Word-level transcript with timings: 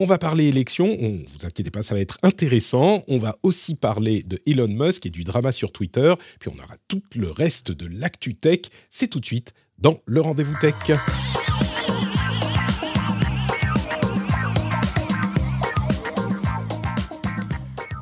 On 0.00 0.06
va 0.06 0.16
parler 0.16 0.46
élections, 0.46 0.86
on, 1.00 1.10
vous 1.10 1.44
inquiétez 1.44 1.72
pas, 1.72 1.82
ça 1.82 1.92
va 1.92 2.00
être 2.00 2.18
intéressant. 2.22 3.02
On 3.08 3.18
va 3.18 3.36
aussi 3.42 3.74
parler 3.74 4.22
de 4.22 4.38
Elon 4.46 4.68
Musk 4.68 5.06
et 5.06 5.10
du 5.10 5.24
drama 5.24 5.50
sur 5.50 5.72
Twitter. 5.72 6.14
Puis 6.38 6.52
on 6.54 6.62
aura 6.62 6.76
tout 6.86 7.02
le 7.16 7.32
reste 7.32 7.72
de 7.72 7.88
l'actu 7.88 8.36
tech. 8.36 8.60
C'est 8.90 9.08
tout 9.08 9.18
de 9.18 9.26
suite 9.26 9.54
dans 9.76 9.98
le 10.06 10.20
rendez-vous 10.20 10.54
tech. 10.60 10.74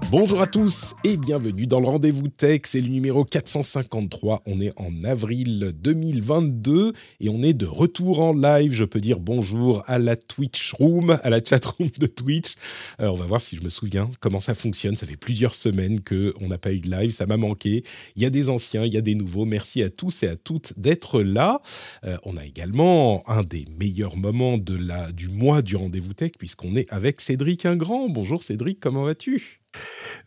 Bonjour 0.09 0.41
à 0.41 0.47
tous 0.47 0.95
et 1.03 1.17
bienvenue 1.17 1.67
dans 1.67 1.81
le 1.81 1.89
rendez-vous 1.89 2.29
tech. 2.29 2.61
C'est 2.67 2.81
le 2.81 2.87
numéro 2.87 3.25
453. 3.25 4.45
On 4.47 4.61
est 4.61 4.73
en 4.77 5.03
avril 5.03 5.73
2022 5.75 6.93
et 7.19 7.29
on 7.29 7.43
est 7.43 7.55
de 7.55 7.67
retour 7.67 8.21
en 8.21 8.33
live. 8.33 8.73
Je 8.73 8.85
peux 8.85 9.01
dire 9.01 9.19
bonjour 9.19 9.83
à 9.87 9.99
la 9.99 10.15
Twitch 10.15 10.75
Room, 10.75 11.19
à 11.25 11.29
la 11.29 11.41
chat 11.45 11.65
room 11.65 11.91
de 11.99 12.07
Twitch. 12.07 12.55
Euh, 13.01 13.09
on 13.09 13.15
va 13.17 13.27
voir 13.27 13.41
si 13.41 13.57
je 13.57 13.63
me 13.63 13.69
souviens 13.69 14.09
comment 14.21 14.39
ça 14.39 14.55
fonctionne. 14.55 14.95
Ça 14.95 15.07
fait 15.07 15.17
plusieurs 15.17 15.57
semaines 15.57 16.01
que 16.01 16.33
on 16.41 16.47
n'a 16.47 16.59
pas 16.59 16.73
eu 16.73 16.79
de 16.79 16.89
live. 16.89 17.11
Ça 17.11 17.27
m'a 17.27 17.37
manqué. 17.37 17.83
Il 18.15 18.23
y 18.23 18.27
a 18.27 18.31
des 18.31 18.49
anciens, 18.49 18.85
il 18.85 18.95
y 18.95 18.99
a 18.99 19.03
des 19.03 19.17
nouveaux. 19.17 19.45
Merci 19.45 19.83
à 19.83 19.91
tous 19.91 20.23
et 20.23 20.29
à 20.29 20.37
toutes 20.37 20.73
d'être 20.77 21.21
là. 21.21 21.61
Euh, 22.05 22.17
on 22.23 22.37
a 22.37 22.45
également 22.45 23.29
un 23.29 23.43
des 23.43 23.65
meilleurs 23.77 24.17
moments 24.17 24.57
de 24.57 24.77
la, 24.77 25.11
du 25.11 25.29
mois 25.29 25.63
du 25.63 25.75
rendez-vous 25.75 26.15
tech 26.15 26.31
puisqu'on 26.39 26.77
est 26.77 26.89
avec 26.93 27.21
Cédric 27.21 27.67
Ingrand. 27.67 28.09
Bonjour 28.09 28.45
Cédric, 28.45 28.79
comment 28.79 29.03
vas-tu? 29.03 29.66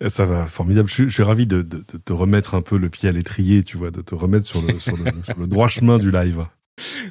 Ça 0.07 0.25
va, 0.25 0.47
formidable. 0.47 0.89
Je 0.89 0.93
suis, 0.93 1.03
je 1.05 1.13
suis 1.13 1.23
ravi 1.23 1.45
de, 1.45 1.61
de, 1.61 1.77
de, 1.77 1.97
te 1.97 2.13
remettre 2.13 2.55
un 2.55 2.61
peu 2.61 2.77
le 2.77 2.89
pied 2.89 3.09
à 3.09 3.11
l'étrier, 3.11 3.63
tu 3.63 3.77
vois, 3.77 3.91
de 3.91 4.01
te 4.01 4.15
remettre 4.15 4.45
sur 4.45 4.61
le, 4.61 4.79
sur 4.79 4.95
le, 4.95 5.05
sur 5.23 5.39
le 5.39 5.47
droit 5.47 5.67
chemin 5.67 5.97
du 5.97 6.11
live. 6.11 6.45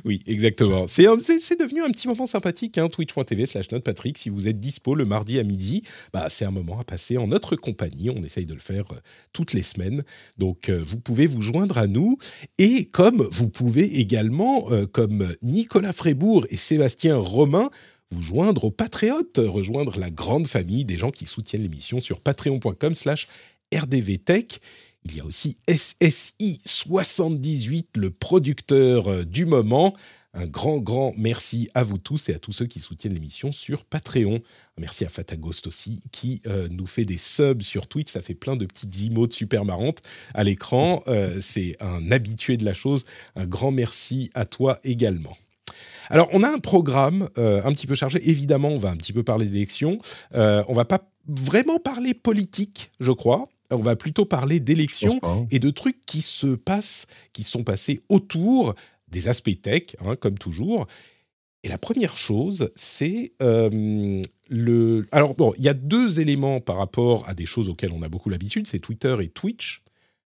Oui, 0.05 0.23
exactement. 0.27 0.87
C'est 0.89 1.05
devenu 1.05 1.83
un 1.83 1.91
petit 1.91 2.09
moment 2.09 2.27
sympathique, 2.27 2.79
hein, 2.79 2.89
twitch.tv 2.89 3.47
slash 3.47 3.71
notepatrick. 3.71 4.19
Si 4.19 4.29
vous 4.29 4.49
êtes 4.49 4.61
dispo 4.61 4.95
le 4.95 5.05
mardi 5.05 5.39
à 5.39 5.43
midi, 5.43 5.83
bah, 6.13 6.29
c'est 6.31 6.45
un 6.45 6.51
moment 6.51 6.81
à 6.81 6.85
passer 6.85 7.19
en 7.19 7.29
notre 7.29 7.57
compagnie. 7.57 8.11
On 8.11 8.23
essaye 8.23 8.47
de 8.47 8.55
le 8.55 8.61
faire 8.61 8.85
euh, 8.93 8.97
toutes 9.33 9.53
les 9.53 9.63
semaines. 9.63 10.05
Donc, 10.37 10.69
euh, 10.69 10.81
vous 10.85 10.99
pouvez 10.99 11.27
vous 11.27 11.43
joindre 11.43 11.79
à 11.79 11.87
nous. 11.87 12.19
Et 12.59 12.87
comme 12.87 13.29
vous 13.31 13.49
pouvez 13.49 14.01
également, 14.01 14.71
euh, 14.71 14.87
comme 14.87 15.29
Nicolas 15.43 15.93
Frébourg 15.93 16.47
et 16.51 16.57
Sébastien 16.57 17.17
Romain, 17.17 17.71
vous 18.11 18.23
joindre 18.23 18.65
aux 18.65 18.71
patriotes, 18.71 19.41
rejoindre 19.43 19.99
la 19.99 20.11
grande 20.11 20.47
famille 20.47 20.85
des 20.85 20.99
gens 20.99 21.11
qui 21.11 21.27
soutiennent 21.27 21.63
l'émission 21.63 22.01
sur 22.01 22.21
patreon.com 22.21 22.95
slash 22.95 23.29
rdvtech. 23.75 24.61
Il 25.05 25.17
y 25.17 25.21
a 25.21 25.25
aussi 25.25 25.57
SSI 25.69 26.61
78, 26.65 27.97
le 27.97 28.11
producteur 28.11 29.09
euh, 29.09 29.25
du 29.25 29.47
moment. 29.47 29.95
Un 30.35 30.47
grand, 30.47 30.79
grand 30.79 31.15
merci 31.17 31.71
à 31.75 31.83
vous 31.83 31.97
tous 31.97 32.29
et 32.29 32.35
à 32.35 32.39
tous 32.39 32.53
ceux 32.53 32.67
qui 32.67 32.81
soutiennent 32.81 33.15
l'émission 33.15 33.51
sur 33.51 33.85
Patreon. 33.85 34.41
Merci 34.77 35.05
à 35.07 35.09
Fatagost 35.09 35.67
aussi 35.67 36.01
qui 36.13 36.43
euh, 36.47 36.69
nous 36.71 36.87
fait 36.87 37.07
des 37.07 37.17
subs 37.17 37.63
sur 37.63 37.87
Twitch. 37.87 38.11
Ça 38.11 38.21
fait 38.21 38.35
plein 38.35 38.55
de 38.55 38.67
petites 38.67 38.95
emotes 39.01 39.33
super 39.33 39.65
marrantes 39.65 40.01
à 40.35 40.45
l'écran. 40.45 41.03
Euh, 41.09 41.39
C'est 41.41 41.77
un 41.81 42.11
habitué 42.11 42.59
de 42.59 42.65
la 42.65 42.75
chose. 42.75 43.07
Un 43.37 43.47
grand 43.47 43.71
merci 43.71 44.31
à 44.35 44.45
toi 44.45 44.79
également. 44.85 45.37
Alors, 46.11 46.29
on 46.33 46.43
a 46.43 46.49
un 46.49 46.59
programme 46.59 47.29
euh, 47.39 47.61
un 47.65 47.73
petit 47.73 47.87
peu 47.87 47.95
chargé. 47.95 48.19
Évidemment, 48.29 48.69
on 48.69 48.79
va 48.79 48.91
un 48.91 48.97
petit 48.97 49.13
peu 49.13 49.23
parler 49.23 49.47
d'élections. 49.47 49.99
Euh, 50.35 50.63
on 50.69 50.73
va 50.73 50.85
pas 50.85 51.11
vraiment 51.27 51.79
parler 51.79 52.15
politique, 52.15 52.91
je 53.01 53.13
crois. 53.13 53.49
On 53.71 53.77
va 53.77 53.97
plutôt 53.97 54.25
parler 54.25 54.61
d'élections 54.61 55.21
et 55.51 55.59
de 55.59 55.71
trucs 55.71 56.05
qui 56.07 56.23
se 56.23 56.47
passent, 56.47 57.07
qui 57.35 57.43
sont 57.43 57.65
passés 57.65 58.01
autour 58.09 58.75
des 59.09 59.29
aspects 59.29 59.61
tech, 59.61 59.97
hein, 60.05 60.17
comme 60.17 60.39
toujours. 60.39 60.87
Et 61.65 61.69
la 61.69 61.79
première 61.79 62.17
chose, 62.17 62.71
c'est 62.77 63.33
euh, 63.43 64.23
le. 64.49 65.07
Alors, 65.11 65.35
bon, 65.35 65.53
il 65.59 65.65
y 65.65 65.69
a 65.69 65.75
deux 65.75 66.21
éléments 66.21 66.61
par 66.61 66.77
rapport 66.77 67.29
à 67.29 67.35
des 67.35 67.47
choses 67.47 67.69
auxquelles 67.69 67.93
on 67.93 68.03
a 68.03 68.09
beaucoup 68.09 68.31
l'habitude 68.31 68.67
c'est 68.67 68.79
Twitter 68.79 69.17
et 69.21 69.29
Twitch, 69.29 69.83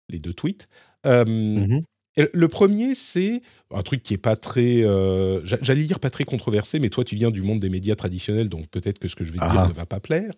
les 0.09 0.19
deux 0.19 0.33
tweets. 0.33 0.67
Euh, 1.05 1.23
mm-hmm. 1.25 1.83
Le 2.17 2.47
premier, 2.47 2.93
c'est 2.95 3.41
un 3.73 3.81
truc 3.83 4.03
qui 4.03 4.13
est 4.13 4.17
pas 4.17 4.35
très, 4.35 4.83
euh, 4.83 5.39
j'allais 5.43 5.83
dire 5.83 5.99
pas 5.99 6.09
très 6.09 6.25
controversé, 6.25 6.79
mais 6.79 6.89
toi 6.89 7.03
tu 7.03 7.15
viens 7.15 7.31
du 7.31 7.41
monde 7.41 7.59
des 7.59 7.69
médias 7.69 7.95
traditionnels, 7.95 8.49
donc 8.49 8.67
peut-être 8.67 8.99
que 8.99 9.07
ce 9.07 9.15
que 9.15 9.23
je 9.23 9.31
vais 9.31 9.39
te 9.39 9.49
dire 9.49 9.67
ne 9.67 9.73
va 9.73 9.85
pas 9.85 9.99
plaire. 9.99 10.33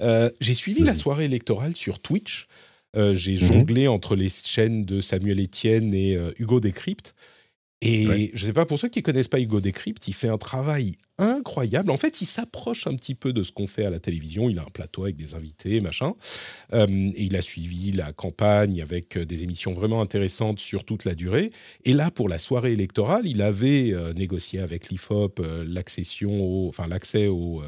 Euh, 0.00 0.30
j'ai 0.40 0.54
suivi 0.54 0.82
la 0.82 0.94
soirée 0.94 1.24
électorale 1.24 1.74
sur 1.74 1.98
Twitch. 1.98 2.46
Euh, 2.96 3.12
j'ai 3.12 3.34
mmh 3.34 3.38
jonglé 3.38 3.88
entre 3.88 4.14
les 4.14 4.28
chaînes 4.28 4.84
de 4.84 5.00
Samuel 5.00 5.40
Etienne 5.42 5.92
et 5.92 6.16
Hugo 6.38 6.60
Décrypte. 6.60 7.14
Et 7.82 8.06
ouais. 8.06 8.30
je 8.32 8.42
ne 8.42 8.46
sais 8.46 8.52
pas, 8.52 8.64
pour 8.64 8.78
ceux 8.78 8.88
qui 8.88 9.00
ne 9.00 9.04
connaissent 9.04 9.28
pas 9.28 9.40
Hugo 9.40 9.60
Décrypte, 9.60 10.08
il 10.08 10.14
fait 10.14 10.28
un 10.28 10.38
travail 10.38 10.92
incroyable. 11.18 11.90
En 11.90 11.96
fait, 11.96 12.20
il 12.20 12.26
s'approche 12.26 12.86
un 12.86 12.94
petit 12.94 13.14
peu 13.14 13.32
de 13.32 13.42
ce 13.42 13.52
qu'on 13.52 13.66
fait 13.66 13.84
à 13.84 13.90
la 13.90 13.98
télévision. 13.98 14.48
Il 14.48 14.58
a 14.58 14.62
un 14.62 14.70
plateau 14.72 15.04
avec 15.04 15.16
des 15.16 15.34
invités, 15.34 15.80
machin. 15.80 16.14
Euh, 16.72 16.86
et 16.86 17.24
il 17.24 17.36
a 17.36 17.42
suivi 17.42 17.92
la 17.92 18.12
campagne 18.12 18.80
avec 18.80 19.18
des 19.18 19.42
émissions 19.42 19.72
vraiment 19.72 20.00
intéressantes 20.00 20.58
sur 20.58 20.84
toute 20.84 21.04
la 21.04 21.14
durée. 21.14 21.50
Et 21.84 21.92
là, 21.92 22.10
pour 22.10 22.28
la 22.28 22.38
soirée 22.38 22.72
électorale, 22.72 23.26
il 23.26 23.42
avait 23.42 23.92
euh, 23.92 24.12
négocié 24.14 24.60
avec 24.60 24.88
l'IFOP 24.88 25.40
euh, 25.40 25.64
l'accession, 25.66 26.68
enfin 26.68 26.86
l'accès 26.86 27.28
au 27.28 27.62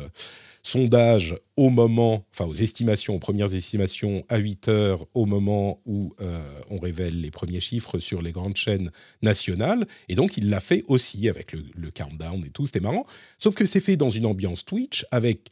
sondage 0.63 1.37
au 1.57 1.71
moment, 1.71 2.27
enfin 2.33 2.47
aux 2.47 2.55
estimations, 2.55 3.15
aux 3.15 3.19
premières 3.19 3.55
estimations 3.55 4.25
à 4.29 4.39
8 4.39 4.69
heures 4.69 5.07
au 5.15 5.27
moment 5.27 5.81
où 5.87 6.15
euh, 6.21 6.41
on 6.71 6.79
révèle 6.79 7.21
les 7.21 7.31
premiers 7.31 7.61
chiffres 7.61 7.99
sur 7.99 8.23
les 8.23 8.33
grandes 8.33 8.57
chaînes 8.57 8.91
nationales. 9.23 9.87
Et 10.09 10.15
donc 10.15 10.37
il 10.37 10.51
l'a 10.51 10.61
fait 10.61 10.85
aussi 10.89 11.29
avec 11.29 11.53
le, 11.53 11.91
countdown 11.91 12.45
et 12.45 12.51
tout, 12.51 12.67
c'était 12.67 12.81
marrant. 12.81 13.07
Sauf 13.39 13.55
que 13.55 13.67
c'est 13.67 13.81
fait 13.81 13.97
dans 13.97 14.11
une 14.11 14.27
ambiance 14.27 14.65
Twitch 14.65 15.07
avec 15.11 15.49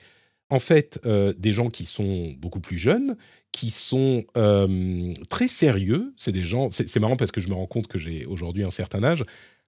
en 0.50 0.58
fait 0.58 1.00
euh, 1.06 1.32
des 1.36 1.52
gens 1.52 1.70
qui 1.70 1.84
sont 1.84 2.32
beaucoup 2.38 2.60
plus 2.60 2.78
jeunes, 2.78 3.16
qui 3.52 3.70
sont 3.70 4.24
euh, 4.36 5.14
très 5.30 5.48
sérieux. 5.48 6.12
C'est 6.16 6.32
des 6.32 6.44
gens, 6.44 6.68
c'est 6.70 7.00
marrant 7.00 7.16
parce 7.16 7.32
que 7.32 7.40
je 7.40 7.48
me 7.48 7.54
rends 7.54 7.66
compte 7.66 7.88
que 7.88 7.98
j'ai 7.98 8.26
aujourd'hui 8.26 8.64
un 8.64 8.70
certain 8.70 9.02
âge. 9.02 9.22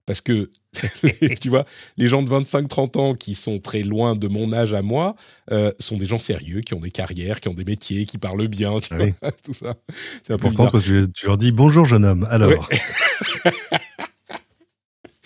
Parce 0.09 0.23
que, 0.23 0.49
tu 1.41 1.51
vois, 1.51 1.67
les 1.99 2.09
gens 2.09 2.23
de 2.23 2.31
25-30 2.31 2.99
ans 2.99 3.15
qui 3.15 3.35
sont 3.35 3.59
très 3.59 3.83
loin 3.83 4.17
de 4.17 4.27
mon 4.27 4.55
âge 4.55 4.73
à 4.73 4.81
moi 4.81 5.17
euh, 5.53 5.71
sont 5.79 5.99
des 5.99 6.07
gens 6.07 6.19
sérieux, 6.19 6.63
qui 6.63 6.73
ont 6.73 6.81
des 6.81 6.91
carrières, 6.91 7.41
qui 7.41 7.49
ont 7.49 7.55
des 7.55 7.67
métiers, 7.67 8.07
qui 8.07 8.17
parlent 8.17 8.49
bien, 8.49 8.81
tu 8.81 8.95
oui. 8.95 9.13
vois, 9.21 9.33
tout 9.45 9.53
ça. 9.53 9.75
C'est 10.23 10.33
important 10.33 10.69
parce 10.69 10.85
que 10.85 11.05
tu 11.05 11.27
leur 11.27 11.37
dis 11.37 11.53
bonjour 11.53 11.85
jeune 11.85 12.07
homme, 12.07 12.27
alors. 12.31 12.49
Ouais. 12.49 13.53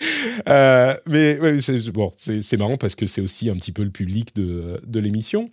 euh, 0.49 0.93
mais 1.07 1.39
ouais, 1.39 1.61
c'est 1.61 1.89
bon, 1.91 2.11
c'est 2.17 2.57
marrant 2.57 2.75
parce 2.75 2.95
que 2.95 3.05
c'est 3.05 3.21
aussi 3.21 3.49
un 3.49 3.55
petit 3.55 3.71
peu 3.71 3.85
le 3.85 3.91
public 3.91 4.35
de, 4.35 4.81
de 4.85 4.99
l'émission. 4.99 5.49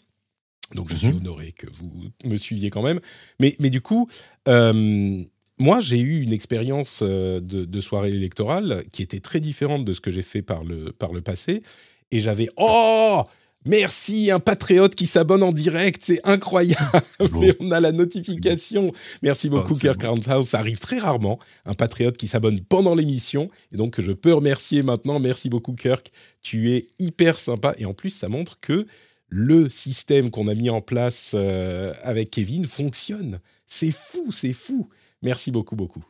Donc 0.75 0.89
je 0.91 0.97
suis 0.97 1.13
mmh. 1.13 1.19
honoré 1.19 1.53
que 1.53 1.69
vous 1.73 2.11
me 2.25 2.37
suiviez 2.37 2.71
quand 2.71 2.83
même. 2.83 2.99
Mais, 3.39 3.55
mais 3.61 3.71
du 3.71 3.81
coup, 3.81 4.09
euh, 4.49 5.23
moi, 5.61 5.81
j'ai 5.81 6.01
eu 6.01 6.23
une 6.23 6.33
expérience 6.33 7.03
de, 7.03 7.39
de, 7.39 7.81
soirée 7.81 8.09
électorale 8.09 8.83
qui 8.93 9.03
était 9.03 9.21
très 9.21 9.39
différente 9.41 9.85
de 9.85 9.93
ce 9.93 10.01
que 10.01 10.11
j'ai 10.11 10.23
fait 10.23 10.43
par 10.43 10.65
le, 10.65 10.91
par 10.93 11.13
le 11.13 11.21
passé. 11.21 11.63
Et 12.11 12.21
j'avais 12.21 12.49
Oh 12.57 13.23
Merci, 13.67 14.31
un 14.31 14.41
patriote 14.41 14.95
qui 14.95 15.07
s'abonne 15.07 15.43
en 15.43 15.53
direct, 15.53 16.03
c'est 16.03 16.21
incroyable. 16.25 17.03
Bon. 17.31 17.53
on 17.61 17.71
a 17.73 17.81
la 17.81 17.93
notification. 17.93 18.87
Bon. 18.87 18.93
Merci 19.23 19.51
beaucoup, 19.51 19.75
oh, 19.75 19.79
Kirk 19.79 20.03
Roundhouse. 20.03 20.49
Ça 20.49 20.59
arrive 20.59 20.79
très 20.79 20.99
rarement, 20.99 21.39
un 21.67 21.75
patriote 21.75 22.17
qui 22.17 22.27
s'abonne 22.27 22.61
pendant 22.61 22.95
l'émission. 22.95 23.51
Et 23.73 23.77
donc, 23.77 24.01
je 24.01 24.13
peux 24.13 24.33
remercier 24.33 24.83
maintenant. 24.83 25.19
Merci 25.21 25.51
beaucoup, 25.51 25.75
Kirk. 25.75 26.11
Tu 26.41 26.73
es 26.73 26.89
hyper 26.99 27.39
sympa. 27.39 27.75
Et 27.77 27.85
en 27.85 27.93
plus, 27.93 28.11
ça 28.11 28.31
montre 28.31 28.59
que 28.61 28.87
le 29.29 29.69
système 29.69 30.31
qu'on 30.31 30.49
a 30.49 30.55
mis 30.55 30.71
en 30.71 30.81
place 30.81 31.33
euh, 31.35 31.93
avec 32.03 32.31
Kevin 32.31 32.65
fonctionne. 32.65 33.41
C'est 33.67 33.93
fou, 33.93 34.33
c'est 34.33 34.55
fou. 34.55 34.89
Merci 35.23 35.51
beaucoup, 35.51 35.77
beaucoup. 35.77 36.05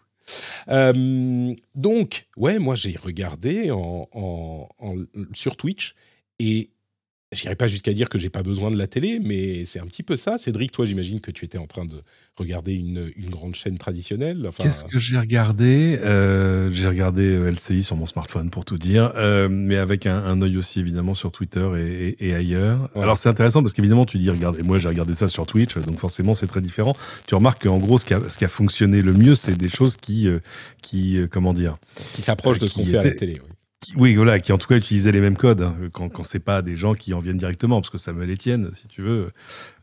Euh, 0.68 1.54
donc, 1.74 2.28
ouais, 2.36 2.58
moi 2.58 2.74
j'ai 2.74 2.96
regardé 2.96 3.70
sur 5.34 5.56
Twitch 5.56 5.94
et 6.38 6.70
J'irai 7.32 7.54
pas 7.54 7.68
jusqu'à 7.68 7.92
dire 7.92 8.08
que 8.08 8.18
j'ai 8.18 8.28
pas 8.28 8.42
besoin 8.42 8.72
de 8.72 8.76
la 8.76 8.88
télé, 8.88 9.20
mais 9.22 9.64
c'est 9.64 9.78
un 9.78 9.86
petit 9.86 10.02
peu 10.02 10.16
ça. 10.16 10.36
Cédric, 10.36 10.72
toi, 10.72 10.84
j'imagine 10.84 11.20
que 11.20 11.30
tu 11.30 11.44
étais 11.44 11.58
en 11.58 11.66
train 11.68 11.84
de 11.84 12.02
regarder 12.36 12.74
une, 12.74 13.08
une 13.14 13.30
grande 13.30 13.54
chaîne 13.54 13.78
traditionnelle. 13.78 14.44
Enfin... 14.48 14.64
Qu'est-ce 14.64 14.84
que 14.84 14.98
j'ai 14.98 15.16
regardé? 15.16 15.96
Euh, 16.02 16.70
J'ai 16.72 16.88
regardé 16.88 17.22
euh, 17.22 17.48
LCI 17.52 17.84
sur 17.84 17.94
mon 17.94 18.06
smartphone, 18.06 18.50
pour 18.50 18.64
tout 18.64 18.78
dire, 18.78 19.12
euh, 19.14 19.48
mais 19.48 19.76
avec 19.76 20.06
un, 20.06 20.16
un 20.18 20.42
œil 20.42 20.56
aussi, 20.56 20.80
évidemment, 20.80 21.14
sur 21.14 21.30
Twitter 21.30 21.68
et, 21.78 22.16
et, 22.18 22.30
et 22.30 22.34
ailleurs. 22.34 22.90
Ouais. 22.96 23.02
Alors, 23.04 23.16
c'est 23.16 23.28
intéressant 23.28 23.62
parce 23.62 23.74
qu'évidemment, 23.74 24.06
tu 24.06 24.18
dis, 24.18 24.28
regardez, 24.28 24.64
moi, 24.64 24.80
j'ai 24.80 24.88
regardé 24.88 25.14
ça 25.14 25.28
sur 25.28 25.46
Twitch, 25.46 25.76
donc 25.78 26.00
forcément, 26.00 26.34
c'est 26.34 26.48
très 26.48 26.60
différent. 26.60 26.96
Tu 27.28 27.36
remarques 27.36 27.62
qu'en 27.62 27.78
gros, 27.78 27.98
ce 27.98 28.06
qui, 28.06 28.14
a, 28.14 28.28
ce 28.28 28.36
qui 28.38 28.44
a 28.44 28.48
fonctionné 28.48 29.02
le 29.02 29.12
mieux, 29.12 29.36
c'est 29.36 29.56
des 29.56 29.68
choses 29.68 29.96
qui, 29.96 30.26
qui 30.82 31.16
comment 31.30 31.52
dire? 31.52 31.76
Qui 32.14 32.22
s'approche 32.22 32.58
de 32.58 32.66
ce 32.66 32.74
qu'on 32.74 32.84
fait 32.84 32.96
à 32.98 33.02
la 33.02 33.12
télé. 33.12 33.40
oui. 33.40 33.50
Qui- 33.80 33.94
oui, 33.96 34.14
voilà, 34.14 34.38
qui 34.40 34.52
en 34.52 34.58
tout 34.58 34.68
cas 34.68 34.76
utilisaient 34.76 35.12
les 35.12 35.20
mêmes 35.20 35.36
codes, 35.36 35.62
hein, 35.62 35.74
quand, 35.92 36.08
quand 36.08 36.24
c'est 36.24 36.38
pas 36.38 36.62
des 36.62 36.76
gens 36.76 36.94
qui 36.94 37.14
en 37.14 37.18
viennent 37.18 37.38
directement, 37.38 37.80
parce 37.80 37.90
que 37.90 37.98
Samuel 37.98 38.30
Etienne, 38.30 38.70
si 38.74 38.88
tu 38.88 39.02
veux, 39.02 39.32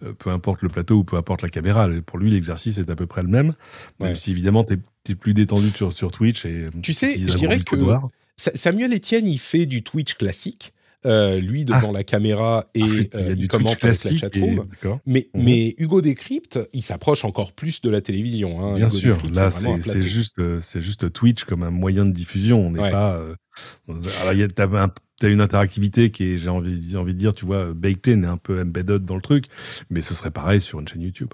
euh, 0.04 0.14
peu 0.14 0.30
importe 0.30 0.62
le 0.62 0.70
plateau 0.70 0.98
ou 0.98 1.04
peu 1.04 1.16
importe 1.18 1.42
la 1.42 1.50
caméra, 1.50 1.90
pour 2.06 2.18
lui 2.20 2.30
l'exercice 2.32 2.78
est 2.78 2.90
à 2.90 2.96
peu 2.96 3.08
près 3.08 3.24
le 3.24 3.30
même, 3.30 3.54
même 4.00 4.16
si 4.16 4.32
évidemment 4.32 4.64
t'es 4.64 4.78
es 5.10 5.16
plus 5.16 5.34
détendu 5.34 5.70
sur, 5.70 5.94
sur 5.94 6.12
Twitch 6.12 6.46
et 6.46 6.68
Tu 6.84 6.94
sais, 6.94 7.14
je 7.18 7.26
dirais 7.40 7.56
que- 7.64 7.76
Samuel 8.36 8.94
Etienne, 8.94 9.28
il 9.28 9.40
fait 9.40 9.66
du 9.66 9.82
Twitch 9.82 10.14
classique. 10.16 10.74
Euh, 11.06 11.40
lui 11.40 11.64
devant 11.64 11.92
la 11.92 12.04
caméra 12.04 12.66
et 12.74 12.82
Ah, 13.14 13.18
euh, 13.18 13.36
il 13.38 13.48
commente 13.48 13.84
avec 13.84 14.04
la 14.04 14.12
chatroom. 14.18 14.44
et- 14.66 14.70
d'accord. 14.70 15.00
Mais, 15.06 15.30
Mhm. 15.34 15.44
mais 15.44 15.76
Hugo 15.78 16.02
Décrypte, 16.02 16.60
il 16.74 16.82
s'approche 16.82 17.24
encore 17.24 17.54
plus 17.54 17.82
de 17.82 17.90
la 17.90 18.02
télévision. 18.02 18.60
hein. 18.60 18.74
Bien 18.76 18.88
Hugo 18.88 18.98
sûr, 18.98 19.14
Décrypte, 19.16 19.36
là 19.38 19.52
c'est 19.52 20.02
juste 20.02 20.40
euh, 20.40 20.60
c'est 20.62 20.82
juste 20.82 21.12
Twitch 21.14 21.44
comme 21.44 21.64
un 21.64 21.70
moyen 21.72 22.06
de 22.06 22.12
diffusion. 22.12 22.66
On 22.68 22.72
n'est 22.72 22.80
Ouais. 22.82 22.92
pas. 22.92 23.16
euh, 23.16 23.36
alors 24.22 24.34
il 24.34 24.40
y 24.40 24.44
a 24.44 24.48
t'as 24.48 24.68
un- 24.68 24.92
t'as 25.20 25.30
une 25.30 25.42
interactivité 25.42 26.12
qui 26.12 26.34
est 26.34 26.38
j'ai 26.38 26.50
envie 26.50 26.96
envie 26.98 27.14
de 27.14 27.20
dire 27.20 27.34
tu 27.34 27.46
vois 27.46 27.74
baked 27.74 28.08
in 28.08 28.24
un 28.24 28.38
peu 28.38 28.62
embedded 28.62 29.06
dans 29.06 29.16
le 29.16 29.22
truc, 29.22 29.46
mais 29.90 30.02
ce 30.02 30.14
serait 30.14 30.32
pareil 30.32 30.62
sur 30.62 30.80
une 30.80 30.88
chaîne 30.88 31.02
YouTube. 31.02 31.30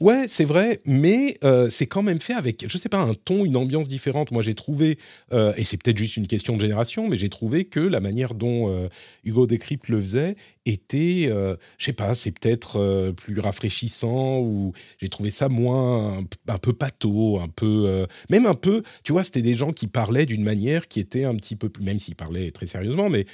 Ouais, 0.00 0.26
c'est 0.28 0.44
vrai, 0.44 0.80
mais 0.84 1.36
euh, 1.44 1.68
c'est 1.70 1.86
quand 1.86 2.02
même 2.02 2.20
fait 2.20 2.34
avec, 2.34 2.64
je 2.68 2.78
sais 2.78 2.88
pas, 2.88 3.00
un 3.00 3.14
ton, 3.14 3.44
une 3.44 3.56
ambiance 3.56 3.88
différente. 3.88 4.30
Moi, 4.30 4.42
j'ai 4.42 4.54
trouvé, 4.54 4.98
euh, 5.32 5.52
et 5.56 5.64
c'est 5.64 5.76
peut-être 5.82 5.96
juste 5.98 6.16
une 6.16 6.26
question 6.26 6.56
de 6.56 6.60
génération, 6.60 7.08
mais 7.08 7.16
j'ai 7.16 7.28
trouvé 7.28 7.64
que 7.64 7.80
la 7.80 8.00
manière 8.00 8.34
dont 8.34 8.68
euh, 8.68 8.88
Hugo 9.24 9.46
Décrypte 9.46 9.88
le 9.88 10.00
faisait 10.00 10.36
était, 10.66 11.28
je 11.78 11.84
sais 11.84 11.92
pas, 11.92 12.14
c'est 12.14 12.30
peut-être 12.38 13.10
plus 13.16 13.40
rafraîchissant 13.40 14.38
ou 14.40 14.72
j'ai 15.00 15.08
trouvé 15.08 15.30
ça 15.30 15.48
moins 15.48 16.18
un, 16.18 16.24
un 16.48 16.58
peu 16.58 16.72
pâteau, 16.72 17.38
un 17.40 17.48
peu, 17.48 18.06
même 18.30 18.46
un 18.46 18.54
peu, 18.54 18.82
tu 19.02 19.10
vois, 19.12 19.24
c'était 19.24 19.42
des 19.42 19.54
gens 19.54 19.72
qui 19.72 19.88
parlaient 19.88 20.26
d'une 20.26 20.44
manière 20.44 20.86
qui 20.86 21.00
était 21.00 21.24
un 21.24 21.34
petit 21.34 21.56
peu 21.56 21.68
plus, 21.68 21.82
même 21.82 21.98
s'ils 21.98 22.14
parlaient 22.14 22.50
très 22.52 22.66
sérieusement, 22.66 23.08
mais 23.10 23.26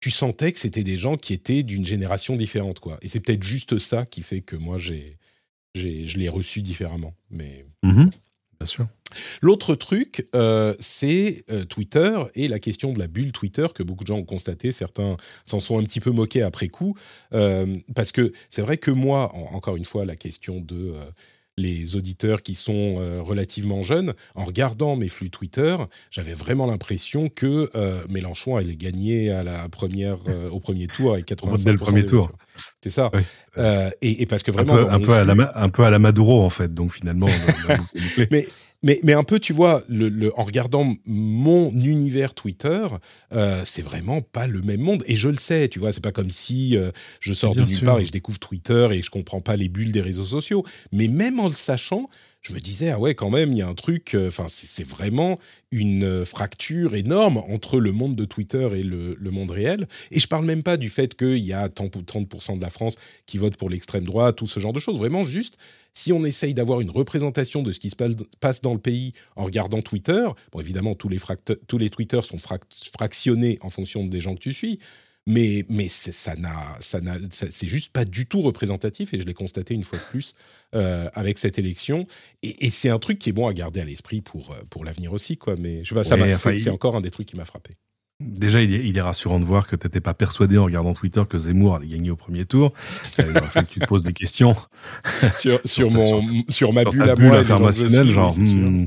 tu 0.00 0.10
sentais 0.10 0.52
que 0.52 0.58
c'était 0.60 0.84
des 0.84 0.96
gens 0.96 1.16
qui 1.16 1.32
étaient 1.32 1.62
d'une 1.62 1.84
génération 1.84 2.36
différente, 2.36 2.80
quoi. 2.80 2.98
Et 3.02 3.08
c'est 3.08 3.20
peut-être 3.20 3.42
juste 3.42 3.78
ça 3.78 4.04
qui 4.06 4.22
fait 4.22 4.40
que 4.40 4.56
moi 4.56 4.78
j'ai- 4.78 5.16
je 5.74 6.18
l'ai 6.18 6.28
reçu 6.28 6.62
différemment. 6.62 7.14
Mais 7.30 7.64
Bien 7.82 8.66
sûr. 8.66 8.86
l'autre 9.40 9.74
truc, 9.74 10.28
euh, 10.36 10.74
c'est 10.78 11.44
euh, 11.50 11.64
Twitter 11.64 12.16
et 12.36 12.46
la 12.46 12.60
question 12.60 12.92
de 12.92 12.98
la 13.00 13.08
bulle 13.08 13.32
Twitter 13.32 13.66
que 13.74 13.82
beaucoup 13.82 14.04
de 14.04 14.08
gens 14.08 14.18
ont 14.18 14.24
constaté. 14.24 14.70
Certains 14.70 15.16
s'en 15.44 15.58
sont 15.58 15.78
un 15.78 15.82
petit 15.82 15.98
peu 15.98 16.10
moqués 16.12 16.42
après 16.42 16.68
coup, 16.68 16.96
euh, 17.34 17.78
parce 17.94 18.12
que 18.12 18.32
c'est 18.48 18.62
vrai 18.62 18.76
que 18.78 18.92
moi, 18.92 19.34
en- 19.34 19.56
encore 19.56 19.74
une 19.76 19.84
fois, 19.84 20.04
la 20.04 20.14
question 20.14 20.60
de 20.60 20.94
les 21.58 21.96
auditeurs 21.96 22.42
qui 22.42 22.54
sont 22.54 22.94
relativement 23.22 23.82
jeunes, 23.82 24.14
en 24.34 24.44
regardant 24.46 24.96
mes 24.96 25.08
flux 25.08 25.28
Twitter, 25.28 25.76
j'avais 26.10 26.32
vraiment 26.32 26.64
l'impression 26.66 27.28
que 27.28 27.68
Mélenchon 28.08 28.56
allait 28.56 28.74
gagner 28.76 29.30
à 29.30 29.42
la 29.44 29.68
première, 29.68 30.16
au 30.50 30.60
premier 30.60 30.86
tour 30.86 31.12
avec 31.12 31.26
85% 31.26 31.64
Dès 31.64 31.72
le 31.72 31.78
premier 31.78 32.04
tour. 32.06 32.32
C'est 32.82 32.90
ça. 32.90 33.10
Euh, 33.58 33.90
et, 34.00 34.22
et 34.22 34.26
parce 34.26 34.42
que 34.42 34.50
Un 34.50 34.54
vraiment, 34.54 34.74
peu, 34.74 34.90
un, 34.90 34.98
peu 35.00 35.12
à 35.12 35.24
la, 35.24 35.52
un 35.54 35.68
peu 35.68 35.84
à 35.84 35.90
la 35.90 35.98
Maduro 35.98 36.40
en 36.42 36.50
fait, 36.50 36.72
donc 36.74 36.92
finalement. 36.92 37.26
on 37.26 37.72
a- 37.72 37.76
mais, 38.30 38.46
mais, 38.82 38.98
mais 39.04 39.12
un 39.12 39.22
peu, 39.22 39.38
tu 39.38 39.52
vois, 39.52 39.84
le, 39.88 40.08
le- 40.08 40.36
en 40.36 40.42
regardant 40.42 40.92
mon 41.06 41.70
univers 41.70 42.34
Twitter, 42.34 42.84
euh, 43.32 43.62
c'est 43.64 43.82
vraiment 43.82 44.20
pas 44.20 44.48
le 44.48 44.62
même 44.62 44.80
monde. 44.80 45.04
Et 45.06 45.14
je 45.14 45.28
le 45.28 45.38
sais, 45.38 45.68
tu 45.68 45.78
vois, 45.78 45.92
c'est 45.92 46.02
pas 46.02 46.10
comme 46.10 46.30
si 46.30 46.76
euh, 46.76 46.90
je 47.20 47.32
sors 47.32 47.54
Bien 47.54 47.62
de 47.62 47.68
nulle 47.68 47.80
part 47.84 48.00
et 48.00 48.04
je 48.04 48.10
découvre 48.10 48.40
Twitter 48.40 48.88
et 48.92 49.02
je 49.02 49.10
comprends 49.10 49.40
pas 49.40 49.54
les 49.54 49.68
bulles 49.68 49.92
des 49.92 50.00
réseaux 50.00 50.24
sociaux. 50.24 50.64
Mais 50.90 51.06
même 51.06 51.38
en 51.38 51.46
le 51.46 51.54
sachant, 51.54 52.08
je 52.42 52.52
me 52.52 52.58
disais, 52.58 52.90
ah 52.90 52.98
ouais, 52.98 53.14
quand 53.14 53.30
même, 53.30 53.52
il 53.52 53.58
y 53.58 53.62
a 53.62 53.68
un 53.68 53.74
truc, 53.74 54.14
euh, 54.14 54.26
enfin, 54.26 54.46
c'est 54.48 54.86
vraiment 54.86 55.38
une 55.70 56.02
euh, 56.02 56.24
fracture 56.24 56.96
énorme 56.96 57.36
entre 57.36 57.78
le 57.78 57.92
monde 57.92 58.16
de 58.16 58.24
Twitter 58.24 58.68
et 58.74 58.82
le, 58.82 59.16
monde 59.30 59.52
réel. 59.52 59.86
Et 60.10 60.18
je 60.18 60.26
parle 60.26 60.44
même 60.44 60.64
pas 60.64 60.76
du 60.76 60.90
fait 60.90 61.14
qu'il 61.14 61.38
y 61.38 61.52
a 61.52 61.68
tant 61.68 61.84
ou 61.84 62.02
30% 62.02 62.56
de 62.56 62.60
la 62.60 62.68
France 62.70 62.96
qui 63.26 63.38
vote 63.38 63.56
pour 63.56 63.70
l'extrême 63.70 64.02
droite, 64.02 64.36
tout 64.36 64.48
ce 64.48 64.58
genre 64.58 64.72
de 64.72 64.80
choses. 64.80 64.98
Vraiment, 64.98 65.22
juste, 65.22 65.56
si 65.94 66.12
on 66.12 66.24
essaye 66.24 66.52
d'avoir 66.52 66.80
une 66.80 66.90
représentation 66.90 67.62
de 67.62 67.70
ce 67.70 67.78
qui 67.78 67.90
se 67.90 67.96
passe- 67.96 68.60
dans 68.60 68.74
le 68.74 68.80
pays 68.80 69.12
en 69.36 69.44
regardant 69.44 69.80
Twitter, 69.80 70.26
bon, 70.50 70.60
évidemment, 70.60 70.96
tous 70.96 71.08
les, 71.08 71.20
tous 71.68 71.78
les 71.78 71.90
sont 72.22 72.38
frac- 72.38 72.90
fractionnés 72.92 73.58
en 73.60 73.70
fonction 73.70 74.04
des 74.04 74.20
gens 74.20 74.34
que 74.34 74.40
tu 74.40 74.52
suis. 74.52 74.80
Mais, 75.26 75.64
mais 75.68 75.86
c'est- 75.88 76.10
ça 76.12 76.34
n'a, 76.34 76.76
ça 76.80 77.00
n'a, 77.00 77.16
c'est 77.30 77.68
juste 77.68 77.92
pas 77.92 78.04
du 78.04 78.26
tout 78.26 78.42
représentatif 78.42 79.14
et 79.14 79.20
je 79.20 79.24
l'ai 79.24 79.34
constaté 79.34 79.72
une 79.72 79.84
fois 79.84 79.98
de 79.98 80.04
plus 80.04 80.34
euh, 80.74 81.08
avec 81.14 81.38
cette 81.38 81.58
élection. 81.60 82.06
Et, 82.42 82.66
et 82.66 82.70
c'est 82.70 82.88
un 82.88 82.98
truc 82.98 83.18
qui 83.20 83.28
est 83.30 83.32
bon 83.32 83.46
à 83.46 83.52
garder 83.54 83.80
à 83.80 83.84
l'esprit 83.84 84.20
pour, 84.20 84.50
euh, 84.50 84.56
pour 84.68 84.84
l'avenir 84.84 85.12
aussi, 85.12 85.36
quoi. 85.36 85.54
Mais 85.56 85.84
je 85.84 85.90
sais 85.90 85.94
pas, 85.94 86.02
ça 86.04 86.16
Ouais, 86.16 86.22
m'a- 86.30 86.34
enfin, 86.34 86.50
c'est, 86.50 86.56
il- 86.56 86.60
c'est 86.62 86.70
encore 86.70 86.96
un 86.96 87.00
des 87.00 87.10
trucs 87.12 87.28
qui 87.28 87.36
m'a 87.36 87.44
frappé. 87.44 87.70
Déjà, 88.24 88.62
il 88.62 88.74
est, 88.74 88.84
il 88.86 88.96
est 88.96 89.00
rassurant 89.02 89.38
de 89.40 89.44
voir 89.44 89.66
que 89.66 89.76
tu 89.76 89.86
n'étais 89.86 90.00
pas 90.00 90.14
persuadé 90.14 90.58
en 90.58 90.64
regardant 90.64 90.94
Twitter 90.94 91.22
que 91.28 91.38
Zemmour 91.38 91.76
allait 91.76 91.86
gagner 91.88 92.10
au 92.10 92.16
premier 92.16 92.44
tour. 92.44 92.72
Euh, 93.18 93.24
Il 93.30 93.36
aurait 93.38 93.48
fallu 93.48 93.66
que 93.66 93.72
tu 93.72 93.80
te 93.80 93.86
poses 93.86 94.04
des 94.04 94.12
questions 94.12 94.54
sur, 95.36 95.60
sur, 95.60 95.60
Sur 95.64 95.88
ta- 95.88 95.94
mon, 95.94 96.20
sur 96.22 96.44
sur 96.48 96.72
ma 96.72 96.84
bulle 96.84 97.02
à 97.02 97.14
bulle 97.16 97.26
moi. 97.26 97.38
informationnelle, 97.38 98.10
genre, 98.12 98.34
oui, 98.38 98.54
hmm, 98.56 98.86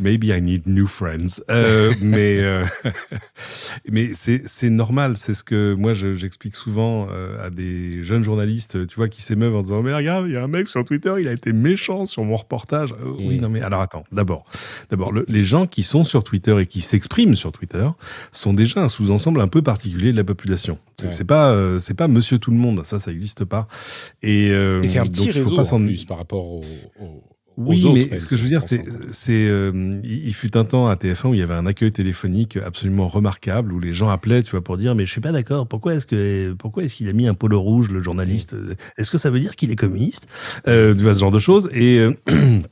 maybe 0.00 0.24
I 0.24 0.40
need 0.40 0.66
new 0.66 0.86
friends. 0.86 1.40
Euh, 1.50 1.92
mais 2.02 2.38
euh, 2.40 2.64
mais 3.90 4.12
c'est 4.14 4.70
normal. 4.70 5.16
C'est 5.16 5.34
ce 5.34 5.44
que 5.44 5.74
moi 5.74 5.94
je- 5.94 6.14
j'explique 6.14 6.56
souvent 6.56 7.08
à 7.42 7.50
des 7.50 8.02
jeunes 8.02 8.24
journalistes, 8.24 8.86
tu 8.86 8.96
vois, 8.96 9.08
qui 9.08 9.22
s'émeuvent 9.22 9.54
en 9.56 9.62
disant 9.62 9.82
mais 9.82 9.94
regarde, 9.94 10.26
il 10.26 10.32
y 10.32 10.36
a 10.36 10.42
un 10.42 10.48
mec 10.48 10.68
sur 10.68 10.84
Twitter, 10.84 11.14
il 11.20 11.28
a 11.28 11.32
été 11.32 11.52
méchant 11.52 12.06
sur 12.06 12.24
mon 12.24 12.36
reportage. 12.36 12.92
Euh, 12.92 13.12
Oui, 13.18 13.38
Mm. 13.38 13.40
non 13.42 13.48
mais 13.50 13.60
alors 13.62 13.80
attends. 13.80 14.04
D'abord, 14.12 14.44
d'abord, 14.90 15.12
le- 15.12 15.24
les 15.28 15.44
gens 15.44 15.66
qui 15.66 15.82
sont 15.82 16.04
sur 16.04 16.24
Twitter 16.24 16.56
et 16.60 16.66
qui 16.66 16.80
s'expriment 16.80 17.36
sur 17.36 17.52
Twitter 17.52 17.86
sont 18.30 18.52
déjà 18.62 18.80
un 18.82 18.88
sous-ensemble 18.88 19.40
un 19.40 19.48
peu 19.48 19.62
particulier 19.62 20.12
de 20.12 20.16
la 20.16 20.24
population. 20.24 20.78
C'est 20.98 21.18
Ouais. 21.20 21.24
pas 21.24 21.50
euh, 21.50 21.78
c'est 21.78 21.94
pas 21.94 22.08
Monsieur 22.08 22.38
tout 22.38 22.50
le 22.50 22.56
monde. 22.56 22.82
Ça, 22.84 22.98
ça 22.98 23.10
n'existe 23.10 23.44
pas. 23.44 23.68
Et, 24.22 24.50
euh, 24.50 24.82
Et 24.82 24.88
c'est 24.88 24.98
un 24.98 25.06
petit 25.06 25.30
réseau 25.30 25.58
en 25.58 25.78
plus 25.78 26.04
par 26.04 26.18
rapport 26.18 26.44
aux, 26.46 26.62
aux- 27.00 27.22
oui, 27.58 27.84
autres. 27.84 27.94
mais 28.10 28.18
ce 28.18 28.24
que 28.26 28.36
je 28.38 28.42
veux 28.44 28.48
dire, 28.48 28.62
c'est, 28.62 28.82
euh, 29.30 29.92
il 30.02 30.32
fut 30.32 30.56
un 30.56 30.64
temps 30.64 30.88
à 30.88 30.96
TF1 30.96 31.28
où 31.28 31.34
il 31.34 31.40
y 31.40 31.42
avait 31.42 31.52
un 31.52 31.66
accueil 31.66 31.92
téléphonique 31.92 32.56
absolument 32.56 33.08
remarquable 33.08 33.72
où 33.74 33.78
les 33.78 33.92
gens 33.92 34.08
appelaient, 34.08 34.42
tu 34.42 34.52
vois, 34.52 34.64
pour 34.64 34.78
dire, 34.78 34.94
mais 34.94 35.04
je 35.04 35.10
suis 35.12 35.20
pas 35.20 35.32
d'accord. 35.32 35.66
Pourquoi 35.68 35.94
est-ce 35.94 36.06
que, 36.06 36.54
pourquoi 36.54 36.84
est-ce 36.84 36.94
qu'il 36.94 37.08
a 37.08 37.12
mis 37.12 37.26
un 37.28 37.34
polo 37.34 37.60
rouge, 37.60 37.90
le 37.90 38.00
journaliste? 38.00 38.56
Est-ce 38.96 39.10
que 39.10 39.18
ça 39.18 39.28
veut 39.28 39.38
dire 39.38 39.54
qu'il 39.54 39.70
est 39.70 39.76
communiste? 39.76 40.28
Euh, 40.66 40.94
Tu 40.94 41.02
vois 41.02 41.12
ce 41.12 41.20
genre 41.20 41.30
de 41.30 41.38
choses. 41.38 41.68
Et 41.74 41.98
euh, 41.98 42.14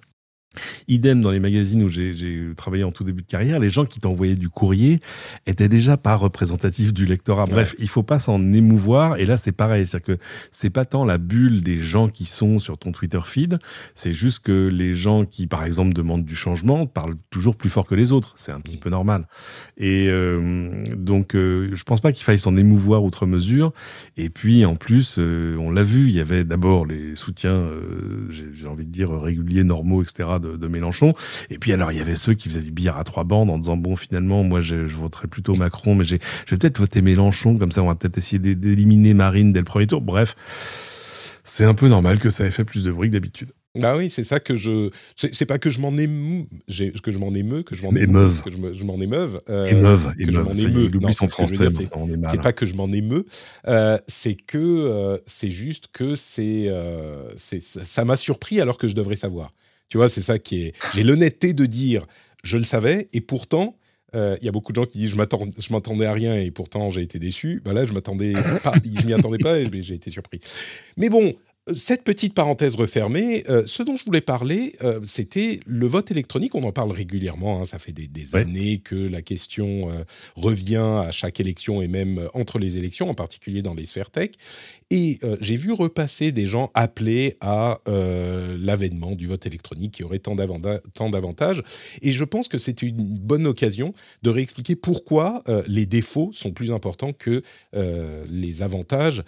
Idem 0.89 1.21
dans 1.21 1.31
les 1.31 1.41
magazines 1.41 1.83
où 1.83 1.89
j'ai 1.89 2.53
travaillé 2.57 2.85
en 2.85 2.93
tout 2.93 3.05
début 3.05 3.23
de 3.23 3.27
carrière, 3.27 3.61
les 3.61 3.71
gens 3.71 3.85
qui 3.85 4.01
t'envoyaient 4.01 4.35
du 4.35 4.49
courrier 4.49 5.01
étaient 5.47 5.69
déjà 5.69 5.97
pas 5.97 6.17
représentatifs 6.17 6.93
du 6.93 7.07
lectorat. 7.07 7.45
Bref, 7.45 7.75
il 7.79 7.89
faut 7.89 8.03
pas 8.03 8.19
s'en 8.19 8.53
émouvoir. 8.53 9.17
Et 9.19 9.27
là, 9.27 9.37
c'est 9.37 9.53
pareil, 9.53 9.87
c'est-à-dire 9.87 10.17
que 10.17 10.23
c'est 10.51 10.71
pas 10.71 10.85
tant 10.85 11.05
la 11.05 11.19
bulle 11.19 11.63
des 11.63 11.77
gens 11.77 12.09
qui 12.09 12.25
sont 12.25 12.59
sur 12.59 12.79
ton 12.79 12.93
Twitter 12.93 13.21
feed, 13.25 13.59
c'est 13.95 14.13
juste 14.13 14.41
que 14.41 14.69
les 14.69 14.93
gens 14.93 15.25
qui, 15.25 15.47
par 15.47 15.65
exemple, 15.65 15.93
demandent 15.93 16.25
du 16.25 16.35
changement 16.35 16.87
parlent 16.87 17.17
toujours 17.31 17.57
plus 17.57 17.71
fort 17.71 17.87
que 17.87 17.95
les 17.95 18.13
autres. 18.13 18.35
C'est 18.37 18.53
un 18.53 18.61
petit 18.61 18.77
peu 18.77 18.91
normal. 18.91 19.27
Et 19.77 20.09
euh, 20.09 20.85
donc, 20.97 21.35
euh, 21.35 21.71
je 21.75 21.85
pense 21.85 22.01
pas 22.01 22.13
qu'il 22.13 22.25
faille 22.25 22.39
s'en 22.39 22.57
émouvoir 22.57 23.05
outre 23.05 23.27
mesure. 23.27 23.73
Et 24.17 24.31
puis, 24.31 24.65
en 24.65 24.77
plus, 24.77 25.17
euh, 25.19 25.57
on 25.59 25.71
l'a 25.71 25.83
vu, 25.83 26.09
il 26.09 26.15
y 26.15 26.21
avait 26.21 26.45
d'abord 26.45 26.87
les 26.87 27.17
soutiens, 27.17 27.53
euh, 27.53 28.27
j'ai 28.31 28.51
j'ai 28.55 28.67
envie 28.67 28.85
de 28.85 28.91
dire 28.91 29.11
réguliers, 29.11 29.65
normaux, 29.65 30.03
etc. 30.03 30.29
de, 30.41 30.50
de 30.57 30.69
Mélenchon. 30.69 31.15
Et 31.51 31.59
puis 31.59 31.73
alors, 31.73 31.93
il 31.93 31.99
y 31.99 32.01
avait 32.01 32.17
ceux 32.17 32.35
qui 32.35 32.49
faisaient 32.49 32.61
du 32.63 32.71
billard 32.73 32.99
à 32.99 33.05
trois 33.05 33.25
bandes 33.25 33.51
en 33.51 33.59
disant 33.59 33.77
bon, 33.77 33.97
finalement, 33.97 34.43
moi, 34.43 34.61
je, 34.61 34.87
je 34.87 34.95
voterai 34.97 35.29
plutôt 35.29 35.55
Macron, 35.55 35.95
mais 35.95 36.05
j'ai, 36.05 36.19
je 36.47 36.55
vais 36.55 36.59
peut-être 36.59 36.79
voter 36.79 37.03
Mélenchon, 37.03 37.59
comme 37.59 37.73
ça, 37.73 37.83
on 37.83 37.87
va 37.89 37.95
peut-être 37.95 38.19
essayer 38.19 38.39
d'é- 38.39 38.55
d'éliminer 38.55 39.15
Marine 39.15 39.53
dès 39.53 39.61
le 39.61 39.65
premier 39.65 39.87
tour. 39.87 40.01
Bref, 40.01 40.35
c'est 41.45 41.65
un 41.65 41.75
peu 41.75 41.89
normal 41.89 42.19
que 42.19 42.31
ça 42.31 42.45
ait 42.47 42.51
fait 42.51 42.65
plus 42.65 42.85
de 42.85 42.93
bruit 42.93 43.09
que 43.09 43.15
d'habitude. 43.15 43.51
Bah 43.79 43.97
oui, 43.97 44.11
c'est 44.11 44.25
ça 44.25 44.41
que 44.41 44.57
je. 44.57 44.91
C'est 45.15 45.47
pas 45.47 45.59
que 45.61 45.71
je 45.71 45.79
m'en 45.81 45.97
émeu, 45.97 46.45
que 47.05 47.13
je 47.13 47.19
m'en 47.19 47.33
émeu, 47.33 47.63
que 47.63 47.77
je 47.77 47.85
m'en 47.85 47.95
Émeuve. 47.95 48.43
que 48.43 48.51
je 48.51 48.57
me- 48.57 48.73
je 48.73 48.83
m'en 48.85 49.01
émeuve. 49.01 49.39
euh, 49.49 49.65
émeuve, 49.67 50.13
émeuve. 50.19 50.45
m'en 50.45 50.55
ça 50.55 50.61
y 50.61 50.65
est, 50.65 50.69
émeu. 50.71 50.81
Il 50.87 50.97
oublie 50.97 51.07
Non, 51.07 51.13
son 51.13 51.29
français, 51.29 51.69
c'est- 51.77 52.41
pas 52.43 52.53
que 52.53 52.67
je 52.67 52.75
m'en 52.75 52.89
émeux, 52.89 53.27
euh, 53.69 53.97
c'est 54.09 54.35
que 54.35 54.59
euh, 54.59 55.19
c'est 55.25 55.53
juste 55.53 55.87
que 55.93 56.17
c'est, 56.17 56.65
euh, 56.67 57.31
ça 57.37 58.05
m'a 58.05 58.17
surpris 58.17 58.61
alors 58.61 58.77
que 58.77 58.89
je 58.89 58.97
devrais 58.97 59.15
savoir. 59.15 59.53
Tu 59.91 59.99
vois, 59.99 60.09
c'est 60.09 60.23
ça 60.23 60.39
qui 60.39 60.63
est. 60.63 60.75
J'ai 60.95 61.03
l'honnêteté 61.03 61.53
de 61.53 61.67
dire 61.67 62.07
je 62.43 62.57
le 62.57 62.65
savais 62.65 63.09
et 63.13 63.21
pourtant 63.21 63.77
Il 64.15 64.45
y 64.45 64.49
a 64.49 64.53
beaucoup 64.53 64.73
de 64.73 64.81
gens 64.81 64.87
qui 64.87 64.99
disent 64.99 65.11
je 65.11 65.73
m'attendais 65.73 66.07
à 66.07 66.13
rien 66.13 66.37
et 66.37 66.51
pourtant 66.51 66.91
j'ai 66.91 67.03
été 67.03 67.19
déçu. 67.19 67.61
Ben 67.65 67.73
là, 67.73 67.87
je 67.87 67.93
m'attendais 67.93 68.33
m'y 69.05 69.13
attendais 69.13 69.39
pas 69.39 69.59
et 69.59 69.71
j'ai 69.83 69.95
été 69.95 70.11
surpris. 70.11 70.41
Mais 70.97 71.09
bon, 71.09 71.35
cette 71.75 72.05
petite 72.05 72.35
parenthèse 72.35 72.77
refermée, 72.77 73.45
euh, 73.49 73.63
ce 73.67 73.83
dont 73.83 73.97
je 73.97 74.05
voulais 74.05 74.21
parler, 74.21 74.77
euh, 74.83 75.01
c'était 75.05 75.61
le 75.67 75.87
vote 75.87 76.11
électronique. 76.11 76.55
On 76.55 76.65
en 76.65 76.73
parle 76.73 76.93
régulièrement. 76.93 77.61
Hein. 77.61 77.65
ça 77.65 77.79
fait 77.79 77.93
des, 77.93 78.09
années 78.35 78.79
que 78.79 78.95
la 78.95 79.23
question 79.23 79.91
euh, 79.91 80.05
revient 80.37 80.77
à 80.77 81.11
chaque 81.11 81.41
élection 81.41 81.83
et 81.83 81.89
même 81.89 82.29
entre 82.35 82.59
les 82.59 82.79
élections, 82.79 83.09
en 83.09 83.15
particulier 83.15 83.63
dans 83.63 83.75
les 83.75 83.85
sphères 83.85 84.11
tech. 84.11 84.31
Et 84.91 85.19
j'ai 85.41 85.57
vu 85.57 85.73
repasser 85.73 86.33
des 86.33 86.47
gens 86.47 86.73
appelés 86.75 87.37
à 87.41 87.79
l'avènement 87.87 89.13
du 89.13 89.29
vote 89.29 89.47
électronique 89.47 89.93
qui 89.93 90.03
aurait 90.03 90.19
tant 90.19 90.35
d'avantages. 90.35 91.63
Et 92.03 92.11
je 92.11 92.25
pense 92.25 92.49
que 92.49 92.59
c'est 92.59 92.83
une 92.83 92.97
bonne 92.97 93.47
occasion 93.47 93.93
de 94.23 94.31
réexpliquer 94.31 94.75
pourquoi 94.75 95.45
les 95.69 95.87
défauts 95.87 96.31
sont 96.33 96.51
plus 96.51 96.73
importants 96.73 97.13
que 97.13 97.43
les 97.73 98.63
avantages 98.63 99.23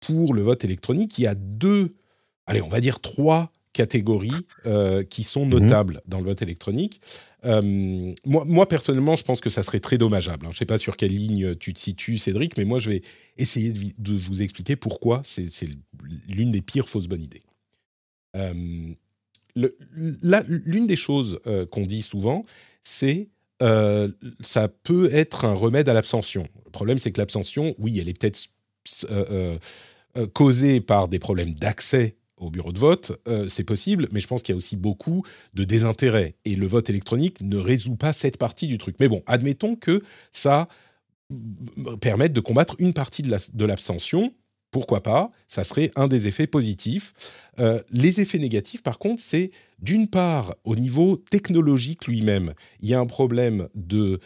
pour 0.00 0.34
le 0.34 0.42
vote 0.42 0.64
électronique, 0.64 1.18
il 1.18 1.22
y 1.22 1.26
a 1.26 1.34
deux, 1.34 1.94
allez, 2.46 2.62
on 2.62 2.68
va 2.68 2.80
dire 2.80 3.00
trois 3.00 3.52
catégories 3.72 4.32
euh, 4.66 5.04
qui 5.04 5.22
sont 5.22 5.44
mhm. 5.44 5.60
notables 5.60 6.00
dans 6.06 6.18
le 6.18 6.24
vote 6.24 6.42
électronique. 6.42 7.00
Euh, 7.44 8.12
moi, 8.24 8.44
moi, 8.44 8.66
personnellement, 8.66 9.14
je 9.14 9.22
pense 9.22 9.40
que 9.40 9.50
ça 9.50 9.62
serait 9.62 9.78
très 9.78 9.98
dommageable. 9.98 10.46
Hein. 10.46 10.50
Je 10.50 10.56
ne 10.56 10.58
sais 10.58 10.66
pas 10.66 10.78
sur 10.78 10.96
quelle 10.96 11.14
ligne 11.14 11.54
tu 11.54 11.72
te 11.72 11.78
situes, 11.78 12.18
Cédric, 12.18 12.56
mais 12.56 12.64
moi, 12.64 12.80
je 12.80 12.90
vais 12.90 13.02
essayer 13.36 13.72
de, 13.72 14.14
vous 14.14 14.42
expliquer 14.42 14.74
pourquoi 14.74 15.22
c'est 15.24 15.68
l'une 16.28 16.50
des 16.50 16.60
pires 16.60 16.88
fausses 16.88 17.06
bonnes 17.06 17.22
idées. 17.22 17.42
Euh, 18.36 18.92
l'une 19.54 20.86
des 20.86 20.96
choses 20.96 21.40
qu'on 21.70 21.86
dit 21.86 22.02
souvent, 22.02 22.44
c'est 22.82 23.28
ça 23.60 24.68
peut 24.68 25.12
être 25.12 25.44
un 25.44 25.54
remède 25.54 25.88
à 25.88 25.94
l'abstention. 25.94 26.46
Le 26.64 26.70
problème, 26.70 26.98
c'est 26.98 27.10
que 27.12 27.20
l'abstention, 27.20 27.74
oui, 27.78 27.98
elle 28.00 28.08
est 28.08 28.18
peut-être 28.18 28.48
euh, 30.18 30.26
causés 30.26 30.80
par 30.80 31.08
des 31.08 31.18
problèmes 31.18 31.54
d'accès 31.54 32.16
au 32.38 32.50
bureau 32.50 32.72
de 32.72 32.78
vote, 32.78 33.20
euh, 33.28 33.48
c'est 33.48 33.64
possible, 33.64 34.08
mais 34.12 34.20
je 34.20 34.26
pense 34.26 34.42
qu'il 34.42 34.52
y 34.52 34.56
a 34.56 34.56
aussi 34.56 34.76
beaucoup 34.76 35.24
de 35.54 35.64
désintérêt. 35.64 36.36
Et 36.44 36.56
le 36.56 36.66
vote 36.66 36.88
électronique 36.88 37.40
ne 37.40 37.56
résout 37.56 37.96
pas 37.96 38.12
cette 38.12 38.38
partie 38.38 38.68
du 38.68 38.78
truc. 38.78 38.96
Mais 39.00 39.08
bon, 39.08 39.22
admettons 39.26 39.76
que 39.76 40.02
ça 40.32 40.68
permette 42.00 42.32
de 42.32 42.40
combattre 42.40 42.76
une 42.78 42.94
partie 42.94 43.22
de 43.22 43.64
l'abstention. 43.64 44.32
Pourquoi 44.70 45.02
pas? 45.02 45.30
Ça 45.46 45.64
serait 45.64 45.90
un 45.96 46.08
des 46.08 46.26
effets 46.26 46.46
positifs. 46.46 47.12
Euh, 47.58 47.80
les 47.90 48.20
effets 48.20 48.38
négatifs, 48.38 48.82
par 48.82 48.98
contre, 48.98 49.20
c'est 49.20 49.50
d'une 49.78 50.08
part, 50.08 50.54
au 50.64 50.76
niveau 50.76 51.16
technologique 51.16 52.06
lui-même, 52.06 52.54
il 52.80 52.88
y 52.88 52.94
a 52.94 53.00
un 53.00 53.06
problème 53.06 53.68
de 53.74 54.20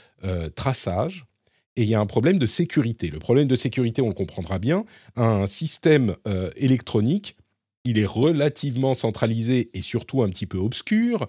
traçage 0.55 1.27
et 1.77 1.83
il 1.83 1.89
y 1.89 1.95
a 1.95 2.01
un 2.01 2.07
problème 2.07 2.39
de 2.39 2.47
sécurité. 2.47 3.09
Le 3.09 3.19
problème 3.19 3.49
de 3.49 3.57
sécurité, 3.57 4.03
on 4.03 4.09
le 4.09 4.15
comprendra 4.15 4.59
bien. 4.59 4.85
Un 5.17 5.47
système 5.47 6.17
euh, 6.27 6.51
électronique, 6.57 7.37
il 7.85 7.99
est 7.99 8.07
relativement 8.07 8.95
centralisé 8.95 9.71
et 9.75 9.83
surtout 9.83 10.23
un 10.23 10.29
petit 10.29 10.47
peu 10.47 10.59
obscur. 10.59 11.29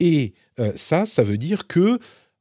Et 0.00 0.34
euh, 0.58 0.72
ça, 0.76 1.06
ça 1.06 1.22
veut 1.24 1.38
dire 1.38 1.66
que 1.66 1.98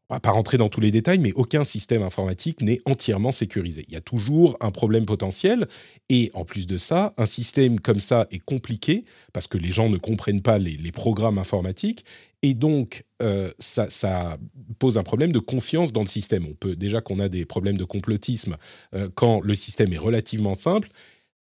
on 0.09 0.15
va 0.15 0.19
pas 0.21 0.31
rentrer 0.31 0.57
dans 0.57 0.69
tous 0.69 0.79
les 0.79 0.91
détails, 0.91 1.19
mais 1.19 1.33
aucun 1.33 1.65
système 1.65 2.01
informatique 2.01 2.61
n'est 2.61 2.79
entièrement 2.85 3.33
sécurisé. 3.33 3.83
Il 3.89 3.93
y 3.93 3.97
a 3.97 4.01
toujours 4.01 4.57
un 4.61 4.71
problème 4.71 5.05
potentiel. 5.05 5.67
Et 6.07 6.31
en 6.33 6.45
plus 6.45 6.65
de 6.65 6.77
ça, 6.77 7.13
un 7.17 7.25
système 7.25 7.79
comme 7.79 7.99
ça 7.99 8.25
est 8.31 8.39
compliqué 8.39 9.03
parce 9.33 9.47
que 9.47 9.57
les 9.57 9.71
gens 9.71 9.89
ne 9.89 9.97
comprennent 9.97 10.41
pas 10.41 10.57
les, 10.57 10.77
programmes 10.93 11.37
informatiques. 11.37 12.05
Et 12.41 12.53
donc, 12.53 13.03
euh, 13.21 13.51
ça, 13.59 14.37
pose 14.79 14.97
un 14.97 15.03
problème 15.03 15.33
de 15.33 15.39
confiance 15.39 15.91
dans 15.91 16.01
le 16.01 16.07
système. 16.07 16.45
On 16.45 16.53
peut 16.53 16.75
déjà 16.75 17.01
qu'on 17.01 17.19
a 17.19 17.27
des 17.27 17.45
problèmes 17.45 17.77
de 17.77 17.83
complotisme 17.83 18.55
euh, 18.93 19.09
quand 19.13 19.41
le 19.41 19.55
système 19.55 19.91
est 19.91 19.97
relativement 19.97 20.53
simple. 20.53 20.89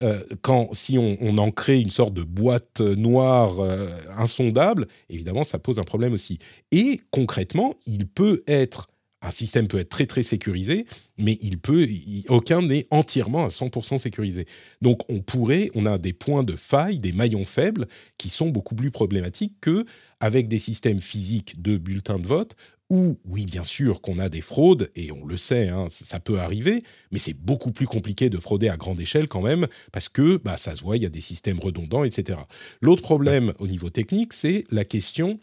Euh, 0.02 0.22
quand, 0.42 0.74
si 0.74 0.98
on, 0.98 1.38
en 1.38 1.50
crée 1.50 1.80
une 1.80 1.90
sorte 1.90 2.12
de 2.12 2.22
boîte 2.22 2.80
noire 2.80 3.60
euh, 3.60 3.88
insondable, 4.16 4.88
évidemment, 5.08 5.42
ça 5.42 5.58
pose 5.58 5.78
un 5.78 5.84
problème 5.84 6.12
aussi. 6.12 6.38
Et 6.70 7.00
concrètement, 7.10 7.74
il 7.86 8.06
peut 8.06 8.42
être, 8.46 8.88
un 9.22 9.30
système 9.30 9.68
peut 9.68 9.78
être 9.78 9.88
très 9.88 10.04
très 10.04 10.22
sécurisé, 10.22 10.84
mais 11.16 11.38
il 11.40 11.58
peut, 11.58 11.88
aucun 12.28 12.60
n'est 12.60 12.86
entièrement 12.90 13.44
à 13.44 13.48
100% 13.48 13.96
sécurisé. 13.96 14.46
Donc, 14.82 15.00
on 15.08 15.20
pourrait, 15.20 15.70
on 15.74 15.86
a 15.86 15.96
des 15.96 16.12
points 16.12 16.44
de 16.44 16.56
faille, 16.56 16.98
des 16.98 17.12
maillons 17.12 17.46
faibles 17.46 17.86
qui 18.18 18.28
sont 18.28 18.48
beaucoup 18.48 18.74
plus 18.74 18.90
problématiques 18.90 19.54
que 19.62 19.86
avec 20.20 20.46
des 20.46 20.58
systèmes 20.58 21.00
physiques 21.00 21.62
de 21.62 21.78
bulletins 21.78 22.18
de 22.18 22.26
vote 22.26 22.54
ou 22.88 23.18
oui, 23.24 23.46
bien 23.46 23.64
sûr 23.64 24.00
qu'on 24.00 24.18
a 24.18 24.28
des 24.28 24.40
fraudes, 24.40 24.90
et 24.94 25.10
on 25.10 25.24
le 25.24 25.36
sait, 25.36 25.68
hein, 25.68 25.86
ça 25.88 26.20
peut 26.20 26.38
arriver, 26.38 26.84
mais 27.10 27.18
c'est 27.18 27.34
beaucoup 27.34 27.72
plus 27.72 27.86
compliqué 27.86 28.30
de 28.30 28.38
frauder 28.38 28.68
à 28.68 28.76
grande 28.76 29.00
échelle 29.00 29.28
quand 29.28 29.42
même, 29.42 29.66
parce 29.92 30.08
que 30.08 30.36
bah, 30.36 30.56
ça 30.56 30.76
se 30.76 30.82
voit, 30.82 30.96
il 30.96 31.02
y 31.02 31.06
a 31.06 31.10
des 31.10 31.20
systèmes 31.20 31.58
redondants, 31.58 32.04
etc. 32.04 32.38
L'autre 32.80 33.02
problème 33.02 33.52
au 33.58 33.66
niveau 33.66 33.90
technique, 33.90 34.32
c'est 34.32 34.64
la 34.70 34.84
question 34.84 35.40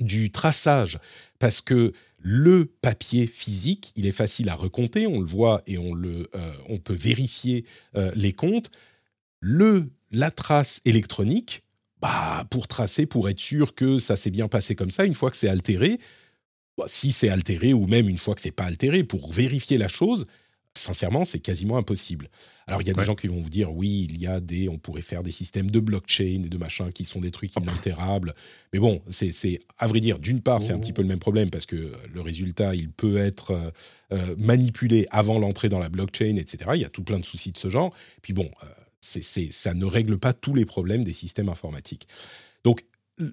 du 0.00 0.30
traçage, 0.30 0.98
parce 1.38 1.62
que 1.62 1.92
le 2.18 2.66
papier 2.66 3.26
physique, 3.26 3.92
il 3.96 4.06
est 4.06 4.12
facile 4.12 4.50
à 4.50 4.54
recompter, 4.54 5.06
on 5.06 5.20
le 5.20 5.26
voit 5.26 5.62
et 5.66 5.78
on, 5.78 5.94
le, 5.94 6.28
euh, 6.34 6.52
on 6.68 6.76
peut 6.76 6.94
vérifier 6.94 7.64
euh, 7.96 8.12
les 8.14 8.34
comptes. 8.34 8.70
Le, 9.40 9.90
la 10.10 10.30
trace 10.30 10.82
électronique, 10.84 11.62
bah, 12.02 12.46
pour 12.50 12.68
tracer, 12.68 13.06
pour 13.06 13.30
être 13.30 13.40
sûr 13.40 13.74
que 13.74 13.96
ça 13.96 14.16
s'est 14.16 14.30
bien 14.30 14.48
passé 14.48 14.74
comme 14.74 14.90
ça, 14.90 15.06
une 15.06 15.14
fois 15.14 15.30
que 15.30 15.36
c'est 15.36 15.48
altéré, 15.48 15.98
bah, 16.80 16.86
si 16.88 17.12
c'est 17.12 17.28
altéré 17.28 17.72
ou 17.72 17.86
même 17.86 18.08
une 18.08 18.18
fois 18.18 18.34
que 18.34 18.40
c'est 18.40 18.50
pas 18.50 18.64
altéré, 18.64 19.04
pour 19.04 19.32
vérifier 19.32 19.78
la 19.78 19.88
chose, 19.88 20.26
sincèrement, 20.74 21.24
c'est 21.24 21.40
quasiment 21.40 21.76
impossible. 21.76 22.28
Alors, 22.66 22.82
il 22.82 22.88
y 22.88 22.90
a 22.90 22.94
des 22.94 23.04
gens 23.04 23.16
qui 23.16 23.26
vont 23.26 23.40
vous 23.40 23.48
dire, 23.48 23.72
oui, 23.72 24.06
il 24.08 24.20
y 24.20 24.28
a 24.28 24.38
des, 24.38 24.68
on 24.68 24.78
pourrait 24.78 25.02
faire 25.02 25.24
des 25.24 25.32
systèmes 25.32 25.70
de 25.72 25.80
blockchain 25.80 26.42
et 26.44 26.48
de 26.48 26.56
machin 26.56 26.90
qui 26.92 27.04
sont 27.04 27.20
des 27.20 27.32
trucs 27.32 27.56
inaltérables. 27.56 28.34
Mais 28.72 28.78
bon, 28.78 29.02
c'est, 29.08 29.58
à 29.76 29.88
vrai 29.88 29.98
dire, 29.98 30.20
d'une 30.20 30.40
part, 30.40 30.62
c'est 30.62 30.72
un 30.72 30.78
petit 30.78 30.92
peu 30.92 31.02
le 31.02 31.08
même 31.08 31.18
problème 31.18 31.50
parce 31.50 31.66
que 31.66 31.92
le 32.12 32.20
résultat, 32.20 32.76
il 32.76 32.90
peut 32.90 33.16
être 33.16 33.50
euh, 33.50 33.70
euh, 34.12 34.36
manipulé 34.38 35.06
avant 35.10 35.40
l'entrée 35.40 35.68
dans 35.68 35.80
la 35.80 35.88
blockchain, 35.88 36.36
etc. 36.36 36.70
Il 36.74 36.80
y 36.80 36.84
a 36.84 36.88
tout 36.90 37.02
plein 37.02 37.18
de 37.18 37.24
soucis 37.24 37.50
de 37.50 37.58
ce 37.58 37.68
genre. 37.68 37.92
Puis 38.22 38.32
bon, 38.32 38.48
euh, 38.62 38.66
c'est, 39.00 39.22
ça 39.50 39.74
ne 39.74 39.84
règle 39.84 40.18
pas 40.18 40.32
tous 40.32 40.54
les 40.54 40.64
problèmes 40.64 41.02
des 41.02 41.12
systèmes 41.12 41.48
informatiques. 41.48 42.06
Donc, 42.62 42.84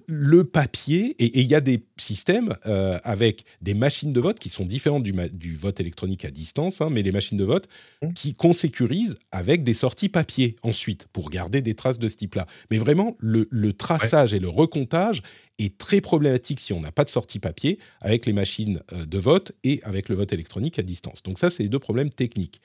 le 0.06 0.44
papier, 0.44 1.14
et 1.18 1.40
il 1.40 1.46
y 1.46 1.54
a 1.54 1.60
des 1.60 1.82
systèmes 1.96 2.54
euh, 2.66 2.98
avec 3.04 3.44
des 3.62 3.74
machines 3.74 4.12
de 4.12 4.20
vote 4.20 4.38
qui 4.38 4.48
sont 4.48 4.64
différentes 4.64 5.02
du, 5.02 5.56
vote 5.56 5.80
électronique 5.80 6.24
à 6.24 6.30
distance, 6.30 6.80
hein, 6.80 6.88
mais 6.90 7.02
les 7.02 7.12
machines 7.12 7.38
de 7.38 7.44
vote 7.44 7.68
mmh. 8.02 8.12
qui 8.12 8.34
qu'on 8.34 8.52
sécurise 8.52 9.16
avec 9.32 9.64
des 9.64 9.74
sorties 9.74 10.08
papier 10.08 10.56
ensuite 10.62 11.08
pour 11.12 11.30
garder 11.30 11.62
des 11.62 11.74
traces 11.74 11.98
de 11.98 12.08
ce 12.08 12.16
type-là. 12.16 12.46
Mais 12.70 12.78
vraiment, 12.78 13.16
le, 13.18 13.46
traçage 13.72 14.34
et 14.34 14.38
le 14.38 14.48
recomptage 14.48 15.22
est 15.58 15.78
très 15.78 16.00
problématique 16.00 16.60
si 16.60 16.72
on 16.72 16.80
n'a 16.80 16.92
pas 16.92 17.04
de 17.04 17.10
sortie 17.10 17.38
papier 17.38 17.78
avec 18.00 18.26
les 18.26 18.32
machines 18.32 18.80
euh, 18.92 19.06
de 19.06 19.18
vote 19.18 19.52
et 19.64 19.80
avec 19.84 20.08
le 20.08 20.16
vote 20.16 20.32
électronique 20.32 20.78
à 20.78 20.82
distance. 20.82 21.22
Donc 21.22 21.38
ça, 21.38 21.50
c'est 21.50 21.62
les 21.62 21.68
deux 21.68 21.78
problèmes 21.78 22.10
techniques. 22.10 22.60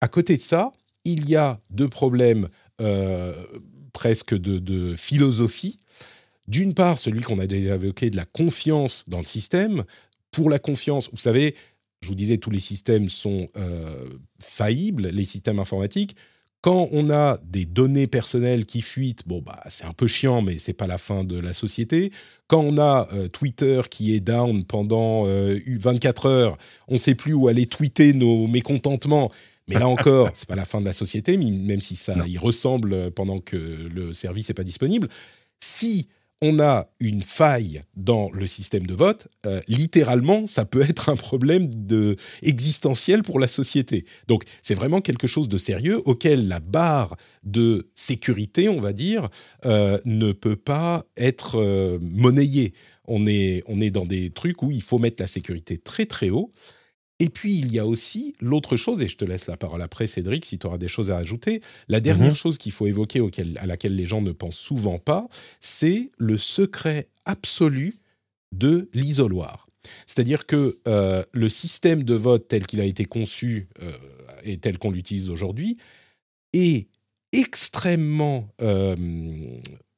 À 0.00 0.08
côté 0.08 0.36
de 0.36 0.42
ça, 0.42 0.72
il 1.04 1.28
y 1.28 1.36
a 1.36 1.60
deux 1.70 1.88
problèmes 1.88 2.48
euh, 2.80 3.34
presque 3.92 4.34
de 4.34 4.94
philosophie. 4.96 5.78
D'une 6.48 6.74
part, 6.74 6.98
celui 6.98 7.22
qu'on 7.22 7.38
a 7.38 7.46
déjà 7.46 7.74
évoqué 7.74 8.10
de 8.10 8.16
la 8.16 8.24
confiance 8.24 9.04
dans 9.08 9.18
le 9.18 9.24
système. 9.24 9.84
Pour 10.30 10.50
la 10.50 10.58
confiance, 10.58 11.10
vous 11.12 11.18
savez, 11.18 11.54
je 12.00 12.08
vous 12.08 12.14
disais, 12.14 12.38
tous 12.38 12.50
les 12.50 12.60
systèmes 12.60 13.08
sont 13.08 13.48
euh, 13.56 14.08
faillibles, 14.40 15.08
les 15.08 15.24
systèmes 15.24 15.58
informatiques. 15.58 16.16
Quand 16.62 16.88
on 16.92 17.08
a 17.08 17.38
des 17.42 17.64
données 17.64 18.06
personnelles 18.06 18.66
qui 18.66 18.82
fuitent, 18.82 19.26
bon 19.26 19.40
bah 19.40 19.62
c'est 19.70 19.86
un 19.86 19.94
peu 19.94 20.06
chiant, 20.06 20.42
mais 20.42 20.58
c'est 20.58 20.74
pas 20.74 20.86
la 20.86 20.98
fin 20.98 21.24
de 21.24 21.38
la 21.38 21.54
société. 21.54 22.12
Quand 22.48 22.60
on 22.60 22.76
a 22.76 23.08
euh, 23.14 23.28
Twitter 23.28 23.80
qui 23.90 24.14
est 24.14 24.20
down 24.20 24.64
pendant 24.64 25.24
24 25.24 26.26
euh, 26.26 26.28
heures, 26.28 26.58
on 26.88 26.94
ne 26.94 26.98
sait 26.98 27.14
plus 27.14 27.32
où 27.32 27.48
aller 27.48 27.64
tweeter 27.64 28.12
nos 28.12 28.46
mécontentements. 28.46 29.30
Mais 29.68 29.78
là 29.78 29.88
encore, 29.88 30.30
c'est 30.34 30.48
pas 30.48 30.56
la 30.56 30.66
fin 30.66 30.80
de 30.80 30.86
la 30.86 30.92
société, 30.92 31.38
même 31.38 31.80
si 31.80 31.96
ça 31.96 32.14
y 32.26 32.36
ressemble 32.36 33.10
pendant 33.12 33.40
que 33.40 33.56
le 33.56 34.12
service 34.12 34.48
n'est 34.48 34.54
pas 34.54 34.64
disponible. 34.64 35.08
Si 35.60 36.08
on 36.42 36.58
a 36.58 36.88
une 37.00 37.22
faille 37.22 37.80
dans 37.96 38.30
le 38.30 38.46
système 38.46 38.86
de 38.86 38.94
vote, 38.94 39.28
euh, 39.46 39.60
littéralement, 39.68 40.46
ça 40.46 40.64
peut 40.64 40.82
être 40.88 41.10
un 41.10 41.16
problème 41.16 41.68
de, 41.86 42.16
existentiel 42.42 43.22
pour 43.22 43.38
la 43.38 43.48
société. 43.48 44.06
Donc, 44.26 44.44
c'est 44.62 44.74
vraiment 44.74 45.00
quelque 45.00 45.26
chose 45.26 45.48
de 45.48 45.58
sérieux 45.58 46.00
auquel 46.06 46.48
la 46.48 46.60
barre 46.60 47.16
de 47.42 47.90
sécurité, 47.94 48.68
on 48.68 48.80
va 48.80 48.92
dire, 48.92 49.28
euh, 49.66 49.98
ne 50.04 50.32
peut 50.32 50.56
pas 50.56 51.04
être 51.16 51.56
euh, 51.58 51.98
monnayée. 52.00 52.72
On 53.06 53.26
est, 53.26 53.62
on 53.66 53.80
est 53.80 53.90
dans 53.90 54.06
des 54.06 54.30
trucs 54.30 54.62
où 54.62 54.70
il 54.70 54.82
faut 54.82 54.98
mettre 54.98 55.22
la 55.22 55.26
sécurité 55.26 55.78
très 55.78 56.06
très 56.06 56.30
haut. 56.30 56.52
Et 57.20 57.28
puis, 57.28 57.58
il 57.58 57.70
y 57.70 57.78
a 57.78 57.86
aussi 57.86 58.34
l'autre 58.40 58.76
chose, 58.76 59.02
et 59.02 59.08
je 59.08 59.16
te 59.18 59.26
laisse 59.26 59.46
la 59.46 59.58
parole 59.58 59.82
après, 59.82 60.06
Cédric, 60.06 60.46
si 60.46 60.58
tu 60.58 60.66
auras 60.66 60.78
des 60.78 60.88
choses 60.88 61.10
à 61.10 61.18
ajouter. 61.18 61.60
La 61.86 62.00
dernière 62.00 62.30
mhm. 62.30 62.34
chose 62.34 62.56
qu'il 62.58 62.72
faut 62.72 62.86
évoquer, 62.86 63.22
à 63.56 63.66
laquelle 63.66 63.94
les 63.94 64.06
gens 64.06 64.22
ne 64.22 64.32
pensent 64.32 64.56
souvent 64.56 64.98
pas, 64.98 65.28
c'est 65.60 66.10
le 66.16 66.38
secret 66.38 67.08
absolu 67.26 67.94
de 68.52 68.88
l'isoloir. 68.94 69.68
C'est-à-dire 70.06 70.46
que 70.46 70.78
euh, 70.88 71.22
le 71.32 71.48
système 71.50 72.04
de 72.04 72.14
vote 72.14 72.48
tel 72.48 72.66
qu'il 72.66 72.80
a 72.80 72.84
été 72.84 73.04
conçu 73.04 73.68
euh, 73.82 73.92
et 74.42 74.58
tel 74.58 74.78
qu'on 74.78 74.90
l'utilise 74.90 75.30
aujourd'hui 75.30 75.76
est 76.54 76.88
extrêmement 77.32 78.48
euh, 78.62 78.96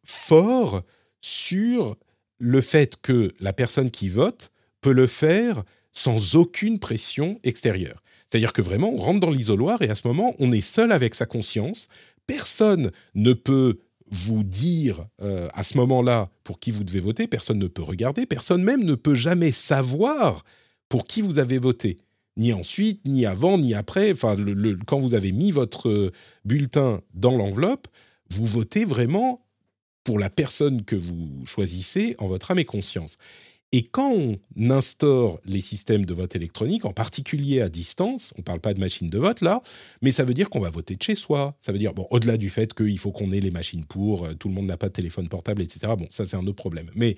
fort 0.04 0.82
sur 1.20 1.96
le 2.38 2.60
fait 2.60 2.96
que 3.00 3.32
la 3.40 3.52
personne 3.52 3.90
qui 3.90 4.08
vote 4.08 4.50
peut 4.80 4.92
le 4.92 5.06
faire 5.06 5.64
sans 5.92 6.36
aucune 6.36 6.78
pression 6.78 7.38
extérieure. 7.44 8.02
C'est-à-dire 8.30 8.52
que 8.52 8.62
vraiment, 8.62 8.90
on 8.92 8.98
rentre 8.98 9.20
dans 9.20 9.30
l'isoloir 9.30 9.82
et 9.82 9.90
à 9.90 9.94
ce 9.94 10.06
moment, 10.06 10.34
on 10.38 10.52
est 10.52 10.62
seul 10.62 10.90
avec 10.90 11.14
sa 11.14 11.26
conscience. 11.26 11.88
Personne 12.26 12.90
ne 13.14 13.34
peut 13.34 13.78
vous 14.10 14.44
dire 14.44 15.06
euh, 15.22 15.48
à 15.54 15.62
ce 15.62 15.76
moment-là 15.78 16.30
pour 16.44 16.58
qui 16.58 16.70
vous 16.70 16.84
devez 16.84 17.00
voter, 17.00 17.26
personne 17.26 17.58
ne 17.58 17.66
peut 17.66 17.82
regarder, 17.82 18.26
personne 18.26 18.62
même 18.62 18.84
ne 18.84 18.94
peut 18.94 19.14
jamais 19.14 19.52
savoir 19.52 20.44
pour 20.88 21.04
qui 21.04 21.22
vous 21.22 21.38
avez 21.38 21.58
voté. 21.58 21.98
Ni 22.36 22.52
ensuite, 22.52 23.04
ni 23.06 23.26
avant, 23.26 23.58
ni 23.58 23.74
après. 23.74 24.12
Enfin, 24.12 24.36
quand 24.86 24.98
vous 24.98 25.14
avez 25.14 25.32
mis 25.32 25.50
votre 25.50 25.88
euh, 25.88 26.12
bulletin 26.44 27.02
dans 27.14 27.36
l'enveloppe, 27.36 27.88
vous 28.30 28.46
votez 28.46 28.84
vraiment 28.84 29.44
pour 30.04 30.18
la 30.18 30.30
personne 30.30 30.84
que 30.84 30.96
vous 30.96 31.44
choisissez 31.44 32.16
en 32.18 32.26
votre 32.26 32.50
âme 32.50 32.58
et 32.58 32.64
conscience. 32.64 33.18
Et 33.74 33.82
quand 33.82 34.12
on 34.12 34.38
instaure 34.70 35.40
les 35.46 35.62
systèmes 35.62 36.04
de 36.04 36.12
vote 36.12 36.36
électronique, 36.36 36.84
en 36.84 36.92
particulier 36.92 37.62
à 37.62 37.70
distance, 37.70 38.34
on 38.36 38.40
ne 38.40 38.44
parle 38.44 38.60
pas 38.60 38.74
de 38.74 38.80
machines 38.80 39.08
de 39.08 39.18
vote 39.18 39.40
là, 39.40 39.62
mais 40.02 40.10
ça 40.10 40.24
veut 40.24 40.34
dire 40.34 40.50
qu'on 40.50 40.60
va 40.60 40.68
voter 40.68 40.94
de 40.94 41.02
chez 41.02 41.14
soi. 41.14 41.56
Ça 41.58 41.72
veut 41.72 41.78
dire, 41.78 41.94
bon, 41.94 42.06
au-delà 42.10 42.36
du 42.36 42.50
fait 42.50 42.74
qu'il 42.74 42.98
faut 42.98 43.12
qu'on 43.12 43.30
ait 43.30 43.40
les 43.40 43.50
machines 43.50 43.86
pour, 43.86 44.26
euh, 44.26 44.34
tout 44.34 44.48
le 44.48 44.54
monde 44.54 44.66
n'a 44.66 44.76
pas 44.76 44.88
de 44.88 44.92
téléphone 44.92 45.28
portable, 45.28 45.62
etc. 45.62 45.94
Bon, 45.98 46.06
ça 46.10 46.26
c'est 46.26 46.36
un 46.36 46.46
autre 46.46 46.56
problème. 46.56 46.90
Mais 46.94 47.16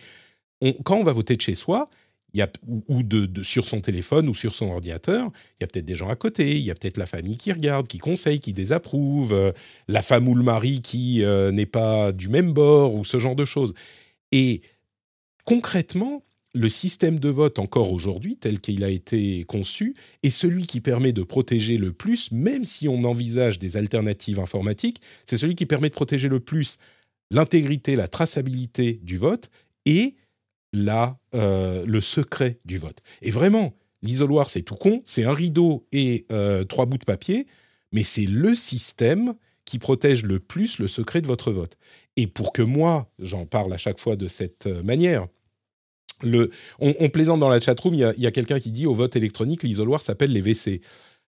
quand 0.84 0.96
on 0.96 1.04
va 1.04 1.12
voter 1.12 1.36
de 1.36 1.40
chez 1.42 1.56
soi, 1.56 1.90
y 2.34 2.42
a, 2.42 2.48
ou, 2.66 3.02
de, 3.02 3.42
sur 3.42 3.64
son 3.64 3.80
téléphone 3.80 4.28
ou 4.28 4.34
sur 4.34 4.54
son 4.54 4.66
ordinateur, 4.66 5.30
il 5.58 5.62
y 5.62 5.64
a 5.64 5.66
peut-être 5.66 5.84
des 5.84 5.96
gens 5.96 6.08
à 6.08 6.16
côté, 6.16 6.56
il 6.56 6.64
y 6.64 6.70
a 6.70 6.74
peut-être 6.74 6.96
la 6.96 7.06
famille 7.06 7.36
qui 7.36 7.52
regarde, 7.52 7.86
qui 7.86 7.98
conseille, 7.98 8.40
qui 8.40 8.52
désapprouve, 8.52 9.32
euh, 9.32 9.52
la 9.88 10.02
femme 10.02 10.28
ou 10.28 10.34
le 10.34 10.42
mari 10.42 10.82
qui 10.82 11.22
euh, 11.22 11.52
n'est 11.52 11.66
pas 11.66 12.12
du 12.12 12.28
même 12.28 12.52
bord 12.52 12.94
ou 12.94 13.04
ce 13.04 13.18
genre 13.18 13.36
de 13.36 13.44
choses. 13.44 13.74
Et 14.32 14.62
concrètement, 15.44 16.22
le 16.54 16.68
système 16.68 17.18
de 17.18 17.28
vote 17.28 17.58
encore 17.58 17.92
aujourd'hui, 17.92 18.36
tel 18.36 18.60
qu'il 18.60 18.84
a 18.84 18.88
été 18.88 19.44
conçu, 19.44 19.94
est 20.22 20.30
celui 20.30 20.66
qui 20.66 20.80
permet 20.80 21.12
de 21.12 21.22
protéger 21.22 21.76
le 21.76 21.92
plus, 21.92 22.30
même 22.30 22.64
si 22.64 22.86
on 22.86 23.02
envisage 23.04 23.58
des 23.58 23.76
alternatives 23.76 24.38
informatiques, 24.38 25.00
c'est 25.26 25.36
celui 25.36 25.56
qui 25.56 25.66
permet 25.66 25.88
de 25.88 25.94
protéger 25.94 26.28
le 26.28 26.40
plus 26.40 26.78
l'intégrité, 27.30 27.96
la 27.96 28.06
traçabilité 28.06 29.00
du 29.02 29.18
vote 29.18 29.50
et 29.84 30.14
la, 30.72 31.18
euh, 31.34 31.84
le 31.86 32.00
secret 32.00 32.58
du 32.64 32.78
vote. 32.78 32.98
Et 33.22 33.32
vraiment, 33.32 33.74
l'isoloir, 34.02 34.48
c'est 34.48 34.62
tout 34.62 34.76
con, 34.76 35.02
c'est 35.04 35.24
un 35.24 35.34
rideau 35.34 35.86
et 35.90 36.24
euh, 36.30 36.64
trois 36.64 36.86
bouts 36.86 36.98
de 36.98 37.04
papier, 37.04 37.46
mais 37.92 38.04
c'est 38.04 38.26
le 38.26 38.54
système 38.54 39.34
qui 39.64 39.78
protège 39.78 40.22
le 40.22 40.38
plus 40.38 40.78
le 40.78 40.86
secret 40.86 41.20
de 41.20 41.26
votre 41.26 41.50
vote. 41.50 41.78
Et 42.16 42.26
pour 42.26 42.52
que 42.52 42.62
moi, 42.62 43.10
j'en 43.18 43.46
parle 43.46 43.72
à 43.72 43.78
chaque 43.78 43.98
fois 43.98 44.14
de 44.14 44.28
cette 44.28 44.66
euh, 44.66 44.82
manière, 46.24 46.48
on, 46.78 47.08
plaisante 47.08 47.40
dans 47.40 47.48
la 47.48 47.60
chatroom, 47.60 47.94
il 47.94 48.00
y 48.00 48.26
a, 48.26 48.30
quelqu'un 48.30 48.60
qui 48.60 48.70
dit 48.70 48.86
au 48.86 48.94
vote 48.94 49.16
électronique, 49.16 49.62
l'isoloir 49.62 50.00
s'appelle 50.00 50.32
les 50.32 50.40
WC. 50.40 50.80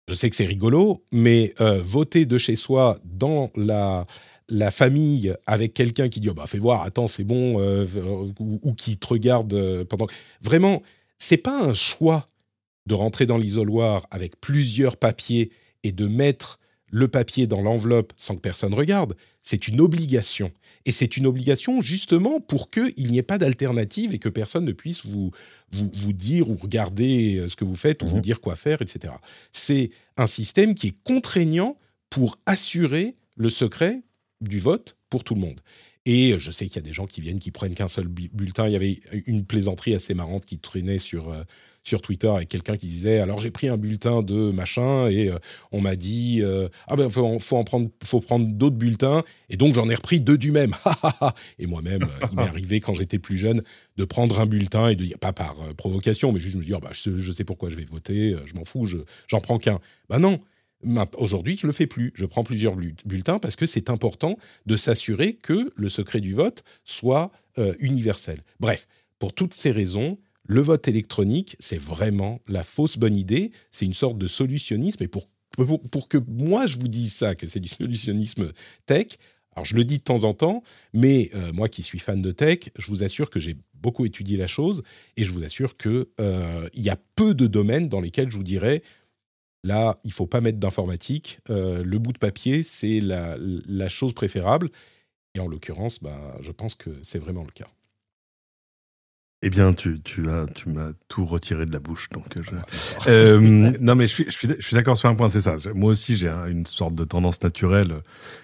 Je 0.10 0.14
sais 0.14 0.30
que 0.30 0.36
c'est 0.36 0.46
rigolo, 0.46 1.04
mais 1.12 1.54
euh, 1.60 1.80
voter 1.82 2.26
de 2.26 2.38
chez 2.38 2.56
soi 2.56 2.98
dans 3.04 3.52
la, 3.56 4.06
la 4.50 4.72
famille 4.72 5.34
avec 5.46 5.74
quelqu'un 5.74 6.08
qui 6.10 6.20
dit 6.20 6.30
oh 6.30 6.34
bah 6.34 6.48
fais 6.48 6.60
voir, 6.60 6.84
attends 6.84 7.08
c'est 7.08 7.24
bon, 7.26 7.60
euh, 7.60 7.86
ou, 8.40 8.74
qui 8.74 8.98
te 8.98 9.08
regarde 9.08 9.54
euh, 9.54 9.84
pendant. 9.84 10.08
Vraiment, 10.42 10.82
c'est 11.18 11.38
pas 11.38 11.62
un 11.62 11.74
choix 11.74 12.26
de 12.86 12.94
rentrer 12.94 13.26
dans 13.26 13.38
l'isoloir 13.38 14.08
avec 14.12 14.40
plusieurs 14.40 14.96
papiers 14.96 15.52
et 15.84 15.92
de 15.92 16.08
mettre 16.08 16.60
le 16.90 17.10
papier 17.10 17.48
dans 17.48 17.62
l'enveloppe 17.62 18.14
sans 18.16 18.36
que 18.36 18.40
personne 18.40 18.74
regarde. 18.74 19.16
C'est 19.50 19.70
une 19.70 19.80
obligation. 19.80 20.52
Et 20.84 20.92
c'est 20.92 21.16
une 21.16 21.26
obligation 21.26 21.80
justement 21.80 22.42
pour 22.42 22.70
qu'il 22.70 23.08
n'y 23.10 23.18
ait 23.18 23.24
pas 23.24 23.38
d'alternative 23.38 24.14
et 24.14 24.20
que 24.20 24.28
personne 24.28 24.66
ne 24.66 24.74
puisse 24.74 25.06
vous, 25.06 25.32
vous, 25.72 26.12
dire 26.12 26.50
ou 26.50 26.58
regarder 26.58 27.38
euh, 27.38 27.48
ce 27.48 27.56
que 27.56 27.64
vous 27.64 27.78
faites 27.78 28.04
ou 28.04 28.08
vous 28.08 28.18
mhm. 28.18 28.24
dire 28.24 28.42
quoi 28.42 28.58
faire, 28.58 28.82
etc. 28.82 29.14
C'est 29.54 29.92
un 30.18 30.28
système 30.28 30.76
qui 30.76 30.88
est 30.88 30.98
contraignant 31.06 31.78
pour 32.10 32.38
assurer 32.46 33.16
le 33.38 33.48
secret 33.48 34.02
du 34.42 34.60
vote 34.60 34.98
pour 35.10 35.24
tout 35.24 35.34
le 35.34 35.40
monde. 35.40 35.62
Et 36.06 36.38
je 36.38 36.52
sais 36.52 36.66
qu'il 36.68 36.76
y 36.76 36.80
a 36.80 36.82
des 36.82 36.92
gens 36.92 37.08
qui 37.08 37.22
viennent, 37.22 37.40
qui 37.40 37.52
prennent 37.52 37.74
qu'un 37.74 37.88
seul 37.88 38.10
bulletin. 38.10 38.68
Il 38.68 38.74
y 38.74 38.76
avait 38.76 39.00
une 39.28 39.46
plaisanterie 39.46 39.96
assez 39.96 40.14
marrante 40.14 40.46
qui 40.46 40.60
traînait 40.60 40.98
sur, 40.98 41.30
euh, 41.30 41.44
sur 41.88 42.02
Twitter 42.02 42.28
avec 42.28 42.50
quelqu'un 42.50 42.76
qui 42.76 42.88
disait 42.88 43.20
alors 43.20 43.40
j'ai 43.40 43.50
pris 43.50 43.70
un 43.70 43.78
bulletin 43.78 44.22
de 44.22 44.52
machin 44.52 45.08
et 45.08 45.30
euh, 45.30 45.40
on 45.72 45.80
m'a 45.80 45.96
dit 45.96 46.42
euh, 46.42 46.68
ah 46.88 46.96
ben 46.98 47.10
faut, 47.10 47.40
faut 47.40 47.56
en 47.56 47.64
prendre 47.64 47.90
faut 48.04 48.20
prendre 48.20 48.46
d'autres 48.46 48.76
bulletins 48.76 49.24
et 49.50 49.56
donc 49.56 49.74
j'en 49.74 49.90
ai 49.90 49.96
repris 49.96 50.20
deux 50.20 50.38
du 50.38 50.52
même 50.52 50.74
et 51.60 51.66
moi-même 51.66 52.08
il 52.30 52.36
m'est 52.36 52.44
arrivé 52.44 52.82
quand 52.82 52.94
j'étais 52.94 53.20
plus 53.20 53.38
jeune 53.38 53.64
de 53.96 54.04
prendre 54.04 54.40
un 54.42 54.46
bulletin 54.46 54.90
et 54.90 54.96
de 54.96 55.06
dire 55.06 55.18
pas 55.18 55.32
par 55.32 55.56
provocation 55.76 56.34
mais 56.34 56.40
juste 56.40 56.58
me 56.58 56.62
dire 56.62 56.82
bah, 56.82 56.92
je, 56.92 57.32
sais 57.32 57.46
pourquoi 57.46 57.70
je 57.70 57.76
vais 57.76 57.86
voter 57.86 58.36
je 58.46 58.54
m'en 58.56 58.66
fous 58.66 58.86
j'en 59.28 59.40
prends 59.40 59.58
qu'un 59.58 59.80
bah 60.10 60.20
non 60.20 60.40
Aujourd'hui, 61.18 61.58
je 61.58 61.66
ne 61.66 61.72
le 61.72 61.74
fais 61.74 61.88
plus. 61.88 62.12
Je 62.14 62.26
prends 62.28 62.44
plusieurs 62.44 62.76
bulletins 62.76 63.40
parce 63.40 63.56
que 63.56 63.66
c'est 63.66 63.90
important 63.90 64.38
de 64.68 64.78
s'assurer 64.78 65.34
que 65.34 65.74
le 65.76 65.90
secret 65.90 66.22
du 66.22 66.36
vote 66.36 66.64
soit 66.84 67.32
euh, 67.58 67.74
universel. 67.80 68.42
Bref, 68.60 68.88
pour 69.18 69.34
toutes 69.34 69.56
ces 69.56 69.72
raisons, 69.72 70.20
le 70.48 70.62
vote 70.62 70.88
électronique, 70.88 71.56
c'est 71.60 71.80
vraiment 71.80 72.40
la 72.48 72.64
fausse 72.64 72.98
bonne 72.98 73.16
idée. 73.16 73.52
C'est 73.72 73.86
une 73.86 73.94
sorte 73.94 74.18
de 74.18 74.28
solutionnisme. 74.28 75.04
Et 75.04 75.08
pour, 75.08 75.28
pour, 75.92 76.08
que 76.08 76.18
moi, 76.28 76.66
je 76.66 76.80
vous 76.80 76.88
dise 76.88 77.14
ça, 77.14 77.36
que 77.36 77.46
c'est 77.48 77.60
du 77.60 77.70
solutionnisme 77.70 78.52
tech, 78.86 79.18
alors 79.56 79.66
je 79.66 79.76
le 79.76 79.84
dis 79.84 79.98
de 79.98 80.04
temps 80.04 80.24
en 80.24 80.34
temps, 80.34 80.64
mais 80.94 81.32
euh, 81.34 81.52
moi 81.52 81.68
qui 81.68 81.82
suis 81.84 82.00
fan 82.00 82.22
de 82.22 82.32
tech, 82.32 82.70
je 82.78 82.88
vous 82.88 83.04
assure 83.04 83.30
que 83.30 83.40
j'ai 83.40 83.58
beaucoup 83.74 84.06
étudié 84.06 84.38
la 84.38 84.48
chose 84.48 84.84
et 85.18 85.26
je 85.26 85.32
vous 85.32 85.44
assure 85.44 85.78
qu'il 85.78 86.06
euh, 86.20 86.70
y 86.76 86.90
a 86.90 86.98
peu 87.16 87.34
de 87.34 87.48
domaines 87.48 87.90
dans 87.90 88.00
lesquels 88.00 88.30
je 88.30 88.38
vous 88.38 88.44
dirais 88.44 88.84
Là, 89.64 90.00
il 90.04 90.14
faut 90.14 90.28
pas 90.28 90.40
mettre 90.40 90.60
d'informatique. 90.60 91.40
Euh, 91.50 91.84
le 91.84 92.00
bout 92.00 92.14
de 92.14 92.18
papier, 92.18 92.64
c'est 92.64 93.02
la, 93.02 93.90
chose 93.90 94.14
préférable. 94.14 94.70
Et 95.36 95.40
en 95.40 95.48
l'occurrence, 95.48 96.02
bah, 96.02 96.36
je 96.42 96.52
pense 96.52 96.74
que 96.74 96.90
c'est 97.04 97.20
vraiment 97.20 97.44
le 97.44 97.52
cas. 97.52 97.68
Eh 99.44 99.52
bien, 99.52 99.72
tu, 99.74 100.00
tu 100.02 100.32
as, 100.32 100.48
tu 100.48 100.70
m'as 100.70 100.94
tout 101.10 101.24
retiré 101.24 101.68
de 101.68 101.72
la 101.72 101.78
bouche, 101.78 102.10
donc 102.10 102.26
je... 102.42 102.50
euh, 103.08 103.72
non, 103.80 103.94
mais 103.94 104.08
je 104.08 104.14
suis, 104.14 104.26
je 104.26 104.32
suis, 104.32 104.48
je 104.58 104.66
suis 104.66 104.74
d'accord 104.74 104.98
sur 104.98 105.10
un 105.10 105.16
point, 105.16 105.30
c'est 105.30 105.42
ça. 105.42 105.58
Moi 105.76 105.92
aussi, 105.92 106.18
j'ai 106.18 106.28
une 106.28 106.66
sorte 106.66 106.96
de 106.96 107.04
tendance 107.04 107.44
naturelle 107.44 108.02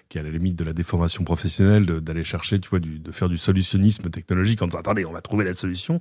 qui 0.07 0.19
est 0.19 0.21
à 0.21 0.23
la 0.23 0.29
limite 0.29 0.55
de 0.55 0.63
la 0.63 0.73
déformation 0.73 1.23
professionnelle, 1.23 1.87
d'aller 1.87 2.23
chercher, 2.23 2.59
tu 2.59 2.69
vois, 2.69 2.79
du, 2.79 2.99
de 2.99 3.11
faire 3.11 3.27
du 3.27 3.39
solutionnisme 3.39 4.11
technologique 4.11 4.61
en 4.61 4.67
disant 4.67 4.81
attendez, 4.81 5.03
on 5.05 5.11
va 5.11 5.21
trouver 5.21 5.45
la 5.45 5.53
solution. 5.53 5.99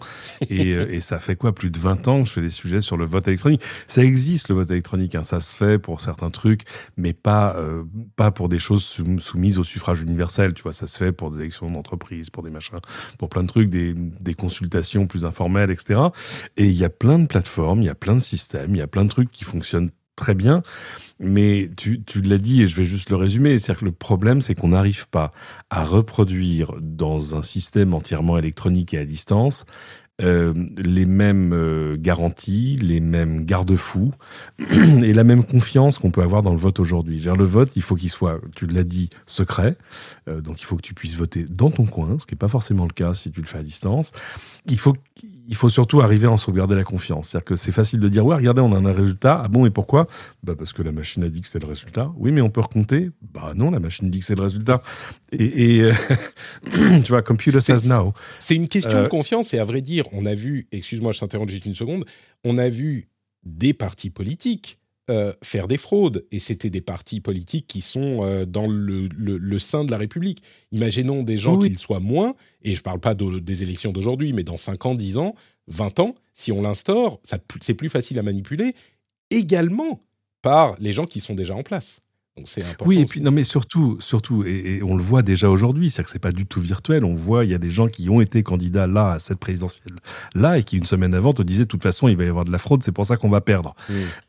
et, 0.50 0.74
euh, 0.74 0.92
et, 0.92 1.00
ça 1.00 1.18
fait 1.18 1.37
quoi 1.37 1.55
Plus 1.55 1.70
de 1.70 1.78
20 1.78 2.09
ans 2.09 2.20
que 2.20 2.28
je 2.28 2.33
fais 2.35 2.42
des 2.42 2.50
sujets 2.50 2.83
sur 2.83 2.98
le 2.98 3.07
vote 3.07 3.26
électronique? 3.26 3.62
Ça 3.88 4.05
existe 4.05 4.50
le 4.50 4.57
vote 4.57 4.70
électronique, 4.70 5.14
hein, 5.14 5.24
ça 5.24 5.40
se 5.40 5.57
fait 5.57 5.78
pour 5.78 6.02
certains 6.02 6.28
trucs, 6.28 6.64
mais 6.98 7.14
pas 7.14 7.57
euh, 7.57 7.85
pas 8.16 8.31
pour 8.31 8.50
des 8.50 8.59
choses 8.59 8.85
soumises 9.20 9.59
au 9.59 9.64
suffrage 9.64 10.02
universel. 10.02 10.52
Tu 10.52 10.62
vois, 10.62 10.74
ça 10.74 10.87
se 10.87 10.98
fait 10.98 11.12
pour 11.12 11.31
des 11.31 11.40
élections 11.40 11.70
d'entreprise, 11.70 12.28
pour 12.28 12.42
des 12.42 12.50
machins, 12.50 12.81
pour 13.18 13.31
plein 13.31 13.42
de 13.42 13.48
trucs, 13.48 13.70
des, 13.70 13.94
des 13.94 14.35
consultations 14.35 14.82
plus 15.07 15.25
informelle, 15.25 15.71
etc. 15.71 16.01
Et 16.57 16.66
il 16.66 16.75
y 16.75 16.85
a 16.85 16.90
plein 16.90 17.18
de 17.18 17.27
plateformes, 17.27 17.83
il 17.83 17.87
y 17.87 17.90
a 17.90 17.95
plein 17.95 18.14
de 18.14 18.21
systèmes, 18.21 18.75
il 18.75 18.79
y 18.79 18.83
a 18.83 18.87
plein 18.87 19.05
de 19.05 19.11
trucs 19.11 19.31
qui 19.31 19.45
fonctionnent 19.45 19.90
très 20.16 20.35
bien. 20.35 20.62
Mais 21.18 21.71
tu, 21.77 22.03
tu 22.03 22.21
l'as 22.21 22.38
dit 22.38 22.62
et 22.62 22.66
je 22.66 22.77
vais 22.77 22.85
juste 22.85 23.11
le 23.11 23.16
résumer. 23.16 23.59
C'est-à-dire 23.59 23.81
que 23.81 23.85
le 23.87 23.92
problème, 23.92 24.42
c'est 24.42 24.55
qu'on 24.55 24.68
n'arrive 24.68 25.09
pas 25.09 25.31
à 25.71 25.85
reproduire 25.85 26.75
dans 26.81 27.37
un 27.37 27.42
système 27.42 27.95
entièrement 27.95 28.38
électronique 28.38 28.95
et 28.95 28.99
à 28.99 29.05
distance 29.05 29.66
euh, 30.22 30.52
les 30.76 31.06
mêmes 31.06 31.52
euh, 31.52 31.96
garanties, 31.98 32.76
les 32.80 33.00
mêmes 33.00 33.44
garde-fous 33.44 34.12
et 34.58 35.12
la 35.12 35.24
même 35.24 35.44
confiance 35.44 35.98
qu'on 35.98 36.11
peut 36.11 36.22
avoir 36.22 36.42
dans 36.42 36.52
le 36.52 36.58
vote 36.58 36.80
aujourd'hui. 36.80 37.18
Le 37.20 37.44
vote, 37.44 37.72
il 37.76 37.82
faut 37.82 37.96
qu'il 37.96 38.11
soit, 38.11 38.40
tu 38.54 38.66
l'as 38.66 38.85
dit, 38.85 39.11
secret. 39.26 39.76
Euh, 40.28 40.40
donc 40.40 40.61
il 40.61 40.64
faut 40.64 40.76
que 40.76 40.82
tu 40.82 40.94
puisses 40.94 41.16
voter 41.16 41.44
dans 41.48 41.70
ton 41.70 41.87
coin, 41.87 42.18
ce 42.18 42.26
qui 42.26 42.35
n'est 42.35 42.38
pas 42.38 42.48
forcément 42.48 42.85
le 42.85 42.92
cas 42.92 43.14
si 43.14 43.30
tu 43.30 43.40
le 43.40 43.46
fais 43.46 43.58
à 43.58 43.62
distance. 43.62 44.12
Il 44.66 44.78
faut 44.78 44.94
il 45.48 45.55
faut 45.57 45.68
surtout 45.68 46.00
arriver 46.00 46.26
à 46.26 46.31
en 46.31 46.37
sauvegarder 46.37 46.74
la 46.74 46.85
confiance. 46.85 47.28
C'est-à-dire 47.28 47.44
que 47.44 47.57
c'est 47.57 47.72
facile 47.72 48.00
de 48.00 48.09
dire, 48.09 48.24
ouais, 48.24 48.37
regardez, 48.37 48.61
on 48.61 48.72
a 48.72 48.78
un 48.78 48.92
résultat. 48.92 49.42
Ah 49.44 49.48
bon, 49.48 49.66
et 49.66 49.70
pourquoi? 49.70 50.07
Bah 50.42 50.55
Parce 50.57 50.72
que 50.72 50.83
la 50.83 50.92
machine 50.92 51.24
a 51.24 51.28
dit 51.28 51.40
que 51.40 51.46
c'était 51.46 51.64
le 51.64 51.70
résultat. 51.70 52.12
Oui, 52.16 52.33
mais 52.33 52.40
on 52.40 52.50
peut 52.50 52.61
recompter 52.61 53.11
Bah 53.20 53.52
non, 53.55 53.70
la 53.70 53.81
machine 53.81 54.11
dit 54.11 54.20
que 54.20 54.24
c'est 54.24 54.35
le 54.35 54.42
résultat. 54.42 54.83
Et, 55.33 55.78
et 55.78 55.90
tu 57.02 57.09
vois, 57.09 57.22
computer 57.22 57.61
says 57.61 57.88
now. 57.88 58.12
C'est 58.38 58.57
une 58.57 58.68
question 58.68 58.98
de 58.98 59.05
euh, 59.05 59.09
confiance, 59.09 59.52
et 59.55 59.59
à 59.59 59.64
vrai 59.64 59.81
dire, 59.81 60.05
on 60.12 60.26
a 60.26 60.35
vu, 60.35 60.66
excuse-moi, 60.72 61.12
je 61.12 61.20
t'interromps 61.20 61.50
juste 61.50 61.66
une 61.66 61.74
seconde, 61.74 62.05
on 62.44 62.59
a 62.59 62.68
vu 62.68 63.09
des 63.44 63.72
partis 63.74 64.11
politiques 64.11 64.78
euh, 65.10 65.32
faire 65.42 65.66
des 65.66 65.78
fraudes. 65.78 66.24
Et 66.30 66.38
c'était 66.38 66.70
des 66.70 66.80
partis 66.80 67.20
politiques 67.20 67.66
qui 67.66 67.80
sont 67.80 68.20
euh, 68.22 68.44
dans 68.44 68.66
le, 68.68 69.08
le, 69.08 69.58
sein 69.58 69.84
de 69.84 69.90
la 69.90 69.98
République. 69.98 70.42
Imaginons 70.70 71.22
des 71.22 71.38
gens 71.38 71.58
qu'ils 71.58 71.78
soient 71.78 72.00
moins, 72.00 72.34
et 72.62 72.72
je 72.72 72.80
ne 72.80 72.82
parle 72.82 73.00
pas 73.00 73.14
des 73.14 73.62
élections 73.62 73.92
d'aujourd'hui, 73.92 74.32
mais 74.32 74.44
dans 74.44 74.56
5 74.56 74.86
ans, 74.86 74.94
10 74.94 75.18
ans, 75.18 75.34
20 75.66 75.98
ans, 76.00 76.14
si 76.32 76.52
on 76.52 76.62
l'instaure, 76.62 77.20
c'est 77.60 77.74
plus 77.74 77.88
facile 77.88 78.18
à 78.18 78.22
manipuler, 78.22 78.74
également 79.30 80.00
par 80.40 80.76
les 80.78 80.92
gens 80.92 81.06
qui 81.06 81.20
sont 81.20 81.34
déjà 81.34 81.54
en 81.54 81.62
place. 81.62 82.00
Oui, 82.87 82.99
et 83.01 83.05
puis 83.05 83.21
non, 83.21 83.31
mais 83.31 83.45
surtout, 83.45 83.99
surtout, 84.01 84.42
et, 84.45 84.83
on 84.83 84.97
le 84.97 85.03
voit 85.03 85.23
déjà 85.23 85.51
aujourd'hui, 85.51 85.90
c'est 85.90 86.03
que 86.03 86.09
c'est 86.09 86.18
pas 86.18 86.33
du 86.33 86.47
tout 86.47 86.62
virtuel. 86.62 87.05
On 87.05 87.12
voit, 87.12 87.45
il 87.45 87.51
y 87.51 87.55
a 87.55 87.59
des 87.59 87.71
gens 87.71 87.88
qui 87.88 88.09
ont 88.09 88.23
été 88.23 88.42
candidats 88.42 88.87
là 88.87 89.12
à 89.12 89.18
cette 89.18 89.38
présidentielle 89.38 89.97
là 90.35 90.57
et 90.57 90.62
qui 90.62 90.79
une 90.79 90.87
semaine 90.87 91.14
avant 91.14 91.35
te 91.35 91.42
disaient 91.42 91.64
de 91.64 91.68
toute 91.68 91.83
façon 91.83 92.09
il 92.09 92.16
va 92.16 92.25
y 92.25 92.29
avoir 92.29 92.47
de 92.47 92.51
la 92.51 92.59
fraude, 92.59 92.83
c'est 92.83 92.92
pour 92.92 93.05
ça 93.05 93.18
qu'on 93.18 93.29
va 93.29 93.42
perdre. 93.42 93.75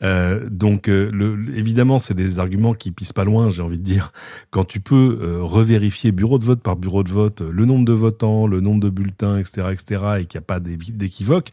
Euh, 0.03 0.47
donc 0.49 0.89
euh, 0.89 1.09
le, 1.13 1.57
évidemment, 1.57 1.97
c'est 1.97 2.13
des 2.13 2.39
arguments 2.39 2.73
qui 2.73 2.91
pissent 2.91 3.13
pas 3.13 3.23
loin, 3.23 3.49
j'ai 3.49 3.61
envie 3.61 3.79
de 3.79 3.83
dire. 3.83 4.11
Quand 4.51 4.65
tu 4.65 4.81
peux 4.81 5.19
euh, 5.21 5.41
revérifier 5.41 6.11
bureau 6.11 6.39
de 6.39 6.45
vote 6.45 6.61
par 6.61 6.75
bureau 6.75 7.03
de 7.03 7.09
vote 7.09 7.41
le 7.41 7.65
nombre 7.65 7.85
de 7.85 7.93
votants, 7.93 8.47
le 8.47 8.59
nombre 8.59 8.81
de 8.81 8.89
bulletins, 8.89 9.37
etc., 9.37 9.67
etc., 9.71 10.03
et 10.19 10.25
qu'il 10.25 10.39
n'y 10.39 10.43
a 10.43 10.45
pas 10.45 10.59
d'équivoque. 10.59 11.51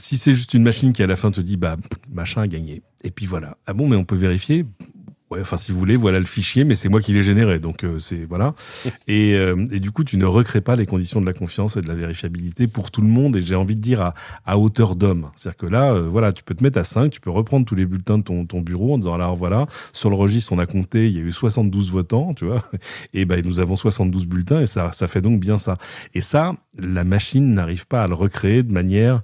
Si 0.00 0.18
c'est 0.18 0.34
juste 0.34 0.54
une 0.54 0.62
machine 0.62 0.92
qui 0.92 1.02
à 1.02 1.08
la 1.08 1.16
fin 1.16 1.32
te 1.32 1.40
dit 1.40 1.56
bah 1.56 1.76
machin 2.12 2.42
a 2.42 2.46
gagné 2.46 2.82
et 3.02 3.10
puis 3.10 3.26
voilà 3.26 3.56
ah 3.66 3.74
bon 3.74 3.88
mais 3.88 3.96
on 3.96 4.04
peut 4.04 4.14
vérifier 4.14 4.64
Ouais, 5.30 5.40
enfin 5.42 5.58
si 5.58 5.72
vous 5.72 5.78
voulez, 5.78 5.96
voilà 5.96 6.20
le 6.20 6.26
fichier, 6.26 6.64
mais 6.64 6.74
c'est 6.74 6.88
moi 6.88 7.02
qui 7.02 7.12
l'ai 7.12 7.22
généré, 7.22 7.58
donc 7.58 7.84
euh, 7.84 7.98
c'est 7.98 8.24
voilà. 8.24 8.54
Et, 9.08 9.34
euh, 9.34 9.66
et, 9.70 9.80
du 9.80 9.90
coup, 9.90 10.04
tu 10.04 10.16
ne 10.16 10.24
recrées 10.24 10.60
pas 10.60 10.76
les 10.76 10.86
conditions 10.86 11.20
de 11.20 11.26
la 11.26 11.32
confiance 11.32 11.76
et 11.76 11.82
de 11.82 11.88
la 11.88 11.94
vérifiabilité 11.94 12.66
pour 12.66 12.90
tout 12.90 13.00
le 13.00 13.08
monde. 13.08 13.36
Et 13.36 13.42
j'ai 13.42 13.54
envie 13.54 13.76
de 13.76 13.80
dire 13.80 14.00
à, 14.00 14.14
à 14.46 14.58
hauteur 14.58 14.96
d'homme, 14.96 15.30
c'est-à-dire 15.36 15.56
que 15.56 15.66
là, 15.66 15.92
euh, 15.92 16.08
voilà, 16.08 16.32
tu 16.32 16.42
peux 16.44 16.54
te 16.54 16.62
mettre 16.62 16.78
à 16.78 16.84
5, 16.84 17.10
tu 17.10 17.20
peux 17.20 17.30
reprendre 17.30 17.66
tous 17.66 17.74
les 17.74 17.86
bulletins 17.86 18.18
de 18.18 18.22
ton, 18.22 18.46
ton 18.46 18.60
bureau 18.60 18.94
en 18.94 18.98
disant 18.98 19.14
alors 19.14 19.36
voilà, 19.36 19.66
sur 19.92 20.10
le 20.10 20.16
registre 20.16 20.52
on 20.52 20.58
a 20.58 20.66
compté, 20.66 21.06
il 21.06 21.16
y 21.16 21.18
a 21.18 21.22
eu 21.22 21.32
72 21.32 21.90
votants, 21.90 22.32
tu 22.34 22.46
vois, 22.46 22.62
et 23.14 23.24
ben 23.24 23.44
nous 23.44 23.60
avons 23.60 23.76
72 23.76 24.26
bulletins 24.26 24.60
et 24.60 24.66
ça 24.66 24.92
ça 24.92 25.08
fait 25.08 25.20
donc 25.20 25.40
bien 25.40 25.58
ça. 25.58 25.76
Et 26.14 26.20
ça, 26.20 26.54
la 26.78 27.04
machine 27.04 27.54
n'arrive 27.54 27.86
pas 27.86 28.02
à 28.02 28.06
le 28.06 28.14
recréer 28.14 28.62
de 28.62 28.72
manière 28.72 29.22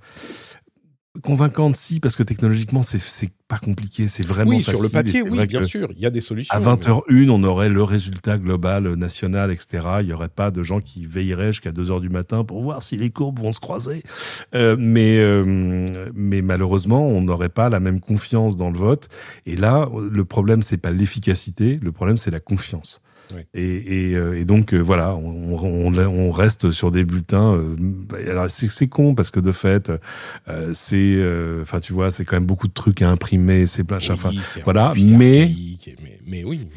convaincante 1.22 1.76
si 1.76 2.00
parce 2.00 2.16
que 2.16 2.22
technologiquement 2.22 2.82
c'est 2.82 3.30
pas 3.46 3.58
compliqué 3.58 4.08
c'est 4.08 4.26
vraiment 4.26 4.50
oui 4.50 4.64
sur 4.64 4.82
le 4.82 4.88
papier 4.88 5.22
oui 5.22 5.46
bien 5.46 5.62
sûr 5.62 5.88
il 5.92 6.00
y 6.00 6.06
a 6.06 6.10
des 6.10 6.20
solutions 6.20 6.54
à 6.54 6.60
20h01 6.60 7.30
on 7.30 7.44
aurait 7.44 7.68
le 7.68 7.84
résultat 7.84 8.36
global 8.36 8.86
euh, 8.86 8.96
national 8.96 9.52
etc 9.52 9.98
il 10.00 10.08
y 10.08 10.12
aurait 10.12 10.28
pas 10.28 10.50
de 10.50 10.62
gens 10.62 10.80
qui 10.80 11.06
veilleraient 11.06 11.52
jusqu'à 11.52 11.70
2h 11.70 12.00
du 12.00 12.08
matin 12.08 12.44
pour 12.44 12.62
voir 12.62 12.82
si 12.82 12.96
les 12.96 13.10
courbes 13.10 13.40
vont 13.40 13.52
se 13.52 13.60
croiser. 13.60 14.02
Euh, 14.54 14.76
mais 14.78 15.18
euh, 15.18 16.10
mais 16.14 16.42
malheureusement 16.42 17.06
on 17.06 17.20
n'aurait 17.20 17.48
pas 17.48 17.68
la 17.68 17.80
même 17.80 18.00
confiance 18.00 18.56
dans 18.56 18.70
le 18.70 18.78
vote. 18.78 19.08
Et 19.46 19.56
là 19.56 19.88
le 20.10 20.24
problème 20.24 20.62
c'est 20.62 20.76
pas 20.76 20.90
l'efficacité 20.90 21.78
le 21.82 21.92
problème 21.92 22.16
c'est 22.16 22.30
la 22.30 22.40
confiance 22.40 23.00
et, 23.54 24.10
et, 24.10 24.14
euh, 24.14 24.38
et, 24.38 24.44
donc 24.44 24.74
euh, 24.74 24.78
voilà, 24.78 25.14
on, 25.14 25.56
on, 25.56 25.96
on, 25.96 26.32
reste 26.32 26.70
sur 26.70 26.90
des 26.90 27.04
bulletins. 27.04 27.54
Euh, 27.54 27.74
bah, 27.78 28.18
alors 28.28 28.50
c'est 28.50 28.88
con 28.88 29.14
parce 29.14 29.30
que 29.30 29.40
de 29.40 29.52
fait, 29.52 29.92
c'est, 30.72 31.60
enfin 31.62 31.80
tu 31.80 31.92
vois, 31.92 32.10
c'est 32.10 32.24
quand 32.24 32.36
même 32.36 32.46
beaucoup 32.46 32.68
de 32.68 32.72
trucs 32.72 33.02
à 33.02 33.10
imprimer, 33.10 33.66
c'est 33.66 33.84
plein. 33.84 33.98
Oui, 33.98 34.40
voilà, 34.64 34.92
mais, 34.96 35.16
mais, 35.16 36.18
mais 36.26 36.44
oui. 36.44 36.68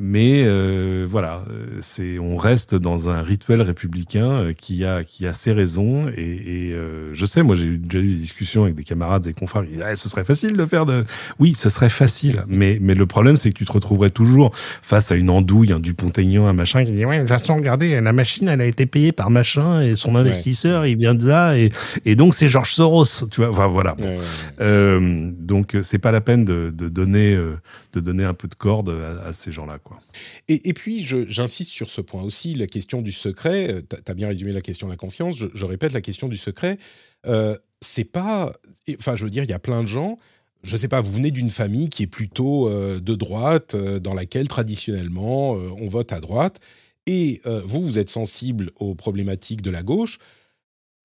Mais 0.00 0.44
euh, 0.46 1.06
voilà, 1.06 1.44
c'est 1.80 2.18
on 2.18 2.38
reste 2.38 2.74
dans 2.74 3.10
un 3.10 3.20
rituel 3.20 3.60
républicain 3.60 4.30
euh, 4.30 4.52
qui 4.54 4.86
a 4.86 5.04
qui 5.04 5.26
a 5.26 5.34
ses 5.34 5.52
raisons 5.52 6.04
et, 6.16 6.68
et 6.68 6.72
euh, 6.72 7.12
je 7.12 7.26
sais, 7.26 7.42
moi 7.42 7.56
j'ai 7.56 7.76
déjà 7.76 7.98
eu 7.98 8.08
des 8.08 8.16
discussions 8.16 8.62
avec 8.62 8.74
des 8.74 8.84
camarades, 8.84 9.22
des 9.22 9.34
confrères, 9.34 9.64
qui 9.64 9.72
disaient 9.72 9.84
ah, 9.84 9.94
ce 9.94 10.08
serait 10.08 10.24
facile 10.24 10.56
de 10.56 10.64
faire 10.64 10.86
de. 10.86 11.04
Oui, 11.38 11.52
ce 11.54 11.68
serait 11.68 11.90
facile, 11.90 12.42
mais 12.48 12.78
mais 12.80 12.94
le 12.94 13.04
problème 13.04 13.36
c'est 13.36 13.52
que 13.52 13.58
tu 13.58 13.66
te 13.66 13.72
retrouverais 13.72 14.08
toujours 14.08 14.52
face 14.54 15.12
à 15.12 15.14
une 15.14 15.28
andouille, 15.28 15.72
un 15.72 15.80
Dupont-Aignan, 15.80 16.46
un 16.46 16.54
machin 16.54 16.86
qui 16.86 16.92
dit 16.92 17.04
ouais, 17.04 17.16
de 17.16 17.22
toute 17.24 17.28
façon 17.28 17.56
regardez, 17.56 18.00
la 18.00 18.12
machine 18.14 18.48
elle 18.48 18.62
a 18.62 18.66
été 18.66 18.86
payée 18.86 19.12
par 19.12 19.28
machin 19.28 19.82
et 19.82 19.94
son 19.94 20.16
investisseur 20.16 20.86
il 20.86 20.96
vient 20.96 21.14
de 21.14 21.28
là 21.28 21.58
et 21.58 21.70
et 22.06 22.16
donc 22.16 22.34
c'est 22.34 22.48
Georges 22.48 22.72
Soros, 22.72 23.26
tu 23.30 23.42
vois. 23.42 23.50
Enfin 23.50 23.66
voilà. 23.66 23.94
Euh, 24.62 25.30
donc 25.38 25.76
c'est 25.82 25.98
pas 25.98 26.12
la 26.12 26.22
peine 26.22 26.46
de, 26.46 26.72
de 26.74 26.88
donner 26.88 27.36
de 27.92 28.00
donner 28.00 28.24
un 28.24 28.32
peu 28.32 28.48
de 28.48 28.54
corde 28.54 28.88
à, 28.88 29.28
à 29.28 29.32
ces 29.34 29.52
Et, 30.48 30.72
puis, 30.72 31.04
j'insiste 31.04 31.70
sur 31.70 31.90
ce 31.90 32.00
point 32.00 32.22
aussi, 32.22 32.54
la 32.54 32.66
question 32.66 33.02
du 33.02 33.12
secret. 33.12 33.72
Euh, 33.72 33.82
tu 33.88 34.10
as 34.10 34.14
bien 34.14 34.28
résumé 34.28 34.52
la 34.52 34.60
question 34.60 34.86
de 34.86 34.92
la 34.92 34.96
confiance. 34.96 35.36
Je, 35.36 35.64
répète, 35.64 35.92
la 35.92 36.00
question 36.00 36.28
du 36.28 36.36
secret, 36.36 36.78
euh, 37.26 37.56
c'est 37.80 38.04
pas. 38.04 38.52
Enfin, 38.98 39.16
je 39.16 39.24
veux 39.24 39.30
dire, 39.30 39.44
il 39.44 39.50
y 39.50 39.54
a 39.54 39.58
plein 39.58 39.82
de 39.82 39.88
gens. 39.88 40.18
Je 40.62 40.76
sais 40.76 40.88
pas, 40.88 41.00
vous 41.00 41.12
venez 41.12 41.32
d'une 41.32 41.50
famille 41.50 41.88
qui 41.88 42.04
est 42.04 42.08
plutôt 42.08 42.68
euh, 42.68 43.00
de 43.00 43.14
droite, 43.14 43.74
dans 43.74 44.14
laquelle 44.14 44.48
traditionnellement 44.48 45.52
on 45.52 45.86
vote 45.86 46.12
à 46.12 46.20
droite, 46.20 46.60
et 47.06 47.40
vous, 47.44 47.82
vous 47.82 47.98
êtes 47.98 48.10
sensible 48.10 48.70
aux 48.76 48.94
problématiques 48.94 49.62
de 49.62 49.70
la 49.70 49.82
gauche 49.82 50.18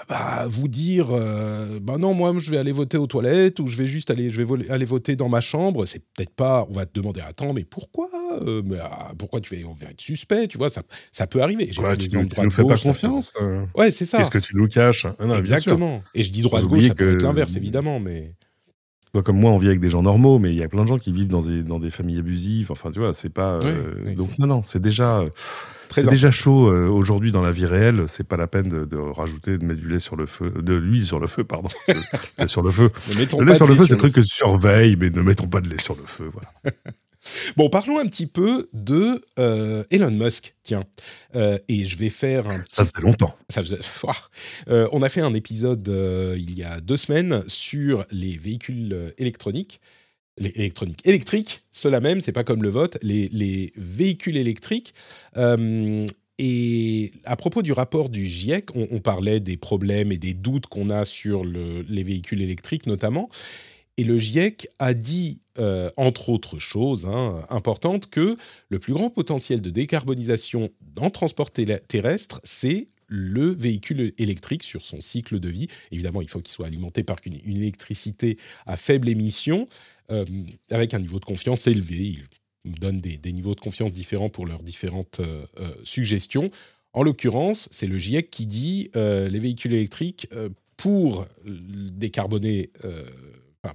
bah, 0.07 0.45
vous 0.47 0.67
dire 0.67 1.07
euh, 1.11 1.79
bah 1.81 1.97
non 1.97 2.13
moi 2.13 2.31
je 2.37 2.51
vais 2.51 2.57
aller 2.57 2.71
voter 2.71 2.97
aux 2.97 3.07
toilettes 3.07 3.59
ou 3.59 3.67
je 3.67 3.77
vais 3.77 3.87
juste 3.87 4.11
aller 4.11 4.29
je 4.29 4.41
vais 4.41 4.69
aller 4.69 4.85
voter 4.85 5.15
dans 5.15 5.27
ma 5.27 5.41
chambre 5.41 5.85
c'est 5.85 5.99
peut-être 5.99 6.35
pas 6.35 6.67
on 6.69 6.73
va 6.73 6.85
te 6.85 6.91
demander 6.93 7.21
attends 7.21 7.51
mais 7.51 7.63
pourquoi 7.63 8.07
euh, 8.45 8.61
mais, 8.63 8.77
ah, 8.79 9.13
pourquoi 9.17 9.41
tu 9.41 9.49
fais 9.55 9.63
on 9.65 9.73
va 9.73 9.89
être 9.89 9.99
suspect 9.99 10.47
tu 10.47 10.59
vois 10.59 10.69
ça 10.69 10.83
ça 11.11 11.25
peut 11.25 11.41
arriver 11.41 11.71
ouais, 11.79 11.97
tu, 11.97 12.07
tu 12.07 12.17
nous 12.17 12.51
fais 12.51 12.63
pas 12.63 12.77
confiance 12.77 13.33
euh. 13.41 13.65
ouais 13.75 13.89
c'est 13.89 14.05
ça 14.05 14.19
qu'est-ce 14.19 14.29
que 14.29 14.37
tu 14.37 14.55
nous 14.55 14.67
caches? 14.67 15.07
Exactement 15.35 16.03
et 16.13 16.21
je 16.21 16.31
dis 16.31 16.43
droite 16.43 16.65
gauche 16.65 16.87
ça 16.87 16.95
peut 16.95 17.13
être 17.13 17.23
l'inverse 17.23 17.55
évidemment 17.55 17.99
mais 17.99 18.33
comme 19.23 19.39
moi, 19.39 19.49
on 19.49 19.57
vit 19.57 19.67
avec 19.67 19.79
des 19.79 19.89
gens 19.89 20.03
normaux, 20.03 20.37
mais 20.37 20.51
il 20.51 20.57
y 20.57 20.61
a 20.61 20.69
plein 20.69 20.83
de 20.83 20.87
gens 20.87 20.99
qui 20.99 21.11
vivent 21.11 21.27
dans 21.27 21.41
des, 21.41 21.63
dans 21.63 21.79
des 21.79 21.89
familles 21.89 22.19
abusives. 22.19 22.71
Enfin, 22.71 22.91
tu 22.91 22.99
vois, 22.99 23.15
c'est 23.15 23.33
pas. 23.33 23.59
donc, 24.15 24.37
non, 24.37 24.45
non, 24.45 24.61
c'est 24.63 24.79
déjà. 24.79 25.25
C'est 25.93 26.09
déjà 26.09 26.31
chaud 26.31 26.69
euh, 26.69 26.87
aujourd'hui 26.87 27.31
dans 27.31 27.41
la 27.41 27.51
vie 27.51 27.65
réelle. 27.65 28.05
C'est 28.07 28.27
pas 28.27 28.37
la 28.37 28.47
peine 28.47 28.69
de, 28.69 28.85
de, 28.85 28.97
rajouter 28.97 29.57
de 29.57 29.65
mettre 29.65 29.81
du 29.81 29.89
lait 29.89 29.99
sur 29.99 30.15
le 30.15 30.25
feu, 30.25 30.51
de 30.55 30.73
l'huile 30.73 31.05
sur 31.05 31.19
le 31.19 31.27
feu, 31.27 31.43
pardon, 31.43 31.69
sur 32.45 32.61
le 32.61 32.71
feu. 32.71 32.91
le 33.09 33.45
lait 33.45 33.55
sur 33.55 33.67
le 33.67 33.75
feu, 33.75 33.85
c'est 33.87 33.93
un 33.93 33.97
truc 33.97 34.13
que 34.13 34.21
tu 34.21 34.27
surveilles, 34.27 34.95
mais 34.95 35.09
ne 35.09 35.21
mettons 35.21 35.47
pas 35.47 35.61
de 35.61 35.69
lait 35.69 35.79
sur 35.79 35.95
le 35.95 36.05
feu. 36.05 36.29
Voilà. 36.31 36.75
Bon, 37.55 37.69
parlons 37.69 37.99
un 37.99 38.05
petit 38.07 38.27
peu 38.27 38.69
de 38.73 39.21
euh, 39.39 39.83
Elon 39.91 40.11
Musk, 40.11 40.55
tiens. 40.63 40.83
Euh, 41.35 41.57
et 41.67 41.85
je 41.85 41.97
vais 41.97 42.09
faire 42.09 42.49
un 42.49 42.63
Ça 42.67 42.85
faisait 42.85 43.01
longtemps. 43.01 43.35
Ça 43.49 43.61
faisait... 43.61 43.79
Euh, 44.69 44.87
on 44.91 45.01
a 45.01 45.09
fait 45.09 45.21
un 45.21 45.33
épisode 45.33 45.87
il 46.37 46.53
y 46.53 46.63
a 46.63 46.79
deux 46.81 46.97
semaines 46.97 47.43
sur 47.47 48.05
les 48.11 48.37
véhicules 48.37 49.13
électroniques 49.17 49.79
électronique. 50.37 51.05
Électrique, 51.05 51.63
cela 51.71 51.99
même, 51.99 52.21
c'est 52.21 52.31
pas 52.31 52.43
comme 52.43 52.63
le 52.63 52.69
vote, 52.69 52.97
les, 53.01 53.71
véhicules 53.75 54.37
électriques. 54.37 54.93
Euh, 55.37 56.05
et 56.39 57.11
à 57.23 57.35
propos 57.35 57.63
du 57.63 57.71
rapport 57.71 58.09
du 58.09 58.25
GIEC, 58.25 58.75
on, 58.75 58.99
parlait 58.99 59.39
des 59.39 59.57
problèmes 59.57 60.11
et 60.11 60.19
des 60.19 60.35
doutes 60.35 60.67
qu'on 60.67 60.91
a 60.91 61.03
sur 61.03 61.43
les 61.43 62.03
véhicules 62.03 62.41
électriques 62.41 62.85
notamment. 62.85 63.29
Et 63.97 64.03
le 64.03 64.19
GIEC 64.19 64.67
a 64.77 64.93
dit, 64.93 65.39
euh, 65.57 65.89
entre 65.97 66.29
autres 66.29 66.59
choses 66.59 67.07
hein, 67.07 67.43
importantes, 67.49 68.07
que 68.11 68.37
le 68.69 68.79
plus 68.79 68.93
grand 68.93 69.09
potentiel 69.09 69.61
de 69.61 69.71
décarbonisation 69.71 70.69
dans 70.95 71.09
transport 71.09 71.49
terrestre, 71.49 72.39
c'est 72.43 72.85
le 73.07 73.49
véhicule 73.49 74.13
électrique 74.17 74.63
sur 74.63 74.85
son 74.85 75.01
cycle 75.01 75.39
de 75.39 75.49
vie. 75.49 75.67
Évidemment, 75.91 76.21
il 76.21 76.29
faut 76.29 76.41
qu'il 76.41 76.53
soit 76.53 76.67
alimenté 76.67 77.03
par 77.03 77.17
une, 77.25 77.35
électricité 77.57 78.37
à 78.65 78.77
faible 78.77 79.09
émission, 79.09 79.65
euh, 80.09 80.25
avec 80.71 80.93
un 80.93 80.99
niveau 80.99 81.19
de 81.19 81.25
confiance 81.25 81.67
élevé. 81.67 82.19
Ils 82.63 82.79
donnent 82.79 83.01
des, 83.01 83.31
niveaux 83.31 83.55
de 83.55 83.59
confiance 83.59 83.93
différents 83.93 84.29
pour 84.29 84.45
leurs 84.45 84.63
différentes 84.63 85.19
euh, 85.19 85.45
euh, 85.59 85.73
suggestions. 85.83 86.49
En 86.93 87.03
l'occurrence, 87.03 87.67
c'est 87.71 87.87
le 87.87 87.97
GIEC 87.97 88.29
qui 88.29 88.45
dit 88.45 88.89
les 88.95 89.39
véhicules 89.39 89.73
électriques 89.73 90.27
pour 90.77 91.27
décarboner, 91.45 92.71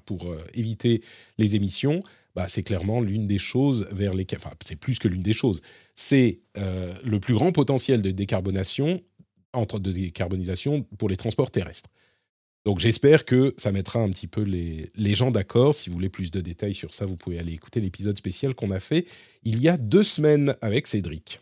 pour 0.07 0.35
éviter 0.55 1.03
les 1.39 1.55
émissions, 1.55 2.03
bah, 2.35 2.49
c'est 2.49 2.65
clairement 2.65 3.01
l'une 3.01 3.29
des 3.29 3.39
choses 3.39 3.87
vers 3.93 4.15
lesquelles, 4.15 4.41
enfin 4.43 4.57
c'est 4.61 4.75
plus 4.75 4.99
que 4.99 5.07
l'une 5.07 5.23
des 5.23 5.35
choses, 5.35 5.61
c'est 5.95 6.41
le 6.57 7.19
plus 7.21 7.35
grand 7.35 7.53
potentiel 7.53 8.03
de 8.03 8.11
décarbonation 8.11 9.01
entre 9.53 9.79
de 9.79 9.93
décarbonisation 9.93 10.83
pour 10.99 11.09
les 11.09 11.17
transports 11.17 11.53
terrestres. 11.53 11.91
Donc 12.65 12.79
j'espère 12.79 13.25
que 13.25 13.55
ça 13.57 13.73
mettra 13.73 14.01
un 14.01 14.11
petit 14.11 14.29
peu 14.29 14.43
les, 14.43 14.91
les 14.95 15.15
gens 15.15 15.31
d'accord. 15.31 15.75
Si 15.75 15.91
vous 15.91 15.95
voulez 15.95 16.09
plus 16.09 16.31
de 16.31 16.41
détails 16.41 16.75
sur 16.75 16.95
ça, 16.95 17.07
vous 17.07 17.17
pouvez 17.17 17.39
aller 17.39 17.53
écouter 17.53 17.81
l'épisode 17.81 18.17
spécial 18.17 18.55
qu'on 18.55 18.71
a 18.71 18.79
fait 18.79 19.07
il 19.45 19.61
y 19.61 19.69
a 19.69 19.77
deux 19.77 20.03
semaines 20.05 20.55
avec 20.61 20.87
Cédric. 20.87 21.41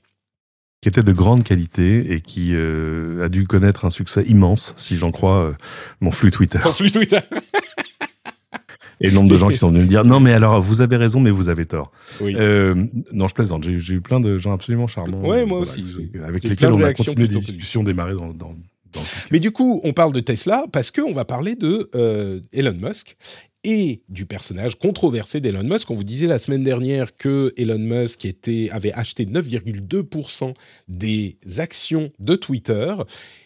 Qui 0.80 0.88
était 0.88 1.02
de 1.02 1.12
grande 1.12 1.44
qualité 1.44 2.14
et 2.14 2.22
qui 2.22 2.54
euh, 2.54 3.22
a 3.22 3.28
dû 3.28 3.46
connaître 3.46 3.84
un 3.84 3.90
succès 3.90 4.22
immense, 4.22 4.72
si 4.78 4.96
j'en 4.96 5.12
crois 5.12 5.44
euh, 5.44 5.52
mon 6.00 6.10
flux 6.10 6.30
Twitter. 6.30 6.60
Mon 6.64 6.72
flux 6.72 6.90
Twitter 6.90 7.18
et 9.02 9.08
le 9.08 9.12
nombre 9.12 9.28
de 9.28 9.36
gens 9.36 9.48
qui 9.48 9.56
sont 9.56 9.68
venus 9.68 9.82
me 9.82 9.88
dire 9.88 10.04
non 10.04 10.20
mais 10.20 10.32
alors 10.32 10.60
vous 10.60 10.80
avez 10.80 10.96
raison 10.96 11.20
mais 11.20 11.30
vous 11.30 11.50
avez 11.50 11.66
tort. 11.66 11.92
Euh, 12.22 12.86
non 13.12 13.28
je 13.28 13.34
plaisante, 13.34 13.64
j'ai 13.64 13.94
eu 13.94 14.00
plein 14.00 14.20
de 14.20 14.38
gens 14.38 14.54
absolument 14.54 14.86
charmants. 14.86 15.20
Ouais 15.20 15.44
moi 15.44 15.58
aussi. 15.58 16.10
Avec 16.24 16.44
lesquels 16.44 16.72
on 16.72 16.82
a 16.82 16.94
continué 16.94 17.28
des 17.28 17.38
discussions 17.38 17.84
démarrées 17.84 18.14
dans, 18.14 18.32
dans, 18.32 18.54
mais 19.30 19.40
du 19.40 19.50
coup, 19.50 19.80
on 19.84 19.92
parle 19.92 20.12
de 20.12 20.20
Tesla 20.20 20.64
parce 20.72 20.90
qu'on 20.90 21.12
va 21.12 21.24
parler 21.24 21.54
de 21.54 21.90
euh, 21.94 22.40
Elon 22.52 22.74
Musk. 22.74 23.16
et 23.62 24.02
du 24.08 24.24
personnage 24.24 24.76
controversé 24.76 25.40
d'Elon 25.40 25.64
Musk. 25.64 25.90
On 25.90 25.94
vous 25.94 26.04
disait 26.04 26.26
la 26.26 26.38
semaine 26.38 26.62
dernière 26.62 27.14
que 27.14 27.52
Elon 27.58 27.78
Musk 27.78 28.24
était, 28.24 28.70
avait 28.70 28.92
acheté 28.92 29.26
9,2% 29.26 30.54
des 30.88 31.36
actions 31.58 32.10
de 32.18 32.36
Twitter. 32.36 32.94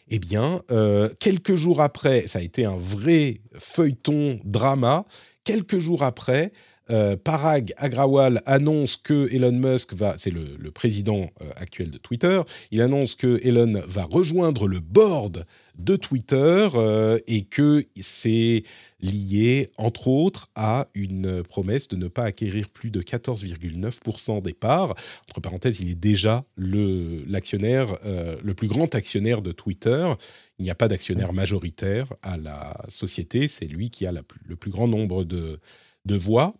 Eh 0.08 0.20
bien, 0.20 0.62
euh, 0.70 1.08
quelques 1.18 1.56
jours 1.56 1.80
après, 1.80 2.28
ça 2.28 2.38
a 2.38 2.42
été 2.42 2.64
un 2.64 2.76
vrai 2.76 3.40
feuilleton 3.58 4.38
drama. 4.44 5.04
Quelques 5.42 5.80
jours 5.80 6.04
après, 6.04 6.52
euh, 6.90 7.16
Parag 7.16 7.72
Agrawal 7.78 8.42
annonce 8.44 8.98
que 8.98 9.32
Elon 9.34 9.52
Musk 9.52 9.94
va, 9.94 10.16
c'est 10.18 10.30
le, 10.30 10.70
président 10.70 11.30
euh, 11.40 11.50
actuel 11.56 11.90
de 11.90 11.96
Twitter, 11.96 12.42
il 12.70 12.82
annonce 12.82 13.14
que 13.14 13.40
Elon 13.42 13.82
va 13.86 14.04
rejoindre 14.04 14.68
le 14.68 14.80
board 14.80 15.46
de 15.78 15.96
Twitter 15.96 16.68
euh, 16.74 17.18
et 17.26 17.44
que 17.44 17.84
c'est 18.00 18.64
lié 19.00 19.70
entre 19.78 20.08
autres 20.08 20.50
à 20.54 20.88
une 20.94 21.42
promesse 21.42 21.88
de 21.88 21.96
ne 21.96 22.08
pas 22.08 22.24
acquérir 22.24 22.68
plus 22.68 22.90
de 22.90 23.00
14,9% 23.00 24.42
des 24.42 24.52
parts. 24.54 24.94
Entre 25.30 25.40
parenthèses, 25.40 25.80
il 25.80 25.88
est 25.88 25.94
déjà 25.94 26.44
le, 26.56 27.24
l'actionnaire, 27.26 27.98
le 28.04 28.54
plus 28.54 28.68
grand 28.68 28.94
actionnaire 28.94 29.42
de 29.42 29.52
Twitter. 29.52 30.12
Il 30.58 30.64
n'y 30.64 30.70
a 30.70 30.74
pas 30.74 30.88
d'actionnaire 30.88 31.32
majoritaire 31.32 32.12
à 32.22 32.36
la 32.36 32.76
société, 32.88 33.48
c'est 33.48 33.66
lui 33.66 33.90
qui 33.90 34.06
a 34.06 34.12
le 34.12 34.56
plus 34.56 34.70
grand 34.70 34.88
nombre 34.88 35.24
de, 35.24 35.60
de 36.06 36.16
voix 36.16 36.54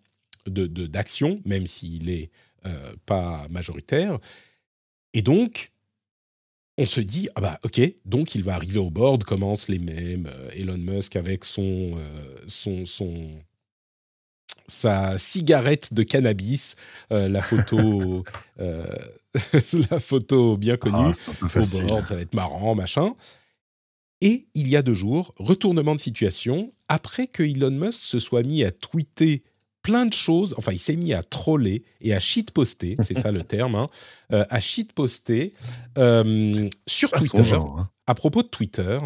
d'action, 0.47 1.41
même 1.45 1.67
s'il 1.67 2.07
n'est 2.07 2.31
euh, 2.67 2.95
pas 3.07 3.47
majoritaire. 3.51 4.19
Et 5.13 5.23
donc, 5.23 5.73
on 6.79 6.87
se 6.87 7.01
dit, 7.01 7.29
ah 7.35 7.41
bah 7.41 7.61
ok, 7.63 7.81
donc 8.05 8.35
il 8.35 8.43
va 8.43 8.55
arriver 8.55 8.79
au 8.79 8.91
board, 8.91 9.25
commence 9.25 9.69
les 9.69 9.79
mêmes, 9.79 10.27
euh, 10.27 10.51
Elon 10.55 10.79
Musk 10.79 11.17
avec 11.17 11.45
son, 11.45 11.93
euh, 11.97 12.37
son, 12.47 12.87
son, 12.87 13.39
sa 14.67 15.19
cigarette 15.19 15.93
de 15.93 16.03
cannabis, 16.03 16.75
la 17.11 17.43
photo, 17.43 18.25
la 18.57 20.01
photo 20.01 20.57
bien 20.57 20.77
connue 20.77 21.13
ah, 21.43 21.47
au 21.59 21.87
board, 21.87 22.07
ça 22.07 22.15
va 22.15 22.23
être 22.23 22.35
marrant, 22.35 22.75
machin. 22.75 23.15
Et 24.23 24.47
il 24.55 24.69
y 24.69 24.77
a 24.77 24.81
deux 24.81 24.95
jours, 24.95 25.35
retournement 25.37 25.95
de 25.95 26.01
situation, 26.01 26.71
après 26.89 27.27
que 27.27 27.43
Elon 27.43 27.71
Musk 27.71 28.01
se 28.01 28.19
soit 28.19 28.43
mis 28.43 28.65
à 28.65 28.71
tweeter 28.73 29.43
plein 29.85 30.07
de 30.07 30.13
choses. 30.13 30.57
Enfin, 30.59 30.73
il 30.73 30.81
s'est 30.81 30.97
mis 30.97 31.13
à 31.15 31.23
troller 31.23 31.85
et 32.01 32.13
à 32.13 32.19
shitposter, 32.19 32.97
c'est 33.03 33.17
ça 33.17 33.31
le 33.31 33.45
terme, 33.55 33.77
hein, 33.77 33.89
euh, 34.33 34.45
à 34.51 34.59
shitposter 34.59 35.53
euh, 35.99 36.69
sur 36.89 37.13
Twitter 37.13 37.55
hein. 37.55 37.89
à 38.09 38.15
propos 38.17 38.43
de 38.43 38.49
Twitter 38.49 38.99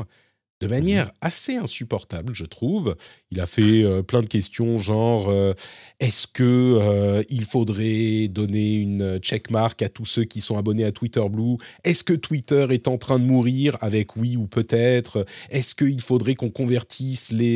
de 0.61 0.67
manière 0.67 1.13
assez 1.21 1.57
insupportable, 1.57 2.35
je 2.35 2.45
trouve. 2.45 2.97
Il 3.31 3.41
a 3.41 3.47
fait 3.47 3.85
euh, 3.85 4.03
plein 4.03 4.23
de 4.23 4.27
questions, 4.27 4.77
genre 4.77 5.29
euh, 5.29 5.55
est-ce 6.01 6.27
que 6.27 6.43
euh, 6.43 7.23
il 7.29 7.45
faudrait 7.45 8.27
donner 8.29 8.75
une 8.75 9.19
checkmark 9.19 9.81
à 9.83 9.89
tous 9.89 10.05
ceux 10.05 10.25
qui 10.25 10.41
sont 10.41 10.59
abonnés 10.59 10.85
à 10.85 10.91
Twitter 10.91 11.23
Blue? 11.31 11.59
Est-ce 11.85 12.03
que 12.03 12.15
Twitter 12.15 12.67
est 12.71 12.89
en 12.89 12.99
train 12.99 13.21
de 13.21 13.25
mourir 13.25 13.79
avec 13.81 14.17
oui 14.17 14.37
ou 14.37 14.49
peut-être? 14.49 15.25
Est-ce 15.51 15.77
qu'il 15.77 16.01
faudrait 16.01 16.35
qu'on 16.35 16.51
convertisse 16.51 17.31
les 17.31 17.49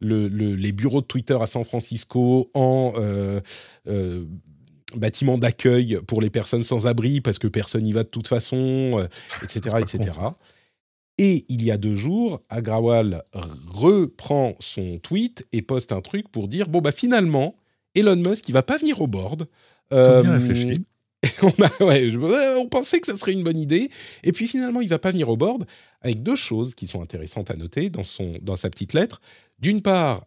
les 0.00 0.72
bureaux 0.72 1.00
de 1.00 1.06
Twitter 1.06 1.38
à 1.40 1.46
San 1.46 1.64
Francisco 1.64 2.50
en 2.54 2.92
bâtiments 4.96 5.38
d'accueil 5.38 6.00
pour 6.06 6.20
les 6.20 6.30
personnes 6.30 6.64
sans 6.64 6.86
abri 6.86 7.20
parce 7.20 7.38
que 7.38 7.46
personne 7.46 7.84
n'y 7.84 7.92
va 7.92 8.02
de 8.02 8.08
toute 8.08 8.28
façon, 8.28 9.06
etc., 9.42 9.76
etc. 9.80 10.10
Et 11.22 11.44
il 11.50 11.62
y 11.62 11.70
a 11.70 11.76
deux 11.76 11.96
jours, 11.96 12.40
Agrawal 12.48 13.24
reprend 13.68 14.56
son 14.58 14.98
tweet 14.98 15.46
et 15.52 15.60
poste 15.60 15.92
un 15.92 16.00
truc 16.00 16.30
pour 16.30 16.48
dire 16.48 16.70
bon 16.70 16.80
bah 16.80 16.92
finalement 16.92 17.56
Elon 17.94 18.16
Musk 18.16 18.48
il 18.48 18.52
va 18.52 18.62
pas 18.62 18.78
venir 18.78 19.02
au 19.02 19.06
board. 19.06 19.46
Euh, 19.92 20.22
bien 20.22 20.38
réfléchi. 20.38 20.80
On, 21.42 21.52
on, 22.56 22.66
pensait 22.68 22.98
que 22.98 23.06
ça 23.06 23.16
serait 23.18 23.34
une 23.34 23.42
bonne 23.42 23.58
idée. 23.58 23.90
Et 24.24 24.32
puis 24.32 24.48
finalement, 24.48 24.80
il 24.80 24.88
va 24.88 24.98
pas 24.98 25.10
venir 25.10 25.28
au 25.28 25.36
board 25.36 25.66
avec 26.00 26.22
deux 26.22 26.34
choses 26.34 26.74
qui 26.74 26.86
sont 26.86 27.02
intéressantes 27.02 27.50
à 27.50 27.56
noter 27.56 27.90
dans, 27.90 28.04
son, 28.04 28.38
dans 28.40 28.56
sa 28.56 28.70
petite 28.70 28.94
lettre. 28.94 29.20
D'une 29.58 29.82
part, 29.82 30.24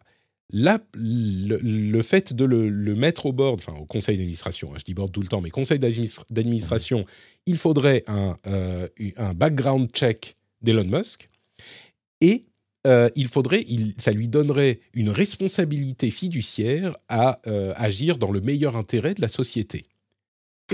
la, 0.50 0.78
le, 0.94 2.00
fait 2.02 2.32
de 2.32 2.44
le, 2.44 2.94
mettre 2.94 3.26
au 3.26 3.32
board, 3.32 3.58
enfin 3.58 3.76
au 3.76 3.86
conseil 3.86 4.18
d'administration, 4.18 4.72
hein, 4.72 4.76
je 4.78 4.84
dis 4.84 4.94
board 4.94 5.10
tout 5.10 5.20
le 5.20 5.26
temps, 5.26 5.40
mais 5.40 5.50
conseil 5.50 5.80
d'administration, 5.80 7.04
il 7.46 7.58
faudrait 7.58 8.04
un, 8.06 8.36
euh, 8.46 8.86
un 9.16 9.34
background 9.34 9.90
check 9.90 10.36
d'Elon 10.64 10.84
Musk. 10.84 11.28
Et 12.20 12.46
euh, 12.86 13.08
il 13.16 13.28
faudrait, 13.28 13.64
il, 13.66 13.94
ça 13.98 14.12
lui 14.12 14.28
donnerait 14.28 14.80
une 14.92 15.08
responsabilité 15.10 16.10
fiduciaire 16.10 16.96
à 17.08 17.40
euh, 17.46 17.72
agir 17.76 18.18
dans 18.18 18.30
le 18.30 18.40
meilleur 18.40 18.76
intérêt 18.76 19.14
de 19.14 19.22
la 19.22 19.28
société. 19.28 19.86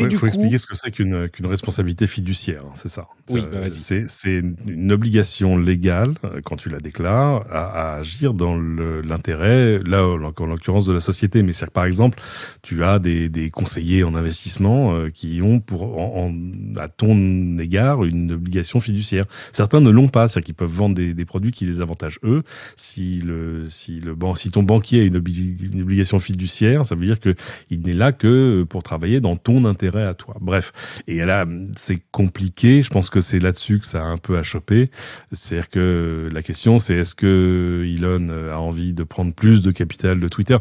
Il 0.09 0.17
faut, 0.17 0.27
expliquer 0.27 0.59
ce 0.59 0.67
que 0.67 0.77
c'est 0.77 0.91
qu'une 0.91 1.29
responsabilité 1.45 2.07
fiduciaire, 2.07 2.63
hein, 2.67 2.73
c'est 2.75 2.89
ça. 2.89 3.09
Oui, 3.31 3.43
bah, 3.51 3.69
c'est 3.71 4.43
une 4.67 4.93
obligation 4.93 5.57
légale, 5.57 6.15
euh, 6.25 6.41
quand 6.45 6.57
tu 6.57 6.69
la 6.69 6.81
déclares, 6.81 7.45
à, 7.51 7.97
agir 7.97 8.35
dans 8.35 8.57
l'intérêt, 8.57 9.81
là, 9.85 10.05
en 10.05 10.47
l'occurrence 10.47 10.87
de 10.87 10.93
la 10.93 11.01
société. 11.01 11.43
Mais 11.43 11.53
c'est 11.53 11.71
par 11.71 11.85
exemple, 11.85 12.21
tu 12.63 12.85
as 12.85 12.99
des, 12.99 13.29
des 13.29 13.51
conseillers 13.51 14.05
en 14.05 14.15
investissement 14.15 14.95
euh, 14.95 15.11
qui 15.11 15.41
ont 15.43 15.61
pour, 15.61 15.99
en, 15.99 16.33
à 16.77 16.89
ton 16.89 17.59
égard 17.59 18.05
une 18.05 18.33
obligation 18.33 18.81
fiduciaire. 18.81 19.25
Certains 19.53 19.81
ne 19.81 19.91
l'ont 19.91 20.09
pas, 20.09 20.29
c'est-à-dire 20.29 20.47
qu'ils 20.47 20.55
peuvent 20.55 20.71
vendre 20.71 20.95
des, 20.95 21.15
des, 21.15 21.25
produits 21.25 21.53
qui 21.53 21.67
les 21.67 21.81
avantagent 21.81 22.21
eux. 22.25 22.43
Si, 22.77 23.21
le, 23.21 23.69
si, 23.69 24.01
le, 24.01 24.15
bon, 24.15 24.35
si 24.35 24.51
ton 24.51 24.63
banquier 24.63 25.03
a 25.03 25.05
une, 25.05 25.23
une 25.63 25.83
obligation 25.83 26.19
fiduciaire, 26.21 26.85
ça 26.87 26.95
veut 26.95 27.07
dire 27.07 27.21
qu'il 27.21 27.83
n'est 27.83 27.93
là 27.93 28.13
que 28.13 28.65
pour 28.69 28.83
travailler 28.83 29.21
dans 29.21 29.37
ton 29.37 29.65
intérêt 29.65 29.90
à 29.99 30.15
toi. 30.15 30.37
Bref. 30.41 30.73
Et 31.07 31.25
là, 31.25 31.47
c'est 31.77 32.01
compliqué. 32.11 32.83
Je 32.83 32.91
pense 32.91 33.11
que 33.11 33.21
c'est 33.21 33.39
là-dessus 33.39 33.79
que 33.81 33.87
ça 33.87 34.03
a 34.03 34.07
un 34.07 34.19
peu 34.19 34.39
à 34.39 34.43
choper. 34.43 34.91
C'est-à-dire 35.33 35.69
que 35.69 36.31
la 36.33 36.43
question, 36.43 36.79
c'est 36.79 36.95
est-ce 36.95 37.15
que 37.15 37.85
Elon 37.87 38.29
a 38.51 38.57
envie 38.57 38.93
de 38.93 39.03
prendre 39.03 39.35
plus 39.35 39.63
de 39.63 39.71
capital 39.71 40.21
de 40.21 40.29
Twitter? 40.29 40.57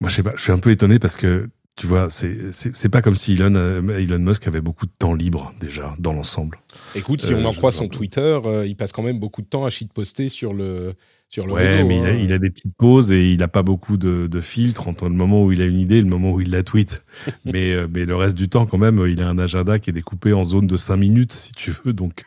Moi, 0.00 0.10
je 0.10 0.16
sais 0.16 0.22
pas. 0.22 0.32
Je 0.36 0.42
suis 0.42 0.52
un 0.52 0.58
peu 0.58 0.70
étonné 0.70 0.98
parce 0.98 1.16
que 1.16 1.48
tu 1.78 1.86
vois, 1.86 2.08
c'est 2.10 2.88
pas 2.88 3.02
comme 3.02 3.14
si 3.14 3.34
Elon 3.34 3.54
Elon 3.90 4.18
Musk 4.18 4.48
avait 4.48 4.60
beaucoup 4.60 4.86
de 4.86 4.92
temps 4.98 5.14
libre 5.14 5.54
déjà 5.60 5.94
dans 6.00 6.12
l'ensemble. 6.12 6.58
Écoute, 6.96 7.22
si 7.22 7.32
on 7.34 7.44
en 7.44 7.52
euh, 7.52 7.56
croit 7.56 7.70
son 7.70 7.86
Twitter, 7.86 8.40
euh, 8.44 8.66
il 8.66 8.74
passe 8.74 8.90
quand 8.90 9.04
même 9.04 9.20
beaucoup 9.20 9.42
de 9.42 9.46
temps 9.46 9.64
à 9.64 9.70
shitposter 9.70 10.28
sur 10.28 10.52
le 10.52 10.94
sur 11.30 11.46
le 11.46 11.52
ouais, 11.52 11.84
mais 11.84 11.98
hein. 11.98 12.16
il, 12.18 12.32
a, 12.32 12.38
des 12.38 12.48
petites 12.48 12.74
pauses 12.74 13.12
et 13.12 13.32
il 13.32 13.40
n'a 13.40 13.48
pas 13.48 13.62
beaucoup 13.62 13.98
de, 13.98 14.28
de 14.28 14.40
filtres 14.40 14.88
entre 14.88 15.04
le 15.04 15.14
moment 15.14 15.44
où 15.44 15.52
il 15.52 15.60
a 15.60 15.66
une 15.66 15.78
idée 15.78 15.98
et 15.98 16.00
le 16.00 16.08
moment 16.08 16.32
où 16.32 16.40
il 16.40 16.50
la 16.50 16.62
tweet. 16.62 17.04
mais, 17.44 17.72
euh, 17.72 17.86
mais 17.92 18.06
le 18.06 18.16
reste 18.16 18.34
du 18.34 18.48
temps, 18.48 18.64
quand 18.64 18.78
même, 18.78 19.04
il 19.06 19.22
a 19.22 19.28
un 19.28 19.38
agenda 19.38 19.78
qui 19.78 19.90
est 19.90 19.92
découpé 19.92 20.32
en 20.32 20.44
zone 20.44 20.66
de 20.66 20.78
5 20.78 20.96
minutes, 20.96 21.32
si 21.32 21.52
tu 21.52 21.74
veux. 21.84 21.92
Donc, 21.92 22.24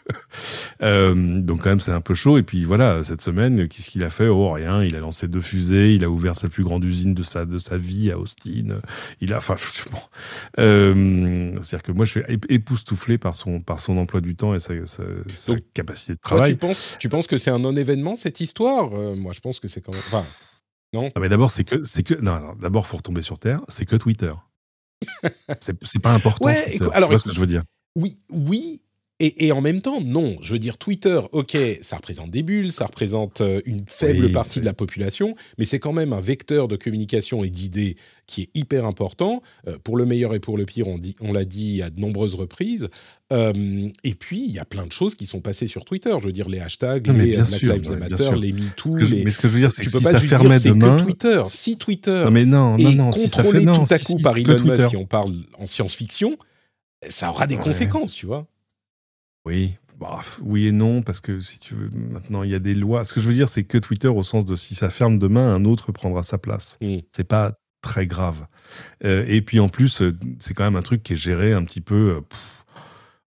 euh, 0.84 1.42
donc 1.42 1.64
quand 1.64 1.72
même, 1.72 1.80
c'est 1.80 1.92
un 1.92 2.02
peu 2.02 2.14
chaud. 2.14 2.38
Et 2.38 2.44
puis 2.44 2.64
voilà, 2.64 3.04
cette 3.04 3.24
semaine, 3.24 3.68
qu'est-ce 3.68 3.90
qu'il 3.90 4.04
a 4.04 4.12
fait? 4.12 4.28
Oh, 4.28 4.52
rien. 4.52 4.84
Il 4.84 4.96
a 4.96 5.00
lancé 5.00 5.28
deux 5.28 5.42
fusées. 5.42 5.96
Il 5.96 6.04
a 6.04 6.10
ouvert 6.10 6.36
sa 6.36 6.48
plus 6.48 6.64
grande 6.64 6.86
usine 6.86 7.16
de 7.16 7.24
sa, 7.24 7.46
de 7.46 7.58
sa 7.58 7.78
vie 7.78 8.12
à 8.12 8.20
Austin. 8.20 8.82
Il 9.20 9.34
a, 9.34 9.38
enfin, 9.38 9.56
bon. 9.92 9.98
euh, 10.60 11.54
c'est-à-dire 11.64 11.84
que 11.84 11.92
moi, 11.92 12.06
je 12.06 12.12
suis 12.12 12.22
époustouflé 12.50 13.18
par 13.18 13.36
son, 13.36 13.62
par 13.62 13.80
son 13.80 13.98
emploi 13.98 14.22
du 14.22 14.36
temps 14.36 14.54
et 14.54 14.60
sa, 14.60 14.74
sa, 14.86 15.02
sa 15.36 15.54
capacité 15.74 16.14
de 16.14 16.20
travail. 16.20 16.52
tu 16.52 16.58
penses, 16.58 16.98
tu 17.00 17.10
penses 17.10 17.26
que 17.26 17.38
c'est 17.38 17.50
un 17.50 17.60
non-événement, 17.60 18.16
cette 18.16 18.42
histoire? 18.42 18.91
Euh, 18.92 19.16
moi, 19.16 19.34
je 19.34 19.40
pense 19.40 19.60
que 19.60 19.68
c'est 19.68 19.82
quand 19.82 19.92
même. 19.92 20.04
Enfin, 20.08 20.26
non? 20.94 21.10
Ah, 21.16 21.20
mais 21.20 21.30
d'abord, 21.30 21.52
c'est 21.52 21.64
que, 21.64 21.86
c'est 21.86 22.04
que, 22.04 22.16
non, 22.16 22.56
d'abord, 22.56 22.88
faut 22.88 22.98
retomber 22.98 23.22
sur 23.22 23.40
terre. 23.40 23.62
C'est 23.68 23.86
que 23.86 23.96
Twitter. 23.96 24.34
c'est 25.60 26.00
pas 26.00 26.14
important. 26.14 26.46
Ouais, 26.46 26.78
alors, 26.94 27.10
tu 27.10 27.14
vois 27.14 27.20
ce 27.20 27.26
que 27.26 27.34
je 27.34 27.40
veux 27.40 27.48
dire? 27.48 27.64
Oui, 27.96 28.20
oui, 28.30 28.84
et, 29.22 29.52
en 29.52 29.62
même 29.62 29.82
temps, 29.82 30.02
non. 30.02 30.38
Je 30.42 30.54
veux 30.54 30.60
dire, 30.60 30.78
Twitter, 30.78 31.20
ok, 31.32 31.56
ça 31.82 31.98
représente 31.98 32.32
des 32.32 32.42
bulles, 32.42 32.72
ça 32.72 32.86
représente 32.86 33.42
euh, 33.42 33.62
une 33.66 33.84
faible 33.86 34.32
partie 34.32 34.60
de 34.60 34.66
la 34.66 34.74
population, 34.74 35.36
mais 35.58 35.66
c'est 35.66 35.80
quand 35.80 35.94
même 35.94 36.12
un 36.12 36.20
vecteur 36.20 36.68
de 36.68 36.76
communication 36.76 37.44
et 37.44 37.50
d'idées 37.50 37.98
qui 38.26 38.44
est 38.44 38.50
hyper 38.56 38.86
important, 38.86 39.44
euh, 39.68 39.78
pour 39.84 39.98
le 39.98 40.06
meilleur 40.06 40.34
et 40.34 40.40
pour 40.40 40.58
le 40.58 40.66
pire, 40.66 40.88
on, 40.88 40.98
dit, 40.98 41.16
on 41.22 41.34
l'a 41.34 41.46
dit 41.46 41.82
à 41.82 41.90
de 41.90 42.00
nombreuses 42.00 42.34
reprises. 42.34 42.90
Euh, 43.32 43.90
et 44.04 44.14
puis, 44.14 44.44
il 44.44 44.52
y 44.52 44.60
a 44.60 44.66
plein 44.66 44.88
de 44.88 44.92
choses 44.92 45.16
qui 45.16 45.26
sont 45.26 45.42
passées 45.42 45.68
sur 45.68 45.86
Twitter. 45.86 46.16
Je 46.20 46.26
veux 46.26 46.32
dire, 46.32 46.50
les 46.50 46.60
hashtags, 46.60 47.08
les 47.08 47.38
Black 47.38 47.62
Lives 47.62 47.98
Matter, 47.98 48.32
les 48.40 48.54
MeToo. 48.54 48.96
Mais 48.96 49.30
ce 49.32 49.38
que 49.38 49.48
je 49.48 49.54
veux 49.54 49.60
dire, 49.60 49.72
c'est 49.72 49.84
que 49.84 49.90
si 49.90 50.02
ça 50.02 50.20
fermait 50.20 50.60
demain... 50.60 50.98
Que 50.98 51.04
Twitter. 51.04 51.42
Si 51.46 51.78
Twitter 51.78 52.24
non, 52.26 52.32
mais 52.32 52.46
non, 52.46 52.78
non, 52.78 52.92
non, 52.92 53.12
est 53.12 53.34
contrôlé 53.36 53.66
tout 53.66 53.86
à 53.90 54.00
coup 54.00 54.18
par 54.18 54.38
Elon 54.38 54.64
Musk, 54.64 54.90
si 54.90 54.98
on 54.98 55.06
parle 55.06 55.34
en 55.60 55.66
science-fiction, 55.66 56.38
ça 57.08 57.30
aura 57.30 57.48
des 57.48 57.58
conséquences, 57.58 58.14
tu 58.14 58.26
vois. 58.26 58.48
Oui, 59.46 59.76
bah, 60.00 60.20
oui 60.42 60.68
et 60.68 60.72
non, 60.72 61.02
parce 61.02 61.20
que 61.20 61.40
si 61.40 61.60
tu 61.60 61.76
veux, 61.76 61.90
maintenant 61.94 62.44
il 62.44 62.50
y 62.50 62.56
a 62.56 62.60
des 62.60 62.76
lois. 62.76 63.06
Ce 63.06 63.14
que 63.14 63.22
je 63.22 63.28
veux 63.28 63.34
dire, 63.34 63.50
c'est 63.50 63.64
que 63.64 63.78
Twitter, 63.78 64.08
au 64.08 64.24
sens 64.24 64.46
de 64.46 64.56
si 64.56 64.76
ça 64.76 64.90
ferme 64.90 65.20
demain, 65.20 65.54
un 65.54 65.66
autre 65.66 65.92
prendra 65.92 66.24
sa 66.24 66.38
place. 66.38 66.78
Mm. 66.82 66.98
C'est 67.12 67.24
pas 67.24 67.54
très 67.82 68.08
grave. 68.08 68.48
Euh, 69.04 69.26
et 69.28 69.42
puis 69.42 69.60
en 69.60 69.70
plus, 69.70 70.02
euh, 70.02 70.18
c'est 70.40 70.54
quand 70.54 70.64
même 70.64 70.76
un 70.76 70.82
truc 70.82 71.04
qui 71.04 71.14
est 71.14 71.18
géré 71.18 71.54
un 71.54 71.64
petit 71.64 71.82
peu. 71.82 72.18
Euh, 72.18 72.22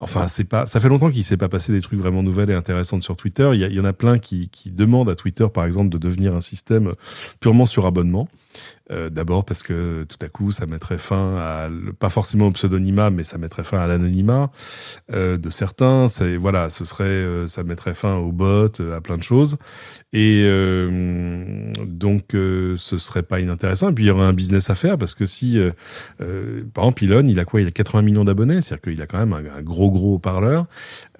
Enfin, 0.04 0.26
c'est 0.26 0.42
pas. 0.42 0.66
Ça 0.66 0.80
fait 0.80 0.88
longtemps 0.88 1.12
qu'il 1.12 1.22
s'est 1.22 1.36
pas 1.36 1.48
passé 1.48 1.70
des 1.70 1.80
trucs 1.80 2.00
vraiment 2.00 2.24
nouvelles 2.24 2.50
et 2.50 2.54
intéressantes 2.54 3.04
sur 3.04 3.16
Twitter. 3.16 3.48
Il 3.54 3.62
y, 3.62 3.72
y 3.72 3.78
en 3.78 3.84
a 3.84 3.92
plein 3.92 4.18
qui, 4.18 4.48
qui, 4.48 4.72
demandent 4.72 5.08
à 5.08 5.14
Twitter, 5.14 5.46
par 5.54 5.64
exemple, 5.64 5.90
de 5.90 5.98
devenir 5.98 6.34
un 6.34 6.40
système 6.40 6.94
purement 7.38 7.66
sur 7.66 7.86
abonnement. 7.86 8.28
Euh, 8.92 9.10
D'abord 9.10 9.44
parce 9.44 9.62
que 9.62 10.04
tout 10.04 10.18
à 10.24 10.28
coup, 10.28 10.52
ça 10.52 10.66
mettrait 10.66 10.98
fin 10.98 11.36
à 11.36 11.68
pas 11.98 12.08
forcément 12.08 12.46
au 12.46 12.50
pseudonymat, 12.50 13.10
mais 13.10 13.24
ça 13.24 13.38
mettrait 13.38 13.64
fin 13.64 13.78
à 13.78 13.86
l'anonymat 13.86 14.50
euh, 15.12 15.36
de 15.36 15.50
certains. 15.50 16.08
C'est 16.08 16.36
voilà, 16.36 16.70
ce 16.70 16.84
serait, 16.84 17.04
euh, 17.04 17.46
ça 17.46 17.62
mettrait 17.64 17.94
fin 17.94 18.16
aux 18.16 18.32
bots, 18.32 18.80
à 18.94 19.00
plein 19.00 19.18
de 19.18 19.22
choses. 19.22 19.56
Et 20.12 20.42
euh, 20.44 21.72
donc, 21.86 22.34
euh, 22.34 22.76
ce 22.76 22.98
serait 22.98 23.22
pas 23.22 23.40
inintéressant. 23.40 23.90
Et 23.90 23.92
puis, 23.92 24.04
il 24.04 24.08
y 24.08 24.10
aurait 24.10 24.26
un 24.26 24.32
business 24.32 24.70
à 24.70 24.74
faire 24.74 24.98
parce 24.98 25.14
que 25.14 25.24
si, 25.24 25.58
par 26.74 26.84
exemple, 26.84 27.04
Elon, 27.04 27.26
il 27.26 27.38
a 27.40 27.44
quoi? 27.44 27.60
Il 27.60 27.66
a 27.66 27.70
80 27.70 28.02
millions 28.02 28.24
d'abonnés, 28.24 28.62
c'est-à-dire 28.62 28.92
qu'il 28.92 29.02
a 29.02 29.06
quand 29.06 29.18
même 29.18 29.32
un, 29.32 29.58
un 29.58 29.62
gros 29.62 29.90
gros 29.90 30.18
parleur. 30.18 30.66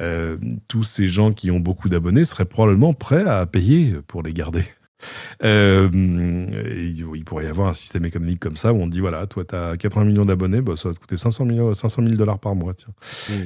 Euh, 0.00 0.36
tous 0.68 0.84
ces 0.84 1.06
gens 1.06 1.32
qui 1.32 1.50
ont 1.50 1.60
beaucoup 1.60 1.88
d'abonnés 1.88 2.24
seraient 2.24 2.44
probablement 2.44 2.92
prêts 2.92 3.24
à 3.24 3.46
payer 3.46 3.94
pour 4.06 4.22
les 4.22 4.32
garder. 4.32 4.64
Euh, 5.42 5.88
il 5.92 7.24
pourrait 7.24 7.44
y 7.44 7.48
avoir 7.48 7.68
un 7.68 7.72
système 7.72 8.04
économique 8.04 8.40
comme 8.40 8.56
ça 8.56 8.72
où 8.72 8.76
on 8.76 8.86
dit 8.86 9.00
voilà, 9.00 9.26
toi, 9.26 9.44
tu 9.44 9.54
as 9.54 9.76
80 9.76 10.04
millions 10.04 10.24
d'abonnés, 10.24 10.60
bah, 10.60 10.74
ça 10.76 10.88
va 10.88 10.94
te 10.94 11.00
coûter 11.00 11.16
500 11.16 11.46
000, 11.46 11.74
500 11.74 12.02
000 12.02 12.14
dollars 12.14 12.38
par 12.38 12.54
mois. 12.54 12.74
Tiens. 12.74 12.94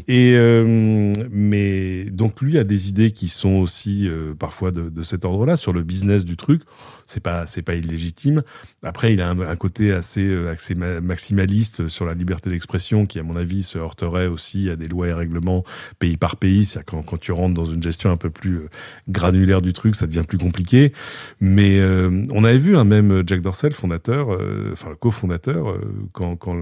Et, 0.08 0.34
euh, 0.34 1.12
mais 1.30 2.04
donc, 2.10 2.40
lui 2.40 2.58
a 2.58 2.64
des 2.64 2.88
idées 2.88 3.10
qui 3.10 3.28
sont 3.28 3.54
aussi 3.54 4.08
euh, 4.08 4.34
parfois 4.34 4.70
de, 4.70 4.88
de 4.88 5.02
cet 5.02 5.24
ordre-là 5.24 5.56
sur 5.56 5.72
le 5.72 5.82
business 5.82 6.24
du 6.24 6.36
truc. 6.36 6.62
C'est 7.06 7.20
pas, 7.20 7.46
c'est 7.46 7.62
pas 7.62 7.74
illégitime. 7.74 8.42
Après, 8.82 9.12
il 9.12 9.20
a 9.20 9.28
un, 9.30 9.40
un 9.40 9.56
côté 9.56 9.92
assez, 9.92 10.34
assez 10.48 10.74
maximaliste 10.74 11.88
sur 11.88 12.04
la 12.04 12.14
liberté 12.14 12.50
d'expression 12.50 13.06
qui, 13.06 13.18
à 13.18 13.22
mon 13.22 13.36
avis, 13.36 13.62
se 13.62 13.78
heurterait 13.78 14.26
aussi 14.26 14.68
à 14.70 14.76
des 14.76 14.88
lois 14.88 15.08
et 15.08 15.12
règlements 15.12 15.64
pays 15.98 16.16
par 16.16 16.36
pays. 16.36 16.64
C'est-à-dire 16.64 16.86
quand, 16.86 17.02
quand 17.02 17.18
tu 17.18 17.32
rentres 17.32 17.54
dans 17.54 17.66
une 17.66 17.82
gestion 17.82 18.10
un 18.10 18.16
peu 18.16 18.30
plus 18.30 18.62
granulaire 19.08 19.62
du 19.62 19.72
truc, 19.72 19.94
ça 19.94 20.06
devient 20.06 20.24
plus 20.26 20.38
compliqué. 20.38 20.92
Mais 21.40 21.45
euh, 21.54 22.22
on 22.30 22.44
avait 22.44 22.58
vu 22.58 22.76
un 22.76 22.80
hein, 22.80 22.84
même 22.84 23.22
Jack 23.26 23.40
Dorsey, 23.40 23.68
le 23.68 23.74
fondateur, 23.74 24.32
euh, 24.32 24.70
enfin 24.72 24.90
le 24.90 24.96
cofondateur, 24.96 25.70
euh, 25.70 25.80
quand, 26.12 26.36
quand 26.36 26.56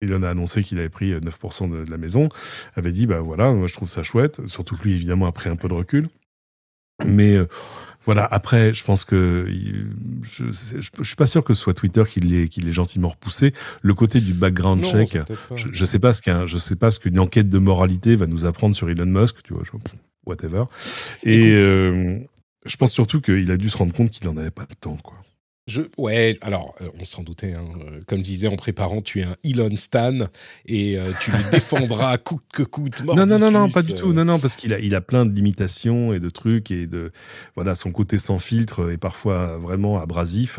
Elon 0.00 0.22
a 0.22 0.28
annoncé 0.28 0.62
qu'il 0.62 0.78
avait 0.78 0.88
pris 0.88 1.12
9% 1.12 1.70
de, 1.70 1.84
de, 1.84 1.90
la 1.90 1.98
maison, 1.98 2.28
avait 2.74 2.92
dit 2.92 3.06
bah 3.06 3.20
voilà, 3.20 3.52
moi 3.52 3.66
je 3.66 3.74
trouve 3.74 3.88
ça 3.88 4.02
chouette. 4.02 4.46
Surtout 4.46 4.76
que 4.76 4.84
lui 4.84 4.94
évidemment 4.94 5.26
a 5.26 5.32
pris 5.32 5.48
un 5.48 5.56
peu 5.56 5.68
de 5.68 5.74
recul. 5.74 6.08
Mais 7.06 7.36
euh, 7.36 7.46
voilà, 8.04 8.26
après, 8.30 8.72
je 8.72 8.84
pense 8.84 9.04
que 9.04 9.46
je, 10.22 10.44
je, 10.52 10.80
je, 10.80 11.02
suis 11.02 11.16
pas 11.16 11.26
sûr 11.26 11.44
que 11.44 11.54
ce 11.54 11.62
soit 11.62 11.74
Twitter 11.74 12.02
qui 12.08 12.20
l'ait 12.20 12.48
qui 12.48 12.60
l'ait 12.60 12.72
gentiment 12.72 13.08
repoussé. 13.08 13.52
Le 13.82 13.94
côté 13.94 14.20
du 14.20 14.32
background 14.32 14.82
non, 14.82 14.90
check, 14.90 15.18
je, 15.54 15.68
je 15.70 15.84
sais 15.84 15.98
pas 15.98 16.12
ce 16.12 16.22
qu'un, 16.22 16.46
je 16.46 16.58
sais 16.58 16.76
pas 16.76 16.90
ce 16.90 16.98
qu'une 16.98 17.18
enquête 17.18 17.48
de 17.48 17.58
moralité 17.58 18.16
va 18.16 18.26
nous 18.26 18.46
apprendre 18.46 18.74
sur 18.74 18.88
Elon 18.88 19.06
Musk, 19.06 19.42
tu 19.42 19.54
vois, 19.54 19.62
whatever. 20.24 20.64
Et 21.22 21.52
euh, 21.52 22.18
je 22.66 22.76
pense 22.76 22.92
surtout 22.92 23.20
qu'il 23.20 23.50
a 23.50 23.56
dû 23.56 23.70
se 23.70 23.76
rendre 23.76 23.92
compte 23.92 24.10
qu'il 24.10 24.26
n'en 24.26 24.36
avait 24.36 24.50
pas 24.50 24.66
le 24.68 24.74
temps, 24.74 24.96
quoi. 24.96 25.16
Je, 25.70 25.82
ouais, 25.98 26.36
alors 26.42 26.74
euh, 26.80 26.88
on 27.00 27.04
s'en 27.04 27.22
doutait. 27.22 27.52
Hein. 27.52 27.62
Euh, 27.86 28.00
comme 28.08 28.18
je 28.18 28.24
disais 28.24 28.48
en 28.48 28.56
préparant, 28.56 29.02
tu 29.02 29.20
es 29.20 29.22
un 29.22 29.36
Elon 29.44 29.76
Stan 29.76 30.18
et 30.66 30.98
euh, 30.98 31.12
tu 31.20 31.30
le 31.30 31.38
défendras 31.52 32.18
coûte 32.18 32.42
que 32.52 32.64
coûte. 32.64 33.04
Non, 33.04 33.24
non, 33.24 33.38
non, 33.38 33.52
non, 33.52 33.70
pas 33.70 33.82
du 33.82 33.94
tout. 33.94 34.12
Non, 34.12 34.24
non, 34.24 34.40
parce 34.40 34.56
qu'il 34.56 34.74
a, 34.74 34.80
il 34.80 34.96
a 34.96 35.00
plein 35.00 35.24
de 35.26 35.32
limitations 35.32 36.12
et 36.12 36.18
de 36.18 36.28
trucs 36.28 36.72
et 36.72 36.88
de 36.88 37.12
voilà, 37.54 37.76
son 37.76 37.92
côté 37.92 38.18
sans 38.18 38.40
filtre 38.40 38.90
est 38.90 38.96
parfois 38.96 39.58
vraiment 39.58 40.00
abrasif 40.00 40.58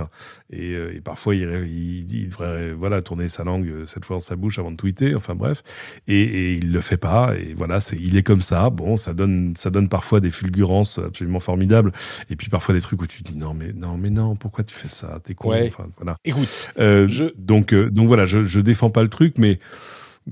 et, 0.50 0.72
et 0.72 1.02
parfois 1.02 1.36
il, 1.36 1.42
il, 1.42 2.14
il, 2.14 2.28
devrait 2.30 2.72
voilà 2.72 3.02
tourner 3.02 3.28
sa 3.28 3.44
langue 3.44 3.86
cette 3.88 4.06
fois 4.06 4.16
dans 4.16 4.22
sa 4.22 4.38
bouche 4.38 4.60
avant 4.60 4.72
de 4.72 4.78
tweeter. 4.78 5.14
Enfin 5.16 5.36
bref, 5.36 5.62
et, 6.08 6.22
et 6.22 6.54
il 6.54 6.72
le 6.72 6.80
fait 6.80 6.96
pas. 6.96 7.36
Et 7.36 7.54
voilà, 7.54 7.82
c'est, 7.82 7.98
il 7.98 8.16
est 8.16 8.24
comme 8.24 8.42
ça. 8.42 8.70
Bon, 8.70 8.96
ça 8.96 9.14
donne, 9.14 9.56
ça 9.58 9.72
donne 9.72 9.90
parfois 9.90 10.22
des 10.22 10.32
fulgurances 10.32 11.00
absolument 11.00 11.42
formidables 11.42 11.92
et 12.30 12.38
puis 12.38 12.48
parfois 12.48 12.74
des 12.74 12.82
trucs 12.82 13.02
où 13.02 13.08
tu 13.08 13.24
dis 13.24 13.38
non 13.38 13.54
mais 13.54 13.74
non 13.74 13.98
mais 13.98 14.10
non, 14.10 14.38
pourquoi 14.38 14.64
tu 14.64 14.74
fais 14.74 14.88
ça? 14.88 15.01
Ça, 15.02 15.20
t'es 15.24 15.34
con. 15.34 15.50
Ouais. 15.50 15.68
Enfin, 15.68 15.90
voilà. 15.98 16.18
Écoute, 16.24 16.70
euh, 16.80 17.08
je... 17.08 17.26
donc 17.38 17.74
euh, 17.74 17.90
donc 17.90 18.08
voilà, 18.08 18.26
je 18.26 18.44
je 18.44 18.60
défends 18.60 18.90
pas 18.90 19.04
le 19.04 19.10
truc, 19.10 19.38
mais 19.38 19.60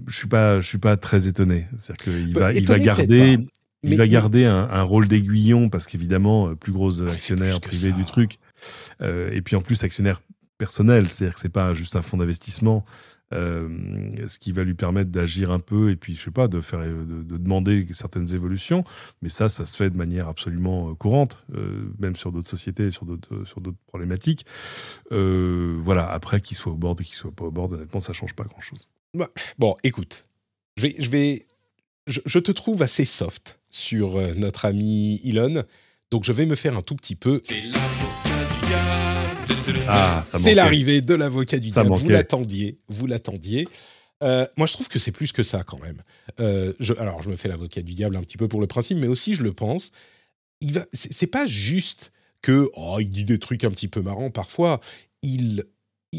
je 0.08 0.16
suis 0.16 0.28
pas 0.28 0.62
je 0.62 0.68
suis 0.68 0.78
pas 0.78 0.98
très 0.98 1.28
étonné. 1.28 1.68
C'est-à-dire 1.78 2.04
qu'il 2.04 2.34
va 2.34 2.54
il 2.54 2.68
va 2.68 2.80
garder 2.80 3.38
il 3.82 3.92
mais, 3.92 3.96
va 3.96 4.08
garder 4.08 4.46
un, 4.46 4.70
un 4.70 4.84
rôle 4.84 5.08
d'aiguillon 5.08 5.70
parce 5.70 5.88
qu'évidemment 5.88 6.54
plus 6.56 6.74
gros 6.74 7.02
actionnaire 7.02 7.62
privé 7.62 7.92
du 7.94 8.04
truc. 8.06 8.38
Euh, 9.02 9.32
et 9.32 9.42
puis 9.42 9.56
en 9.56 9.62
plus 9.62 9.84
actionnaire 9.84 10.22
personnel, 10.58 11.08
c'est-à-dire 11.08 11.36
que 11.36 11.40
c'est 11.40 11.50
pas 11.50 11.74
juste 11.74 11.96
un 11.96 12.02
fonds 12.02 12.18
d'investissement. 12.18 12.84
Euh, 13.32 14.10
ce 14.28 14.40
qui 14.40 14.52
va 14.52 14.64
lui 14.64 14.74
permettre 14.74 15.12
d'agir 15.12 15.52
un 15.52 15.60
peu 15.60 15.92
et 15.92 15.96
puis 15.96 16.16
je 16.16 16.24
sais 16.24 16.32
pas 16.32 16.48
de 16.48 16.62
faire 16.62 16.80
de, 16.80 17.22
de, 17.22 17.38
demander 17.38 17.86
certaines 17.94 18.34
évolutions. 18.34 18.84
Mais 19.22 19.30
ça 19.30 19.50
ça 19.50 19.66
se 19.66 19.78
fait 19.78 19.92
de 19.92 19.98
manière 19.98 20.28
absolument 20.28 20.96
courante 20.96 21.44
euh, 21.54 21.92
même 22.00 22.16
sur 22.16 22.32
d'autres 22.32 22.50
sociétés 22.50 22.90
sur 22.90 23.06
d'autres 23.06 23.46
sur 23.46 23.62
d'autres 23.62 23.78
problématiques. 23.86 24.48
Euh, 25.12 25.78
voilà. 25.80 26.10
Après 26.10 26.42
qu'il 26.42 26.58
soit 26.58 26.72
au 26.72 26.78
bord 26.78 26.96
et 27.00 27.04
qu'il 27.04 27.14
soit 27.14 27.32
pas 27.32 27.46
au 27.46 27.52
bord 27.52 27.72
honnêtement 27.72 28.02
ça 28.02 28.14
change 28.14 28.34
pas 28.34 28.46
grand 28.46 28.62
chose 28.62 28.88
bah, 29.14 29.30
bon 29.60 29.76
écoute. 29.84 30.26
Je 30.78 30.84
vais 30.84 30.96
je 30.98 31.10
vais 31.10 31.46
je, 32.08 32.22
je 32.26 32.40
te 32.40 32.52
trouve 32.52 32.82
assez 32.82 33.06
soft 33.06 33.60
sur 33.70 34.18
euh, 34.18 34.34
notre 34.36 34.66
ami 34.66 35.22
Elon. 35.24 35.64
Donc 36.12 36.24
je 36.24 36.32
vais 36.32 36.48
me 36.48 36.56
faire 36.56 36.76
un 36.76 36.82
tout 36.82 36.96
petit 36.96 37.16
peu. 37.16 37.42
C'est 37.44 37.62
l'avocat 37.62 38.54
du 38.54 38.68
diable 38.68 39.19
ah, 39.88 40.22
c'est 40.24 40.54
l'arrivée 40.54 41.02
de 41.02 41.14
l'avocat 41.14 41.60
du 41.60 41.70
diable. 41.70 41.90
Vous 41.94 42.10
l'attendiez, 42.10 42.78
vous 42.88 43.08
l'attendiez. 43.08 43.68
Euh, 44.22 44.46
moi, 44.58 44.68
je 44.68 44.74
trouve 44.74 44.90
que 44.90 45.00
c'est 45.00 45.12
plus 45.12 45.32
que 45.32 45.44
ça 45.44 45.64
quand 45.64 45.80
même. 45.80 46.02
Euh, 46.40 46.74
je, 46.80 46.94
alors, 46.94 47.22
je 47.22 47.30
me 47.30 47.36
fais 47.36 47.48
l'avocat 47.48 47.82
du 47.82 47.94
diable 47.94 48.18
un 48.18 48.22
petit 48.22 48.38
peu 48.38 48.48
pour 48.48 48.60
le 48.60 48.68
principe, 48.68 48.98
mais 48.98 49.08
aussi, 49.08 49.34
je 49.36 49.44
le 49.44 49.54
pense. 49.54 49.92
Il 50.62 50.74
va, 50.74 50.86
c'est 50.94 51.28
pas 51.28 51.48
juste 51.48 52.12
que 52.42 52.70
oh, 52.76 52.98
il 53.00 53.10
dit 53.10 53.26
des 53.26 53.40
trucs 53.40 53.64
un 53.64 53.72
petit 53.72 53.88
peu 53.88 54.02
marrants 54.02 54.32
parfois. 54.32 54.82
Il, 55.22 55.64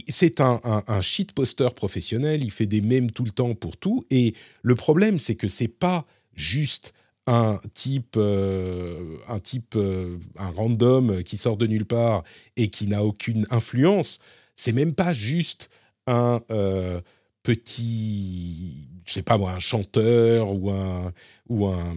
c'est 0.09 0.41
un, 0.41 0.61
un, 0.65 0.83
un 0.87 1.01
shit 1.03 1.33
poster 1.33 1.75
professionnel. 1.75 2.43
Il 2.43 2.51
fait 2.51 2.67
des 2.67 2.81
mèmes 2.81 3.11
tout 3.11 3.25
le 3.25 3.33
temps 3.33 3.55
pour 3.55 3.77
tout. 3.77 4.05
Et 4.11 4.35
le 4.63 4.75
problème, 4.75 5.19
c'est 5.19 5.35
que 5.35 5.49
c'est 5.49 5.69
pas 5.69 6.07
juste 6.35 6.95
un 7.27 7.61
type, 7.75 8.17
euh, 8.17 9.17
un 9.29 9.39
type, 9.39 9.75
euh, 9.77 10.19
un 10.37 10.51
random 10.51 11.23
qui 11.23 11.37
sort 11.37 11.57
de 11.57 11.67
nulle 11.67 11.87
part 11.87 12.25
et 12.57 12.71
qui 12.71 12.87
n'a 12.87 13.05
aucune 13.05 13.47
influence, 13.51 14.19
c'est 14.57 14.73
même 14.73 14.95
pas 14.95 15.15
juste 15.15 15.71
un 16.07 16.41
euh, 16.51 17.01
petit, 17.43 18.89
je 19.05 19.13
sais 19.13 19.23
pas 19.23 19.39
moi, 19.39 19.53
un 19.53 19.59
chanteur 19.59 20.53
ou 20.53 20.71
un 20.71 21.13
ou 21.49 21.67
un, 21.67 21.95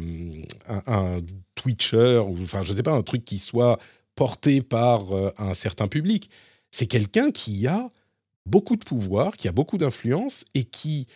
un, 0.88 1.22
twitcher 1.56 2.24
ou 2.28 2.36
enfin 2.42 2.64
je 2.64 2.74
sais 2.74 2.84
pas 2.84 2.92
un 2.92 3.04
truc 3.04 3.24
qui 3.24 3.40
soit 3.40 3.80
porté 4.16 4.62
par 4.62 5.04
un 5.38 5.54
certain 5.54 5.88
public. 5.88 6.30
C'est 6.72 6.88
quelqu'un 6.88 7.32
qui 7.32 7.68
a 7.68 7.90
beaucoup 8.46 8.76
de 8.76 8.84
pouvoir, 8.84 9.38
qui 9.38 9.48
a 9.48 9.52
beaucoup 9.52 9.78
d'influence 9.78 10.46
et 10.56 10.64
qui 10.64 11.08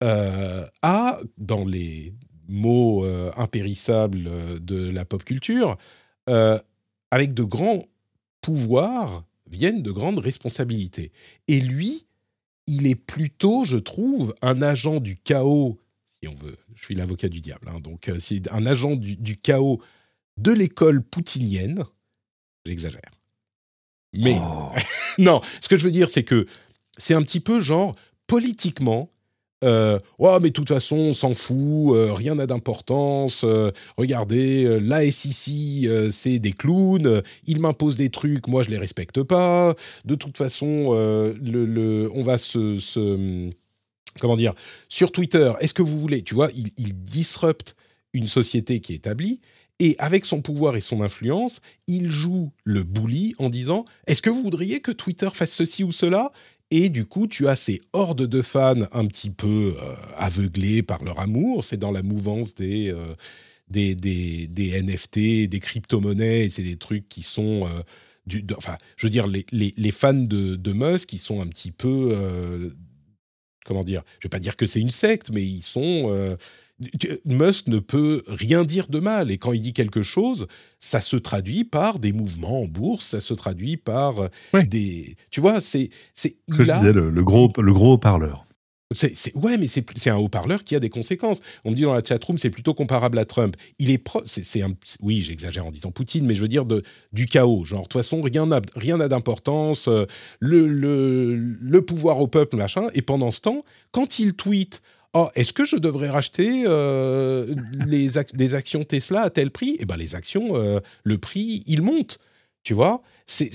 a 0.00 1.20
dans 1.38 1.64
les 1.64 2.14
mots 2.48 3.04
euh, 3.04 3.30
impérissables 3.36 4.26
euh, 4.26 4.58
de 4.58 4.90
la 4.90 5.04
pop 5.04 5.24
culture, 5.24 5.76
euh, 6.28 6.58
avec 7.10 7.34
de 7.34 7.42
grands 7.42 7.84
pouvoirs 8.40 9.24
viennent 9.50 9.82
de 9.82 9.90
grandes 9.90 10.18
responsabilités. 10.18 11.12
Et 11.48 11.60
lui, 11.60 12.06
il 12.66 12.86
est 12.86 12.94
plutôt, 12.94 13.64
je 13.64 13.76
trouve, 13.76 14.34
un 14.42 14.62
agent 14.62 15.00
du 15.00 15.16
chaos, 15.16 15.78
si 16.06 16.28
on 16.28 16.34
veut, 16.34 16.56
je 16.74 16.84
suis 16.84 16.94
l'avocat 16.94 17.28
du 17.28 17.40
diable, 17.40 17.68
hein, 17.68 17.80
donc 17.80 18.10
c'est 18.18 18.50
un 18.50 18.66
agent 18.66 18.96
du, 18.96 19.16
du 19.16 19.36
chaos 19.36 19.80
de 20.38 20.52
l'école 20.52 21.02
poutinienne, 21.02 21.84
j'exagère. 22.64 23.10
Mais 24.14 24.36
oh. 24.40 24.70
non, 25.18 25.40
ce 25.60 25.68
que 25.68 25.76
je 25.76 25.84
veux 25.84 25.92
dire, 25.92 26.08
c'est 26.08 26.24
que 26.24 26.46
c'est 26.96 27.14
un 27.14 27.22
petit 27.22 27.40
peu 27.40 27.60
genre, 27.60 27.94
politiquement, 28.26 29.10
oh, 29.62 30.38
mais 30.40 30.48
de 30.48 30.52
toute 30.52 30.68
façon, 30.68 30.96
on 30.96 31.12
s'en 31.14 31.34
fout, 31.34 31.94
euh, 31.94 32.12
rien 32.12 32.34
n'a 32.34 32.46
d'importance. 32.46 33.42
Euh, 33.44 33.70
regardez, 33.96 34.64
euh, 34.64 34.78
la 34.78 35.02
euh, 35.04 36.10
c'est 36.10 36.38
des 36.38 36.52
clowns. 36.52 37.22
ils 37.46 37.60
m'imposent 37.60 37.96
des 37.96 38.10
trucs, 38.10 38.48
moi 38.48 38.62
je 38.62 38.70
les 38.70 38.78
respecte 38.78 39.22
pas. 39.22 39.74
De 40.04 40.14
toute 40.14 40.36
façon, 40.36 40.64
on 40.64 42.22
va 42.22 42.38
se, 42.38 42.78
se, 42.78 43.50
comment 44.20 44.36
dire, 44.36 44.54
sur 44.88 45.12
Twitter. 45.12 45.52
Est-ce 45.60 45.74
que 45.74 45.82
vous 45.82 46.00
voulez, 46.00 46.22
tu 46.22 46.34
vois, 46.34 46.50
il, 46.54 46.70
il 46.76 46.94
disrupte 47.04 47.76
une 48.12 48.28
société 48.28 48.80
qui 48.80 48.92
est 48.92 48.96
établie. 48.96 49.38
Et 49.80 49.96
avec 49.98 50.24
son 50.24 50.40
pouvoir 50.40 50.76
et 50.76 50.80
son 50.80 51.02
influence, 51.02 51.60
il 51.88 52.08
joue 52.08 52.52
le 52.62 52.84
bully 52.84 53.34
en 53.38 53.50
disant 53.50 53.84
Est-ce 54.06 54.22
que 54.22 54.30
vous 54.30 54.42
voudriez 54.42 54.80
que 54.80 54.92
Twitter 54.92 55.28
fasse 55.32 55.52
ceci 55.52 55.82
ou 55.82 55.90
cela? 55.90 56.30
Et 56.76 56.88
du 56.88 57.04
coup, 57.04 57.28
tu 57.28 57.46
as 57.46 57.54
ces 57.54 57.80
hordes 57.92 58.26
de 58.26 58.42
fans 58.42 58.88
un 58.90 59.06
petit 59.06 59.30
peu 59.30 59.76
euh, 59.80 59.94
aveuglés 60.16 60.82
par 60.82 61.04
leur 61.04 61.20
amour. 61.20 61.62
C'est 61.62 61.76
dans 61.76 61.92
la 61.92 62.02
mouvance 62.02 62.56
des, 62.56 62.90
euh, 62.90 63.14
des, 63.68 63.94
des, 63.94 64.82
NFT, 64.82 65.48
des 65.48 65.60
crypto-monnaies. 65.60 66.48
C'est 66.48 66.64
des 66.64 66.76
trucs 66.76 67.08
qui 67.08 67.22
sont. 67.22 67.68
Euh, 67.68 68.40
enfin, 68.56 68.76
je 68.96 69.06
veux 69.06 69.10
dire, 69.10 69.28
les, 69.28 69.46
les, 69.52 69.72
les, 69.76 69.92
fans 69.92 70.14
de, 70.14 70.56
de 70.56 70.72
Musk, 70.72 71.10
qui 71.10 71.18
sont 71.18 71.40
un 71.40 71.46
petit 71.46 71.70
peu. 71.70 72.08
Euh, 72.12 72.70
comment 73.64 73.84
dire 73.84 74.02
Je 74.18 74.26
ne 74.26 74.28
vais 74.28 74.30
pas 74.30 74.40
dire 74.40 74.56
que 74.56 74.66
c'est 74.66 74.80
une 74.80 74.90
secte, 74.90 75.30
mais 75.30 75.44
ils 75.44 75.62
sont. 75.62 76.36
Musk 77.24 77.68
ne 77.68 77.78
peut 77.78 78.22
rien 78.26 78.64
dire 78.64 78.88
de 78.88 78.98
mal. 78.98 79.30
Et 79.30 79.38
quand 79.38 79.52
il 79.52 79.62
dit 79.62 79.72
quelque 79.72 80.02
chose, 80.02 80.46
ça 80.80 81.00
se 81.00 81.16
traduit 81.16 81.64
par 81.64 81.98
des 81.98 82.12
mouvements 82.12 82.62
en 82.62 82.66
bourse, 82.66 83.06
ça 83.06 83.20
se 83.20 83.34
traduit 83.34 83.76
par 83.76 84.18
euh, 84.20 84.28
Ouais. 84.52 84.64
des. 84.64 85.16
Tu 85.30 85.40
vois, 85.40 85.60
c'est. 85.60 85.90
c'est 86.14 86.36
Ce 86.48 86.56
que 86.56 86.64
je 86.64 86.72
disais, 86.72 86.92
le, 86.92 87.10
le 87.10 87.24
gros, 87.24 87.52
le 87.58 87.72
gros 87.72 87.96
parleur. 87.98 88.44
c'est, 88.92 89.14
c'est- 89.16 89.34
ouais, 89.36 89.56
mais 89.56 89.66
c'est, 89.68 90.10
un 90.10 90.16
haut-parleur 90.16 90.62
qui 90.64 90.74
a 90.76 90.80
des 90.80 90.90
conséquences. 90.90 91.40
On 91.64 91.70
me 91.70 91.76
dit 91.76 91.82
dans 91.82 91.94
la 91.94 92.02
chatroom, 92.04 92.38
c'est 92.38 92.50
plutôt 92.50 92.74
comparable 92.74 93.18
à 93.18 93.24
Trump. 93.24 93.56
Il 93.78 93.90
est 93.90 93.98
pro, 93.98 94.20
c'est, 94.24 94.44
c'est 94.44 94.62
un, 94.62 94.72
oui, 95.00 95.22
j'exagère 95.22 95.64
en 95.66 95.70
disant 95.72 95.90
Poutine, 95.92 96.26
mais 96.26 96.34
je 96.34 96.40
veux 96.42 96.48
dire 96.48 96.64
de, 96.64 96.82
du 97.12 97.26
chaos. 97.26 97.64
Genre, 97.64 97.82
de 97.82 97.84
toute 97.88 97.92
façon, 98.00 98.20
rien 98.20 98.46
n'a, 98.46 98.60
rien 98.76 98.96
n'a 98.96 99.08
d'importance. 99.08 99.86
euh, 99.88 100.06
Le, 100.40 100.66
le, 100.68 101.36
le 101.36 101.82
pouvoir 101.82 102.20
au 102.20 102.26
peuple, 102.26 102.56
machin. 102.56 102.88
Et 102.94 103.02
pendant 103.02 103.30
ce 103.30 103.40
temps, 103.40 103.64
quand 103.92 104.18
il 104.18 104.34
tweet, 104.34 104.82
oh, 105.14 105.28
est-ce 105.34 105.52
que 105.52 105.64
je 105.64 105.76
devrais 105.76 106.10
racheter 106.10 106.64
euh, 106.66 107.54
les 107.86 108.16
ac- 108.18 108.34
des 108.36 108.54
actions 108.54 108.84
Tesla 108.84 109.22
à 109.22 109.30
tel 109.30 109.50
prix? 109.50 109.76
Eh 109.80 109.86
ben, 109.86 109.96
les 109.96 110.14
actions, 110.14 110.56
euh, 110.56 110.80
le 111.04 111.18
prix, 111.18 111.62
il 111.66 111.82
monte. 111.82 112.18
Tu 112.62 112.72
vois, 112.72 113.02
c'est, 113.26 113.50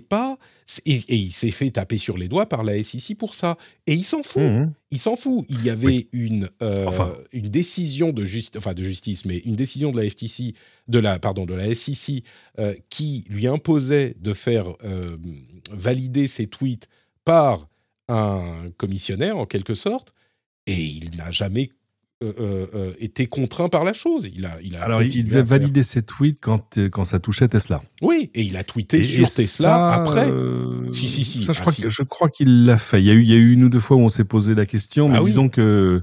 pas. 0.00 0.36
et, 0.84 0.96
et 1.08 1.16
il 1.16 1.32
s'est 1.32 1.50
fait 1.50 1.70
taper 1.70 1.96
sur 1.96 2.18
les 2.18 2.28
doigts 2.28 2.44
par 2.46 2.62
la 2.62 2.82
SEC 2.82 3.16
pour 3.16 3.34
ça. 3.34 3.56
Et 3.86 3.94
il 3.94 4.04
s'en 4.04 4.22
fout. 4.22 4.42
Mhm. 4.42 4.72
Il 4.90 4.98
s'en 4.98 5.16
fout. 5.16 5.46
Il 5.48 5.64
y 5.64 5.70
avait 5.70 5.86
Oui. 5.86 6.08
une, 6.12 6.46
euh, 6.62 6.84
Enfin. 6.86 7.14
une 7.32 7.48
décision 7.48 8.12
de 8.12 8.22
justice, 8.26 8.58
enfin 8.58 8.74
de 8.74 8.82
justice, 8.82 9.24
mais 9.24 9.38
une 9.38 9.56
décision 9.56 9.90
de 9.92 9.96
la 9.98 10.10
FTC, 10.10 10.52
de 10.88 10.98
la, 10.98 11.18
pardon, 11.18 11.46
de 11.46 11.54
la 11.54 11.74
SEC, 11.74 12.22
qui 12.90 13.24
lui 13.30 13.46
imposait 13.46 14.14
de 14.20 14.34
faire 14.34 14.66
valider 15.72 16.26
ses 16.26 16.46
tweets 16.46 16.88
par 17.24 17.66
un 18.08 18.70
commissionnaire, 18.76 19.38
en 19.38 19.46
quelque 19.46 19.74
sorte, 19.74 20.12
et 20.70 20.80
il 20.82 21.16
n'a 21.16 21.30
jamais 21.30 21.70
euh, 22.22 22.32
euh, 22.38 22.66
euh, 22.74 22.92
été 22.98 23.26
contraint 23.26 23.70
par 23.70 23.82
la 23.82 23.94
chose. 23.94 24.30
Il 24.36 24.44
a, 24.44 24.58
il 24.62 24.76
a 24.76 24.82
Alors, 24.82 25.02
il 25.02 25.24
devait 25.24 25.42
valider 25.42 25.82
ses 25.82 26.02
tweets 26.02 26.38
quand, 26.40 26.76
euh, 26.76 26.90
quand 26.90 27.04
ça 27.04 27.18
touchait 27.18 27.48
Tesla. 27.48 27.80
Oui, 28.02 28.30
et 28.34 28.42
il 28.42 28.56
a 28.58 28.62
tweeté 28.64 28.98
Et- 28.98 29.02
sur 29.02 29.26
et 29.26 29.30
Tesla 29.30 29.68
ça, 29.78 29.94
après. 29.94 30.30
euh, 30.30 30.90
Si, 30.92 31.08
si, 31.08 31.24
si. 31.24 31.42
Ça, 31.44 31.54
je 31.54 31.58
Ah, 31.58 31.62
crois, 31.62 31.72
si. 31.72 31.80
que- 31.82 31.88
je 31.88 32.02
crois 32.02 32.28
qu'il 32.28 32.66
l'a 32.66 32.76
fait. 32.76 33.00
Il 33.00 33.06
y, 33.06 33.10
a 33.10 33.14
eu, 33.14 33.22
il 33.22 33.30
y 33.30 33.32
a 33.32 33.36
eu 33.36 33.52
une 33.52 33.64
ou 33.64 33.68
deux 33.70 33.80
fois 33.80 33.96
où 33.96 34.00
on 34.00 34.10
s'est 34.10 34.24
posé 34.24 34.54
la 34.54 34.66
question, 34.66 35.08
mais 35.08 35.16
Ah 35.16 35.22
oui. 35.22 35.30
disons 35.30 35.48
que 35.48 36.02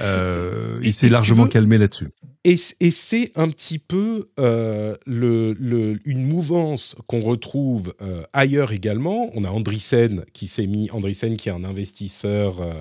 euh, 0.00 0.80
Et- 0.82 0.86
il 0.88 0.92
s'est 0.92 1.00
si 1.00 1.06
tu 1.06 1.12
largement 1.12 1.44
veux- 1.44 1.48
calmé 1.48 1.78
là-dessus. 1.78 2.08
Et, 2.44 2.56
c'est 2.92 3.32
un 3.34 3.48
petit 3.48 3.78
peu 3.80 4.28
euh, 4.38 4.94
le, 5.04 5.52
le- 5.54 5.98
une 6.04 6.24
mouvance 6.28 6.94
qu'on 7.08 7.20
retrouve 7.20 7.92
euh, 8.02 8.22
ailleurs 8.32 8.70
également. 8.70 9.30
On 9.34 9.42
a 9.42 9.50
Andreessen 9.50 10.24
qui 10.32 10.46
s'est 10.46 10.68
mis, 10.68 10.88
Andreessen 10.92 11.36
qui 11.36 11.48
est 11.48 11.52
un 11.52 11.64
investisseur, 11.64 12.60
euh, 12.60 12.72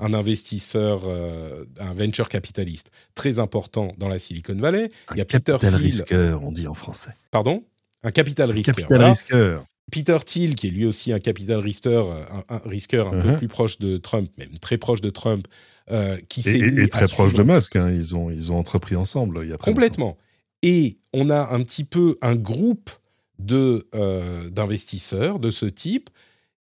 un 0.00 0.12
investisseur, 0.12 1.02
euh, 1.06 1.64
un 1.78 1.94
venture 1.94 2.28
capitaliste 2.28 2.90
très 3.14 3.38
important 3.38 3.94
dans 3.96 4.08
la 4.08 4.18
Silicon 4.18 4.56
Valley. 4.56 4.88
Il 5.12 5.18
y 5.18 5.20
a 5.20 5.24
Peter 5.24 5.52
capital 5.52 5.70
Thiel, 5.74 5.82
risqueur, 5.82 6.42
on 6.42 6.50
dit 6.50 6.66
en 6.66 6.74
français. 6.74 7.10
pardon, 7.30 7.62
un 8.02 8.10
capital 8.10 8.50
risqueur. 8.50 8.74
Capital 8.74 8.96
voilà. 8.98 9.10
risqueur. 9.12 9.64
Peter 9.92 10.18
Thiel, 10.26 10.56
qui 10.56 10.66
est 10.66 10.70
lui 10.70 10.84
aussi 10.84 11.12
un 11.12 11.20
capital 11.20 11.60
risqueur, 11.60 12.10
euh, 12.10 12.24
un, 12.48 12.56
un 12.56 12.68
risqueur 12.68 13.06
un 13.14 13.20
peu 13.20 13.28
Mhm. 13.28 13.36
plus 13.36 13.46
proche 13.48 13.78
de 13.78 13.98
Trump, 13.98 14.28
même 14.36 14.58
très 14.60 14.78
proche 14.78 15.00
de 15.00 15.10
Trump, 15.10 15.46
euh, 15.90 16.18
qui 16.28 16.40
Et, 16.40 16.42
s'est 16.42 16.58
et- 16.58 16.70
mis 16.70 16.80
et 16.80 16.84
à 16.84 16.88
très 16.88 17.08
proche 17.08 17.32
de 17.34 17.42
Musk. 17.42 17.76
hein. 17.76 17.90
Ils, 17.92 18.14
ont, 18.16 18.30
ils 18.30 18.50
ont 18.52 18.58
entrepris 18.58 18.96
ensemble 18.96 19.40
il 19.44 19.50
y 19.50 19.52
a 19.52 19.58
très 19.58 19.70
longtemps. 19.70 19.80
Complètement. 19.82 20.16
Et 20.62 20.98
on 21.12 21.30
a 21.30 21.52
un 21.54 21.62
petit 21.62 21.84
peu 21.84 22.16
un 22.22 22.34
groupe 22.34 22.90
de 23.38 23.86
euh, 23.94 24.48
d'investisseurs 24.50 25.38
de 25.38 25.50
ce 25.50 25.66
type 25.66 26.08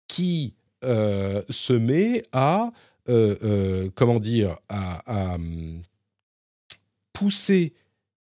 qui 0.08 0.54
euh, 0.84 1.42
se 1.48 1.72
met 1.72 2.22
à 2.32 2.72
euh, 3.08 3.88
comment 3.94 4.18
dire 4.20 4.56
à, 4.68 5.32
à, 5.32 5.34
hum, 5.36 5.80
pousser 7.12 7.72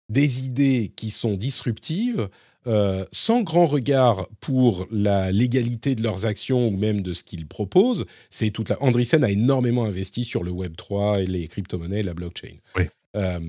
des 0.09 0.45
idées 0.45 0.93
qui 0.97 1.11
sont 1.11 1.35
disruptives 1.37 2.29
euh, 2.67 3.05
sans 3.11 3.43
grand 3.43 3.67
regard 3.67 4.29
pour 4.41 4.87
la 4.91 5.33
légalité 5.33 5.95
de 5.95 6.03
leurs 6.03 6.27
actions 6.27 6.69
ou 6.69 6.77
même 6.77 7.01
de 7.03 7.15
ce 7.15 7.25
qu'ils 7.25 7.47
proposent. 7.47 8.05
C'est 8.29 8.51
toute 8.51 8.69
la. 8.69 8.83
Andreessen 8.83 9.25
a 9.25 9.31
énormément 9.31 9.85
investi 9.85 10.25
sur 10.25 10.45
le 10.45 10.51
Web 10.51 10.77
3 10.77 11.21
et 11.21 11.27
les 11.27 11.49
crypto-monnaies 11.49 12.01
et 12.01 12.03
la 12.03 12.15
blockchain. 12.15 12.57
Oui. 12.77 12.85
Euh, 13.17 13.41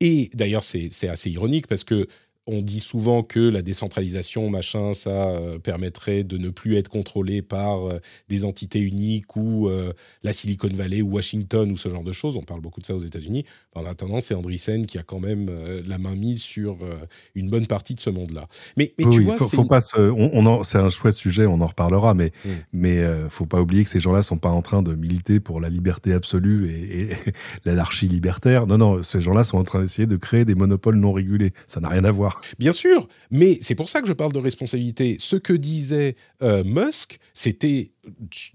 et 0.00 0.30
d'ailleurs, 0.34 0.64
c'est 0.64 0.88
c'est 0.90 1.08
assez 1.08 1.30
ironique 1.30 1.66
parce 1.66 1.84
que 1.84 2.06
on 2.46 2.60
dit 2.60 2.80
souvent 2.80 3.22
que 3.22 3.40
la 3.40 3.62
décentralisation, 3.62 4.50
machin, 4.50 4.92
ça 4.92 5.28
euh, 5.30 5.58
permettrait 5.58 6.24
de 6.24 6.36
ne 6.36 6.50
plus 6.50 6.76
être 6.76 6.88
contrôlé 6.88 7.40
par 7.40 7.88
euh, 7.88 7.98
des 8.28 8.44
entités 8.44 8.80
uniques 8.80 9.34
ou 9.36 9.68
euh, 9.68 9.92
la 10.22 10.32
Silicon 10.34 10.68
Valley 10.74 11.00
ou 11.00 11.12
Washington 11.14 11.70
ou 11.70 11.76
ce 11.76 11.88
genre 11.88 12.04
de 12.04 12.12
choses. 12.12 12.36
On 12.36 12.42
parle 12.42 12.60
beaucoup 12.60 12.80
de 12.80 12.86
ça 12.86 12.94
aux 12.94 13.00
États-Unis. 13.00 13.44
En 13.74 13.86
attendant, 13.86 14.20
c'est 14.20 14.34
Andreessen 14.34 14.84
qui 14.86 14.98
a 14.98 15.02
quand 15.02 15.20
même 15.20 15.50
la 15.86 15.98
main 15.98 16.14
mise 16.14 16.42
sur 16.42 16.78
une 17.34 17.48
bonne 17.50 17.66
partie 17.66 17.94
de 17.94 18.00
ce 18.00 18.10
monde-là. 18.10 18.44
Mais, 18.76 18.92
mais 18.98 19.06
Oui, 19.06 19.12
tu 19.12 19.18
oui, 19.20 19.24
vois, 19.24 19.36
faut, 19.38 19.64
pas 19.64 19.80
se, 19.80 19.96
on, 19.98 20.30
on 20.32 20.46
en- 20.46 20.62
c'est 20.62 20.78
un 20.78 20.90
chouette 20.90 21.14
sujet, 21.14 21.46
on 21.46 21.60
en 21.60 21.66
reparlera, 21.66 22.14
mais 22.14 22.30
Mm. 22.44 22.48
mais 22.72 22.98
euh, 22.98 23.28
faut 23.28 23.46
pas 23.46 23.60
oublier 23.60 23.84
que 23.84 23.90
ces 23.90 24.00
gens-là 24.00 24.22
sont 24.22 24.38
pas 24.38 24.50
en 24.50 24.62
train 24.62 24.82
de 24.82 24.94
militer 24.94 25.40
pour 25.40 25.60
la 25.60 25.68
liberté 25.70 26.12
absolue 26.12 26.70
et, 26.70 27.00
et 27.02 27.08
l'anarchie 27.64 28.06
libertaire. 28.08 28.66
Non, 28.66 28.78
non, 28.78 29.02
ces 29.02 29.20
gens-là 29.20 29.44
sont 29.44 29.58
en 29.58 29.64
train 29.64 29.80
d'essayer 29.80 30.06
de 30.06 30.16
créer 30.16 30.44
des 30.44 30.54
monopoles 30.54 30.96
non 30.96 31.12
régulés. 31.12 31.52
Ça 31.66 31.80
n'a 31.80 31.88
rien 31.88 32.04
à 32.04 32.10
voir. 32.10 32.33
Bien 32.58 32.72
sûr, 32.72 33.08
mais 33.30 33.58
c'est 33.60 33.74
pour 33.74 33.88
ça 33.88 34.00
que 34.00 34.08
je 34.08 34.12
parle 34.12 34.32
de 34.32 34.38
responsabilité. 34.38 35.16
Ce 35.18 35.36
que 35.36 35.52
disait 35.52 36.16
euh, 36.42 36.64
Musk, 36.64 37.18
c'était 37.32 37.92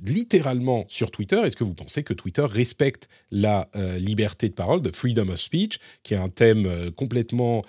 littéralement 0.06 0.86
sur 0.88 1.12
Twitter. 1.12 1.38
Est-ce 1.38 1.56
que 1.56 1.64
vous 1.64 1.74
pensez 1.74 2.04
que 2.04 2.14
Twitter 2.14 2.46
respecte 2.46 3.08
la 3.32 3.70
euh, 3.76 3.98
liberté 3.98 4.50
de 4.50 4.54
parole, 4.54 4.82
de 4.82 4.92
freedom 4.92 5.30
of 5.30 5.40
speech, 5.40 5.80
qui 6.04 6.14
est 6.14 6.18
un 6.18 6.30
thème 6.30 6.66
euh, 6.66 6.92
complètement 6.92 7.64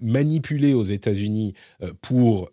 manipulé 0.00 0.72
aux 0.72 0.82
États-Unis 0.82 1.54
pour 2.00 2.50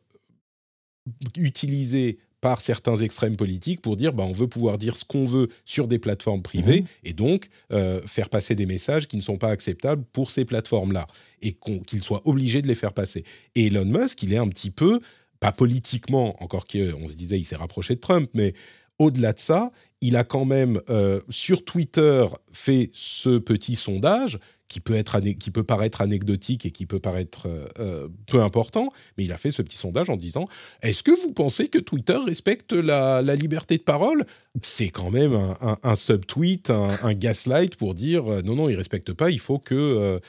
utiliser 1.38 2.18
par 2.44 2.60
certains 2.60 2.98
extrêmes 2.98 3.38
politiques 3.38 3.82
pour 3.82 3.96
dire 3.96 4.12
bah, 4.12 4.26
on 4.28 4.34
veut 4.34 4.50
pouvoir 4.50 4.78
dire 4.78 4.98
ce 4.98 5.06
qu'on 5.06 5.24
veut 5.24 5.48
sur 5.64 5.88
des 5.88 5.98
plateformes 5.98 6.42
privées 6.42 6.82
Mhm. 6.82 6.88
et 7.06 7.14
donc 7.14 7.48
euh, 7.72 8.02
faire 8.06 8.28
passer 8.28 8.54
des 8.54 8.66
messages 8.66 9.08
qui 9.08 9.16
ne 9.16 9.22
sont 9.22 9.38
pas 9.38 9.48
acceptables 9.48 10.04
pour 10.12 10.30
ces 10.30 10.44
plateformes-là 10.44 11.08
et 11.42 11.56
qu'ils 11.88 12.04
soient 12.04 12.22
obligés 12.26 12.62
de 12.62 12.68
les 12.68 12.76
faire 12.76 12.92
passer. 12.92 13.24
Et 13.56 13.68
Elon 13.68 13.86
Musk, 13.86 14.24
il 14.24 14.34
est 14.34 14.38
un 14.38 14.50
petit 14.50 14.72
peu, 14.72 15.00
pas 15.40 15.54
politiquement, 15.54 16.36
encore 16.44 16.66
qu'on 16.66 17.08
se 17.08 17.16
disait 17.16 17.40
il 17.40 17.46
s'est 17.46 17.56
rapproché 17.56 17.96
de 17.96 18.02
Trump, 18.02 18.30
mais 18.34 18.54
au-delà 19.00 19.32
de 19.32 19.40
ça, 19.40 19.72
il 20.02 20.18
a 20.18 20.26
quand 20.26 20.44
même 20.44 20.82
euh, 20.90 21.22
sur 21.30 21.64
Twitter 21.64 22.26
fait 22.52 22.90
ce 22.92 23.38
petit 23.38 23.76
sondage 23.76 24.38
qui 24.74 24.80
peut, 24.80 24.96
être 24.96 25.20
qui 25.20 25.52
peut 25.52 25.64
paraître 25.64 26.02
anecdotique 26.02 26.66
et 26.66 26.72
qui 26.72 26.88
peut 26.88 26.98
paraître 26.98 27.48
euh, 27.48 27.68
euh, 27.80 28.08
peu 28.26 28.42
important, 28.42 28.92
mais 29.18 29.24
il 29.24 29.32
a 29.32 29.38
fait 29.38 29.52
ce 29.52 29.62
petit 29.62 29.78
sondage 29.78 30.10
en 30.10 30.18
disant 30.18 30.48
Est-ce 30.82 31.04
que 31.04 31.12
vous 31.22 31.32
pensez 31.32 31.68
que 31.68 31.78
Twitter 31.78 32.18
respecte 32.26 32.74
la, 32.74 33.22
liberté 33.36 33.78
de 33.78 33.84
parole? 33.84 34.26
C'est 34.64 34.90
quand 34.90 35.12
même 35.12 35.34
un, 35.34 35.56
un- 35.62 35.78
un 35.84 35.94
subtweet, 35.94 36.72
un, 36.72 37.14
gaslight 37.14 37.76
pour 37.76 37.94
dire 37.94 38.26
euh, 38.32 38.42
Non, 38.42 38.56
non, 38.56 38.68
il 38.68 38.72
ne 38.72 38.78
respecte 38.78 39.14
pas, 39.14 39.30
il 39.30 39.40
faut 39.40 39.60
que 39.60 40.20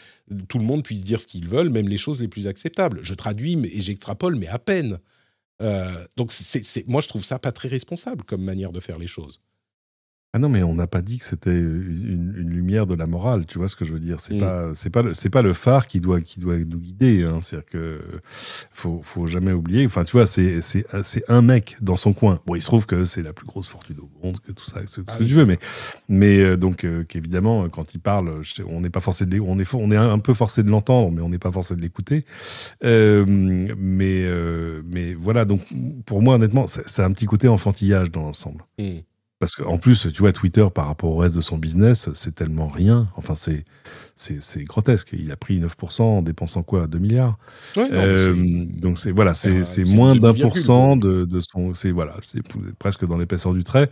tout 0.49 0.59
le 0.59 0.65
monde 0.65 0.83
puisse 0.85 1.05
dire 1.05 1.23
ce 1.23 1.27
qu'ils 1.27 1.49
veulent, 1.49 1.71
même 1.71 1.89
les 1.89 1.97
choses 1.99 2.21
les 2.21 2.29
plus 2.29 2.47
acceptables. 2.47 3.01
Je 3.03 3.15
traduis 3.15 3.57
mais- 3.57 3.69
et 3.69 3.81
j'extrapole, 3.81 4.37
mais 4.37 4.49
à 4.49 4.59
peine. 4.59 4.99
Donc, 6.19 6.33
moi, 6.87 7.01
je 7.01 7.09
trouve 7.09 7.25
ça 7.25 7.39
pas 7.39 7.53
très 7.53 7.69
responsable 7.69 8.25
comme 8.25 8.43
manière 8.43 8.73
de 8.73 8.81
faire 8.81 8.99
les 8.99 9.07
choses. 9.07 9.41
Ah 10.37 10.41
non, 10.41 10.49
mais 10.49 10.65
on 10.65 10.75
n'a 10.75 10.89
pas 10.89 11.01
dit 11.01 11.19
que 11.19 11.25
c'était 11.25 11.53
une, 11.57 12.35
une 12.37 12.51
lumière 12.51 12.89
de 12.89 12.97
la 12.97 13.07
morale. 13.07 13.47
Tu 13.47 13.57
vois 13.59 13.69
ce 13.69 13.77
que 13.77 13.85
je 13.85 13.93
veux 13.93 14.01
dire 14.01 14.19
C'est 14.19 14.35
Mm. 14.35 14.39
pas, 14.41 14.71
c'est 14.75 14.91
pas, 14.91 15.03
le- 15.03 15.15
c'est 15.15 15.31
pas 15.31 15.43
le 15.43 15.53
phare 15.53 15.87
qui 15.87 16.01
doit, 16.01 16.21
qui 16.21 16.41
doit 16.41 16.57
nous 16.59 16.81
guider. 16.81 17.23
Hein. 17.23 17.39
C'est-à-dire 17.41 17.67
que 17.71 18.01
faut, 18.73 19.01
faut 19.05 19.29
jamais 19.29 19.53
oublier. 19.53 19.87
Enfin, 19.87 20.03
tu 20.03 20.11
vois, 20.11 20.27
c'est, 20.27 20.61
c'est, 20.61 20.85
c'est 21.05 21.23
un 21.29 21.41
mec 21.41 21.77
dans 21.81 21.95
son 21.95 22.13
coin. 22.13 22.41
Bon, 22.47 22.57
il 22.57 22.61
se 22.61 22.67
trouve 22.67 22.85
que 22.85 23.05
c'est 23.05 23.23
la 23.23 23.33
plus 23.33 23.47
grosse 23.47 23.69
fortune 23.69 23.99
au 24.01 24.11
monde, 24.27 24.41
que 24.41 24.51
tout 24.51 24.65
ça, 24.65 24.81
ce, 24.87 25.03
Ah 25.07 25.13
ce 25.13 25.19
que 25.19 25.23
oui, 25.23 25.29
tu 25.29 25.35
veux. 25.35 25.47
Mais, 25.47 25.59
mais 26.09 26.41
euh, 26.41 26.57
donc, 26.57 26.83
euh, 26.85 27.05
qu'évidemment, 27.05 27.69
quand 27.69 27.95
il 27.95 28.01
parle, 28.01 28.43
je- 28.43 28.65
on 28.67 28.81
n'est 28.81 28.91
pas 28.91 28.99
forcé 28.99 29.27
de, 29.27 29.39
on 29.39 29.61
est, 29.61 29.65
for- 29.65 29.81
on 29.81 29.93
est 29.93 29.97
un 29.97 30.19
peu 30.19 30.35
forcé 30.35 30.65
de 30.65 30.69
l'entendre, 30.71 31.13
mais 31.15 31.23
on 31.23 31.29
n'est 31.29 31.39
pas 31.39 31.53
forcé 31.53 31.77
de 31.77 31.81
l'écouter. 31.81 32.25
Euh, 32.83 33.25
mais, 33.29 34.25
euh, 34.25 34.83
mais 34.85 35.15
voilà. 35.15 35.45
Donc, 35.45 35.61
pour 36.07 36.23
moi, 36.23 36.35
honnêtement, 36.35 36.67
c'est, 36.67 36.83
c'est 36.89 37.03
un 37.03 37.13
petit 37.13 37.27
côté 37.27 37.47
enfantillage 37.47 38.11
dans 38.11 38.23
l'ensemble. 38.23 38.65
Hmm. 38.81 38.99
Parce 39.45 39.57
qu'en 39.57 39.77
plus, 39.77 40.09
tu 40.11 40.21
vois, 40.23 40.33
Twitter, 40.33 40.67
par 40.75 40.87
rapport 40.87 41.11
au 41.11 41.19
reste 41.19 41.35
de 41.35 41.43
son 41.43 41.59
business, 41.59 42.09
c'est 42.15 42.35
tellement 42.35 42.67
rien. 42.67 43.09
Enfin, 43.17 43.35
c'est, 43.35 43.67
c'est, 44.17 44.43
c'est 44.43 44.65
grotesque. 44.65 45.11
Il 45.13 45.31
a 45.33 45.37
pris 45.37 45.61
9% 45.61 46.01
en 46.01 46.23
dépensant 46.23 46.63
quoi 46.63 46.87
2 46.87 46.99
milliards? 46.99 47.37
Ouais, 47.77 47.83
non, 47.83 47.91
mais 47.91 47.99
Euh, 47.99 48.65
Donc, 48.67 48.99
c'est, 48.99 49.11
voilà, 49.11 49.35
c'est 49.35 49.65
c'est, 49.65 49.85
moins 49.95 50.17
d'un 50.17 50.33
pour 50.33 50.57
cent 50.57 50.97
de, 50.97 51.27
de 51.27 51.41
son. 51.43 51.75
C'est, 51.75 51.91
voilà, 51.91 52.15
c'est 52.23 52.41
presque 52.79 53.07
dans 53.07 53.19
l'épaisseur 53.19 53.53
du 53.53 53.65
trait. 53.65 53.91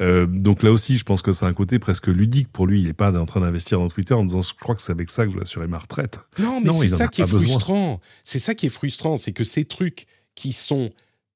Euh, 0.00 0.26
donc 0.26 0.62
là 0.62 0.70
aussi, 0.70 0.98
je 0.98 1.04
pense 1.04 1.22
que 1.22 1.32
c'est 1.32 1.46
un 1.46 1.54
côté 1.54 1.78
presque 1.78 2.08
ludique 2.08 2.48
pour 2.52 2.66
lui. 2.66 2.82
Il 2.82 2.86
n'est 2.86 2.92
pas 2.92 3.10
en 3.18 3.24
train 3.24 3.40
d'investir 3.40 3.78
dans 3.78 3.88
Twitter 3.88 4.12
en 4.12 4.24
disant 4.24 4.42
je 4.42 4.52
crois 4.52 4.74
que 4.74 4.82
c'est 4.82 4.92
avec 4.92 5.08
ça 5.08 5.24
que 5.24 5.30
je 5.30 5.36
vais 5.36 5.42
assurer 5.42 5.66
ma 5.66 5.78
retraite. 5.78 6.20
Non, 6.38 6.60
mais 6.60 6.66
Non, 6.66 6.72
c'est 6.74 6.88
ça 6.88 7.08
qui 7.08 7.22
est 7.22 7.26
frustrant. 7.26 8.00
C'est 8.22 8.38
ça 8.38 8.54
qui 8.54 8.66
est 8.66 8.70
frustrant, 8.70 9.16
c'est 9.16 9.32
que 9.32 9.44
ces 9.44 9.64
trucs 9.64 10.04
qui 10.34 10.52
sont 10.52 10.90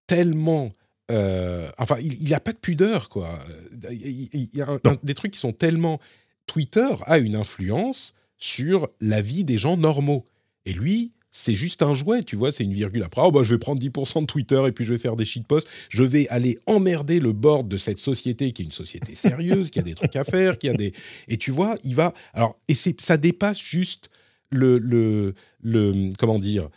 tellement, 0.06 0.70
euh, 1.10 1.70
enfin, 1.78 1.96
il 2.00 2.28
n'a 2.30 2.40
pas 2.40 2.52
de 2.52 2.58
pudeur, 2.58 3.08
quoi. 3.08 3.38
Il 3.90 4.28
il- 4.32 4.48
y 4.54 4.62
a 4.62 4.68
un- 4.68 4.80
Non. 4.84 4.92
un- 4.92 4.98
des 5.02 5.14
trucs 5.14 5.32
qui 5.32 5.38
sont 5.40 5.52
tellement 5.52 6.00
Twitter 6.46 6.88
a 7.06 7.18
une 7.18 7.36
influence 7.36 8.14
sur 8.38 8.88
la 9.00 9.20
vie 9.20 9.44
des 9.44 9.58
gens 9.58 9.76
normaux. 9.76 10.26
Et 10.66 10.72
lui, 10.72 11.12
c'est 11.30 11.54
juste 11.54 11.82
un 11.82 11.94
jouet, 11.94 12.22
tu 12.22 12.36
vois, 12.36 12.52
c'est 12.52 12.64
une 12.64 12.72
virgule 12.72 13.02
après. 13.02 13.20
Oh, 13.24 13.32
bah, 13.32 13.40
je 13.44 13.54
vais 13.54 13.58
prendre 13.58 13.80
10% 13.80 14.20
de 14.22 14.26
Twitter 14.26 14.62
et 14.68 14.72
puis 14.72 14.84
je 14.84 14.92
vais 14.92 14.98
faire 14.98 15.16
des 15.16 15.24
shitposts. 15.24 15.66
Je 15.88 16.02
vais 16.04 16.28
aller 16.28 16.58
emmerder 16.66 17.18
le 17.20 17.32
board 17.32 17.66
de 17.68 17.76
cette 17.76 17.98
société 17.98 18.52
qui 18.52 18.62
est 18.62 18.64
une 18.66 18.72
société 18.72 19.14
sérieuse, 19.14 19.70
qui 19.70 19.78
a 19.80 19.82
des 19.82 19.94
trucs 19.94 20.14
à 20.16 20.24
faire, 20.24 20.58
qui 20.58 20.68
a 20.68 20.74
des. 20.74 20.92
Et 21.28 21.36
tu 21.36 21.50
vois, 21.50 21.76
il 21.84 21.94
va. 21.94 22.14
Alors, 22.34 22.58
et 22.68 22.74
ça 22.74 23.16
dépasse 23.16 23.58
juste 23.60 24.10
le, 24.50 24.78
le, 24.78 25.34
le. 25.60 26.12
Comment 26.18 26.38
dire 26.38 26.68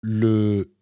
Le. 0.00 0.72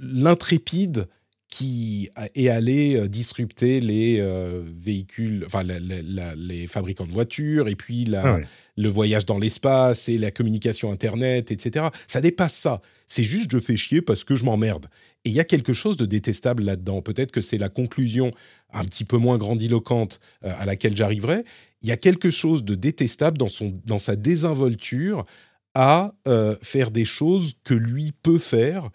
L'intrépide 0.00 1.08
qui 1.50 2.08
est 2.36 2.48
allé 2.48 2.94
euh, 2.96 3.08
disrupter 3.08 3.80
les 3.80 4.18
euh, 4.20 4.62
véhicules, 4.64 5.42
enfin 5.46 5.62
la- 5.64 5.80
la- 5.80 6.00
la- 6.02 6.34
les 6.36 6.66
fabricants 6.68 7.06
de 7.06 7.12
voitures, 7.12 7.66
et 7.68 7.74
puis 7.74 8.06
Ah 8.14 8.36
ouais. 8.36 8.44
le 8.76 8.88
voyage 8.88 9.26
dans 9.26 9.38
l'espace 9.38 10.08
et 10.08 10.16
la 10.16 10.30
communication 10.30 10.92
Internet, 10.92 11.50
etc. 11.50 11.86
Ça 12.06 12.20
dépasse 12.20 12.54
ça. 12.54 12.80
C'est 13.08 13.24
juste 13.24 13.50
je 13.50 13.58
fais 13.58 13.76
chier 13.76 14.00
parce 14.00 14.22
que 14.22 14.36
je 14.36 14.44
m'emmerde. 14.44 14.86
Et 15.24 15.30
il 15.30 15.34
y 15.34 15.40
a 15.40 15.44
quelque 15.44 15.72
chose 15.72 15.96
de 15.96 16.06
détestable 16.06 16.62
là-dedans. 16.62 17.02
Peut-être 17.02 17.32
que 17.32 17.40
c'est 17.40 17.58
la 17.58 17.68
conclusion 17.68 18.30
un 18.72 18.84
petit 18.84 19.04
peu 19.04 19.16
moins 19.18 19.36
grandiloquente 19.36 20.20
euh, 20.44 20.52
à 20.56 20.64
laquelle 20.66 20.96
j'arriverai. 20.96 21.42
Il 21.82 21.88
y 21.88 21.92
a 21.92 21.96
quelque 21.96 22.30
chose 22.30 22.62
de 22.64 22.76
détestable 22.76 23.36
dans, 23.38 23.48
son, 23.48 23.76
dans 23.84 23.98
sa 23.98 24.14
désinvolture 24.14 25.26
à 25.74 26.14
euh, 26.28 26.56
faire 26.62 26.90
des 26.92 27.04
choses 27.04 27.54
que 27.64 27.74
lui 27.74 28.12
peut 28.22 28.38
faire 28.38 28.88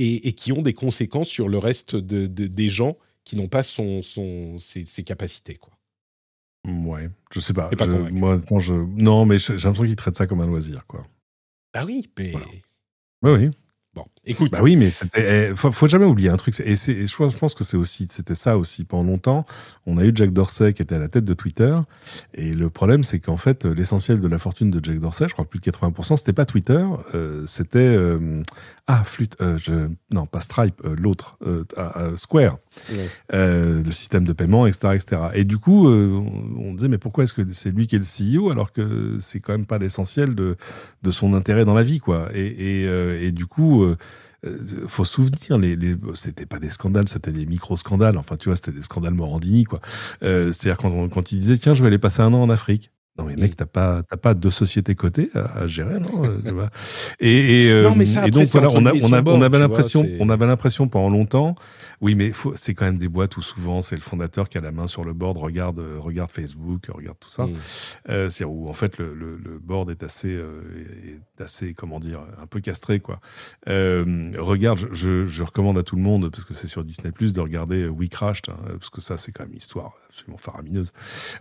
et, 0.00 0.28
et 0.28 0.32
qui 0.32 0.52
ont 0.52 0.62
des 0.62 0.74
conséquences 0.74 1.28
sur 1.28 1.48
le 1.48 1.58
reste 1.58 1.96
de- 1.96 2.26
de- 2.26 2.46
des 2.46 2.68
gens 2.68 2.96
qui 3.24 3.36
n'ont 3.36 3.48
pas 3.48 3.62
son, 3.62 4.02
son, 4.02 4.58
ses, 4.58 4.84
ses 4.84 5.04
capacités. 5.04 5.56
Quoi. 5.56 5.72
Ouais, 6.66 7.08
je 7.32 7.40
sais 7.40 7.52
pas. 7.52 7.70
Je- 7.78 8.10
moi, 8.10 8.40
quand 8.48 8.58
je... 8.60 8.74
Non, 8.74 9.24
mais 9.26 9.38
j'ai 9.38 9.52
l'impression 9.54 9.84
qu'il 9.84 9.96
traite 9.96 10.16
ça 10.16 10.26
comme 10.26 10.40
un 10.40 10.46
loisir, 10.46 10.86
quoi. 10.86 11.06
Ah 11.74 11.84
oui, 11.84 12.10
mais... 12.18 12.30
Voilà. 12.30 12.46
Oui, 13.22 13.30
oui. 13.46 13.50
Bon, 13.94 14.06
écoute. 14.26 14.52
Bah 14.52 14.60
oui, 14.62 14.76
mais 14.76 14.90
c'était. 14.90 15.50
eh, 15.50 15.54
Faut, 15.54 15.70
faut 15.72 15.86
jamais 15.88 16.04
oublier 16.04 16.28
un 16.28 16.36
truc. 16.36 16.58
Et, 16.60 16.76
je 16.76 17.16
pense 17.16 17.32
je 17.34 17.38
pense 17.38 17.54
que 17.54 17.64
c'est 17.64 17.76
aussi, 17.76 18.06
c'était 18.10 18.34
ça 18.34 18.58
aussi 18.58 18.84
pendant 18.84 19.10
longtemps. 19.10 19.44
On 19.86 19.98
a 19.98 20.04
eu 20.04 20.12
Jack 20.14 20.32
Dorsey 20.32 20.72
qui 20.72 20.82
était 20.82 20.94
à 20.94 20.98
la 20.98 21.08
tête 21.08 21.24
de 21.24 21.34
Twitter, 21.34 21.76
et 22.34 22.52
le 22.52 22.70
problème, 22.70 23.02
c'est 23.04 23.18
qu'en 23.18 23.36
fait, 23.36 23.64
l'essentiel 23.64 24.20
de 24.20 24.28
la 24.28 24.38
fortune 24.38 24.70
de 24.70 24.84
Jack 24.84 24.98
Dorsey, 25.00 25.26
je 25.28 25.32
crois 25.32 25.44
plus 25.44 25.58
de 25.60 25.70
80%, 25.70 26.16
c'était 26.16 26.32
pas 26.32 26.44
Twitter, 26.46 26.84
euh, 27.14 27.44
c'était 27.46 27.78
euh, 27.78 28.42
ah 28.86 29.02
flûte, 29.04 29.36
euh, 29.40 29.56
je 29.58 29.88
non 30.10 30.26
pas 30.26 30.40
Stripe, 30.40 30.82
l'autre, 30.98 31.38
ah, 31.76 32.10
Square, 32.16 32.58
Ouais. 32.92 33.08
le 33.32 33.90
système 33.90 34.24
de 34.24 34.32
paiement, 34.32 34.66
etc., 34.66 34.94
etc. 34.94 35.22
Et 35.34 35.44
du 35.44 35.58
coup, 35.58 35.88
on, 35.88 36.74
disait 36.74 36.88
mais 36.88 36.98
pourquoi 36.98 37.24
est-ce 37.24 37.34
que 37.34 37.42
c'est 37.50 37.70
lui 37.70 37.86
qui 37.86 37.96
est 37.96 37.98
le 37.98 38.36
CEO 38.38 38.50
alors 38.50 38.72
que 38.72 39.16
c'est 39.20 39.40
quand 39.40 39.52
même 39.52 39.66
pas 39.66 39.78
l'essentiel 39.78 40.34
de 40.34 40.56
de 41.02 41.10
son 41.10 41.34
intérêt 41.34 41.64
dans 41.64 41.74
la 41.74 41.82
vie, 41.82 41.98
quoi. 41.98 42.28
Et, 42.34 42.46
et, 42.82 43.24
et 43.26 43.32
du 43.32 43.46
coup, 43.46 43.86
euh, 44.46 44.86
faut 44.86 45.04
souvenir, 45.04 45.58
les, 45.58 45.76
les, 45.76 45.96
c'était 46.14 46.46
pas 46.46 46.58
des 46.58 46.68
scandales, 46.70 47.08
c'était 47.08 47.32
des 47.32 47.46
micro-scandales. 47.46 48.16
Enfin, 48.18 48.36
tu 48.36 48.48
vois, 48.48 48.56
c'était 48.56 48.72
des 48.72 48.82
scandales 48.82 49.14
Morandini, 49.14 49.64
quoi. 49.64 49.80
Euh, 50.22 50.52
C'est-à-dire 50.52 50.78
quand, 50.78 51.08
quand 51.08 51.32
il 51.32 51.38
disait, 51.38 51.58
tiens, 51.58 51.74
je 51.74 51.82
vais 51.82 51.88
aller 51.88 51.98
passer 51.98 52.22
un 52.22 52.32
an 52.32 52.42
en 52.42 52.50
Afrique. 52.50 52.90
Non 53.18 53.24
mais 53.26 53.36
mec, 53.36 53.54
t'as 53.56 53.66
pas 53.66 54.02
t'as 54.08 54.16
pas 54.16 54.34
deux 54.34 54.50
sociétés 54.52 54.94
cotées 54.94 55.30
à, 55.34 55.58
à 55.60 55.66
gérer, 55.66 55.98
non 56.00 56.24
euh, 56.24 56.40
tu 56.44 56.50
vois. 56.54 56.70
Et, 57.18 57.64
et, 57.66 57.70
euh, 57.70 57.82
Non, 57.82 57.94
mais 57.94 58.06
ça, 58.06 58.26
et 58.26 58.30
donc 58.30 58.46
voilà, 58.48 58.68
on, 58.70 58.86
a, 58.86 58.92
on, 58.94 59.12
a- 59.12 59.22
on 59.28 59.42
avait 59.42 59.58
l'impression, 59.58 60.06
on 60.20 60.30
avait 60.30 60.46
l'impression 60.46 60.88
pendant 60.88 61.10
longtemps. 61.10 61.54
Oui, 62.00 62.14
mais 62.14 62.32
c'est 62.54 62.72
quand 62.72 62.86
même 62.86 62.96
des 62.96 63.08
boîtes 63.08 63.36
où 63.36 63.42
souvent 63.42 63.82
c'est 63.82 63.96
le 63.96 64.00
fondateur 64.00 64.48
qui 64.48 64.56
a 64.56 64.62
la 64.62 64.72
main 64.72 64.86
sur 64.86 65.04
le 65.04 65.12
board, 65.12 65.36
regarde 65.36 65.80
euh, 65.80 65.98
regarde 65.98 66.30
Facebook, 66.30 66.86
regarde 66.88 67.18
tout 67.18 67.28
ça. 67.30 67.44
Mm. 67.46 67.54
Euh, 68.08 68.28
c'est 68.30 68.44
où 68.44 68.68
en 68.70 68.72
fait 68.74 68.96
le, 68.96 69.12
le, 69.14 69.36
le 69.36 69.58
board 69.58 69.90
est 69.90 70.02
assez, 70.02 70.28
euh, 70.32 70.62
est 71.38 71.42
assez, 71.42 71.74
comment 71.74 72.00
dire, 72.00 72.20
un 72.40 72.46
peu 72.46 72.60
castré 72.60 73.00
quoi. 73.00 73.20
Euh, 73.68 74.30
regarde, 74.38 74.78
je, 74.78 74.86
je, 74.92 75.26
je 75.26 75.42
recommande 75.42 75.76
à 75.76 75.82
tout 75.82 75.96
le 75.96 76.02
monde 76.02 76.30
parce 76.30 76.44
que 76.44 76.54
c'est 76.54 76.68
sur 76.68 76.84
Disney 76.84 77.12
Plus 77.12 77.32
de 77.34 77.40
regarder 77.40 77.86
We 77.88 78.08
Crashed 78.08 78.48
hein, 78.48 78.56
parce 78.78 78.88
que 78.90 79.00
ça 79.02 79.18
c'est 79.18 79.32
quand 79.32 79.42
même 79.42 79.52
une 79.52 79.58
histoire 79.58 79.92
absolument 80.10 80.38
faramineuse. 80.38 80.92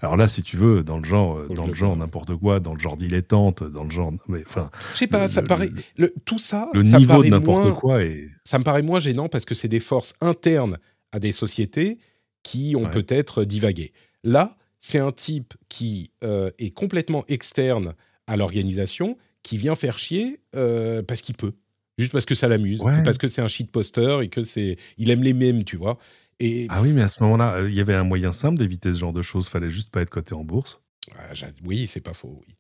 Alors 0.02 0.16
là, 0.18 0.28
si 0.28 0.42
tu 0.44 0.56
veux, 0.58 0.84
dans 0.84 0.98
le 1.00 1.04
genre, 1.06 1.48
que 1.48 1.54
dans 1.54 1.68
le 1.68 1.74
genre 1.74 1.96
n'importe 1.98 2.36
quoi, 2.36 2.60
dans 2.60 2.74
le 2.74 2.80
genre 2.80 2.98
dilettante, 2.98 3.64
dans 3.64 3.84
le 3.84 3.92
genre, 3.92 4.14
mais 4.28 4.44
enfin, 4.46 4.70
Je 4.94 5.00
sais 5.00 5.08
pas, 5.08 5.24
Le- 5.24 5.32
ça 5.32 5.42
le- 5.42 5.48
paraît. 5.48 5.70
le- 5.98 6.14
tout 6.26 6.40
ça, 6.40 6.70
le 6.74 6.84
ça 6.84 6.98
me 6.98 7.00
niveau 7.00 7.14
de 7.14 7.18
paraît 7.18 7.30
n'importe 7.30 7.64
moins- 7.66 7.72
quoi 7.76 8.00
ça 8.46 8.58
me 8.60 8.64
paraît 8.64 8.82
moins 8.84 9.00
gênant 9.00 9.28
parce 9.30 9.46
que 9.46 9.56
c'est 9.56 9.68
des 9.68 9.80
forces 9.80 10.14
internes 10.22 10.78
à 11.12 11.20
des 11.20 11.32
sociétés 11.32 11.98
qui 12.44 12.76
ont 12.78 12.84
Ouais. 12.84 12.90
peut-être 12.90 13.44
divagué. 13.44 13.92
Là, 14.24 14.56
c'est 14.80 15.00
un 15.00 15.12
type 15.12 15.54
qui 15.68 16.12
euh, 16.24 16.50
est 16.60 16.72
complètement 16.72 17.24
externe 17.28 17.94
à 18.28 18.38
l'organisation, 18.38 19.18
qui 19.44 19.58
vient 19.58 19.76
faire 19.76 19.98
chier 19.98 20.40
euh, 20.56 21.02
parce 21.02 21.22
qu'il 21.22 21.36
peut, 21.36 21.54
juste 21.98 22.12
parce 22.12 22.26
que 22.26 22.36
ça 22.36 22.48
l'amuse, 22.48 22.82
Ouais. 22.82 23.04
parce 23.04 23.18
que 23.18 23.28
c'est 23.28 23.42
un 23.42 23.48
shitposter 23.48 24.20
et 24.22 24.30
que 24.30 24.42
c'est, 24.42 24.78
il 24.98 25.10
aime 25.10 25.24
les 25.24 25.34
mêmes, 25.34 25.64
tu 25.64 25.76
vois. 25.78 25.98
Et 26.40 26.68
Ah 26.70 26.82
oui, 26.82 26.92
mais 26.94 27.02
à 27.02 27.08
ce 27.10 27.22
moment-là, 27.24 27.56
euh, 27.56 27.70
il 27.70 27.76
y 27.76 27.82
avait 27.82 27.96
un 27.96 28.04
moyen 28.04 28.32
simple 28.32 28.58
d'éviter 28.58 28.94
ce 28.94 29.00
genre 29.00 29.14
de 29.14 29.22
choses. 29.22 29.48
Fallait 29.50 29.70
juste 29.70 29.92
pas 29.92 30.02
être 30.02 30.10
coté 30.10 30.34
en 30.36 30.44
bourse. 30.44 30.80
Ah, 31.18 31.34
oui, 31.66 31.88
c'est 31.88 32.02
pas 32.02 32.14
faux. 32.14 32.42
Oui. 32.48 32.56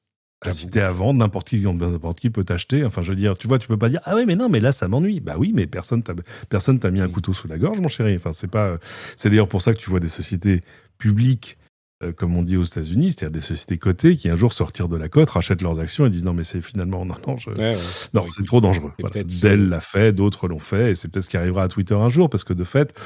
Ah, 0.45 0.51
si 0.51 0.61
J'avoue. 0.61 0.71
t'es 0.71 0.79
à 0.81 0.91
vendre, 0.91 1.19
n'importe 1.19 1.49
qui, 1.49 1.59
n'importe 1.59 2.19
qui 2.19 2.29
peut 2.29 2.45
t'acheter. 2.45 2.85
Enfin, 2.85 3.03
je 3.03 3.09
veux 3.09 3.15
dire, 3.17 3.37
tu 3.37 3.47
vois, 3.47 3.59
tu 3.59 3.67
peux 3.67 3.77
pas 3.77 3.89
dire 3.89 3.99
ah 4.05 4.15
oui, 4.15 4.23
mais 4.25 4.35
non, 4.37 4.47
mais 4.49 4.61
là 4.61 4.71
ça 4.71 4.87
m'ennuie. 4.87 5.19
Bah 5.19 5.35
oui, 5.37 5.51
mais 5.53 5.67
personne 5.67 6.01
t'a 6.01 6.13
personne 6.49 6.79
t'a 6.79 6.91
mis 6.91 7.01
un 7.01 7.07
Mm. 7.07 7.11
couteau 7.11 7.33
sous 7.33 7.47
la 7.49 7.57
gorge, 7.57 7.79
mon 7.79 7.89
chéri. 7.89 8.15
Enfin, 8.15 8.31
c'est 8.31 8.47
pas. 8.47 8.77
C'est 9.17 9.29
d'ailleurs 9.29 9.49
pour 9.49 9.61
ça 9.61 9.73
que 9.73 9.79
tu 9.79 9.89
vois 9.89 9.99
des 9.99 10.07
sociétés 10.09 10.61
publiques. 10.97 11.57
euh, 12.01 12.13
comme 12.13 12.37
on 12.37 12.43
dit 12.43 12.55
aux 12.55 12.63
États-Unis, 12.63 13.11
c'est-à-dire 13.11 13.31
des 13.31 13.41
sociétés 13.45 13.77
cotées 13.77 14.15
qui 14.15 14.29
un 14.29 14.37
jour 14.37 14.53
sortirent 14.53 14.87
de 14.87 14.95
la 14.95 15.09
cote, 15.09 15.29
rachètent 15.31 15.61
leurs 15.61 15.81
actions 15.81 16.05
et 16.05 16.09
disent 16.09 16.23
non 16.23 16.31
mais 16.31 16.45
c'est 16.45 16.61
finalement 16.61 17.03
non 17.03 17.15
non 17.27 17.37
je, 17.37 17.49
Ouais, 17.49 17.57
ouais. 17.75 17.77
non 18.13 18.25
c'est 18.27 18.45
trop 18.45 18.61
dangereux. 18.61 18.93
Voilà. 18.99 19.25
Dell 19.25 19.67
l'a 19.67 19.81
fait, 19.81 20.13
d'autres 20.13 20.47
l'ont 20.47 20.59
fait 20.59 20.91
et 20.91 20.95
c'est 20.95 21.09
peut-être 21.09 21.25
ce 21.25 21.29
qui 21.29 21.35
arrivera 21.35 21.63
à 21.63 21.67
Twitter 21.67 21.95
un 21.95 22.07
jour 22.07 22.29
parce 22.29 22.45
que 22.45 22.53
de 22.53 22.63
fait 22.63 22.97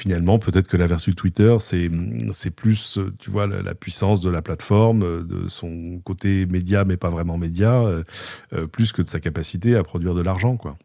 finalement 0.00 0.38
peut-être 0.38 0.66
que 0.66 0.78
la 0.78 0.86
vertu 0.86 1.10
de 1.10 1.14
Twitter 1.14 1.54
c'est 1.60 1.90
c'est 2.32 2.50
plus 2.50 2.96
euh, 2.96 3.12
tu 3.18 3.30
vois 3.30 3.46
la, 3.46 3.60
la 3.60 3.74
puissance 3.74 4.22
de 4.22 4.30
la 4.30 4.40
plateforme, 4.40 5.02
euh, 5.02 5.22
de 5.22 5.48
son 5.48 6.00
côté 6.02 6.46
média 6.46 6.86
mais 6.86 6.96
pas 6.96 7.10
vraiment 7.10 7.36
média, 7.36 7.82
euh, 7.82 8.66
plus 8.66 8.92
que 8.92 9.02
de 9.02 9.08
sa 9.08 9.20
capacité 9.20 9.76
à 9.76 9.82
produire 9.82 10.14
de 10.14 10.22
l'argent 10.22 10.56
quoi. 10.56 10.78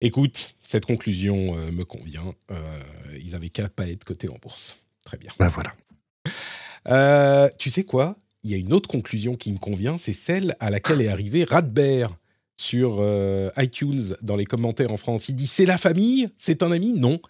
Écoute, 0.00 0.54
cette 0.60 0.86
conclusion 0.86 1.58
euh, 1.58 1.70
me 1.70 1.84
convient. 1.84 2.34
Euh, 2.50 2.80
ils 3.22 3.34
avaient 3.34 3.50
qu'à 3.50 3.68
pas 3.68 3.86
être 3.86 4.04
cotés 4.04 4.30
en 4.30 4.38
bourse. 4.40 4.76
Très 5.04 5.18
bien. 5.18 5.30
Ben 5.38 5.48
voilà. 5.48 5.74
Tu 7.58 7.70
sais 7.70 7.84
quoi? 7.84 8.16
Il 8.42 8.50
y 8.50 8.54
a 8.54 8.56
une 8.56 8.72
autre 8.72 8.88
conclusion 8.88 9.36
qui 9.36 9.52
me 9.52 9.58
convient, 9.58 9.98
c'est 9.98 10.14
celle 10.14 10.56
à 10.58 10.70
laquelle 10.70 11.02
est 11.02 11.08
arrivé 11.08 11.44
Radbert 11.44 12.16
sur 12.56 13.04
iTunes 13.58 14.14
dans 14.22 14.36
les 14.36 14.46
commentaires 14.46 14.90
en 14.90 14.96
France. 14.96 15.28
Il 15.28 15.34
dit 15.34 15.46
c'est 15.46 15.66
la 15.66 15.76
famille, 15.76 16.30
c'est 16.38 16.62
un 16.62 16.72
ami? 16.72 16.94
Non, 16.94 17.20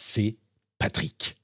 c'est 0.00 0.36
Patrick. 0.78 1.36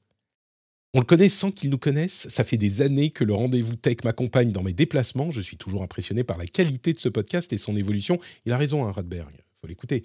On 0.94 1.00
le 1.00 1.04
connaît 1.04 1.28
sans 1.28 1.50
qu'il 1.50 1.68
nous 1.68 1.78
connaisse. 1.78 2.26
Ça 2.28 2.42
fait 2.42 2.56
des 2.56 2.80
années 2.80 3.10
que 3.10 3.22
le 3.22 3.34
rendez-vous 3.34 3.76
tech 3.76 3.98
m'accompagne 4.02 4.50
dans 4.50 4.62
mes 4.62 4.72
déplacements. 4.72 5.30
Je 5.30 5.42
suis 5.42 5.58
toujours 5.58 5.82
impressionné 5.82 6.24
par 6.24 6.38
la 6.38 6.46
qualité 6.46 6.94
de 6.94 6.98
ce 6.98 7.10
podcast 7.10 7.52
et 7.52 7.58
son 7.58 7.76
évolution. 7.76 8.18
Il 8.46 8.52
a 8.52 8.56
raison, 8.56 8.86
hein, 8.86 8.92
Radberg. 8.92 9.44
faut 9.60 9.66
l'écouter. 9.66 10.04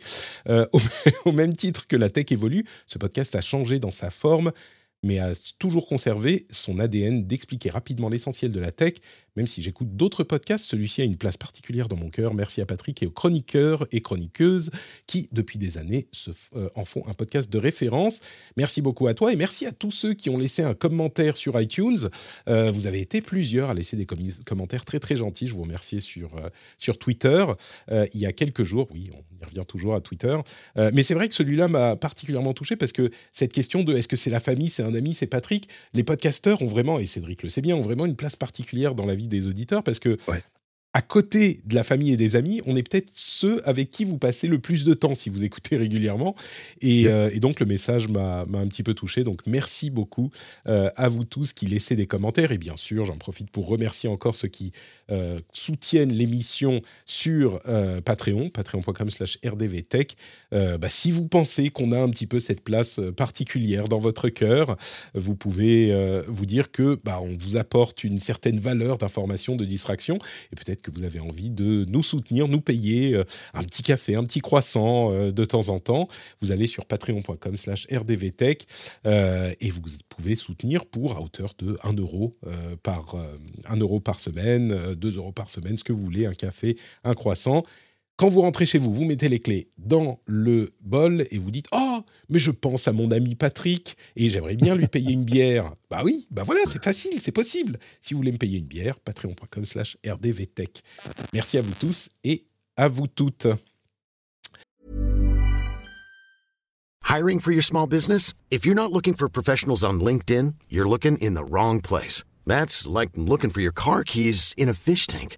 Euh, 0.49 0.65
au, 0.73 0.81
au 1.25 1.31
même 1.31 1.55
titre 1.55 1.87
que 1.87 1.95
la 1.95 2.09
tech 2.09 2.25
évolue, 2.31 2.65
ce 2.87 2.97
podcast 2.97 3.35
a 3.35 3.41
changé 3.41 3.79
dans 3.79 3.91
sa 3.91 4.09
forme, 4.09 4.51
mais 5.03 5.19
a 5.19 5.33
toujours 5.57 5.87
conservé 5.87 6.45
son 6.49 6.79
ADN 6.79 7.25
d'expliquer 7.25 7.69
rapidement 7.69 8.09
l'essentiel 8.09 8.51
de 8.51 8.59
la 8.59 8.71
tech. 8.71 8.95
Même 9.37 9.47
si 9.47 9.61
j'écoute 9.61 9.95
d'autres 9.95 10.23
podcasts, 10.23 10.65
celui-ci 10.65 11.01
a 11.01 11.05
une 11.05 11.15
place 11.15 11.37
particulière 11.37 11.87
dans 11.87 11.95
mon 11.95 12.09
cœur. 12.09 12.33
Merci 12.33 12.61
à 12.61 12.65
Patrick 12.65 13.01
et 13.01 13.07
aux 13.07 13.11
chroniqueurs 13.11 13.87
et 13.91 14.01
chroniqueuses 14.01 14.71
qui, 15.07 15.29
depuis 15.31 15.57
des 15.57 15.77
années, 15.77 16.07
se 16.11 16.31
euh, 16.55 16.69
en 16.75 16.83
font 16.83 17.03
un 17.07 17.13
podcast 17.13 17.49
de 17.49 17.57
référence. 17.57 18.19
Merci 18.57 18.81
beaucoup 18.81 19.07
à 19.07 19.13
toi 19.13 19.31
et 19.31 19.37
merci 19.37 19.65
à 19.65 19.71
tous 19.71 19.91
ceux 19.91 20.13
qui 20.13 20.29
ont 20.29 20.37
laissé 20.37 20.63
un 20.63 20.73
commentaire 20.73 21.37
sur 21.37 21.59
iTunes. 21.59 22.09
Euh, 22.49 22.71
vous 22.71 22.87
avez 22.87 22.99
été 22.99 23.21
plusieurs 23.21 23.69
à 23.69 23.73
laisser 23.73 23.95
des 23.95 24.05
commentaires 24.05 24.83
très 24.83 24.99
très 24.99 25.15
gentils. 25.15 25.47
Je 25.47 25.53
vous 25.53 25.63
remercie 25.63 26.01
sur, 26.01 26.35
euh, 26.35 26.49
sur 26.77 26.97
Twitter. 26.97 27.45
Il 27.89 28.19
y 28.19 28.25
a 28.25 28.33
quelques 28.33 28.63
jours, 28.63 28.87
oui, 28.91 29.09
on 29.13 29.41
y 29.41 29.45
revient 29.45 29.65
toujours 29.67 29.95
à 29.95 30.01
Twitter. 30.01 30.37
Mais 30.75 31.03
c'est 31.03 31.13
vrai 31.13 31.29
que 31.29 31.35
celui-là 31.35 31.67
m'a 31.67 31.95
particulièrement 31.95 32.53
touché 32.53 32.75
parce 32.75 32.91
que 32.91 33.11
cette 33.31 33.53
question 33.53 33.83
de 33.83 33.95
est-ce 33.95 34.07
que 34.07 34.15
c'est 34.15 34.29
la 34.29 34.39
famille, 34.39 34.69
c'est 34.69 34.83
un 34.83 34.90
ami, 34.95 35.13
c'est 35.13 35.27
Patrick, 35.27 35.67
les 35.93 36.03
podcasteurs 36.03 36.61
ont 36.61 36.67
vraiment, 36.67 36.99
et 36.99 37.05
Cédric 37.05 37.43
le 37.43 37.49
sait 37.49 37.61
bien, 37.61 37.75
ont 37.75 37.81
vraiment 37.81 38.05
une 38.05 38.15
place 38.15 38.35
particulière 38.35 38.95
dans 38.95 39.05
la 39.05 39.15
vie 39.15 39.27
des 39.27 39.47
auditeurs 39.47 39.83
parce 39.83 39.99
que. 39.99 40.17
À 40.93 41.01
côté 41.01 41.61
de 41.65 41.75
la 41.75 41.83
famille 41.83 42.11
et 42.11 42.17
des 42.17 42.35
amis, 42.35 42.61
on 42.65 42.75
est 42.75 42.83
peut-être 42.83 43.11
ceux 43.15 43.65
avec 43.67 43.91
qui 43.91 44.03
vous 44.03 44.17
passez 44.17 44.47
le 44.47 44.59
plus 44.59 44.83
de 44.83 44.93
temps 44.93 45.15
si 45.15 45.29
vous 45.29 45.43
écoutez 45.43 45.77
régulièrement. 45.77 46.35
Et, 46.81 47.07
euh, 47.07 47.29
et 47.33 47.39
donc 47.39 47.61
le 47.61 47.65
message 47.65 48.09
m'a 48.09 48.41
un 48.41 48.67
petit 48.67 48.83
peu 48.83 48.93
touché. 48.93 49.23
Donc 49.23 49.41
merci 49.45 49.89
beaucoup 49.89 50.31
euh, 50.67 50.89
à 50.97 51.07
vous 51.07 51.23
tous 51.23 51.53
qui 51.53 51.65
laissez 51.65 51.95
des 51.95 52.07
commentaires. 52.07 52.51
Et 52.51 52.57
bien 52.57 52.75
sûr, 52.75 53.05
j'en 53.05 53.17
profite 53.17 53.49
pour 53.51 53.67
remercier 53.67 54.09
encore 54.09 54.35
ceux 54.35 54.49
qui 54.49 54.73
euh, 55.11 55.39
soutiennent 55.53 56.11
l'émission 56.11 56.81
sur 57.05 57.61
Patreon, 58.05 58.49
patreon.com 58.49 59.09
slash 59.09 59.37
rdvtech. 59.45 60.17
Bah, 60.51 60.89
si 60.89 61.11
vous 61.11 61.27
pensez 61.27 61.69
qu'on 61.69 61.91
a 61.91 61.99
un 61.99 62.09
petit 62.09 62.27
peu 62.27 62.39
cette 62.39 62.61
place 62.61 62.99
particulière 63.15 63.87
dans 63.87 63.99
votre 63.99 64.29
cœur, 64.29 64.77
vous 65.13 65.35
pouvez 65.35 65.93
vous 66.27 66.45
dire 66.45 66.71
que 66.71 66.99
bah, 67.03 67.19
on 67.21 67.35
vous 67.37 67.57
apporte 67.57 68.03
une 68.03 68.19
certaine 68.19 68.59
valeur 68.59 68.97
d'information, 68.97 69.55
de 69.55 69.65
distraction, 69.65 70.17
et 70.51 70.55
peut-être 70.55 70.80
que 70.81 70.91
vous 70.91 71.03
avez 71.03 71.19
envie 71.19 71.49
de 71.49 71.85
nous 71.87 72.03
soutenir, 72.03 72.47
nous 72.47 72.61
payer 72.61 73.15
euh, 73.15 73.23
un 73.53 73.63
petit 73.63 73.83
café, 73.83 74.15
un 74.15 74.23
petit 74.23 74.39
croissant 74.39 75.11
euh, 75.11 75.31
de 75.31 75.45
temps 75.45 75.69
en 75.69 75.79
temps. 75.79 76.07
Vous 76.41 76.51
allez 76.51 76.67
sur 76.67 76.85
patreon.com 76.85 77.55
slash 77.55 77.87
rdvtech 77.91 78.67
euh, 79.05 79.53
et 79.59 79.69
vous 79.69 79.81
pouvez 80.09 80.35
soutenir 80.35 80.85
pour 80.85 81.15
à 81.15 81.21
hauteur 81.21 81.53
de 81.57 81.77
1 81.83 81.93
euro, 81.93 82.37
par, 82.83 83.15
euh, 83.15 83.37
1 83.65 83.77
euro 83.77 83.99
par 83.99 84.19
semaine, 84.19 84.71
euh, 84.71 84.95
2 84.95 85.17
euros 85.17 85.31
par 85.31 85.49
semaine, 85.49 85.77
ce 85.77 85.83
que 85.83 85.93
vous 85.93 86.01
voulez, 86.01 86.25
un 86.25 86.33
café, 86.33 86.77
un 87.03 87.13
croissant. 87.13 87.63
Quand 88.21 88.29
vous 88.29 88.41
rentrez 88.41 88.67
chez 88.67 88.77
vous, 88.77 88.93
vous 88.93 89.03
mettez 89.03 89.29
les 89.29 89.39
clés 89.39 89.67
dans 89.79 90.19
le 90.27 90.69
bol 90.81 91.25
et 91.31 91.39
vous 91.39 91.49
dites 91.49 91.65
Oh, 91.71 92.01
mais 92.29 92.37
je 92.37 92.51
pense 92.51 92.87
à 92.87 92.93
mon 92.93 93.09
ami 93.09 93.33
Patrick 93.33 93.97
et 94.15 94.29
j'aimerais 94.29 94.55
bien 94.55 94.75
lui 94.75 94.85
payer 94.85 95.13
une 95.13 95.23
bière. 95.23 95.73
Bah 95.89 96.03
oui, 96.05 96.27
bah 96.29 96.43
voilà, 96.43 96.61
c'est 96.67 96.81
facile, 96.83 97.19
c'est 97.19 97.31
possible. 97.31 97.79
Si 97.99 98.13
vous 98.13 98.19
voulez 98.19 98.31
me 98.31 98.37
payer 98.37 98.59
une 98.59 98.65
bière, 98.65 98.99
patreon.com 98.99 99.65
slash 99.65 99.97
rdvtech. 100.05 100.83
Merci 101.33 101.57
à 101.57 101.61
vous 101.61 101.73
tous 101.79 102.09
et 102.23 102.45
à 102.77 102.87
vous 102.87 103.07
toutes. 103.07 103.47
Hiring 107.09 107.39
for 107.39 107.51
your 107.51 107.63
small 107.63 107.87
business? 107.87 108.33
If 108.51 108.67
you're 108.67 108.75
not 108.75 108.93
looking 108.93 109.15
for 109.15 109.29
professionals 109.29 109.83
on 109.83 109.99
LinkedIn, 109.99 110.53
you're 110.69 110.87
looking 110.87 111.17
in 111.17 111.33
the 111.33 111.43
wrong 111.43 111.81
place. 111.81 112.23
That's 112.45 112.87
like 112.87 113.09
looking 113.17 113.49
for 113.49 113.61
your 113.61 113.73
car 113.73 114.03
keys 114.03 114.53
in 114.57 114.69
a 114.69 114.75
fish 114.75 115.07
tank. 115.07 115.37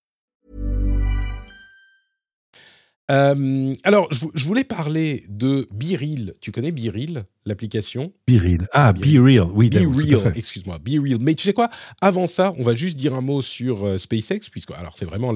Euh, 3.11 3.73
alors, 3.83 4.07
je, 4.13 4.19
vou- 4.21 4.31
je 4.33 4.45
voulais 4.45 4.63
parler 4.63 5.25
de 5.29 5.67
BeReal. 5.73 6.33
Tu 6.39 6.51
connais 6.51 6.71
BeReal, 6.71 7.25
l'application? 7.45 8.13
Be 8.27 8.39
Real. 8.39 8.67
Ah, 8.73 8.93
Be 8.93 8.99
Bien. 9.01 9.21
Real. 9.23 9.47
Oui, 9.53 9.69
Be 9.69 9.73
d'accord, 9.73 9.91
tout 9.93 9.99
à 9.99 10.03
Real, 10.03 10.19
fait. 10.33 10.39
excuse-moi, 10.39 10.79
Be 10.79 11.01
Real. 11.03 11.17
Mais 11.19 11.35
tu 11.35 11.43
sais 11.43 11.53
quoi? 11.53 11.69
Avant 12.01 12.27
ça, 12.27 12.53
on 12.57 12.63
va 12.63 12.75
juste 12.75 12.97
dire 12.97 13.13
un 13.13 13.21
mot 13.21 13.41
sur 13.41 13.85
euh, 13.85 13.97
SpaceX, 13.97 14.49
puisque 14.49 14.71
alors 14.71 14.95
c'est 14.97 15.05
vraiment 15.05 15.33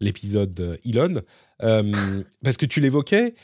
l'épisode 0.00 0.58
euh, 0.60 0.76
Elon, 0.84 1.22
Euh, 1.62 2.22
parce 2.42 2.56
que 2.56 2.66
tu 2.66 2.80
l'évoquais. 2.80 3.34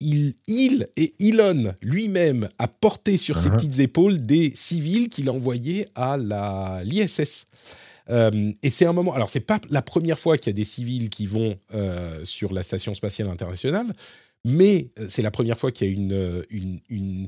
Il, 0.00 0.34
il 0.48 0.88
et 0.96 1.14
Elon 1.20 1.72
lui-même 1.80 2.48
a 2.58 2.68
porté 2.68 3.16
sur 3.16 3.38
ses 3.38 3.48
Uh-huh. 3.48 3.52
petites 3.56 3.78
épaules 3.78 4.18
des 4.20 4.52
civils 4.54 5.08
qu'il 5.08 5.28
a 5.28 5.32
envoyés 5.32 5.86
à 5.94 6.16
la 6.18 6.82
l'ISS. 6.84 7.46
Euh, 8.10 8.52
et 8.62 8.70
c'est 8.70 8.86
un 8.86 8.92
moment. 8.92 9.14
Alors, 9.14 9.30
c'est 9.30 9.40
pas 9.40 9.60
la 9.70 9.82
première 9.82 10.18
fois 10.18 10.36
qu'il 10.38 10.48
y 10.48 10.50
a 10.50 10.52
des 10.54 10.64
civils 10.64 11.08
qui 11.10 11.26
vont 11.26 11.56
euh, 11.74 12.24
sur 12.24 12.52
la 12.52 12.62
station 12.62 12.94
spatiale 12.94 13.28
internationale, 13.28 13.94
mais 14.44 14.90
euh, 14.98 15.06
c'est 15.08 15.22
la 15.22 15.30
première 15.30 15.58
fois 15.58 15.72
qu'il 15.72 15.86
y 15.86 15.90
a 15.90 15.92
une, 15.94 16.44
une, 16.50 16.80
une 16.90 17.26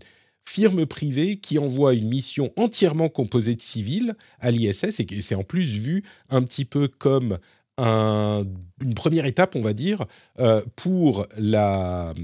firme 0.48 0.86
privée 0.86 1.38
qui 1.38 1.58
envoie 1.58 1.94
une 1.94 2.08
mission 2.08 2.52
entièrement 2.56 3.08
composée 3.08 3.54
de 3.56 3.60
civils 3.62 4.14
à 4.38 4.50
l'ISS 4.50 5.00
et 5.00 5.22
c'est 5.22 5.34
en 5.34 5.42
plus 5.42 5.64
vu 5.78 6.04
un 6.28 6.42
petit 6.42 6.64
peu 6.64 6.88
comme 6.88 7.38
un- 7.78 8.44
une 8.82 8.94
première 8.94 9.26
étape, 9.26 9.56
on 9.56 9.60
va 9.60 9.72
dire, 9.72 10.04
euh, 10.38 10.62
pour 10.76 11.26
la, 11.36 12.14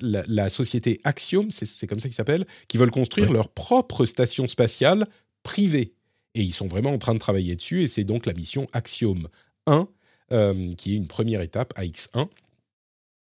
la, 0.00 0.24
la 0.26 0.48
société 0.48 1.00
Axiom, 1.04 1.50
c'est 1.50 1.86
comme 1.86 2.00
ça 2.00 2.08
qu'ils 2.08 2.16
s'appellent, 2.16 2.46
qui 2.68 2.78
veulent 2.78 2.90
construire 2.90 3.28
Ouais. 3.28 3.34
leur 3.34 3.48
propre 3.48 4.06
station 4.06 4.48
spatiale 4.48 5.06
privée. 5.42 5.92
Et 6.38 6.42
ils 6.42 6.52
sont 6.52 6.68
vraiment 6.68 6.92
en 6.92 6.98
train 6.98 7.14
de 7.14 7.18
travailler 7.18 7.56
dessus, 7.56 7.82
et 7.82 7.88
c'est 7.88 8.04
donc 8.04 8.24
la 8.24 8.32
mission 8.32 8.68
Axiom 8.72 9.28
1, 9.66 9.88
euh, 10.32 10.74
qui 10.76 10.92
est 10.92 10.96
une 10.96 11.08
première 11.08 11.40
étape, 11.40 11.74
AX1. 11.76 12.28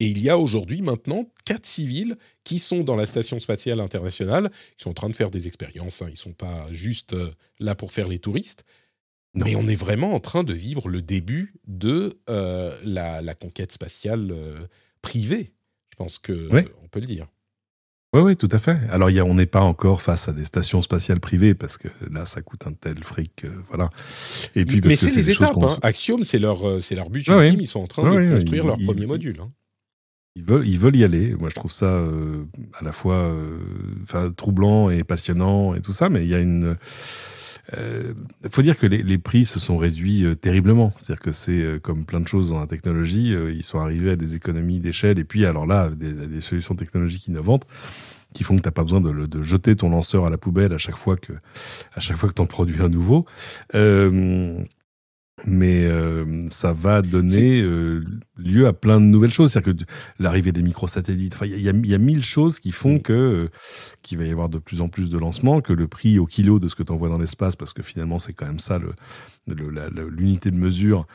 Et 0.01 0.07
il 0.07 0.19
y 0.21 0.29
a 0.29 0.37
aujourd'hui 0.39 0.83
maintenant 0.83 1.31
quatre 1.45 1.65
civils 1.67 2.17
qui 2.45 2.59
sont 2.59 2.81
dans 2.85 2.97
la 2.97 3.07
station 3.07 3.39
spatiale 3.41 3.81
internationale, 3.81 4.51
qui 4.77 4.83
sont 4.85 4.91
en 4.91 4.95
train 4.95 5.09
de 5.09 5.17
faire 5.17 5.31
des 5.31 5.47
expériences. 5.47 6.03
hein. 6.03 6.07
Ils 6.09 6.13
ne 6.13 6.17
sont 6.17 6.33
pas 6.33 6.71
juste 6.73 7.13
euh, 7.15 7.31
là 7.59 7.75
pour 7.75 7.91
faire 7.93 8.07
les 8.09 8.19
touristes. 8.19 8.65
Non. 9.35 9.45
Mais 9.47 9.55
on 9.57 9.67
est 9.69 9.77
vraiment 9.77 10.13
en 10.13 10.21
train 10.21 10.43
de 10.45 10.53
vivre 10.53 10.89
le 10.89 11.01
début 11.03 11.55
de 11.67 12.19
euh, 12.29 12.79
la, 12.85 13.23
la 13.23 13.35
conquête 13.35 13.73
spatiale 13.73 14.31
euh, 14.33 14.61
privée. 15.03 15.53
Je 15.93 15.97
pense 15.97 16.19
que 16.19 16.49
Ouais. 16.53 16.67
on 16.83 16.89
peut 16.89 17.01
le 17.01 17.07
dire. 17.07 17.29
Oui, 18.13 18.23
oui, 18.23 18.37
tout 18.37 18.49
à 18.51 18.59
fait. 18.59 18.77
Alors, 18.91 19.09
il 19.09 19.15
y 19.17 19.21
a, 19.21 19.25
on 19.25 19.35
n'est 19.35 19.47
pas 19.47 19.61
encore 19.61 20.03
face 20.03 20.29
à 20.29 20.33
des 20.33 20.45
stations 20.45 20.83
spatiales 20.83 21.21
privées 21.21 21.55
parce 21.55 21.79
que 21.79 21.87
là, 22.11 22.27
ça 22.27 22.43
coûte 22.43 22.67
un 22.67 22.73
tel 22.73 23.05
fric, 23.05 23.45
euh, 23.45 23.51
voilà. 23.69 23.89
Et 24.57 24.65
puis, 24.65 24.81
parce 24.81 24.89
Mais 25.01 25.07
que 25.09 25.13
c'est 25.15 25.21
les 25.21 25.31
étapes. 25.31 25.63
hein. 25.63 25.79
Axiom, 25.83 26.25
c'est 26.25 26.39
leur, 26.41 26.67
euh, 26.69 26.81
c'est 26.81 26.97
leur 26.97 27.09
but 27.09 27.25
Ah. 27.29 27.47
Ils 27.47 27.67
sont 27.69 27.81
en 27.81 27.87
train 27.87 28.03
Ah 28.05 28.21
de 28.21 28.35
construire 28.35 28.65
ils- 28.65 28.67
leur 28.67 28.77
ils- 28.81 28.85
premier 28.87 29.03
ils- 29.03 29.07
module. 29.07 29.37
hein. 29.41 29.49
Ils 30.37 30.45
veulent, 30.45 30.67
ils 30.67 30.79
veulent 30.79 30.97
y 30.97 31.05
aller. 31.05 31.35
Moi, 31.39 31.49
je 31.51 31.55
trouve 31.57 31.73
ça 31.73 31.87
euh, 31.87 32.45
à 32.79 32.85
la 32.85 32.93
fois 32.93 33.15
euh, 33.15 33.59
enfin, 34.05 34.31
troublant 34.37 34.89
et 34.91 35.03
passionnant 35.05 35.75
et 35.75 35.81
tout 35.81 35.93
ça, 35.93 36.09
mais 36.09 36.25
il 36.25 36.29
y 36.31 36.35
a 36.35 36.39
une. 36.41 36.77
Il 37.77 38.51
faut 38.51 38.63
dire 38.63 38.79
que 38.79 38.87
les, 38.87 39.19
prix 39.19 39.45
se 39.45 39.61
sont 39.61 39.79
réduits 39.79 40.25
euh, 40.25 40.35
terriblement. 40.35 40.93
C'est-à-dire 40.97 41.23
que 41.23 41.33
c'est 41.33 41.63
euh, 41.63 41.79
comme 41.79 42.05
plein 42.05 42.21
de 42.21 42.29
choses 42.29 42.51
dans 42.51 42.61
la 42.61 42.67
technologie, 42.67 43.35
euh, 43.35 43.53
ils 43.53 43.63
sont 43.63 43.79
arrivés 43.79 44.11
à 44.11 44.17
des 44.17 44.35
économies 44.35 44.81
d'échelle 44.81 45.19
et 45.19 45.25
puis 45.25 45.45
alors 45.47 45.67
là, 45.67 45.91
des, 45.91 46.13
des 46.13 46.41
solutions 46.41 46.75
technologiques 46.75 47.29
innovantes 47.29 47.67
qui 48.33 48.45
font 48.45 48.57
que 48.57 48.63
tu 48.63 48.69
n'as 48.69 48.73
pas 48.73 48.85
besoin 48.85 49.01
de 49.01 49.43
jeter 49.43 49.75
ton 49.75 49.91
lanceur 49.91 50.25
à 50.25 50.31
la 50.31 50.39
poubelle 50.39 50.73
à 50.73 50.79
chaque 50.79 50.97
fois 50.97 51.17
que 51.17 51.33
à 51.95 52.01
chaque 52.01 52.17
fois 52.17 52.29
que 52.29 52.35
tu 52.35 52.43
en 52.43 52.47
produis 52.47 52.81
un 52.81 52.89
nouveau. 52.89 53.27
Mais 55.47 55.85
euh, 55.87 56.49
ça 56.51 56.73
va 56.73 57.03
donner 57.03 57.63
euh, 57.63 58.05
lieu 58.37 58.67
à 58.67 58.73
plein 58.73 59.01
de 59.01 59.07
nouvelles 59.07 59.33
choses. 59.33 59.53
C'est-à-dire 59.53 59.75
que 59.77 59.85
l'arrivée 60.19 60.53
des 60.53 60.63
microsatellites, 60.63 61.37
il 61.43 61.49
y, 61.61 61.69
a- 61.69 61.73
il 61.73 61.87
y 61.87 61.95
a 61.95 61.99
mille 61.99 62.25
choses 62.25 62.59
qui 62.59 62.73
font 62.73 62.99
que 62.99 63.13
euh, 63.13 63.49
qu'il 64.03 64.19
va 64.19 64.25
y 64.25 64.31
avoir 64.31 64.49
de 64.49 64.59
plus 64.59 64.81
en 64.81 64.89
plus 64.89 65.09
de 65.11 65.19
lancements, 65.19 65.61
que 65.61 65.73
le 65.73 65.89
prix 65.89 66.19
au 66.19 66.27
kilo 66.27 66.59
de 66.59 66.69
ce 66.69 66.75
que 66.75 66.83
tu 66.83 66.93
envoies 66.93 67.09
dans 67.09 67.19
l'espace, 67.19 67.57
parce 67.57 67.73
que 67.73 67.83
finalement 67.83 68.19
c'est 68.19 68.33
quand 68.35 68.47
même 68.47 68.59
ça 68.61 68.79
le- 68.79 68.95
le- 69.47 70.09
l'unité 70.09 70.51
de 70.51 70.57
mesure 70.57 71.07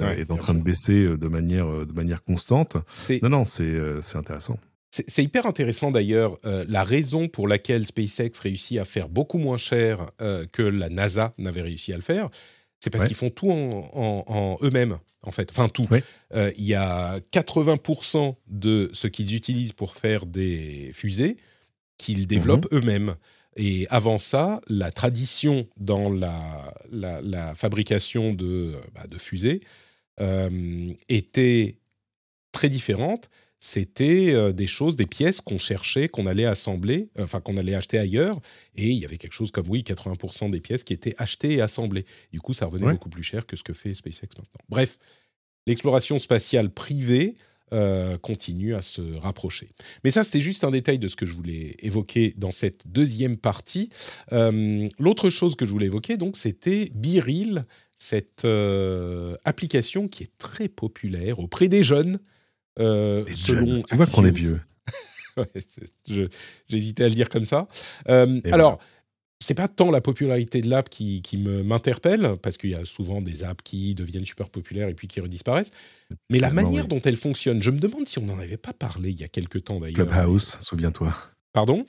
Ouais, 0.00 0.20
est 0.20 0.30
en 0.32 0.36
train 0.36 0.54
de 0.54 0.62
baisser 0.62 1.16
de 1.16 1.28
manière 1.28 1.66
de 1.86 1.92
manière 1.92 2.24
constante. 2.24 2.76
Non, 3.22 3.28
non, 3.28 3.44
c'est 3.44 3.78
intéressant. 4.16 4.58
C'est 4.90 5.04
c'est 5.08 5.22
hyper 5.22 5.46
intéressant 5.46 5.90
d'ailleurs 5.92 6.38
euh, 6.46 6.64
la 6.68 6.82
raison 6.84 7.28
pour 7.28 7.46
laquelle 7.48 7.84
SpaceX 7.86 8.30
réussit 8.42 8.78
à 8.78 8.84
faire 8.84 9.08
beaucoup 9.08 9.38
moins 9.38 9.56
cher 9.58 10.06
euh, 10.20 10.46
que 10.52 10.62
la 10.62 10.88
NASA 10.88 11.32
n'avait 11.38 11.62
réussi 11.62 11.92
à 11.92 11.96
le 11.96 12.02
faire. 12.02 12.28
C'est 12.84 12.90
parce 12.90 13.02
Ouais. 13.04 13.08
qu'ils 13.08 13.16
font 13.16 13.30
tout 13.30 13.50
en, 13.50 13.90
en- 13.94 14.24
en 14.26 14.58
eux-mêmes, 14.62 14.98
en 15.22 15.30
fait. 15.30 15.48
Enfin, 15.50 15.70
tout. 15.70 15.86
Ouais. 15.90 16.04
Euh, 16.34 16.52
Il 16.58 16.64
y 16.64 16.74
a 16.74 17.18
80% 17.32 18.36
de 18.46 18.90
ce 18.92 19.06
qu'ils 19.08 19.34
utilisent 19.34 19.72
pour 19.72 19.94
faire 19.94 20.26
des 20.26 20.90
fusées 20.92 21.38
qu'ils 21.96 22.26
développent 22.26 22.70
Mhm. 22.70 22.78
eux-mêmes. 22.78 23.14
Et 23.56 23.86
avant 23.88 24.18
ça, 24.18 24.60
la 24.68 24.90
tradition 24.90 25.66
dans 25.78 26.10
la, 26.10 26.74
la, 26.92 27.22
la 27.22 27.54
fabrication 27.54 28.34
de, 28.34 28.74
bah, 28.94 29.06
de 29.06 29.16
fusées 29.16 29.60
euh, 30.20 30.92
était 31.08 31.78
très 32.52 32.68
différentes. 32.68 33.30
C'était 33.66 34.34
euh, 34.34 34.52
des 34.52 34.66
choses, 34.66 34.94
des 34.94 35.06
pièces 35.06 35.40
qu'on 35.40 35.56
cherchait, 35.56 36.06
qu'on 36.06 36.26
allait 36.26 36.44
assembler, 36.44 37.08
enfin 37.18 37.40
qu'on 37.40 37.56
allait 37.56 37.74
acheter 37.74 37.96
ailleurs. 37.96 38.38
Et 38.76 38.90
il 38.90 38.98
y 38.98 39.06
avait 39.06 39.16
quelque 39.16 39.32
chose 39.32 39.50
comme, 39.50 39.70
oui, 39.70 39.80
80% 39.82 40.50
des 40.50 40.60
pièces 40.60 40.84
qui 40.84 40.92
étaient 40.92 41.14
achetées 41.16 41.54
et 41.54 41.60
assemblées. 41.62 42.04
Du 42.30 42.42
coup, 42.42 42.52
ça 42.52 42.66
revenait 42.66 42.84
Ouais. 42.84 42.92
beaucoup 42.92 43.08
plus 43.08 43.22
cher 43.22 43.46
que 43.46 43.56
ce 43.56 43.62
que 43.62 43.72
fait 43.72 43.94
SpaceX 43.94 44.28
maintenant. 44.36 44.60
Bref, 44.68 44.98
l'exploration 45.66 46.18
spatiale 46.18 46.68
privée 46.68 47.36
euh, 47.72 48.18
continue 48.18 48.74
à 48.74 48.82
se 48.82 49.00
rapprocher. 49.16 49.70
Mais 50.04 50.10
ça, 50.10 50.24
c'était 50.24 50.40
juste 50.42 50.62
un 50.64 50.70
détail 50.70 50.98
de 50.98 51.08
ce 51.08 51.16
que 51.16 51.24
je 51.24 51.32
voulais 51.34 51.74
évoquer 51.78 52.34
dans 52.36 52.50
cette 52.50 52.86
deuxième 52.86 53.38
partie. 53.38 53.88
Euh, 54.32 54.90
L'autre 54.98 55.30
chose 55.30 55.56
que 55.56 55.64
je 55.64 55.70
voulais 55.72 55.86
évoquer, 55.86 56.18
donc, 56.18 56.36
c'était 56.36 56.90
Biril, 56.94 57.64
cette 57.96 58.44
euh, 58.44 59.36
application 59.46 60.06
qui 60.06 60.24
est 60.24 60.36
très 60.36 60.68
populaire 60.68 61.38
auprès 61.38 61.68
des 61.68 61.82
jeunes. 61.82 62.18
Euh, 62.78 63.24
selon. 63.34 63.82
Tu 63.82 63.96
vois 63.96 64.06
qu'on 64.06 64.24
est 64.24 64.36
vieux. 64.36 64.60
Ouais, 65.36 65.48
J'hésitais 66.68 67.02
à 67.02 67.08
le 67.08 67.14
dire 67.16 67.28
comme 67.28 67.42
ça. 67.42 67.66
Euh, 68.08 68.40
alors, 68.52 68.78
c'est 69.40 69.54
pas 69.54 69.66
tant 69.66 69.90
la 69.90 70.00
popularité 70.00 70.60
de 70.60 70.70
l'app 70.70 70.88
qui, 70.88 71.22
qui 71.22 71.38
me 71.38 71.64
m'interpelle, 71.64 72.36
parce 72.40 72.56
qu'il 72.56 72.70
y 72.70 72.76
a 72.76 72.84
souvent 72.84 73.20
des 73.20 73.42
apps 73.42 73.60
qui 73.64 73.96
deviennent 73.96 74.24
super 74.24 74.48
populaires 74.48 74.88
et 74.88 74.94
puis 74.94 75.08
qui 75.08 75.20
redisparaissent, 75.20 75.72
mais 76.30 76.38
la 76.38 76.52
manière 76.52 76.84
oui. 76.84 76.88
dont 76.88 77.00
elle 77.00 77.16
fonctionne. 77.16 77.60
Je 77.62 77.72
me 77.72 77.80
demande 77.80 78.06
si 78.06 78.20
on 78.20 78.26
n'en 78.26 78.38
avait 78.38 78.56
pas 78.56 78.72
parlé 78.72 79.10
il 79.10 79.20
y 79.20 79.24
a 79.24 79.28
quelque 79.28 79.58
temps 79.58 79.80
d'ailleurs. 79.80 80.06
Clubhouse, 80.06 80.56
souviens-toi. 80.60 81.12
Pardon? 81.52 81.84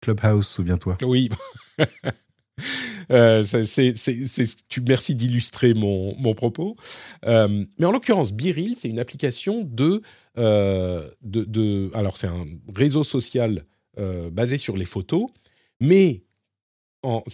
Clubhouse, 0.00 0.48
souviens-toi. 0.48 0.96
Oui. 1.02 1.28
Euh, 3.10 3.42
c'est, 3.42 3.94
tu, 4.68 4.80
merci 4.82 5.16
d'illustrer 5.16 5.74
mon, 5.74 6.14
mon 6.16 6.32
propos. 6.34 6.76
Euh, 7.26 7.64
mais 7.78 7.86
en 7.86 7.90
l'occurrence, 7.90 8.32
Biril, 8.32 8.76
c'est 8.78 8.88
une 8.88 9.00
application 9.00 9.64
de, 9.64 10.00
euh, 10.38 11.10
de, 11.22 11.42
de- 11.42 11.90
Alors, 11.94 12.16
c'est 12.16 12.28
un 12.28 12.46
réseau 12.72 13.02
social 13.02 13.64
basé 14.30 14.58
sur 14.58 14.76
les 14.76 14.84
photos, 14.84 15.26
mais 15.80 16.22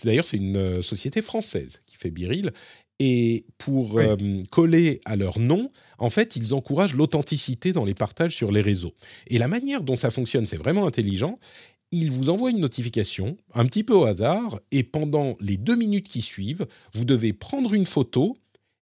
d'ailleurs, 0.04 0.26
c'est 0.26 0.38
une 0.38 0.80
société 0.82 1.20
française 1.20 1.82
qui 1.86 1.96
fait 1.96 2.10
Biril. 2.10 2.52
Et 2.98 3.44
pour 3.58 3.94
Oui. 3.96 4.44
coller 4.50 5.00
à 5.04 5.16
leur 5.16 5.38
nom, 5.38 5.70
en 5.98 6.08
fait, 6.08 6.34
ils 6.36 6.54
encouragent 6.54 6.94
l'authenticité 6.94 7.74
dans 7.74 7.84
les 7.84 7.92
partages 7.92 8.34
sur 8.34 8.50
les 8.50 8.62
réseaux. 8.62 8.94
Et 9.26 9.36
la 9.36 9.48
manière 9.48 9.82
dont 9.82 9.96
ça 9.96 10.10
fonctionne, 10.10 10.46
c'est 10.46 10.56
vraiment 10.56 10.86
intelligent 10.86 11.38
il 11.93 12.11
vous 12.11 12.30
envoie 12.30 12.51
une 12.51 12.61
notification, 12.61 13.37
un 13.55 13.66
petit 13.66 13.84
peu 13.84 13.95
au 13.95 14.05
hasard, 14.05 14.61
et 14.70 14.82
pendant 14.82 15.37
les 15.41 15.57
deux 15.57 15.76
minutes 15.76 16.09
qui 16.09 16.22
suivent, 16.22 16.66
vous 16.95 17.05
devez 17.05 17.32
prendre 17.32 17.74
une 17.74 17.87
photo 17.87 18.37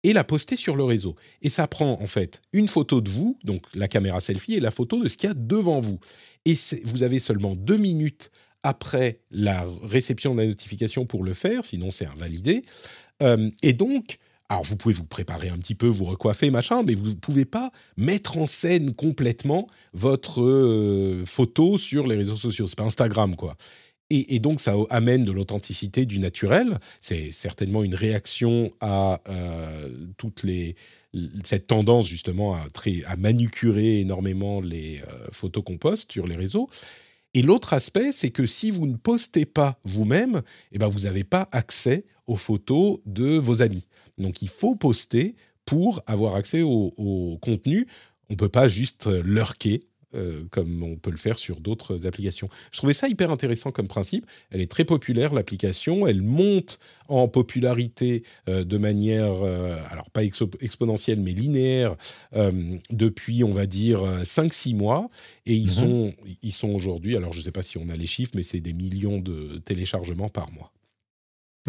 et 0.04 0.14
la 0.14 0.24
poster 0.24 0.56
sur 0.56 0.76
le 0.76 0.84
réseau. 0.84 1.16
Et 1.42 1.50
ça 1.50 1.68
prend 1.68 2.02
en 2.02 2.08
fait 2.08 2.42
une 2.54 2.68
photo 2.68 3.02
de 3.02 3.10
vous, 3.10 3.38
donc 3.44 3.64
la 3.74 3.88
caméra 3.88 4.20
selfie, 4.20 4.54
et 4.54 4.60
la 4.60 4.72
photo 4.72 5.02
de 5.04 5.10
ce 5.10 5.18
qu'il 5.18 5.28
y 5.28 5.32
a 5.32 5.36
devant 5.36 5.80
vous. 5.80 6.00
Et 6.46 6.54
vous 6.86 7.04
avez 7.04 7.20
seulement 7.20 7.56
deux 7.56 7.78
minutes 7.78 8.32
après 8.64 9.20
la 9.32 9.66
réception 9.84 10.36
de 10.36 10.42
la 10.42 10.48
notification 10.48 11.06
pour 11.06 11.24
le 11.24 11.34
faire, 11.34 11.66
sinon 11.66 11.92
c'est 11.92 12.06
invalidé. 12.06 12.64
Euh, 13.22 13.50
et 13.62 13.74
donc, 13.74 14.20
alors 14.50 14.64
vous 14.64 14.76
pouvez 14.76 14.96
vous 14.96 15.06
préparer 15.06 15.50
un 15.50 15.58
petit 15.58 15.76
peu, 15.76 15.88
vous 15.88 16.06
recoiffer, 16.06 16.50
machin, 16.50 16.82
mais 16.84 16.96
vous 16.96 17.10
ne 17.10 17.14
pouvez 17.14 17.46
pas 17.46 17.72
mettre 17.98 18.38
en 18.38 18.48
scène 18.48 18.94
complètement 18.94 19.68
votre 19.94 20.42
euh, 20.42 21.24
photo 21.26 21.78
sur 21.78 22.08
les 22.08 22.16
réseaux 22.16 22.36
sociaux. 22.36 22.66
C'est 22.66 22.78
pas 22.78 22.84
Instagram, 22.84 23.36
quoi. 23.36 23.56
Et, 24.12 24.40
donc, 24.40 24.60
ça 24.60 24.74
amène 24.90 25.24
de 25.24 25.32
l'authenticité, 25.32 26.08
du 26.08 26.18
naturel. 26.18 26.80
C'est 27.00 27.32
certainement 27.32 27.84
une 27.84 27.94
réaction 27.94 28.72
à 28.82 29.22
euh, 29.30 29.88
cette 31.44 31.68
tendance 31.68 32.08
justement 32.08 32.56
à, 32.56 32.68
très, 32.72 33.04
énormément 34.02 34.62
les 34.62 35.00
euh, 35.08 35.28
photos 35.32 35.64
qu'on 35.64 35.78
poste 35.78 36.12
sur 36.12 36.26
les 36.26 36.36
réseaux. 36.36 36.72
Et 37.36 37.44
l'autre 37.44 37.74
aspect, 37.74 38.12
c'est 38.12 38.32
que 38.32 38.48
si 38.48 38.72
vous 38.72 38.88
ne 38.88 38.96
postez 38.96 39.46
pas 39.46 39.78
vous-même, 39.84 40.42
eh 40.72 40.80
ben 40.80 40.88
vous 40.88 41.02
n'avez 41.02 41.24
pas 41.24 41.48
accès 41.52 42.04
aux 42.30 42.36
photos 42.36 43.00
de 43.06 43.38
vos 43.38 43.62
amis. 43.62 43.88
Donc 44.18 44.42
il 44.42 44.50
faut 44.50 44.76
poster 44.76 45.36
pour 45.66 46.02
avoir 46.08 46.36
accès 46.36 46.62
au, 46.62 46.94
au 46.98 47.38
contenu. 47.42 47.88
On 48.30 48.34
ne 48.34 48.38
peut 48.38 48.50
pas 48.50 48.68
juste 48.68 49.08
euh, 49.08 49.22
lurker 49.24 49.82
euh, 50.16 50.44
comme 50.50 50.82
on 50.82 50.96
peut 50.96 51.12
le 51.12 51.18
faire 51.18 51.38
sur 51.38 51.60
d'autres 51.60 52.08
applications. 52.08 52.50
Je 52.72 52.78
trouvais 52.80 52.94
ça 52.94 53.08
hyper 53.08 53.30
intéressant 53.30 53.72
comme 53.72 53.88
principe. 53.88 54.26
Elle 54.50 54.60
est 54.60 54.72
très 54.72 54.84
populaire, 54.84 55.36
l'application. 55.36 56.08
Elle 56.08 56.24
monte 56.24 56.80
en 57.10 57.28
popularité 57.28 58.24
euh, 58.48 58.64
de 58.64 58.78
manière, 58.78 59.32
euh, 59.44 59.78
alors 59.88 60.10
pas 60.10 60.24
exponentielle, 60.24 61.20
mais 61.22 61.32
linéaire, 61.32 61.96
depuis, 62.90 63.44
on 63.44 63.52
va 63.52 63.68
dire, 63.68 64.00
5-6 64.24 64.76
mois. 64.76 65.10
Et 65.46 65.54
ils 65.54 65.68
Mhm. 65.68 65.68
sont, 65.68 66.14
ils 66.42 66.52
sont 66.54 66.70
aujourd'hui, 66.70 67.16
alors 67.16 67.32
je 67.34 67.40
ne 67.40 67.44
sais 67.44 67.52
pas 67.52 67.62
si 67.64 67.78
on 67.78 67.88
a 67.90 67.96
les 67.96 68.08
chiffres, 68.08 68.32
mais 68.36 68.44
c'est 68.44 68.62
des 68.62 68.74
millions 68.74 69.20
de 69.20 69.60
téléchargements 69.64 70.30
par 70.30 70.52
mois. 70.52 70.72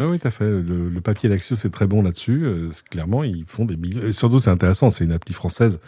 Ah 0.01 0.07
oui, 0.07 0.19
tout 0.19 0.27
à 0.27 0.31
fait. 0.31 0.45
Le, 0.45 0.89
le 0.89 1.01
papier 1.01 1.29
d'Axio, 1.29 1.55
c'est 1.55 1.69
très 1.69 1.85
bon 1.85 2.01
là-dessus. 2.01 2.43
Euh, 2.45 2.69
clairement, 2.89 3.23
ils 3.23 3.45
font 3.45 3.65
des 3.65 3.77
millions. 3.77 4.01
Et 4.03 4.13
surtout, 4.13 4.39
c'est 4.39 4.49
intéressant, 4.49 4.89
c'est 4.89 5.03
une 5.05 5.11
appli 5.11 5.33
française 5.33 5.79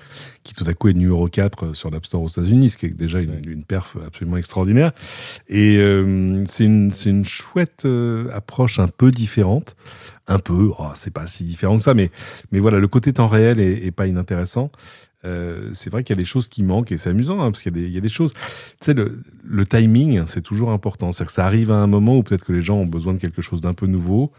qui 0.43 0.53
tout 0.53 0.65
à 0.67 0.73
coup 0.73 0.89
est 0.89 0.93
numéro 0.93 1.27
4 1.27 1.73
sur 1.73 1.89
l'App 1.89 2.05
Store 2.05 2.21
aux 2.21 2.27
États-Unis, 2.27 2.69
ce 2.71 2.77
qui 2.77 2.85
est 2.87 2.89
déjà 2.89 3.19
une, 3.21 3.31
Ouais. 3.31 3.41
une 3.47 3.63
perf 3.63 3.97
absolument 4.05 4.37
extraordinaire. 4.37 4.91
Et 5.49 5.77
euh, 5.77 6.43
c'est 6.45 6.65
une, 6.65 6.91
c'est 6.93 7.09
une 7.09 7.25
chouette 7.25 7.85
euh, 7.85 8.29
approche 8.33 8.79
un 8.79 8.87
peu 8.87 9.09
différente. 9.11 9.75
Un 10.27 10.39
peu, 10.39 10.69
oh, 10.77 10.89
c'est 10.95 11.13
pas 11.13 11.25
si 11.27 11.43
différent 11.43 11.77
que 11.77 11.83
ça, 11.83 11.93
mais, 11.93 12.11
mais 12.51 12.59
voilà, 12.59 12.79
le 12.79 12.87
côté 12.87 13.11
temps 13.13 13.27
réel 13.27 13.59
est, 13.59 13.85
est 13.85 13.91
pas 13.91 14.07
inintéressant. 14.07 14.71
Euh, 15.25 15.69
c'est 15.73 15.89
vrai 15.89 16.03
qu'il 16.03 16.15
y 16.15 16.19
a 16.19 16.21
des 16.21 16.25
choses 16.25 16.47
qui 16.49 16.63
manquent 16.63 16.91
et 16.91 16.97
c'est 16.97 17.09
amusant 17.09 17.41
hein, 17.41 17.49
parce 17.51 17.63
qu'il 17.63 17.73
y, 17.75 17.79
a 17.79 17.81
des- 17.81 17.87
il 17.87 17.93
y 17.93 17.97
a 17.97 18.01
des 18.01 18.09
choses. 18.09 18.33
Tu 18.33 18.39
sais, 18.81 18.93
le, 18.93 19.23
le 19.43 19.65
timing, 19.65 20.25
c'est 20.27 20.41
toujours 20.41 20.71
important. 20.71 21.11
C'est 21.13 21.25
que 21.25 21.31
ça 21.31 21.45
arrive 21.45 21.71
à 21.71 21.77
un 21.77 21.87
moment 21.87 22.17
où 22.17 22.23
peut-être 22.23 22.43
que 22.43 22.51
les 22.51 22.61
gens 22.61 22.77
ont 22.77 22.85
besoin 22.85 23.13
de 23.13 23.19
quelque 23.19 23.41
chose 23.41 23.61
d'un 23.61 23.73
peu 23.73 23.85
nouveau 23.87 24.31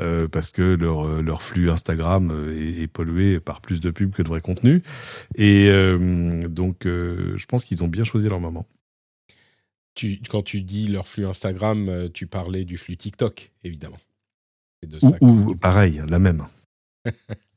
euh, 0.00 0.28
parce 0.28 0.50
que 0.50 0.62
leur, 0.62 1.06
euh, 1.06 1.22
leur 1.22 1.40
flux 1.42 1.70
Instagram 1.70 2.30
est, 2.52 2.82
est 2.82 2.88
pollué 2.88 3.40
par 3.40 3.60
plus 3.62 3.80
de 3.80 3.90
pubs 3.90 4.12
que 4.12 4.22
de 4.22 4.28
vrai 4.28 4.40
contenu. 4.42 4.82
Et 5.34 5.68
euh, 5.70 6.46
donc, 6.48 6.80
je 6.84 7.46
pense 7.46 7.64
qu'ils 7.64 7.82
ont 7.82 7.88
bien 7.88 8.04
choisi 8.04 8.28
leur 8.28 8.40
moment. 8.40 8.66
Tu, 9.94 10.20
quand 10.28 10.42
tu 10.42 10.60
dis 10.60 10.88
leur 10.88 11.08
flux 11.08 11.26
Instagram, 11.26 12.08
tu 12.12 12.26
parlais 12.26 12.64
du 12.64 12.76
flux 12.76 12.96
TikTok, 12.96 13.50
évidemment. 13.64 13.98
De 14.86 15.00
ça 15.00 15.10
ou 15.22 15.56
pareil, 15.56 16.02
la 16.06 16.18
même. 16.20 16.44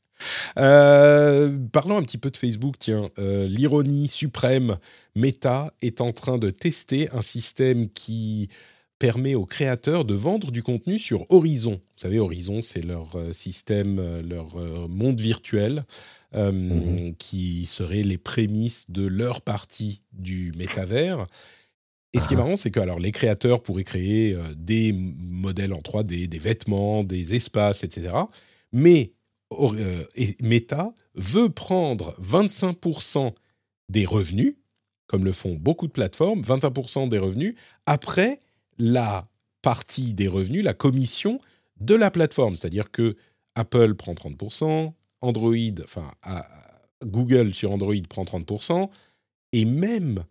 Euh, 0.58 1.56
parlons 1.72 1.96
un 1.96 2.02
petit 2.02 2.18
peu 2.18 2.30
de 2.30 2.36
Facebook, 2.36 2.76
tiens. 2.78 3.04
Euh, 3.18 3.46
L'ironie 3.46 4.08
suprême, 4.08 4.78
Meta 5.14 5.72
est 5.82 6.00
en 6.00 6.12
train 6.12 6.38
de 6.38 6.50
tester 6.50 7.08
un 7.12 7.22
système 7.22 7.88
qui 7.90 8.48
permet 8.98 9.34
aux 9.34 9.46
créateurs 9.46 10.04
de 10.04 10.14
vendre 10.14 10.52
du 10.52 10.62
contenu 10.62 10.98
sur 10.98 11.26
Horizon. 11.30 11.72
Vous 11.72 11.98
savez, 11.98 12.18
Horizon, 12.20 12.62
c'est 12.62 12.82
leur 12.84 13.16
euh, 13.16 13.32
système, 13.32 14.20
leur 14.28 14.54
monde 14.88 15.20
virtuel 15.20 15.84
euh, 16.34 16.50
Mhm. 16.52 17.14
qui 17.16 17.66
serait 17.66 18.02
les 18.02 18.16
prémices 18.16 18.90
de 18.90 19.04
leur 19.06 19.42
partie 19.42 20.00
du 20.12 20.52
métavers. 20.56 21.26
Et 22.14 22.20
ce 22.20 22.28
qui 22.28 22.34
est 22.34 22.36
Ah. 22.36 22.40
marrant, 22.40 22.56
c'est 22.56 22.70
que 22.70 22.80
alors, 22.80 23.00
les 23.00 23.12
créateurs 23.12 23.62
pourraient 23.62 23.84
créer 23.84 24.32
euh, 24.34 24.40
des 24.56 24.92
modèles 24.94 25.72
en 25.74 25.80
3D, 25.82 26.28
des 26.28 26.38
vêtements, 26.38 27.02
des 27.04 27.34
espaces, 27.34 27.84
etc. 27.84 28.14
Mais 28.72 29.12
et 30.16 30.36
Meta 30.40 30.92
veut 31.14 31.48
prendre 31.48 32.14
25% 32.20 33.32
des 33.88 34.06
revenus, 34.06 34.54
comme 35.06 35.24
le 35.24 35.32
font 35.32 35.54
beaucoup 35.54 35.86
de 35.86 35.92
plateformes, 35.92 36.42
21% 36.42 37.08
des 37.08 37.18
revenus, 37.18 37.54
après 37.86 38.38
la 38.78 39.28
partie 39.60 40.14
des 40.14 40.28
revenus, 40.28 40.64
la 40.64 40.74
commission 40.74 41.40
de 41.80 41.94
la 41.94 42.10
plateforme. 42.10 42.56
C'est-à-dire 42.56 42.90
que 42.90 43.16
Apple 43.54 43.94
prend 43.94 44.14
30%, 44.14 44.92
Android, 45.20 45.54
enfin 45.84 46.10
Google 47.04 47.54
sur 47.54 47.72
Android 47.72 47.94
prend 48.08 48.24
30%, 48.24 48.88
et 49.52 49.64
même 49.64 50.24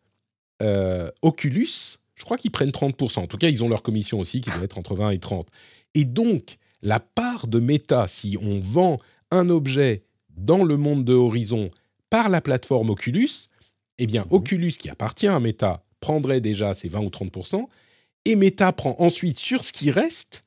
euh, 0.61 1.09
Oculus, 1.21 1.97
je 2.15 2.23
crois 2.23 2.37
qu'ils 2.37 2.51
prennent 2.51 2.69
30%. 2.69 3.19
En 3.19 3.27
tout 3.27 3.37
cas, 3.37 3.49
ils 3.49 3.63
ont 3.63 3.69
leur 3.69 3.81
commission 3.81 4.19
aussi 4.19 4.41
qui 4.41 4.49
doit 4.49 4.63
être 4.63 4.77
entre 4.77 4.95
20 4.95 5.11
et 5.11 5.19
30. 5.19 5.47
Et 5.95 6.05
donc, 6.05 6.57
la 6.81 6.99
part 6.99 7.47
de 7.47 7.59
Meta, 7.59 8.07
si 8.07 8.37
on 8.41 8.59
vend 8.59 8.97
un 9.31 9.49
objet 9.49 10.03
dans 10.35 10.63
le 10.63 10.77
monde 10.77 11.05
de 11.05 11.13
Horizon 11.13 11.69
par 12.09 12.29
la 12.29 12.41
plateforme 12.41 12.89
Oculus, 12.89 13.29
eh 13.97 14.07
bien, 14.07 14.23
Mhm. 14.23 14.33
Oculus, 14.33 14.71
qui 14.71 14.89
appartient 14.89 15.27
à 15.27 15.39
Meta, 15.39 15.83
prendrait 15.99 16.41
déjà 16.41 16.73
ses 16.73 16.89
20 16.89 17.01
ou 17.01 17.09
30%, 17.09 17.69
et 18.25 18.35
Meta 18.35 18.71
prend 18.71 18.95
ensuite 18.99 19.37
sur 19.39 19.63
ce 19.63 19.71
qui 19.73 19.91
reste 19.91 20.43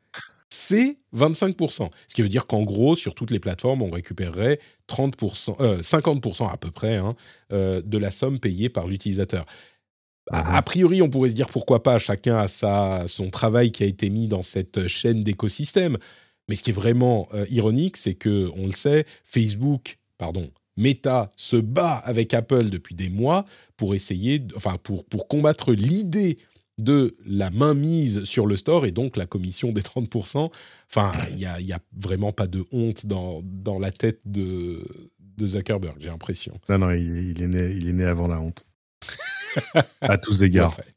c'est 0.55 0.99
25%. 1.13 1.91
Ce 2.07 2.15
qui 2.15 2.23
veut 2.23 2.29
dire 2.29 2.47
qu'en 2.47 2.63
gros, 2.63 2.95
sur 2.95 3.15
toutes 3.17 3.33
les 3.33 3.41
plateformes, 3.41 3.83
on 3.83 3.91
récupérerait 3.91 4.61
30%, 4.87 5.57
euh, 5.61 5.83
50% 5.83 6.49
à 6.49 6.57
peu 6.57 6.71
près 6.71 6.97
hein, 6.97 7.17
euh, 7.53 7.83
de 7.85 7.99
la 7.99 8.13
somme 8.13 8.39
payée 8.39 8.69
par 8.69 8.87
l'utilisateur. 8.87 9.47
A, 10.31 10.57
a 10.57 10.63
priori, 10.63 11.03
on 11.03 11.11
pourrait 11.11 11.31
se 11.31 11.35
dire 11.35 11.49
pourquoi 11.49 11.83
pas, 11.83 11.99
chacun 11.99 12.39
a 12.39 12.47
sa, 12.47 13.03
son 13.07 13.31
travail 13.31 13.73
qui 13.73 13.83
a 13.83 13.87
été 13.87 14.11
mis 14.11 14.29
dans 14.29 14.45
cette 14.45 14.87
chaîne 14.87 15.23
d'écosystème. 15.23 15.99
Mais 16.49 16.55
ce 16.55 16.63
qui 16.63 16.71
est 16.71 16.75
vraiment 16.75 17.29
euh, 17.35 17.47
ironique, 17.51 17.97
c'est 17.97 18.15
que, 18.15 18.51
on 18.57 18.67
le 18.67 18.73
sait, 18.73 19.07
Facebook, 19.25 19.99
pardon, 20.19 20.51
Meta 20.77 21.31
se 21.37 21.57
bat 21.57 21.97
avec 21.97 22.35
Apple 22.35 22.71
depuis 22.71 22.95
des 22.95 23.09
mois 23.09 23.45
pour 23.77 23.95
essayer, 23.95 24.43
enfin 24.57 24.77
pour, 24.83 25.05
pour 25.05 25.29
combattre 25.29 25.73
l'idée 25.73 26.39
de 26.79 27.15
la 27.25 27.51
mainmise 27.51 28.25
sur 28.25 28.47
le 28.47 28.57
store 28.57 28.85
et 28.85 28.91
donc 28.91 29.17
la 29.17 29.27
commission 29.27 29.73
des 29.73 29.83
30%. 29.83 30.51
Enfin, 30.91 31.13
il 31.31 31.37
n'y 31.37 31.47
a, 31.47 31.61
y 31.61 31.73
a 31.73 31.79
vraiment 31.97 32.33
pas 32.33 32.49
de 32.49 32.65
honte 32.73 33.07
dans, 33.07 33.43
dans 33.45 33.79
la 33.79 33.93
tête 33.93 34.21
de, 34.25 34.85
de 35.37 35.47
Zuckerberg, 35.47 35.97
j'ai 36.01 36.09
l'impression. 36.09 36.59
Non, 36.69 36.79
non, 36.79 36.91
il, 36.91 37.31
il 37.31 37.43
est 37.43 37.49
né, 37.49 37.73
il 37.77 37.89
est 37.89 37.93
né 37.93 38.05
avant 38.05 38.27
la 38.27 38.41
honte. 38.41 38.67
à 40.01 40.19
tous 40.19 40.43
égards. 40.43 40.77
Ouais. 40.79 40.94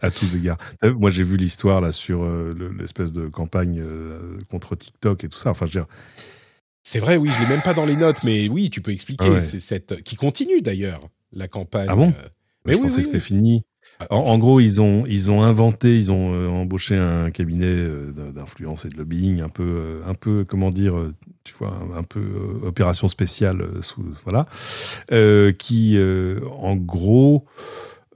À 0.00 0.10
tous 0.10 0.36
égards. 0.36 0.58
Moi, 0.82 1.10
j'ai 1.10 1.24
vu 1.24 1.36
l'histoire 1.36 1.80
là 1.80 1.92
sur 1.92 2.22
euh, 2.22 2.54
le- 2.56 2.70
l'espèce 2.70 3.12
de 3.12 3.26
campagne 3.28 3.80
euh, 3.80 4.38
contre 4.50 4.76
TikTok 4.76 5.24
et 5.24 5.28
tout 5.28 5.38
ça. 5.38 5.50
Enfin, 5.50 5.66
je 5.66 5.78
veux 5.78 5.84
dire, 5.84 5.88
C'est 6.82 7.00
vrai, 7.00 7.16
oui, 7.16 7.30
je 7.32 7.40
l'ai 7.40 7.46
même 7.46 7.62
pas 7.62 7.74
dans 7.74 7.84
les 7.84 7.96
notes, 7.96 8.22
mais 8.24 8.48
oui, 8.48 8.70
tu 8.70 8.80
peux 8.80 8.92
expliquer. 8.92 9.26
Ah 9.26 9.32
ouais. 9.32 9.40
C'est 9.40 9.60
cette 9.60 10.02
qui 10.02 10.16
continue 10.16 10.62
d'ailleurs 10.62 11.08
la 11.32 11.48
campagne. 11.48 11.86
Ah 11.90 11.96
bon? 11.96 12.08
euh, 12.08 12.28
je 12.66 12.70
Mais 12.70 12.74
oui, 12.76 12.82
pensais 12.82 12.96
oui, 12.96 13.00
que 13.02 13.04
c'était 13.06 13.16
oui. 13.18 13.22
fini. 13.22 13.62
Ah, 14.00 14.06
En, 14.10 14.18
en 14.18 14.38
gros, 14.38 14.60
ils 14.60 14.80
ont, 14.80 15.04
ils 15.06 15.30
ont 15.30 15.42
inventé, 15.42 15.96
ils 15.96 16.10
ont 16.12 16.60
embauché 16.60 16.96
un 16.96 17.30
cabinet 17.30 17.76
d'in- 18.14 18.30
d'influence 18.32 18.84
et 18.84 18.88
de 18.88 18.96
lobbying, 18.96 19.40
un 19.40 19.48
peu, 19.48 20.00
un 20.06 20.14
peu, 20.14 20.44
comment 20.48 20.70
dire, 20.70 20.94
tu 21.44 21.54
vois, 21.58 21.74
un, 21.74 21.98
un 21.98 22.02
peu 22.02 22.20
opération 22.64 23.08
spéciale, 23.08 23.66
sous, 23.80 24.04
voilà, 24.24 24.46
qui, 25.58 25.98
en 26.60 26.76
gros, 26.76 27.44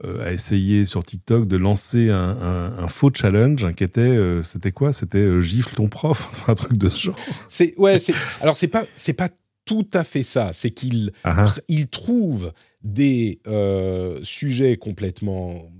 a 0.03 0.31
essayé 0.31 0.85
sur 0.85 1.03
TikTok 1.03 1.47
de 1.47 1.57
lancer 1.57 2.09
un, 2.09 2.15
un- 2.17 2.77
un 2.79 2.87
faux 2.87 3.11
challenge 3.13 3.63
hein, 3.65 3.73
qui 3.73 3.83
était, 3.83 4.01
euh, 4.01 4.41
c'était 4.43 4.71
quoi? 4.71 4.91
C'était 4.93 5.17
euh, 5.19 5.41
gifle 5.41 5.75
ton 5.75 5.87
prof, 5.89 6.43
un 6.49 6.55
truc 6.55 6.77
de 6.77 6.89
ce 6.89 6.97
genre. 6.97 7.15
C'est 7.49 7.77
ouais, 7.79 7.99
c'est 7.99 8.13
alors 8.41 8.57
c'est 8.57 8.67
pas 8.67 8.85
c'est 8.95 9.13
pas 9.13 9.29
tout 9.65 9.87
à 9.93 10.03
fait 10.03 10.23
ça. 10.23 10.51
C'est 10.53 10.71
qu'il 10.71 11.11
Ah, 11.23 11.45
ah. 11.47 11.53
il 11.69 11.87
trouve 11.87 12.51
des 12.83 13.39
euh, 13.47 14.19
sujets 14.23 14.75
complètement 14.77 15.71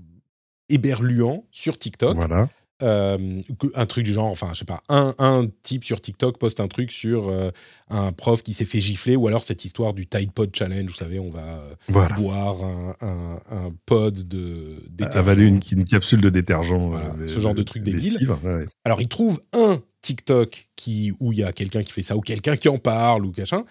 éberluants 0.68 1.44
sur 1.50 1.78
TikTok. 1.78 2.16
Voilà. 2.16 2.48
Euh, 2.82 3.40
un 3.74 3.86
truc 3.86 4.04
du 4.04 4.12
genre, 4.12 4.26
enfin, 4.26 4.50
je 4.52 4.58
sais 4.58 4.64
pas, 4.64 4.82
un, 4.88 5.14
un 5.18 5.46
type 5.62 5.84
sur 5.84 6.00
TikTok 6.00 6.38
poste 6.38 6.58
un 6.58 6.66
truc 6.66 6.90
sur 6.90 7.28
euh, 7.28 7.50
un 7.88 8.10
prof 8.10 8.42
qui 8.42 8.52
s'est 8.52 8.64
fait 8.64 8.80
gifler, 8.80 9.14
ou 9.14 9.28
alors 9.28 9.44
cette 9.44 9.64
histoire 9.64 9.94
du 9.94 10.06
Tide 10.08 10.32
Pod 10.32 10.50
Challenge, 10.54 10.90
vous 10.90 10.96
savez, 10.96 11.20
on 11.20 11.30
va 11.30 11.60
euh, 11.60 11.74
Voilà. 11.88 12.16
boire 12.16 12.64
un, 12.64 12.96
un- 13.00 13.40
un 13.48 13.72
pod 13.86 14.26
de 14.26 14.82
détergent. 14.90 15.16
Avaler 15.18 15.46
une, 15.46 15.60
une 15.70 15.84
capsule 15.84 16.20
de 16.20 16.30
détergent. 16.30 16.88
Voilà, 16.88 17.14
ce 17.28 17.38
genre 17.38 17.54
de 17.54 17.62
truc 17.62 17.84
débile. 17.84 18.28
ouais. 18.44 18.66
Alors, 18.84 19.00
il 19.00 19.08
trouve 19.08 19.40
un 19.52 19.80
TikTok 20.02 20.68
qui, 20.74 21.12
où 21.20 21.32
il 21.32 21.38
y 21.38 21.44
a 21.44 21.52
quelqu'un 21.52 21.82
qui 21.84 21.92
fait 21.92 22.02
ça, 22.02 22.16
ou 22.16 22.20
quelqu'un 22.20 22.56
qui 22.56 22.68
en 22.68 22.78
parle, 22.78 23.24
ou 23.24 23.32
machin, 23.38 23.64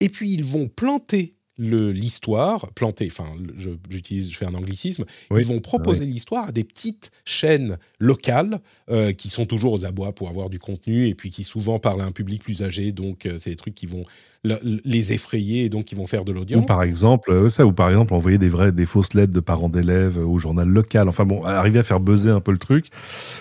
et 0.00 0.10
puis 0.10 0.30
ils 0.34 0.44
vont 0.44 0.68
planter 0.68 1.34
l'histoire, 1.58 2.72
planter, 2.74 3.08
enfin, 3.10 3.34
je- 3.56 3.70
j'utilise, 3.90 4.30
je 4.30 4.36
fais 4.36 4.46
un 4.46 4.54
anglicisme, 4.54 5.04
Oui. 5.30 5.42
ils 5.42 5.46
vont 5.46 5.60
proposer 5.60 6.06
l'histoire 6.06 6.48
à 6.48 6.52
des 6.52 6.64
petites 6.64 7.10
chaînes 7.24 7.78
locales 7.98 8.60
euh, 8.90 9.12
qui 9.12 9.28
sont 9.28 9.46
toujours 9.46 9.72
aux 9.72 9.84
abois 9.84 10.14
pour 10.14 10.28
avoir 10.28 10.48
du 10.50 10.58
contenu 10.58 11.06
et 11.06 11.14
puis 11.14 11.30
qui 11.30 11.44
souvent 11.44 11.78
parlent 11.78 12.00
à 12.00 12.04
un 12.04 12.12
public 12.12 12.42
plus 12.42 12.62
âgé, 12.62 12.92
donc 12.92 13.26
euh, 13.26 13.36
c'est 13.38 13.50
des 13.50 13.56
trucs 13.56 13.74
qui 13.74 13.86
vont 13.86 14.04
le- 14.42 14.58
les 14.84 15.12
effrayer 15.12 15.64
et 15.64 15.68
donc 15.68 15.84
qui 15.84 15.94
vont 15.94 16.06
faire 16.06 16.24
de 16.24 16.32
Ou 16.32 16.36
l'audience. 16.36 16.66
par 16.66 16.82
exemple, 16.82 17.30
euh, 17.32 17.48
ça, 17.48 17.66
ou 17.66 17.72
par 17.72 17.90
exemple, 17.90 18.14
envoyer 18.14 18.38
des 18.38 18.48
vraies, 18.48 18.72
des 18.72 18.86
fausses 18.86 19.12
lettres 19.14 19.32
de 19.32 19.40
parents 19.40 19.68
d'élèves 19.68 20.18
euh, 20.18 20.24
au 20.24 20.38
journal 20.38 20.66
local. 20.68 21.08
Enfin 21.08 21.24
bon, 21.26 21.44
arriver 21.44 21.78
à 21.78 21.82
faire 21.82 22.00
buzzer 22.00 22.30
un 22.30 22.40
peu 22.40 22.52
le 22.52 22.58
truc, 22.58 22.86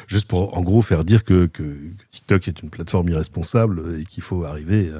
juste 0.07 0.27
pour, 0.27 0.57
en 0.57 0.61
gros, 0.61 0.81
faire 0.81 1.05
dire 1.05 1.23
que, 1.23 1.45
que 1.45 1.63
TikTok 2.11 2.47
est 2.47 2.61
une 2.61 2.69
plateforme 2.69 3.09
irresponsable 3.09 3.99
et 4.01 4.05
qu'il 4.05 4.23
faut 4.23 4.43
arriver 4.43 4.91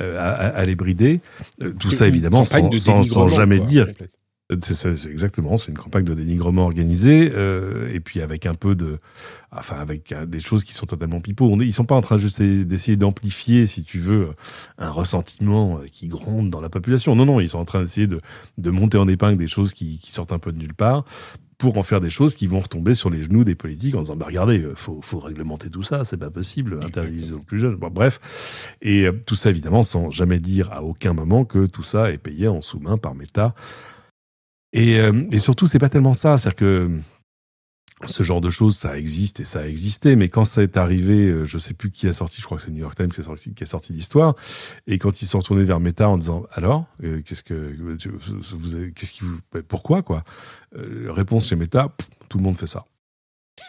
euh, 0.00 0.18
à, 0.18 0.30
à- 0.30 0.48
à 0.60 0.64
les 0.64 0.74
brider. 0.74 1.20
Tout 1.78 1.90
ça, 1.90 2.06
évidemment, 2.06 2.44
sans, 2.44 2.70
sans- 3.04 3.28
jamais 3.28 3.58
quoi, 3.58 3.66
dire 3.66 3.86
C'est 4.70 5.06
exactement, 5.06 5.56
c'est 5.56 5.72
une 5.72 5.78
campagne 5.78 6.04
de 6.04 6.14
dénigrement 6.14 6.62
organisée, 6.62 7.32
euh, 7.34 7.92
et 7.92 7.98
puis 7.98 8.20
avec 8.20 8.46
un 8.46 8.54
peu 8.54 8.76
de, 8.76 9.00
enfin 9.50 9.76
avec 9.80 10.12
euh, 10.12 10.24
des 10.24 10.38
choses 10.38 10.62
qui 10.62 10.72
sont 10.72 10.86
totalement 10.86 11.18
pipeaux. 11.18 11.48
On 11.50 11.58
est, 11.58 11.64
ils 11.66 11.72
sont 11.72 11.84
pas 11.84 11.96
en 11.96 12.00
train 12.00 12.16
juste 12.16 12.40
d'essayer 12.40 12.96
d'amplifier, 12.96 13.66
si 13.66 13.82
tu 13.82 13.98
veux, 13.98 14.28
un 14.78 14.90
ressentiment 14.90 15.78
euh, 15.78 15.86
qui 15.90 16.06
gronde 16.06 16.48
dans 16.50 16.60
la 16.60 16.68
population. 16.68 17.16
Non, 17.16 17.26
non, 17.26 17.40
ils 17.40 17.48
sont 17.48 17.58
en 17.58 17.64
train 17.64 17.82
d'essayer 17.82 18.06
de, 18.06 18.20
de 18.58 18.70
monter 18.70 18.98
en 18.98 19.08
épingle 19.08 19.36
des 19.36 19.48
choses 19.48 19.72
qui, 19.72 19.98
qui 19.98 20.12
sortent 20.12 20.32
un 20.32 20.38
peu 20.38 20.52
de 20.52 20.58
nulle 20.58 20.74
part 20.74 21.04
pour 21.58 21.78
en 21.78 21.82
faire 21.82 22.00
des 22.00 22.10
choses 22.10 22.34
qui 22.34 22.46
vont 22.46 22.60
retomber 22.60 22.94
sur 22.94 23.10
les 23.10 23.22
genoux 23.22 23.44
des 23.44 23.54
politiques 23.54 23.94
en 23.94 24.02
disant 24.02 24.16
bah 24.16 24.26
regardez 24.26 24.62
euh, 24.62 24.74
faut 24.74 25.00
faut 25.02 25.18
réglementer 25.18 25.70
tout 25.70 25.82
ça 25.82 26.04
c'est 26.04 26.16
pas 26.16 26.30
possible 26.30 26.80
interdisez 26.82 27.32
aux 27.32 27.40
plus 27.40 27.58
jeunes 27.58 27.76
Bon, 27.76 27.88
bref 27.88 28.74
et 28.82 29.06
euh, 29.06 29.12
tout 29.24 29.34
ça 29.36 29.50
évidemment 29.50 29.82
sans 29.82 30.10
jamais 30.10 30.38
dire 30.38 30.72
à 30.72 30.82
aucun 30.82 31.12
moment 31.12 31.44
que 31.44 31.66
tout 31.66 31.82
ça 31.82 32.12
est 32.12 32.18
payé 32.18 32.48
en 32.48 32.60
sous-main 32.60 32.98
par 32.98 33.14
Meta 33.14 33.54
et, 34.76 35.00
euh, 35.00 35.24
et 35.32 35.40
surtout, 35.40 35.66
c'est 35.66 35.78
pas 35.78 35.88
tellement 35.88 36.14
ça. 36.14 36.38
C'est-à-dire 36.38 36.56
que 36.56 36.90
ce 38.04 38.22
genre 38.22 38.42
de 38.42 38.50
choses, 38.50 38.76
ça 38.76 38.98
existe 38.98 39.40
et 39.40 39.44
ça 39.44 39.60
a 39.60 39.66
existé. 39.66 40.16
Mais 40.16 40.28
quand 40.28 40.44
ça 40.44 40.62
est 40.62 40.76
arrivé, 40.76 41.28
euh, 41.28 41.44
je 41.46 41.58
sais 41.58 41.72
plus 41.72 41.90
qui 41.90 42.06
a 42.08 42.12
sorti, 42.14 42.40
je 42.40 42.44
crois 42.44 42.58
que 42.58 42.64
c'est 42.64 42.70
New 42.70 42.80
York 42.80 42.94
Times 42.94 43.10
qui 43.10 43.20
a 43.20 43.24
sorti, 43.24 43.54
qui 43.54 43.62
a 43.62 43.66
sorti 43.66 43.92
l'histoire. 43.94 44.34
Et 44.86 44.98
quand 44.98 45.22
ils 45.22 45.26
sont 45.26 45.38
retournés 45.38 45.64
vers 45.64 45.80
Meta 45.80 46.08
en 46.08 46.18
disant 46.18 46.44
alors, 46.52 46.84
euh, 47.02 47.22
qu'est-ce 47.22 47.42
que 47.42 47.74
vous 47.78 48.90
qu'est-ce 48.94 49.12
qui 49.12 49.24
vous, 49.24 49.38
pourquoi 49.66 50.02
quoi? 50.02 50.24
Euh, 50.76 51.10
Réponse 51.10 51.48
chez 51.48 51.56
Meta, 51.56 51.88
pff, 51.88 52.08
tout 52.28 52.36
le 52.36 52.44
monde 52.44 52.56
fait 52.58 52.66
ça. 52.66 52.84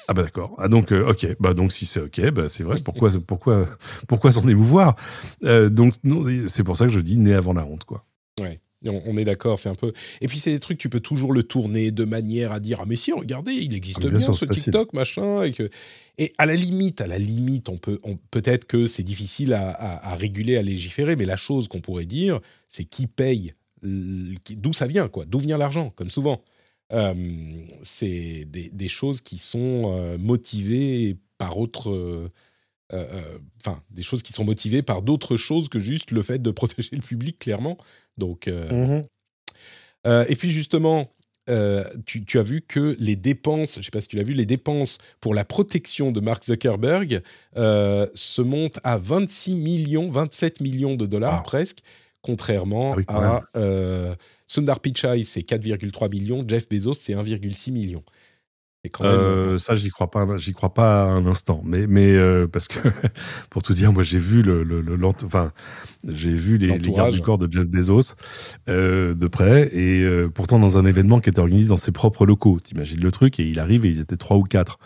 Ah 0.09 0.13
bah 0.13 0.23
d'accord. 0.23 0.53
Ah 0.57 0.67
donc 0.67 0.91
euh, 0.91 1.09
ok. 1.09 1.37
Bah 1.39 1.53
donc 1.53 1.71
si 1.71 1.85
c'est 1.85 2.01
ok, 2.01 2.29
bah 2.31 2.49
c'est 2.49 2.63
vrai. 2.63 2.81
Pourquoi 2.81 3.09
pourquoi 3.25 3.65
pourquoi 4.09 4.33
s'en 4.33 4.45
émouvoir 4.45 4.97
Euh, 5.43 5.69
Donc 5.69 5.93
c'est 6.49 6.65
pour 6.65 6.75
ça 6.75 6.85
que 6.85 6.91
je 6.91 6.99
dis 6.99 7.17
né 7.17 7.33
avant 7.33 7.53
la 7.53 7.63
honte 7.65 7.85
quoi. 7.85 8.05
Ouais. 8.41 8.59
On, 8.86 9.01
on 9.05 9.17
est 9.17 9.23
d'accord, 9.23 9.57
c'est 9.57 9.69
un 9.69 9.75
peu. 9.75 9.91
Et 10.21 10.28
puis 10.28 10.38
c'est 10.38 10.51
des 10.51 10.59
trucs, 10.59 10.78
tu 10.78 10.88
peux 10.89 10.99
toujours 10.99 11.34
le 11.34 11.41
tourner 11.43 11.89
de 11.91 12.03
manière 12.05 12.51
à 12.51 12.59
dire 12.59 12.80
ah 12.82 12.86
mais 12.86 12.95
si, 12.95 13.11
regardez, 13.11 13.53
il 13.53 13.73
existe 13.73 13.99
Ah, 14.03 14.09
bien 14.09 14.32
ce 14.34 14.45
facile. 14.45 14.63
TikTok 14.65 14.93
machin 14.93 15.43
et 15.43 15.51
que 15.51 15.69
et 16.19 16.34
à 16.38 16.45
la 16.45 16.55
limite, 16.55 17.01
à 17.01 17.07
la 17.07 17.17
limite, 17.17 17.69
on 17.69 17.78
peut, 17.78 17.99
on- 18.03 18.17
peut-être 18.32 18.65
que 18.65 18.86
c'est 18.88 19.03
difficile 19.03 19.53
à, 19.53 19.69
à- 19.71 20.11
à 20.13 20.15
réguler, 20.15 20.57
à 20.57 20.61
légiférer, 20.61 21.15
mais 21.15 21.25
la 21.25 21.38
chose 21.38 21.67
qu'on 21.67 21.82
pourrait 21.82 22.05
dire, 22.05 22.39
c'est 22.67 22.84
qui 22.86 23.07
paye, 23.07 23.53
d'où 23.84 24.73
ça 24.73 24.88
vient 24.88 25.07
quoi, 25.07 25.25
d'où 25.25 25.39
vient 25.39 25.57
l'argent, 25.57 25.91
comme 25.95 26.09
souvent. 26.09 26.43
Euh, 26.93 27.13
c'est 27.82 28.45
des, 28.45 28.69
des 28.69 28.88
choses 28.88 29.21
qui 29.21 29.38
sont 29.38 29.93
euh, 29.95 30.17
motivées 30.17 31.17
par 31.38 31.57
autre. 31.57 31.89
euh, 31.91 32.30
euh, 32.93 33.38
Enfin, 33.59 33.82
des 33.91 34.03
choses 34.03 34.23
qui 34.23 34.32
sont 34.34 34.45
motivées 34.45 34.82
par 34.82 35.01
d'autres 35.01 35.36
choses 35.36 35.67
que 35.67 35.80
juste 35.80 36.11
le 36.11 36.21
fait 36.23 36.41
de 36.41 36.51
protéger 36.61 36.89
le 36.95 37.01
public, 37.01 37.39
clairement. 37.39 37.78
Donc, 38.18 38.47
euh, 38.47 39.01
euh, 40.05 40.26
et 40.30 40.36
puis 40.36 40.51
justement, 40.51 41.11
euh, 41.49 41.84
tu, 42.05 42.26
tu 42.26 42.39
as 42.39 42.43
vu 42.43 42.61
que 42.61 42.95
les 42.99 43.15
dépenses, 43.15 43.76
je 43.76 43.80
ne 43.80 43.84
sais 43.84 43.91
pas 43.91 44.01
si 44.01 44.07
tu 44.09 44.15
l'as 44.18 44.24
vu, 44.24 44.34
les 44.34 44.45
dépenses 44.45 44.97
pour 45.22 45.34
la 45.34 45.45
protection 45.45 46.11
de 46.11 46.20
Mark 46.20 46.43
Zuckerberg 46.43 47.22
euh, 47.55 48.05
se 48.13 48.41
montent 48.41 48.80
à 48.84 48.97
26 48.97 49.55
millions, 49.55 50.09
27 50.11 50.61
millions 50.61 50.95
de 50.95 51.05
dollars 51.05 51.38
Wow. 51.38 51.43
presque, 51.43 51.80
contrairement 52.22 52.91
Ah 52.93 52.97
oui, 52.97 53.03
à 53.07 53.43
euh, 53.57 54.15
Sundar 54.45 54.80
Pichai, 54.82 55.24
c'est 55.24 55.41
4,3 55.41 56.09
millions, 56.09 56.43
Jeff 56.47 56.68
Bezos, 56.70 56.93
c'est 56.95 57.13
1,6 57.13 57.72
million. 57.72 58.03
C'est 58.84 58.89
quand 58.91 59.03
même. 59.05 59.13
Euh, 59.13 59.59
ça, 59.59 59.75
j'y 59.75 59.89
crois 59.89 60.11
pas, 60.11 60.21
un- 60.21 60.38
j'y 60.38 60.51
crois 60.53 60.73
pas 60.73 61.03
un 61.03 61.25
instant. 61.25 61.61
Mais, 61.65 61.88
mais 61.88 62.13
euh, 62.15 62.47
parce 62.47 62.67
que 62.67 62.80
pour 63.49 63.63
tout 63.63 63.73
dire, 63.73 63.91
moi, 63.91 64.03
j'ai 64.03 64.19
vu 64.19 64.41
le, 64.43 64.63
le, 64.63 64.82
le- 64.82 64.95
l'ent- 64.95 65.13
enfin, 65.25 65.51
j'ai 66.07 66.32
vu 66.32 66.57
les, 66.57 66.78
les 66.78 66.91
gardes 66.91 67.13
du 67.13 67.21
corps 67.21 67.38
de 67.39 67.51
Jeff 67.51 67.67
Bezos 67.67 68.13
euh, 68.69 69.15
de 69.15 69.28
près, 69.28 69.69
et 69.75 70.07
pourtant 70.34 70.59
dans 70.59 70.78
un 70.78 70.86
événement 70.86 71.19
qui 71.19 71.30
était 71.30 71.39
organisé 71.39 71.67
dans 71.67 71.78
ses 71.78 71.91
propres 71.91 72.25
locaux. 72.25 72.59
T'imagines 72.59 72.99
le 73.01 73.11
truc, 73.11 73.39
et 73.39 73.49
il 73.49 73.59
arrive 73.59 73.84
et 73.86 73.89
ils 73.89 73.99
étaient 73.99 74.15
trois 74.17 74.38
ou 74.38 74.43
quatre, 74.43 74.78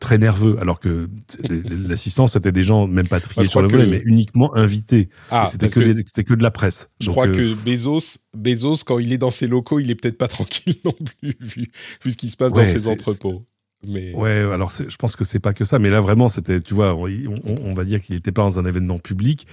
très 0.00 0.18
nerveux, 0.18 0.56
alors 0.60 0.78
que 0.80 1.08
l'assistance 1.50 2.32
c'était 2.34 2.52
des 2.52 2.62
gens 2.64 2.86
même 2.86 3.08
pas 3.08 3.20
triés 3.20 3.46
sur 3.48 3.62
le 3.62 3.68
volet, 3.68 3.84
que- 3.84 3.90
mais 3.90 4.02
uniquement 4.04 4.54
invités. 4.56 5.08
ah, 5.30 5.46
c'était 5.50 5.68
que, 5.68 5.80
que 5.80 5.92
des- 5.92 6.02
c'était 6.06 6.24
que 6.24 6.34
de 6.34 6.42
la 6.42 6.50
presse. 6.50 6.88
je 7.00 7.06
Donc, 7.06 7.14
crois 7.14 7.28
que 7.28 7.54
Bezos, 7.54 8.18
Bezos, 8.36 8.84
quand 8.86 8.98
il 8.98 9.12
est 9.12 9.18
dans 9.18 9.30
ses 9.30 9.46
locaux, 9.48 9.80
il 9.80 9.90
est 9.90 9.94
peut-être 9.96 10.18
pas 10.18 10.28
tranquille 10.28 10.76
non 10.84 10.92
plus, 10.92 11.36
vu, 11.40 11.66
vu 12.04 12.10
ce 12.12 12.16
qui 12.16 12.30
se 12.30 12.36
passe 12.36 12.52
Ouais, 12.52 12.64
dans 12.64 12.70
ses 12.70 12.78
c'est- 12.78 12.96
People. 13.20 13.46
Mais 13.86 14.12
Ouais, 14.12 14.30
alors 14.52 14.72
je 14.72 14.96
pense 14.96 15.14
que 15.14 15.24
c'est 15.24 15.38
pas 15.38 15.52
que 15.54 15.64
ça, 15.64 15.78
mais 15.78 15.88
là 15.88 16.00
vraiment 16.00 16.28
c'était, 16.28 16.60
tu 16.60 16.74
vois, 16.74 16.94
on, 16.96 17.04
on- 17.06 17.56
on 17.64 17.74
va 17.74 17.84
dire 17.84 18.02
qu'il 18.02 18.16
n'était 18.16 18.32
pas 18.32 18.42
dans 18.42 18.58
un 18.58 18.64
événement 18.64 18.98
public, 18.98 19.46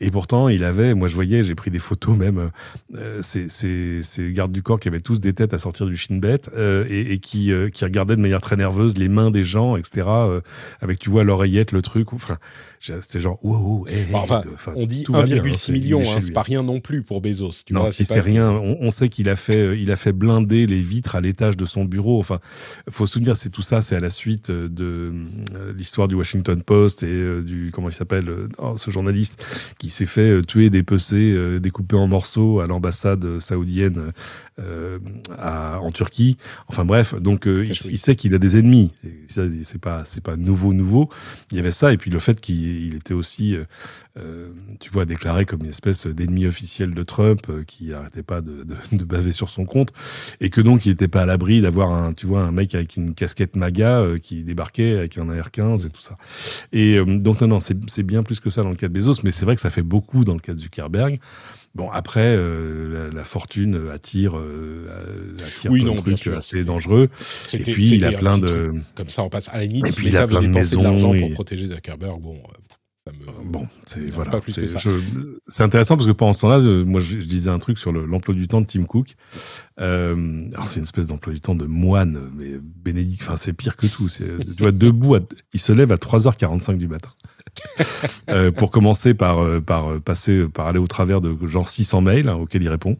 et 0.00 0.12
pourtant 0.12 0.48
il 0.48 0.62
avait, 0.62 0.94
moi 0.94 1.08
je 1.08 1.14
voyais, 1.16 1.42
j'ai 1.42 1.56
pris 1.56 1.72
des 1.72 1.80
photos 1.80 2.16
même, 2.16 2.50
euh, 2.94 3.20
ces, 3.22 3.48
ces, 3.48 4.02
ces 4.04 4.32
gardes 4.32 4.52
du 4.52 4.62
corps 4.62 4.78
qui 4.78 4.86
avaient 4.86 5.00
tous 5.00 5.18
des 5.18 5.32
têtes 5.32 5.54
à 5.54 5.58
sortir 5.58 5.86
du 5.86 5.96
shin 5.96 6.18
bet 6.18 6.38
euh, 6.56 6.86
et, 6.88 7.14
et 7.14 7.18
qui, 7.18 7.50
euh, 7.52 7.68
qui 7.68 7.84
regardaient 7.84 8.14
de 8.14 8.20
manière 8.22 8.40
très 8.40 8.56
nerveuse 8.56 8.96
les 8.96 9.08
mains 9.08 9.32
des 9.32 9.42
gens, 9.42 9.76
etc. 9.76 10.06
avec 10.80 11.00
tu 11.00 11.10
vois 11.10 11.24
l'oreillette, 11.24 11.72
le 11.72 11.82
truc, 11.82 12.12
enfin 12.12 12.38
c'était 12.80 13.18
genre 13.18 13.42
wow, 13.42 13.56
wow 13.56 13.86
hey, 13.88 14.04
Bon, 14.12 14.18
enfin, 14.18 14.42
de- 14.42 14.50
enfin, 14.52 14.72
on 14.76 14.84
dit 14.84 15.04
tout 15.04 15.12
va 15.12 15.22
bien, 15.22 15.38
hein, 15.38 15.40
1,6 15.42 15.56
c'est- 15.56 15.72
million, 15.72 16.00
hein, 16.02 16.16
c'est 16.20 16.26
lui. 16.26 16.32
pas 16.32 16.42
rien 16.42 16.62
non 16.62 16.80
plus 16.80 17.02
pour 17.02 17.22
Bezos. 17.22 17.50
Tu 17.66 17.72
non, 17.72 17.80
vois, 17.80 17.90
si 17.90 18.04
c'est 18.04 18.20
rien, 18.20 18.50
on, 18.50 18.76
on 18.78 18.90
sait 18.90 19.08
qu'il 19.08 19.30
a 19.30 19.36
fait, 19.36 19.80
il 19.80 19.90
a 19.90 19.96
fait 19.96 20.12
blinder 20.12 20.66
les 20.66 20.80
vitres 20.82 21.16
à 21.16 21.22
l'étage 21.22 21.56
de 21.56 21.64
son 21.64 21.86
bureau. 21.86 22.18
Enfin, 22.20 22.40
faut 22.90 23.06
se 23.06 23.14
souvenir, 23.14 23.38
c'est 23.38 23.48
tout 23.48 23.62
ça, 23.64 23.82
c'est 23.82 23.96
à 23.96 24.00
la 24.00 24.10
suite 24.10 24.50
de 24.50 25.12
l'histoire 25.76 26.08
du 26.08 26.14
Washington 26.14 26.62
Post 26.62 27.02
et 27.02 27.42
du 27.42 27.70
comment 27.72 27.88
il 27.88 27.94
s'appelle 27.94 28.30
oh, 28.58 28.76
ce 28.76 28.90
journaliste 28.90 29.44
qui 29.78 29.90
s'est 29.90 30.06
fait 30.06 30.42
tuer, 30.42 30.70
dépecer, 30.70 31.58
découper 31.60 31.96
en 31.96 32.06
morceaux 32.06 32.60
à 32.60 32.66
l'ambassade 32.66 33.40
saoudienne 33.40 34.12
en 34.58 35.90
Turquie. 35.90 36.36
Enfin 36.68 36.84
bref, 36.84 37.14
donc 37.14 37.46
il, 37.46 37.70
il, 37.70 37.98
sait 37.98 38.16
qu'il 38.16 38.34
a 38.34 38.38
des 38.38 38.58
ennemis. 38.58 38.92
C'est 39.26 39.80
pas 39.80 40.04
c'est 40.04 40.22
pas 40.22 40.36
nouveau 40.36 40.72
nouveau. 40.72 41.08
Il 41.50 41.56
y 41.56 41.60
avait 41.60 41.70
ça 41.70 41.92
et 41.92 41.96
puis 41.96 42.10
le 42.10 42.18
fait 42.18 42.40
qu'il 42.40 42.94
était 42.94 43.14
aussi 43.14 43.56
euh, 44.16 44.50
tu 44.78 44.90
vois, 44.90 45.06
déclaré 45.06 45.44
comme 45.44 45.62
une 45.62 45.70
espèce 45.70 46.06
d'ennemi 46.06 46.46
officiel 46.46 46.94
de 46.94 47.02
Trump 47.02 47.40
euh, 47.48 47.64
qui 47.64 47.92
arrêtait 47.92 48.22
pas 48.22 48.42
de, 48.42 48.62
de, 48.62 48.76
de, 48.92 49.04
baver 49.04 49.32
sur 49.32 49.50
son 49.50 49.64
compte 49.64 49.92
et 50.40 50.50
que 50.50 50.60
donc 50.60 50.86
il 50.86 50.90
n'était 50.90 51.08
pas 51.08 51.22
à 51.22 51.26
l'abri 51.26 51.60
d'avoir 51.60 51.90
un, 51.90 52.12
tu 52.12 52.24
vois, 52.26 52.42
un 52.42 52.52
mec 52.52 52.76
avec 52.76 52.94
une 52.94 53.12
casquette 53.12 53.53
MAGA 53.56 54.00
euh, 54.00 54.18
qui 54.18 54.44
débarquait 54.44 54.96
avec 54.96 55.18
un 55.18 55.28
AR-15 55.28 55.86
et 55.86 55.90
tout 55.90 56.00
ça. 56.00 56.16
Et 56.72 56.98
donc 57.04 57.40
non, 57.40 57.48
non, 57.48 57.58
c'est 57.60 58.02
bien 58.02 58.22
plus 58.22 58.40
que 58.40 58.50
ça 58.50 58.62
dans 58.62 58.70
le 58.70 58.76
cas 58.76 58.88
de 58.88 58.92
Bezos, 58.92 59.20
mais 59.24 59.32
c'est 59.32 59.44
vrai 59.44 59.54
que 59.54 59.60
ça 59.60 59.70
fait 59.70 59.82
beaucoup 59.82 60.24
dans 60.24 60.34
le 60.34 60.40
cas 60.40 60.54
de 60.54 60.58
Zuckerberg. 60.58 61.20
Bon, 61.74 61.90
après, 61.90 62.36
la, 62.36 63.10
la, 63.10 63.24
fortune 63.24 63.90
attire, 63.92 64.40
attire 65.44 65.70
oui, 65.72 65.82
non, 65.82 65.96
trucs 65.96 66.28
assez 66.28 66.64
dangereux. 66.64 67.08
Et 67.52 67.58
puis, 67.58 67.88
il 67.88 68.04
a 68.04 68.12
plein 68.12 68.38
de... 68.38 68.74
Comme 68.94 69.08
ça, 69.08 69.24
on 69.24 69.28
passe 69.28 69.48
à 69.48 69.58
la 69.58 69.64
limite. 69.64 69.88
Et 69.88 69.92
puis, 69.92 70.06
il 70.06 70.16
a 70.16 70.28
plein 70.28 70.42
de 70.42 70.46
maisons. 70.46 70.78
de 70.78 70.84
l'argent 70.84 71.12
pour 71.18 71.32
protéger 71.32 71.66
Zuckerberg, 71.66 72.20
bon... 72.20 72.38
Bon, 73.44 73.68
c'est 73.84 74.06
voilà, 74.10 74.40
c'est 75.46 75.62
intéressant 75.62 75.96
parce 75.96 76.06
que 76.06 76.12
pendant 76.12 76.32
ce 76.32 76.40
temps-là, 76.40 76.60
euh, 76.60 76.86
moi, 76.86 77.02
je, 77.02 77.18
disais 77.18 77.50
un 77.50 77.58
truc 77.58 77.76
sur 77.76 77.92
l'emploi 77.92 78.34
du 78.34 78.48
temps 78.48 78.62
de 78.62 78.66
Tim 78.66 78.84
Cook. 78.84 79.16
Euh, 79.78 80.48
alors 80.54 80.66
c'est 80.66 80.76
une 80.76 80.84
espèce 80.84 81.08
d'emploi 81.08 81.34
du 81.34 81.40
temps 81.40 81.54
de 81.54 81.66
moine, 81.66 82.30
mais 82.34 82.52
Bénédicte, 82.58 83.22
enfin 83.22 83.36
c'est 83.36 83.52
pire 83.52 83.76
que 83.76 83.86
tout. 83.86 84.08
Tu 84.08 84.24
vois, 84.58 84.72
debout, 84.72 85.16
il 85.52 85.60
se 85.60 85.72
lève 85.72 85.92
à 85.92 85.96
3h45 85.96 86.78
du 86.78 86.88
matin. 86.88 87.10
euh, 88.30 88.50
pour 88.50 88.70
commencer 88.70 89.12
par, 89.12 89.38
euh, 89.38 89.60
par 89.60 90.00
passer, 90.00 90.48
par 90.48 90.66
aller 90.66 90.78
au 90.78 90.86
travers 90.86 91.20
de 91.20 91.46
genre 91.46 91.68
600 91.68 92.00
mails 92.00 92.28
hein, 92.30 92.36
auxquels 92.36 92.62
il 92.62 92.70
répond. 92.70 92.96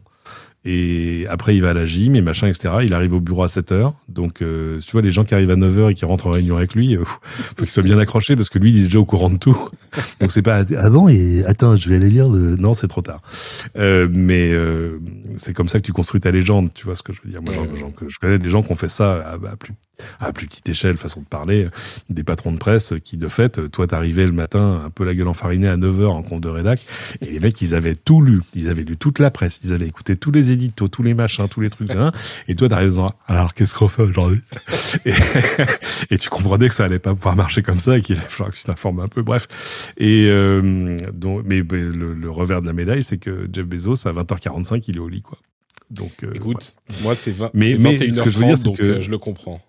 Et 0.67 1.27
après, 1.29 1.55
il 1.55 1.61
va 1.61 1.69
à 1.69 1.73
la 1.73 1.85
gym 1.85 2.15
et 2.15 2.21
machin, 2.21 2.47
etc. 2.47 2.73
Il 2.83 2.93
arrive 2.95 3.13
au 3.13 3.19
bureau 3.19 3.43
à 3.43 3.49
7 3.49 3.71
heures. 3.71 3.93
Donc, 4.09 4.41
euh, 4.41 4.79
tu 4.79 4.91
vois, 4.93 5.03
les 5.03 5.11
gens 5.11 5.23
qui 5.23 5.35
arrivent 5.35 5.51
à 5.51 5.55
9 5.55 5.79
heures 5.79 5.89
et 5.89 5.93
qui 5.93 6.05
rentrent 6.05 6.25
en 6.25 6.31
réunion 6.31 6.57
avec 6.57 6.73
lui, 6.73 6.97
euh, 6.97 7.03
faut 7.05 7.63
qu'ils 7.63 7.69
soient 7.69 7.83
bien 7.83 7.99
accrochés 7.99 8.35
parce 8.35 8.49
que 8.49 8.57
lui, 8.57 8.71
il 8.71 8.79
est 8.79 8.83
déjà 8.83 8.99
au 8.99 9.05
courant 9.05 9.29
de 9.29 9.37
tout. 9.37 9.69
Donc, 10.19 10.31
c'est 10.31 10.41
pas, 10.41 10.63
ah 10.77 10.89
bon, 10.89 11.07
et 11.07 11.43
attends, 11.45 11.75
je 11.75 11.87
vais 11.87 11.97
aller 11.97 12.09
lire 12.09 12.29
le, 12.29 12.55
non, 12.55 12.73
c'est 12.73 12.87
trop 12.87 13.03
tard. 13.03 13.21
Euh, 13.77 14.07
mais, 14.11 14.51
euh, 14.51 14.99
c'est 15.37 15.53
comme 15.53 15.67
ça 15.67 15.79
que 15.79 15.85
tu 15.85 15.93
construis 15.93 16.19
ta 16.19 16.31
légende, 16.31 16.73
tu 16.73 16.85
vois 16.85 16.95
ce 16.95 17.03
que 17.03 17.13
je 17.13 17.21
veux 17.23 17.29
dire. 17.29 17.43
Moi, 17.43 17.53
je 18.07 18.17
connais 18.19 18.39
des 18.39 18.49
gens 18.49 18.63
qui 18.63 18.71
ont 18.71 18.75
fait 18.75 18.89
ça 18.89 19.13
à, 19.13 19.33
à 19.33 19.55
plus 19.55 19.73
à 20.19 20.33
plus 20.33 20.47
petite 20.47 20.67
échelle, 20.69 20.97
façon 20.97 21.21
de 21.21 21.25
parler, 21.25 21.67
des 22.09 22.23
patrons 22.23 22.51
de 22.51 22.57
presse 22.57 22.93
qui, 23.03 23.17
de 23.17 23.27
fait, 23.27 23.69
toi, 23.71 23.87
t'arrivais 23.87 24.25
le 24.25 24.31
matin 24.31 24.83
un 24.85 24.89
peu 24.89 25.03
la 25.03 25.13
gueule 25.15 25.27
enfarinée 25.27 25.67
à 25.67 25.77
9h 25.77 26.07
en 26.07 26.23
compte 26.23 26.41
de 26.41 26.49
rédac, 26.49 26.85
et 27.21 27.31
les 27.31 27.39
mecs, 27.39 27.61
ils 27.61 27.73
avaient 27.73 27.95
tout 27.95 28.21
lu, 28.21 28.41
ils 28.53 28.69
avaient 28.69 28.83
lu 28.83 28.97
toute 28.97 29.19
la 29.19 29.31
presse, 29.31 29.61
ils 29.63 29.73
avaient 29.73 29.87
écouté 29.87 30.17
tous 30.17 30.31
les 30.31 30.51
éditos, 30.51 30.87
tous 30.87 31.03
les 31.03 31.13
machins, 31.13 31.47
tous 31.47 31.61
les 31.61 31.69
trucs, 31.69 31.91
hein, 31.91 32.11
et 32.47 32.55
toi, 32.55 32.69
t'arrives 32.69 32.87
en 32.87 32.91
disant, 32.91 33.11
alors, 33.27 33.53
qu'est-ce 33.53 33.73
qu'on 33.75 33.87
fait 33.87 34.03
aujourd'hui? 34.03 34.41
Et, 35.05 35.13
et, 36.11 36.17
tu 36.17 36.29
comprenais 36.29 36.69
que 36.69 36.75
ça 36.75 36.85
allait 36.85 36.99
pas 36.99 37.13
pouvoir 37.13 37.35
marcher 37.35 37.61
comme 37.61 37.79
ça, 37.79 37.97
et 37.97 38.01
qu'il 38.01 38.17
allait 38.17 38.29
falloir 38.29 38.51
que 38.51 38.57
tu 38.57 38.63
t'informes 38.63 38.99
un 38.99 39.07
peu, 39.07 39.21
bref. 39.21 39.47
Et 39.97 40.27
euh, 40.29 40.97
donc, 41.13 41.43
mais, 41.45 41.61
le, 41.61 42.29
revers 42.29 42.61
de 42.61 42.67
la 42.67 42.73
médaille, 42.73 43.03
c'est 43.03 43.17
que 43.17 43.47
Jeff 43.51 43.65
Bezos, 43.65 44.07
à 44.07 44.13
20h45, 44.13 44.83
il 44.87 44.97
est 44.97 44.99
au 44.99 45.09
lit, 45.09 45.21
quoi. 45.21 45.37
Donc, 45.91 46.23
euh, 46.23 46.31
Écoute, 46.33 46.75
moi 47.03 47.13
c'est 47.13 47.31
20, 47.31 47.51
mais, 47.53 47.75
mais 47.77 47.97
21h30, 47.97 48.13
ce 48.13 48.21
que 48.21 48.31
je 48.31 48.39
veux 48.39 48.45
dire, 48.45 48.57
donc 48.57 48.77
que, 48.77 48.83
euh, 48.83 49.01
je 49.01 49.11
le 49.11 49.19
comprends. 49.19 49.61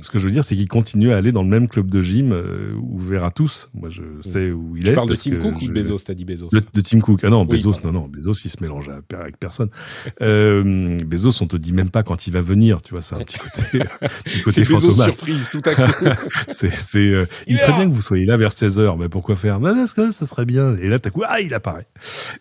Ce 0.00 0.10
que 0.10 0.18
je 0.18 0.26
veux 0.26 0.32
dire, 0.32 0.44
c'est 0.44 0.56
qu'il 0.56 0.68
continue 0.68 1.12
à 1.12 1.16
aller 1.16 1.32
dans 1.32 1.42
le 1.42 1.48
même 1.48 1.68
club 1.68 1.88
de 1.88 2.02
gym 2.02 2.32
euh, 2.32 2.74
ouvert 2.76 3.24
à 3.24 3.30
tous. 3.30 3.70
Moi, 3.74 3.90
je 3.90 4.02
sais 4.22 4.50
où 4.50 4.76
il 4.76 4.86
est. 4.86 4.90
Tu 4.90 4.94
parles 4.94 5.08
de 5.08 5.14
Tim 5.14 5.36
Cook 5.36 5.62
ou 5.62 5.66
de 5.66 5.72
Bezos 5.72 5.98
T'as 5.98 6.14
dit 6.14 6.24
Bezos 6.24 6.48
de, 6.50 6.80
Tim 6.80 7.00
Cook. 7.00 7.20
Ah 7.24 7.30
non, 7.30 7.44
Bezos, 7.44 7.80
non, 7.84 7.92
non. 7.92 8.08
Bezos, 8.08 8.34
il 8.44 8.50
se 8.50 8.56
mélange 8.60 8.90
avec 9.12 9.38
personne. 9.38 9.70
euh, 10.22 10.98
Bezos, 11.04 11.42
on 11.42 11.46
te 11.46 11.56
dit 11.56 11.72
même 11.72 11.90
pas 11.90 12.02
quand 12.02 12.26
il 12.26 12.32
va 12.32 12.40
venir. 12.40 12.82
Tu 12.82 12.92
vois, 12.92 13.02
c'est 13.02 13.14
un 13.14 13.20
petit 13.20 13.38
côté, 13.38 13.78
petit 14.24 14.42
côté 14.42 14.64
fantomas. 14.64 15.10
surprise, 15.10 15.48
tout 15.50 15.62
à 15.64 15.74
coup. 15.74 16.06
c'est, 16.48 16.70
c'est, 16.70 16.98
euh, 16.98 17.26
il 17.46 17.56
serait 17.56 17.72
bien 17.72 17.88
que 17.88 17.94
vous 17.94 18.02
soyez 18.02 18.26
là 18.26 18.36
vers 18.36 18.52
16 18.52 18.80
h 18.80 18.98
Mais 18.98 19.08
pourquoi 19.08 19.36
faire? 19.36 19.60
Mais 19.60 19.72
parce 19.72 19.94
que 19.94 20.10
ce 20.10 20.24
serait 20.24 20.46
bien. 20.46 20.76
Et 20.76 20.88
là, 20.88 20.98
t'as 20.98 21.10
coup, 21.10 21.22
ah, 21.26 21.40
il 21.40 21.54
apparaît. 21.54 21.86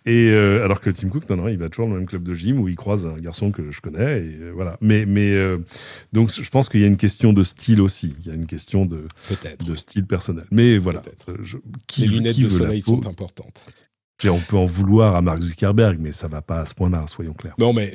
Et 0.05 0.29
euh, 0.29 0.63
alors 0.63 0.81
que 0.81 0.89
Tim 0.89 1.09
Cook, 1.09 1.29
non, 1.29 1.37
non, 1.37 1.47
il 1.47 1.57
va 1.57 1.69
toujours 1.69 1.87
dans 1.87 1.93
le 1.93 1.99
même 1.99 2.09
club 2.09 2.23
de 2.23 2.33
gym 2.33 2.59
où 2.59 2.67
il 2.67 2.75
croise 2.75 3.05
un 3.05 3.19
garçon 3.19 3.51
que 3.51 3.71
je 3.71 3.81
connais. 3.81 4.19
Et 4.21 4.51
voilà. 4.53 4.77
Mais, 4.81 5.05
mais 5.05 5.37
donc, 6.13 6.31
je 6.31 6.49
pense 6.49 6.69
qu'il 6.69 6.81
y 6.81 6.83
a 6.83 6.87
une 6.87 6.97
question 6.97 7.28
de 7.33 7.43
style 7.43 7.81
aussi. 7.81 8.15
Il 8.19 8.27
y 8.27 8.31
a 8.31 8.33
une 8.33 8.45
question 8.45 8.85
de, 8.85 9.07
de 9.65 9.75
style 9.75 10.05
personnel. 10.05 10.45
Mais 10.51 10.77
voilà. 10.77 11.01
Je, 11.43 11.57
qui, 11.87 12.01
Les 12.01 12.07
lunettes 12.07 12.39
de 12.39 12.49
soleil 12.49 12.81
sont 12.81 13.05
importantes. 13.07 13.61
Et 14.23 14.29
on 14.29 14.39
peut 14.39 14.57
en 14.57 14.65
vouloir 14.65 15.15
à 15.15 15.21
Mark 15.21 15.41
Zuckerberg, 15.41 15.97
mais 15.99 16.11
ça 16.11 16.27
va 16.27 16.41
pas 16.41 16.59
à 16.59 16.65
ce 16.65 16.75
point-là, 16.75 17.05
soyons 17.07 17.33
clairs. 17.33 17.55
Non, 17.57 17.71
mais 17.71 17.93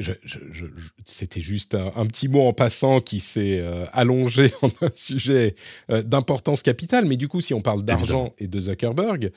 c'était 1.05 1.43
juste 1.43 1.74
un, 1.74 2.07
petit 2.07 2.28
mot 2.28 2.43
en 2.43 2.55
passant 2.55 3.01
qui 3.01 3.20
s'est 3.20 3.59
euh, 3.61 3.85
allongé 3.93 4.51
en 4.62 4.68
un 4.80 4.91
sujet 4.95 5.55
euh, 5.91 6.03
d'importance 6.03 6.62
capitale. 6.62 7.05
Mais 7.05 7.18
du 7.18 7.28
coup, 7.28 7.43
si 7.43 7.53
on 7.53 7.61
parle 7.61 7.82
d'argent 7.82 8.32
et 8.39 8.49
de 8.49 8.59
Zuckerberg, 8.59 9.32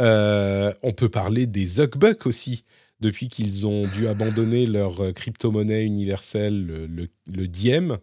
euh, 0.00 0.72
on 0.82 0.92
peut 0.92 1.08
parler 1.08 1.46
des 1.46 1.66
Zuckbucks 1.66 2.26
aussi. 2.26 2.64
Depuis 3.00 3.28
qu'ils 3.28 3.66
ont 3.66 3.86
dû 3.86 4.08
abandonner 4.08 4.66
leur 4.66 5.14
crypto-monnaie 5.14 5.84
universelle, 5.84 6.66
le, 6.66 6.86
le, 6.86 7.08
le 7.32 7.46
Diem, 7.46 7.98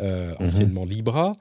euh, 0.00 0.34
mhm. 0.38 0.46
anciennement 0.46 0.84
Libra, 0.84 1.32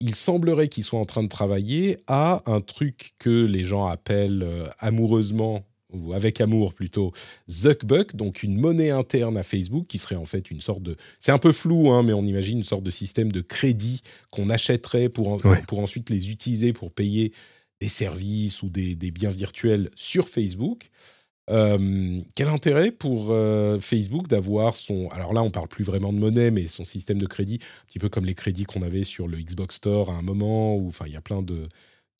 il 0.00 0.14
semblerait 0.14 0.68
qu'ils 0.68 0.84
soient 0.84 1.00
en 1.00 1.04
train 1.04 1.22
de 1.22 1.28
travailler 1.28 1.98
à 2.06 2.42
un 2.46 2.60
truc 2.60 3.12
que 3.18 3.44
les 3.44 3.64
gens 3.64 3.86
appellent 3.86 4.42
euh, 4.42 4.66
amoureusement 4.78 5.64
ou 5.92 6.12
avec 6.12 6.40
amour 6.40 6.72
plutôt, 6.72 7.12
Zuckbuck, 7.48 8.14
donc 8.14 8.44
une 8.44 8.56
monnaie 8.56 8.90
interne 8.90 9.36
à 9.36 9.42
Facebook 9.42 9.86
qui 9.88 9.98
serait 9.98 10.14
en 10.14 10.24
fait 10.24 10.50
une 10.50 10.60
sorte 10.60 10.82
de... 10.82 10.96
C'est 11.18 11.32
un 11.32 11.38
peu 11.38 11.50
flou, 11.50 11.90
hein, 11.90 12.04
mais 12.04 12.12
on 12.12 12.22
imagine 12.22 12.58
une 12.58 12.64
sorte 12.64 12.84
de 12.84 12.90
système 12.90 13.32
de 13.32 13.40
crédit 13.40 14.02
qu'on 14.30 14.50
achèterait 14.50 15.08
pour, 15.08 15.40
pour 15.66 15.80
ensuite 15.80 16.08
les 16.08 16.30
utiliser 16.30 16.72
pour 16.72 16.92
payer 16.92 17.32
des 17.80 17.88
services 17.88 18.62
ou 18.62 18.68
des, 18.68 18.94
des 18.94 19.10
biens 19.10 19.30
virtuels 19.30 19.90
sur 19.96 20.28
Facebook. 20.28 20.90
Euh, 21.50 22.20
quel 22.34 22.48
intérêt 22.48 22.92
pour 22.92 23.28
euh, 23.30 23.80
Facebook 23.80 24.28
d'avoir 24.28 24.76
son... 24.76 25.08
Alors 25.08 25.32
là, 25.32 25.42
on 25.42 25.50
parle 25.50 25.68
plus 25.68 25.84
vraiment 25.84 26.12
de 26.12 26.18
monnaie, 26.18 26.50
mais 26.50 26.66
son 26.66 26.84
système 26.84 27.18
de 27.18 27.26
crédit, 27.26 27.58
un 27.62 27.86
petit 27.86 27.98
peu 27.98 28.08
comme 28.08 28.24
les 28.24 28.34
crédits 28.34 28.64
qu'on 28.64 28.82
avait 28.82 29.04
sur 29.04 29.26
le 29.26 29.38
Xbox 29.38 29.76
Store 29.76 30.10
à 30.10 30.14
un 30.14 30.22
moment, 30.22 30.76
où 30.76 30.88
enfin, 30.88 31.06
il 31.06 31.12
y 31.12 31.16
a 31.16 31.20
plein 31.20 31.42
de, 31.42 31.68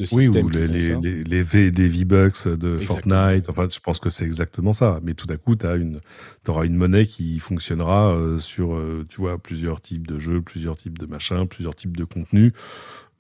de 0.01 0.05
systèmes 0.05 0.31
oui, 0.35 0.39
ou 0.43 0.49
les, 0.49 0.67
les, 0.67 1.25
les, 1.25 1.43
v, 1.43 1.71
des 1.71 1.89
V-Bucks 1.89 2.49
de 2.49 2.75
Fortnite, 2.79 3.49
enfin, 3.49 3.69
je 3.71 3.79
pense 3.81 3.99
que 3.99 4.11
c'est 4.11 4.25
exactement 4.25 4.73
ça. 4.73 5.01
Mais 5.03 5.15
tout 5.15 5.27
à 5.31 5.37
coup, 5.37 5.57
tu 5.57 5.67
une, 5.67 6.01
auras 6.49 6.65
une 6.65 6.75
monnaie 6.75 7.07
qui 7.07 7.39
fonctionnera 7.39 8.15
euh, 8.15 8.39
sur, 8.39 8.81
tu 9.09 9.21
vois, 9.21 9.39
plusieurs 9.39 9.81
types 9.81 10.07
de 10.07 10.19
jeux, 10.19 10.43
plusieurs 10.43 10.77
types 10.77 10.99
de 10.99 11.07
machins, 11.07 11.47
plusieurs 11.47 11.75
types 11.75 11.97
de 11.97 12.05
contenus. 12.05 12.53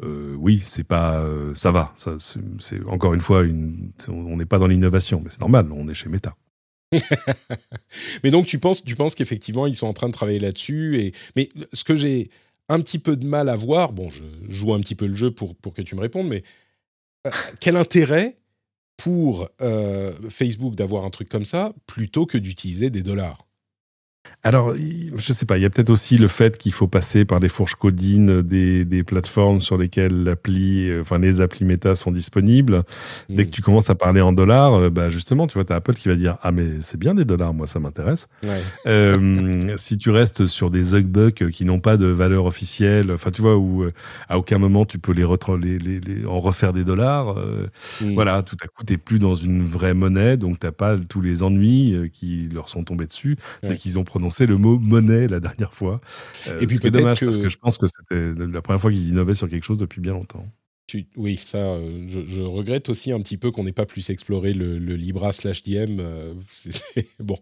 Euh, 0.03 0.35
oui, 0.39 0.63
c'est 0.65 0.85
pas, 0.85 1.21
euh, 1.21 1.55
ça 1.55 1.71
va. 1.71 1.93
Ça, 1.97 2.17
c'est 2.19 2.83
encore 2.87 3.15
une 3.15 3.21
fois, 3.21 3.43
une, 3.43 3.93
on 4.09 4.37
n'est 4.37 4.47
pas 4.47 4.59
dans 4.59 4.67
l'innovation, 4.67 5.21
mais 5.23 5.31
c'est 5.31 5.41
normal. 5.41 5.69
On 5.73 5.89
est 5.89 5.95
chez 5.95 6.09
Meta. 6.09 6.37
mais 8.25 8.33
donc 8.33 8.47
tu 8.47 8.59
penses, 8.59 8.83
tu 8.83 8.97
penses 8.97 9.15
qu'effectivement 9.15 9.69
ils 9.69 9.77
sont 9.77 9.87
en 9.87 9.93
train 9.93 10.09
de 10.09 10.13
travailler 10.13 10.41
là-dessus. 10.41 10.99
Et 10.99 11.13
mais 11.37 11.51
ce 11.73 11.85
que 11.85 11.95
j'ai 11.95 12.31
un 12.69 12.81
petit 12.81 12.99
peu 12.99 13.17
de 13.17 13.25
mal 13.25 13.49
à 13.49 13.55
voir, 13.55 13.93
bon, 13.93 14.09
je 14.09 14.25
joue 14.49 14.75
un 14.75 14.81
petit 14.81 14.97
peu 14.97 15.07
le 15.07 15.15
jeu 15.15 15.31
pour 15.31 15.55
pour 15.55 15.73
que 15.73 15.83
tu 15.83 15.95
me 15.95 16.01
répondes, 16.01 16.27
mais 16.27 16.39
euh, 16.39 16.45
quel 17.61 17.77
intérêt 17.77 18.37
pour 18.97 19.49
Facebook 20.29 20.75
d'avoir 20.75 21.05
un 21.05 21.11
truc 21.11 21.29
comme 21.29 21.45
ça 21.45 21.73
plutôt 21.87 22.27
que 22.27 22.39
d'utiliser 22.39 22.91
des 22.91 23.03
dollars? 23.03 23.50
Alors, 24.43 24.75
je 24.75 25.33
sais 25.35 25.45
pas, 25.45 25.59
il 25.59 25.63
y 25.63 25.67
a 25.67 25.71
peut-être 25.71 25.91
aussi 25.91 26.17
le 26.17 26.27
fait 26.27 26.57
qu'il 26.57 26.73
faut 26.73 26.87
passer 26.87 27.27
par 27.27 27.41
les 27.41 27.51
fourches 27.51 27.75
codines 27.75 28.41
des, 28.41 28.87
des 28.87 29.03
plateformes 29.03 29.61
sur 29.61 29.77
lesquelles 29.77 30.25
l'appli, 30.25 30.89
euh, 30.89 31.03
enfin 31.03 31.19
les 31.19 31.43
applis 31.43 31.67
méta 31.67 31.95
sont 31.95 32.11
disponibles. 32.11 32.83
Dès 33.29 33.45
que 33.45 33.49
hmm. 33.49 33.53
tu 33.53 33.61
commences 33.61 33.91
à 33.91 33.95
parler 33.95 34.23
en 34.23 34.33
dollars, 34.33 34.75
euh, 34.75 34.89
bah 34.89 35.11
justement, 35.11 35.47
tu 35.47 35.55
vois, 35.55 35.65
t'as 35.67 35.77
Apple 35.77 35.93
qui 35.93 36.09
va 36.09 36.15
dire 36.15 36.39
ah 36.41 36.53
mais 36.53 36.81
c'est 36.81 36.99
bien 36.99 37.15
des 37.15 37.27
dollars, 37.27 37.53
moi 37.53 37.67
ça 37.67 37.81
m'intéresse. 37.81 38.29
Ouais. 38.43 38.63
Euh, 38.87 39.77
si 39.77 39.99
tu 39.99 40.09
restes 40.09 40.47
sur 40.47 40.71
des 40.71 40.85
Zugbucks 40.85 41.51
qui 41.51 41.67
n'ont 41.67 41.81
pas 41.81 41.99
de 41.99 42.07
valeur 42.07 42.47
officielle, 42.47 43.13
enfin 43.13 43.31
tu 43.31 43.43
vois 43.43 43.59
où 43.59 43.85
à 44.31 44.39
aucun 44.39 44.57
moment 44.57 44.87
tu 44.87 44.99
peux 44.99 45.13
les, 45.13 45.27
les, 45.61 45.79
les, 45.79 46.01
les 46.01 46.25
en 46.25 46.41
refaire 46.41 46.73
des 46.73 46.85
dollars. 46.85 47.35
Hmm. 48.01 48.15
Voilà, 48.15 48.43
tout 48.43 48.57
à 48.65 48.69
coup 48.69 48.85
t'es 48.85 48.97
plus 48.97 49.19
dans 49.19 49.35
une 49.35 49.63
vraie 49.63 49.93
monnaie, 49.93 50.39
donc 50.39 50.61
t'as 50.61 50.73
pas 50.73 50.97
tous 50.97 51.21
les 51.21 51.43
ennuis 51.43 52.11
qui 52.11 52.49
leur 52.49 52.71
sont 52.71 52.85
tombés 52.85 53.07
dessus 53.07 53.37
dès 53.63 53.77
qu'ils 53.77 53.99
ont 53.99 54.05
prononcé 54.05 54.30
le 54.39 54.57
mot 54.57 54.79
monnaie 54.79 55.29
la 55.29 55.41
dernière 55.41 55.75
fois. 55.75 56.01
Euh, 56.49 56.61
et 56.61 56.67
puis 56.67 56.79
peut-être 56.79 56.95
dommage 56.95 57.21
parce 57.21 57.39
que 57.39 57.51
je 57.51 57.59
pense 57.59 57.79
que 57.79 57.87
c'était 57.87 58.35
la 58.47 58.63
première 58.63 58.81
fois 58.81 58.91
qu'ils 58.91 59.09
innovaient 59.09 59.35
sur 59.35 59.49
quelque 59.49 59.65
chose 59.65 59.79
depuis 59.79 60.01
bien 60.01 60.13
longtemps. 60.13 60.47
oui, 61.17 61.39
ça, 61.43 61.59
euh, 61.59 62.07
je, 62.07 62.41
regrette 62.41 62.89
aussi 62.89 63.13
un 63.13 63.21
petit 63.21 63.37
peu 63.37 63.51
qu'on 63.51 63.65
n'ait 63.65 63.73
pas 63.73 63.87
plus 63.87 64.11
exploré 64.11 64.53
le, 64.53 64.79
Libra 64.79 65.33
slash 65.33 65.63
DM. 65.63 65.99
Euh, 66.01 66.35
bon, 67.21 67.39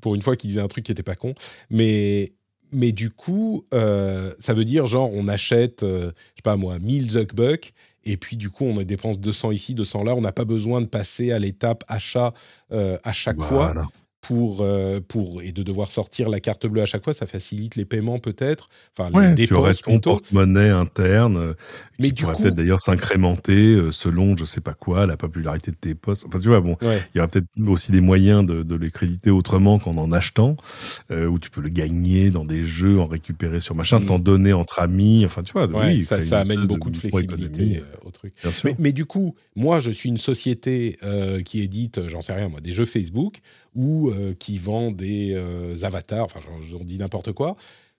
pour 0.00 0.14
une 0.14 0.22
fois 0.22 0.36
qu'ils 0.36 0.50
disaient 0.50 0.60
un 0.60 0.68
truc 0.68 0.84
qui 0.84 0.92
n'était 0.92 1.02
pas 1.02 1.16
con. 1.16 1.34
Mais 1.70 2.32
mais 2.72 2.90
du 2.90 3.10
coup, 3.10 3.64
euh, 3.72 4.32
ça 4.40 4.52
veut 4.52 4.64
dire 4.64 4.86
genre 4.86 5.10
on 5.12 5.28
achète, 5.28 5.82
je 5.82 6.08
sais 6.08 6.42
pas 6.42 6.56
moi, 6.56 6.78
1000 6.80 7.10
Zuckbucks 7.10 7.72
et 8.04 8.16
puis 8.16 8.36
du 8.36 8.50
coup 8.50 8.64
on 8.64 8.82
dépense 8.82 9.20
200 9.20 9.52
ici, 9.52 9.74
200 9.74 10.04
là. 10.04 10.14
On 10.16 10.20
n'a 10.20 10.32
pas 10.32 10.44
besoin 10.44 10.80
de 10.80 10.86
passer 10.86 11.30
à 11.30 11.38
l'étape 11.38 11.84
achat 11.86 12.34
à 12.70 13.12
chaque 13.12 13.40
fois 13.40 13.72
Voilà. 13.72 13.86
Pour, 14.20 14.62
euh, 14.62 14.98
pour 15.06 15.40
et 15.42 15.52
de 15.52 15.62
devoir 15.62 15.92
sortir 15.92 16.28
la 16.28 16.40
carte 16.40 16.66
bleue 16.66 16.82
à 16.82 16.86
chaque 16.86 17.04
fois. 17.04 17.14
Ça 17.14 17.26
facilite 17.26 17.76
les 17.76 17.84
paiements 17.84 18.18
peut-être, 18.18 18.68
enfin 18.98 19.10
Ouais, 19.12 19.34
les 19.36 19.46
tu 19.46 19.54
aurais 19.54 19.70
dépenses 19.70 19.82
ton 19.82 19.98
porte-monnaie 20.00 20.70
interne 20.70 21.36
euh, 21.36 21.54
Mais 22.00 22.08
qui 22.08 22.14
du 22.14 22.22
pourrait 22.24 22.34
coup- 22.36 22.42
peut-être 22.42 22.54
d'ailleurs 22.56 22.80
s'incrémenter 22.80 23.74
euh, 23.74 23.92
selon 23.92 24.36
je 24.36 24.44
sais 24.44 24.60
pas 24.60 24.74
quoi, 24.74 25.06
la 25.06 25.16
popularité 25.16 25.70
de 25.70 25.76
tes 25.76 25.94
potes. 25.94 26.24
Enfin 26.26 26.40
tu 26.40 26.48
vois, 26.48 26.60
bon, 26.60 26.76
Ouais. 26.82 27.00
il 27.14 27.18
y 27.18 27.20
aura 27.20 27.28
peut-être 27.28 27.46
aussi 27.68 27.92
des 27.92 28.00
moyens 28.00 28.44
de, 28.44 28.62
de 28.64 28.74
les 28.74 28.90
créditer 28.90 29.30
autrement 29.30 29.78
qu'en 29.78 29.96
en 29.96 30.10
achetant, 30.10 30.56
euh, 31.12 31.26
où 31.26 31.38
tu 31.38 31.50
peux 31.50 31.60
le 31.60 31.68
gagner 31.68 32.30
dans 32.30 32.44
des 32.44 32.64
jeux, 32.64 32.98
en 32.98 33.06
récupérer 33.06 33.60
sur 33.60 33.74
machin, 33.76 34.00
Mm. 34.00 34.06
t'en 34.06 34.18
donner 34.18 34.52
entre 34.52 34.80
amis. 34.80 35.24
Enfin 35.24 35.42
tu 35.44 35.52
vois, 35.52 35.66
Ouais, 35.68 35.94
oui, 35.98 36.04
ça, 36.04 36.16
amène 36.40 36.66
beaucoup 36.66 36.90
de 36.90 36.96
flexibilité 36.96 37.82
au 38.04 38.10
truc. 38.10 38.34
Mais, 38.64 38.74
mais 38.78 38.92
du 38.92 39.04
coup, 39.04 39.34
moi, 39.54 39.78
je 39.78 39.90
suis 39.92 40.08
une 40.08 40.16
société 40.18 40.98
qui 41.44 41.62
édite, 41.62 42.08
j'en 42.08 42.22
sais 42.22 42.32
rien, 42.34 42.48
moi, 42.48 42.60
des 42.60 42.72
jeux 42.72 42.84
Facebook 42.86 43.38
ou 43.76 44.10
euh, 44.10 44.34
qui 44.38 44.58
vend 44.58 44.90
des 44.90 45.32
euh, 45.34 45.74
avatars, 45.82 46.24
enfin, 46.24 46.40
j'en 46.68 46.82
dis 46.82 46.98
n'importe 46.98 47.30
quoi. 47.32 47.54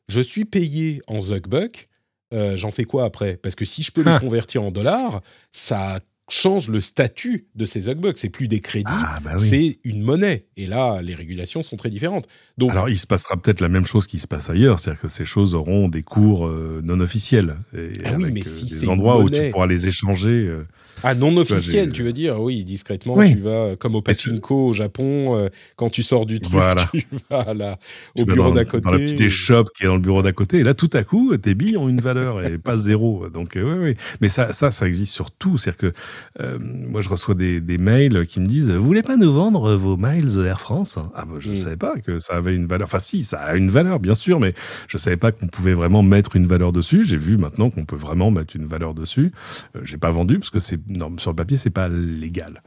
Je 0.09 0.19
suis 0.19 0.43
payé 0.45 1.01
en 1.07 1.21
Zuckbuck. 1.21 1.87
euh, 2.33 2.57
j'en 2.57 2.71
fais 2.71 2.83
quoi 2.83 3.05
après? 3.05 3.37
Parce 3.37 3.55
que 3.55 3.63
si 3.63 3.83
je 3.83 3.91
peux 3.93 4.03
Ah. 4.05 4.19
convertir 4.19 4.61
en 4.63 4.69
dollars, 4.71 5.21
ça 5.53 6.01
change 6.29 6.67
le 6.67 6.81
statut 6.81 7.47
de 7.55 7.63
ces 7.65 7.79
Zuckbucks. 7.81 8.17
C'est 8.17 8.29
plus 8.29 8.49
des 8.49 8.59
crédits, 8.59 8.85
Ah 8.91 9.19
bah 9.23 9.35
oui. 9.39 9.47
c'est 9.47 9.79
une 9.85 10.01
monnaie. 10.01 10.45
Et 10.57 10.65
là, 10.67 11.01
les 11.01 11.15
régulations 11.15 11.63
sont 11.63 11.77
très 11.77 11.89
différentes. 11.89 12.27
Donc, 12.57 12.71
Alors, 12.71 12.89
il 12.89 12.97
se 12.97 13.07
passera 13.07 13.37
peut-être 13.37 13.61
la 13.61 13.69
même 13.69 13.85
chose 13.85 14.07
qui 14.07 14.19
se 14.19 14.27
passe 14.27 14.49
ailleurs, 14.49 14.77
c'est-à-dire 14.81 15.03
que 15.03 15.07
ces 15.07 15.23
choses 15.23 15.55
auront 15.55 15.87
des 15.87 16.03
cours 16.03 16.49
non 16.83 16.99
officiels, 16.99 17.55
et 17.73 17.93
Ah 18.03 18.15
oui, 18.17 18.23
avec 18.23 18.33
mais 18.33 18.43
si 18.43 18.65
des 18.65 18.89
endroits 18.89 19.21
où 19.21 19.29
tu 19.29 19.49
pourras 19.51 19.67
les 19.67 19.87
échanger. 19.87 20.53
Euh, 20.97 21.01
Ah, 21.03 21.15
non 21.15 21.31
vois, 21.31 21.41
officiel, 21.43 21.85
j'ai- 21.87 21.91
tu 21.91 22.03
veux 22.03 22.13
dire 22.13 22.41
Oui, 22.41 22.63
discrètement, 22.63 23.15
Oui. 23.15 23.31
tu 23.33 23.39
vas, 23.39 23.75
comme 23.77 23.95
au 23.95 24.01
pachinko 24.01 24.67
au 24.67 24.73
Japon, 24.73 25.35
euh, 25.37 25.49
quand 25.75 25.89
tu 25.89 26.03
sors 26.03 26.25
du 26.25 26.39
truc, 26.39 26.53
Voilà. 26.53 26.87
tu 26.93 27.05
vas 27.29 27.41
à 27.41 27.53
la- 27.53 27.77
tu 28.15 28.23
au 28.23 28.25
bureau 28.25 28.51
d'à 28.51 28.65
côté. 28.65 28.81
dans 28.83 28.91
la 28.91 28.99
petite 28.99 29.21
échoppe 29.21 29.69
qui 29.75 29.83
est 29.83 29.87
dans 29.87 29.95
le 29.95 30.01
bureau 30.01 30.21
d'à 30.21 30.31
côté, 30.33 30.59
et 30.59 30.63
là, 30.63 30.73
tout 30.73 30.89
à 30.93 31.03
coup, 31.03 31.35
tes 31.37 31.55
billes 31.55 31.77
ont 31.77 31.89
une 31.89 32.01
valeur 32.01 32.41
et 32.43 32.57
pas 32.63 32.77
zéro. 32.77 33.29
Donc, 33.29 33.55
euh, 33.57 33.63
ouais, 33.63 33.79
ouais. 33.83 33.97
Mais 34.21 34.27
ça, 34.29 34.53
ça, 34.53 34.71
ça 34.71 34.87
existe 34.87 35.13
sur 35.13 35.31
tout. 35.31 35.57
C'est-à-dire 35.57 35.77
que 35.91 35.93
euh, 36.41 36.57
moi, 36.61 37.01
je 37.01 37.09
reçois 37.09 37.35
des, 37.35 37.61
des 37.61 37.77
mails 37.77 38.25
qui 38.27 38.39
me 38.39 38.47
disent, 38.47 38.71
vous 38.71 38.83
voulez 38.85 39.03
pas 39.03 39.17
nous 39.17 39.31
vendre 39.31 39.75
vos 39.75 39.97
miles 39.97 40.37
Air 40.45 40.59
France? 40.61 40.97
Ah, 41.15 41.25
bah, 41.25 41.35
je 41.39 41.51
Mm. 41.51 41.55
savais 41.55 41.77
pas 41.77 41.95
que 41.99 42.19
ça 42.19 42.33
avait 42.35 42.55
une 42.55 42.67
valeur. 42.67 42.87
Enfin, 42.87 42.99
si, 42.99 43.23
ça 43.23 43.37
a 43.37 43.55
une 43.55 43.69
valeur, 43.69 43.99
bien 43.99 44.15
sûr, 44.15 44.39
mais 44.39 44.53
je 44.87 44.97
savais 44.97 45.17
pas 45.17 45.31
qu'on 45.31 45.47
pouvait 45.47 45.73
vraiment 45.73 46.03
mettre 46.03 46.35
une 46.35 46.47
valeur 46.47 46.71
dessus. 46.73 47.03
J'ai 47.05 47.17
vu 47.17 47.37
maintenant 47.37 47.69
qu'on 47.69 47.85
peut 47.85 47.95
vraiment 47.95 48.31
mettre 48.31 48.55
une 48.55 48.65
valeur 48.65 48.93
dessus. 48.93 49.31
Euh, 49.75 49.79
J'ai 49.83 49.97
pas 49.97 50.11
vendu 50.11 50.39
parce 50.39 50.49
que 50.49 50.59
c'est 50.59 50.79
non, 50.87 51.17
sur 51.17 51.31
le 51.31 51.35
papier, 51.35 51.57
c'est 51.57 51.69
pas 51.69 51.89
légal. 51.89 52.61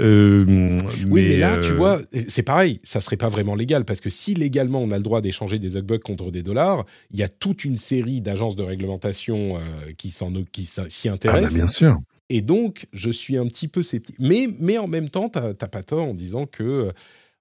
Euh, 0.00 0.78
Oui, 1.06 1.28
mais, 1.28 1.36
là, 1.36 1.54
euh, 1.54 1.60
tu 1.60 1.72
vois, 1.72 2.00
c'est 2.28 2.42
pareil, 2.42 2.80
ça 2.82 3.00
serait 3.00 3.16
pas 3.16 3.28
vraiment 3.28 3.54
légal, 3.54 3.84
parce 3.84 4.00
que 4.00 4.10
si 4.10 4.34
légalement 4.34 4.80
on 4.80 4.90
a 4.90 4.96
le 4.96 5.04
droit 5.04 5.20
d'échanger 5.20 5.58
des 5.58 5.70
Zuckbucks 5.70 6.02
contre 6.02 6.30
des 6.30 6.42
dollars, 6.42 6.84
il 7.10 7.18
y 7.18 7.22
a 7.22 7.28
toute 7.28 7.64
une 7.64 7.76
série 7.76 8.20
d'agences 8.20 8.56
de 8.56 8.62
réglementation 8.62 9.58
euh, 9.58 9.60
qui 9.96 10.10
s'en 10.10 10.32
qui 10.50 10.64
s'y 10.64 10.80
ah, 10.80 10.84
bah, 11.04 11.12
intéressent. 11.12 11.54
bien 11.54 11.66
sûr. 11.66 11.98
Et 12.30 12.40
donc, 12.40 12.86
je 12.92 13.10
suis 13.10 13.36
un 13.36 13.46
petit 13.46 13.68
peu 13.68 13.82
sceptique. 13.82 14.16
Mais, 14.18 14.48
mais 14.58 14.78
en 14.78 14.88
même 14.88 15.08
temps, 15.08 15.28
t'as 15.28 15.54
t'as 15.54 15.68
pas 15.68 15.82
tort 15.82 16.08
en 16.08 16.14
disant 16.14 16.46
que, 16.46 16.92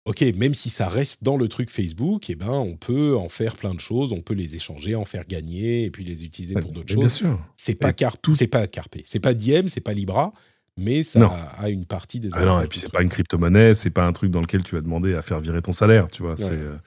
ok, 0.05 0.21
même 0.35 0.53
si 0.53 0.69
ça 0.69 0.87
reste 0.87 1.23
dans 1.23 1.37
le 1.37 1.47
truc 1.47 1.69
Facebook, 1.69 2.29
eh 2.29 2.35
ben, 2.35 2.49
on 2.49 2.75
peut 2.75 3.15
en 3.15 3.29
faire 3.29 3.55
plein 3.55 3.73
de 3.73 3.79
choses, 3.79 4.13
on 4.13 4.21
peut 4.21 4.33
les 4.33 4.55
échanger, 4.55 4.95
en 4.95 5.05
faire 5.05 5.25
gagner, 5.27 5.83
et 5.85 5.91
puis 5.91 6.03
les 6.03 6.25
utiliser 6.25 6.55
pour 6.55 6.71
d'autres 6.71 6.87
Mais 6.89 6.95
Bien 6.95 7.03
choses. 7.05 7.13
sûr. 7.13 7.39
C'est 7.55 7.75
pas 7.75 7.93
car 7.93 8.17
tout- 8.17 8.33
c'est 8.33 8.47
pas 8.47 8.67
Carpe, 8.67 8.95
c'est 9.05 9.19
pas 9.19 9.33
Diem, 9.33 9.67
c'est 9.67 9.81
pas 9.81 9.93
Libra, 9.93 10.31
mais 10.77 11.03
ça 11.03 11.19
Non. 11.19 11.29
a 11.57 11.69
une 11.69 11.85
partie 11.85 12.19
des. 12.19 12.29
Ah 12.33 12.45
non, 12.45 12.61
et 12.61 12.67
puis 12.67 12.79
c'est 12.79 12.91
pas 12.91 13.03
une 13.03 13.09
crypto-monnaie, 13.09 13.73
c'est 13.75 13.89
pas 13.91 14.05
un 14.05 14.13
truc 14.13 14.31
dans 14.31 14.41
lequel 14.41 14.63
tu 14.63 14.73
vas 14.75 14.81
demander 14.81 15.13
à 15.13 15.21
faire 15.21 15.39
virer 15.39 15.61
ton 15.61 15.73
salaire, 15.73 16.09
tu 16.09 16.23
vois. 16.23 16.33
Ouais. 16.35 16.49
euh, 16.51 16.77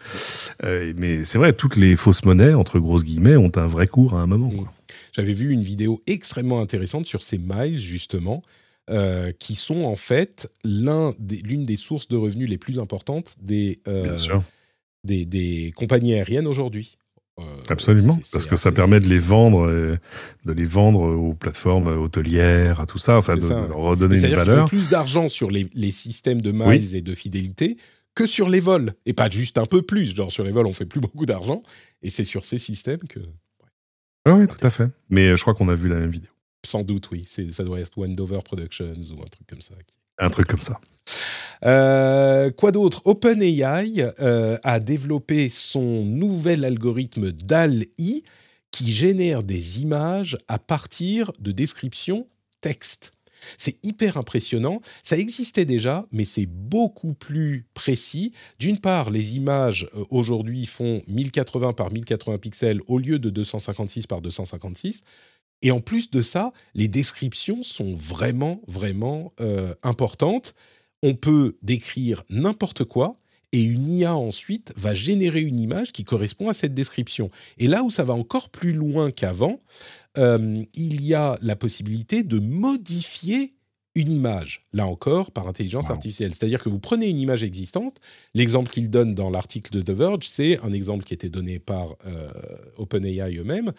euh, 0.64 0.92
mais 0.96 1.22
c'est 1.22 1.38
vrai, 1.38 1.52
toutes 1.52 1.76
les 1.76 1.94
fausses 1.96 2.24
monnaies, 2.24 2.54
entre 2.54 2.78
grosses 2.78 3.04
guillemets, 3.04 3.36
ont 3.36 3.52
un 3.56 3.66
vrai 3.66 3.86
cours 3.86 4.14
à 4.14 4.22
un 4.22 4.26
moment. 4.26 4.48
Mm. 4.50 4.66
J'avais 5.12 5.32
vu 5.34 5.50
une 5.52 5.62
vidéo 5.62 6.02
extrêmement 6.08 6.60
intéressante 6.60 7.06
sur 7.06 7.22
ces 7.22 7.38
miles, 7.38 7.78
justement, 7.78 8.42
euh, 8.91 9.32
qui 9.39 9.55
sont 9.55 9.82
en 9.82 9.97
fait 9.97 10.51
l'un 10.64 11.14
des- 11.18 11.39
l'une 11.39 11.64
des 11.64 11.76
sources 11.76 12.09
de 12.09 12.16
revenus 12.16 12.49
les 12.49 12.59
plus 12.59 12.78
importantes 12.78 13.37
des, 13.41 13.80
euh, 13.89 14.16
des, 15.05 15.24
des 15.24 15.72
compagnies 15.76 16.14
aériennes 16.14 16.47
aujourd'hui. 16.47 16.99
Euh, 17.41 17.43
absolument, 17.68 18.16
parce 18.30 18.47
que 18.47 18.55
ça 18.55 18.70
permet 18.70 19.01
de 19.01 19.09
les 19.09 19.18
vendre, 19.18 19.66
euh, 19.66 19.99
de 20.45 20.53
les 20.53 20.64
vendre 20.66 21.01
aux 21.01 21.35
plateformes 21.35 21.89
hôtelières, 21.89 22.78
à 22.78 22.87
tout 22.87 22.99
ça, 22.99 23.16
enfin 23.16 23.35
de, 23.35 23.41
ça, 23.41 23.61
de 23.62 23.66
leur 23.66 23.78
redonner 23.78 24.20
une 24.20 24.35
valeur. 24.37 24.68
plus 24.68 24.89
d'argent 24.89 25.28
sur 25.28 25.51
les, 25.51 25.66
les 25.74 25.91
systèmes 25.91 26.41
de 26.41 26.53
miles 26.53 26.66
Oui. 26.68 26.97
et 26.97 27.01
de 27.03 27.12
fidélité 27.14 27.76
que 28.14 28.26
sur 28.26 28.49
les 28.49 28.61
vols. 28.61 28.95
Et 29.05 29.14
pas 29.14 29.28
juste 29.28 29.59
un 29.59 29.66
peu 29.66 29.82
plus. 29.82 30.14
Genre 30.14 30.30
sur 30.30 30.45
les 30.45 30.53
vols, 30.53 30.66
on 30.68 30.72
fait 30.72 30.87
plus 30.87 31.01
beaucoup 31.01 31.26
d'argent. 31.26 31.62
Et 32.03 32.11
c'est 32.11 32.22
sur 32.24 32.45
ces 32.45 32.59
systèmes 32.59 33.01
que... 33.09 33.18
Oui, 34.30 34.47
tout 34.47 34.64
à 34.64 34.70
fait. 34.70 34.89
Mais 35.11 35.37
je 35.37 35.43
crois 35.43 35.55
qu'on 35.55 35.68
a 35.68 35.74
vu 35.74 35.89
la 35.89 35.97
même 35.97 36.11
vidéo, 36.11 36.30
Sans 36.64 36.82
doute, 36.82 37.10
oui. 37.10 37.24
Ça 37.26 37.64
doit 37.64 37.80
être 37.80 37.96
Wendover 37.96 38.40
Productions 38.44 38.94
ou 39.16 39.22
un 39.22 39.28
truc 39.28 39.46
comme 39.48 39.60
ça. 39.60 39.74
un 40.18 40.30
truc 40.30 40.46
comme 40.46 40.62
ça. 40.62 40.80
Euh, 41.64 42.50
quoi 42.50 42.72
d'autre? 42.72 43.02
OpenAI 43.04 44.12
euh, 44.20 44.58
a 44.62 44.80
développé 44.80 45.48
son 45.48 46.04
nouvel 46.04 46.64
algorithme 46.64 47.32
DAL-I 47.32 48.24
qui 48.70 48.90
génère 48.92 49.42
des 49.42 49.82
images 49.82 50.36
à 50.48 50.58
partir 50.58 51.30
de 51.38 51.52
descriptions 51.52 52.26
texte. 52.60 53.12
C'est 53.58 53.76
hyper 53.84 54.16
impressionnant. 54.16 54.80
Ça 55.02 55.18
existait 55.18 55.66
déjà, 55.66 56.06
mais 56.12 56.24
c'est 56.24 56.46
beaucoup 56.46 57.12
plus 57.12 57.66
précis. 57.74 58.32
D'une 58.58 58.78
part, 58.78 59.10
les 59.10 59.36
images 59.36 59.86
euh, 59.94 60.04
aujourd'hui 60.10 60.66
font 60.66 61.02
1080 61.08 61.74
par 61.74 61.92
1080 61.92 62.38
pixels 62.38 62.80
au 62.86 62.98
lieu 62.98 63.18
de 63.18 63.30
256 63.30 64.06
par 64.06 64.22
256. 64.22 65.02
Et 65.64 65.72
en 65.72 65.80
plus 65.80 66.10
de 66.10 66.22
ça, 66.22 66.52
les 66.74 66.86
descriptions 66.86 67.64
sont 67.64 67.94
vraiment, 67.94 68.60
vraiment 68.68 69.32
euh, 69.40 69.74
importantes. 69.82 70.54
On 71.02 71.14
peut 71.14 71.56
décrire 71.62 72.22
n'importe 72.28 72.84
quoi 72.84 73.18
et 73.52 73.62
une 73.62 73.88
IA 73.88 74.14
ensuite 74.14 74.72
va 74.76 74.94
générer 74.94 75.40
une 75.40 75.58
image 75.58 75.92
qui 75.92 76.04
correspond 76.04 76.48
à 76.48 76.54
cette 76.54 76.74
description. 76.74 77.30
Et 77.58 77.66
là 77.66 77.82
où 77.82 77.90
ça 77.90 78.04
va 78.04 78.12
encore 78.12 78.50
plus 78.50 78.72
loin 78.72 79.10
qu'avant, 79.10 79.60
euh, 80.18 80.62
il 80.74 81.02
y 81.02 81.14
a 81.14 81.38
la 81.40 81.56
possibilité 81.56 82.24
de 82.24 82.38
modifier 82.40 83.54
une 83.94 84.10
image, 84.10 84.64
là 84.72 84.86
encore, 84.86 85.30
par 85.30 85.46
intelligence 85.46 85.86
Wow. 85.86 85.92
artificielle. 85.92 86.34
C'est-à-dire 86.34 86.62
que 86.62 86.68
vous 86.68 86.80
prenez 86.80 87.08
une 87.08 87.20
image 87.20 87.44
existante, 87.44 88.00
l'exemple 88.34 88.70
qu'il 88.70 88.90
donne 88.90 89.14
dans 89.14 89.30
l'article 89.30 89.70
de 89.70 89.82
The 89.82 89.96
Verge, 89.96 90.26
c'est 90.26 90.58
un 90.64 90.72
exemple 90.72 91.04
qui 91.04 91.14
était 91.14 91.28
donné 91.28 91.60
par 91.60 91.94
euh, 92.06 92.28
OpenAI 92.76 93.36
eux-mêmes. 93.38 93.72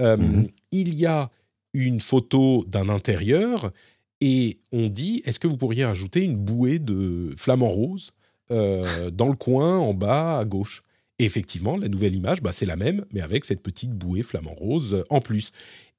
Euh, 0.00 0.16
Mhm. 0.16 0.48
Il 0.70 0.94
y 0.94 1.06
a 1.06 1.30
une 1.74 2.00
photo 2.00 2.64
d'un 2.66 2.88
intérieur 2.88 3.72
et 4.20 4.58
on 4.72 4.88
dit, 4.88 5.22
est-ce 5.24 5.38
que 5.38 5.46
vous 5.48 5.56
pourriez 5.56 5.84
rajouter 5.84 6.20
une 6.22 6.36
bouée 6.36 6.78
de 6.78 7.30
flamant 7.36 7.68
rose 7.68 8.12
euh, 8.50 9.10
dans 9.10 9.28
le 9.28 9.34
coin 9.36 9.78
en 9.78 9.94
bas 9.94 10.38
à 10.38 10.44
gauche? 10.44 10.82
Et 11.18 11.24
effectivement, 11.24 11.76
la 11.76 11.88
nouvelle 11.88 12.14
image, 12.14 12.40
bah, 12.42 12.52
c'est 12.52 12.66
la 12.66 12.76
même, 12.76 13.04
mais 13.12 13.20
avec 13.20 13.44
cette 13.44 13.62
petite 13.62 13.90
bouée 13.92 14.22
flamant 14.22 14.54
rose 14.54 14.94
euh, 14.94 15.04
en 15.10 15.20
plus. 15.20 15.52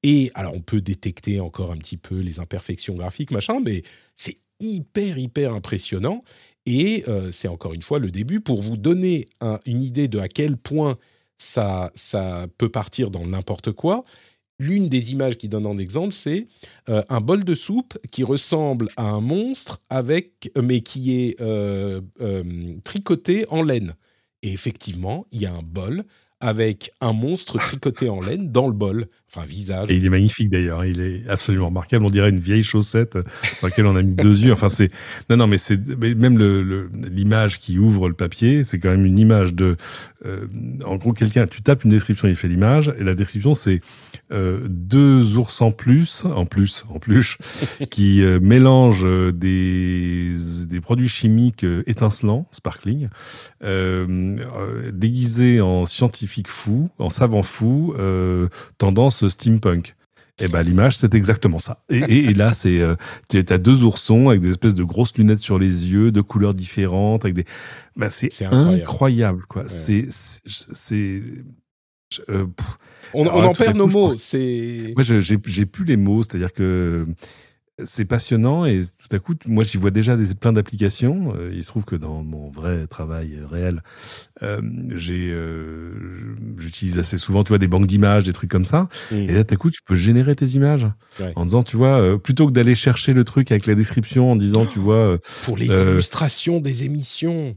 Et 0.04 0.32
alors, 0.34 0.54
on 0.54 0.60
peut 0.62 0.82
détecter 0.82 1.40
encore 1.40 1.72
un 1.72 1.78
petit 1.78 1.98
peu 1.98 2.20
les 2.20 2.40
imperfections 2.40 2.96
graphiques, 2.96 3.32
machin, 3.32 3.60
mais 3.64 3.84
c'est 4.16 4.38
hyper, 4.60 5.18
hyper 5.18 5.54
impressionnant. 5.54 6.24
Et 6.66 7.04
euh, 7.08 7.32
c'est 7.32 7.48
encore 7.48 7.74
une 7.74 7.82
fois 7.82 8.00
le 8.00 8.10
début 8.12 8.40
pour 8.42 8.62
vous 8.62 8.78
donner 8.78 9.26
un- 9.42 9.60
une 9.66 9.82
idée 9.82 10.08
de 10.08 10.20
à 10.20 10.28
quel 10.28 10.58
point 10.58 10.98
ça, 11.44 11.92
ça 11.96 12.48
peut 12.58 12.70
partir 12.70 13.12
dans 13.12 13.26
n'importe 13.26 13.72
quoi. 13.72 14.04
L'une 14.60 14.88
des 14.88 15.12
images 15.12 15.38
qui 15.38 15.50
donne 15.50 15.66
en 15.66 15.78
exemple, 15.78 16.14
c'est 16.14 16.48
euh, 16.90 17.04
un 17.10 17.22
bol 17.22 17.44
de 17.44 17.56
soupe 17.56 17.98
qui 18.12 18.24
ressemble 18.24 18.88
à 18.98 19.04
un 19.10 19.20
monstre 19.20 19.82
avec, 19.90 20.52
mais 20.62 20.82
qui 20.82 21.20
est 21.20 21.42
euh, 21.42 22.02
euh, 22.22 22.76
tricoté 22.84 23.46
en 23.50 23.64
laine. 23.64 23.94
Et 24.42 24.54
effectivement, 24.54 25.26
il 25.32 25.42
y 25.42 25.46
a 25.46 25.54
un 25.54 25.64
bol 25.64 26.04
avec 26.40 26.92
un 27.02 27.14
monstre 27.14 27.58
tricoté 27.58 28.10
en 28.10 28.22
laine 28.22 28.52
dans 28.52 28.68
le 28.68 28.74
bol, 28.74 29.08
enfin 29.34 29.44
un 29.44 29.46
visage. 29.48 29.90
Et 29.90 29.96
il 29.96 30.06
est 30.06 30.10
magnifique 30.10 30.50
d'ailleurs, 30.50 30.86
il 30.86 31.02
est 31.02 31.28
absolument 31.28 31.68
remarquable. 31.68 32.06
On 32.06 32.10
dirait 32.10 32.30
une 32.30 32.40
vieille 32.40 32.64
chaussette 32.64 33.16
dans 33.16 33.68
laquelle 33.68 33.88
on 33.88 33.96
a 33.96 34.02
mis 34.04 34.14
deux 34.16 34.40
yeux. 34.46 34.54
Enfin, 34.54 34.70
c'est 34.70 34.92
non, 35.30 35.38
non, 35.38 35.48
mais 35.48 35.58
c'est 35.58 35.80
même 36.16 36.38
le- 36.38 36.62
le- 36.64 36.90
l'image 37.12 37.60
qui 37.60 37.80
ouvre 37.80 38.08
le 38.10 38.14
papier, 38.16 38.64
c'est 38.64 38.80
quand 38.80 38.90
même 38.90 39.06
une 39.06 39.18
image 39.20 39.54
de. 39.54 39.76
euh, 40.26 40.46
en 40.86 40.96
gros, 40.96 41.14
quelqu'un, 41.14 41.48
tu 41.48 41.62
tapes 41.62 41.84
une 41.84 41.92
description, 41.92 42.28
il 42.28 42.36
fait 42.36 42.48
l'image, 42.48 42.94
et 43.00 43.04
la 43.04 43.16
description 43.16 43.56
c'est 43.56 43.82
euh, 44.32 44.60
deux 44.70 45.36
ours 45.38 45.62
en 45.62 45.72
plus, 45.72 46.24
en 46.26 46.46
plus, 46.46 46.86
en 46.90 47.00
plus, 47.00 47.38
qui 47.90 48.22
euh, 48.24 48.40
mélangent 48.40 49.06
euh, 49.06 49.32
des 49.34 50.32
des 50.68 50.80
produits 50.80 51.10
chimiques 51.10 51.64
euh, 51.66 51.84
étincelants, 51.88 52.48
sparkling, 52.52 53.10
euh, 53.64 54.92
déguisés 54.94 55.60
en 55.62 55.86
scientifiques 55.86 56.04
scientifique 56.04 56.48
fou, 56.50 56.90
en 57.00 57.10
savant 57.10 57.44
fou, 57.44 57.94
euh, 57.98 58.48
steampunk. 59.30 59.96
Et 60.40 60.48
ben 60.48 60.64
l'image, 60.64 60.98
c'est 60.98 61.14
exactement 61.14 61.60
ça. 61.60 61.84
Et, 61.90 62.00
et- 62.00 62.26
et 62.30 62.34
là, 62.34 62.54
c'est 62.54 62.82
euh, 62.82 62.96
tu 63.30 63.38
as 63.48 63.58
deux 63.60 63.84
oursons 63.84 64.30
avec 64.30 64.42
des 64.42 64.50
espèces 64.50 64.74
de 64.74 64.84
grosses 64.84 65.16
lunettes 65.16 65.38
sur 65.40 65.60
les 65.60 65.88
yeux, 65.88 66.12
de 66.12 66.22
couleurs 66.22 66.56
différentes, 66.56 67.24
avec 67.24 67.36
des. 67.36 67.46
Ben, 67.96 68.10
c'est 68.10 68.32
incroyable. 68.46 68.82
incroyable. 68.82 69.44
quoi. 69.48 69.64
C'est 69.68 70.08
c'est 70.10 71.22
euh, 72.30 72.46
On, 73.14 73.28
en 73.28 73.54
perd 73.54 73.74
coup, 73.74 73.78
nos 73.78 73.88
mots. 73.88 74.18
C'est 74.18 74.94
moi, 74.96 75.04
j'ai 75.04 75.66
plus 75.68 75.86
les 75.86 75.98
mots, 75.98 76.24
c'est-à-dire 76.24 76.52
que 76.52 77.06
c'est 77.84 78.06
passionnant 78.06 78.66
et 78.66 78.84
tout 78.86 79.16
à 79.16 79.20
coup, 79.20 79.34
moi, 79.48 79.64
j'y 79.64 79.78
vois 79.78 79.90
déjà 79.92 80.16
des, 80.16 80.36
plein 80.36 80.54
d'applications. 80.54 81.34
Euh, 81.36 81.52
il 81.54 81.64
se 81.64 81.68
trouve 81.70 81.84
que 81.84 81.96
dans 81.96 82.24
mon 82.24 82.50
vrai 82.52 82.86
travail 82.88 83.36
euh, 83.36 83.48
réel, 83.48 83.82
euh, 84.44 84.62
j'ai, 84.96 85.32
euh, 85.32 86.36
j'utilise 86.58 87.00
assez 87.00 87.18
souvent, 87.18 87.44
tu 87.44 87.50
vois, 87.50 87.58
des 87.58 87.68
banques 87.68 87.88
d'images, 87.88 88.24
des 88.26 88.34
trucs 88.34 88.52
comme 88.52 88.66
ça. 88.66 88.88
Mm. 89.12 89.16
Et 89.16 89.34
là, 89.34 89.44
tout 89.44 89.54
à 89.56 89.58
coup, 89.58 89.72
tu 89.72 89.82
peux 89.86 89.96
générer 89.96 90.36
tes 90.36 90.46
images 90.48 90.88
Ouais. 91.20 91.32
en 91.36 91.46
disant, 91.46 91.64
tu 91.64 91.78
vois, 91.78 92.00
euh, 92.02 92.18
plutôt 92.18 92.48
que 92.48 92.52
d'aller 92.52 92.76
chercher 92.76 93.14
le 93.14 93.24
truc 93.24 93.52
avec 93.52 93.66
la 93.66 93.76
description 93.76 94.32
en 94.32 94.36
disant, 94.36 94.66
tu 94.66 94.80
vois, 94.80 94.96
euh, 94.96 95.18
pour 95.44 95.58
les 95.58 95.70
Euh, 95.70 95.94
illustrations 95.94 96.60
des 96.60 96.84
émissions. 96.84 97.54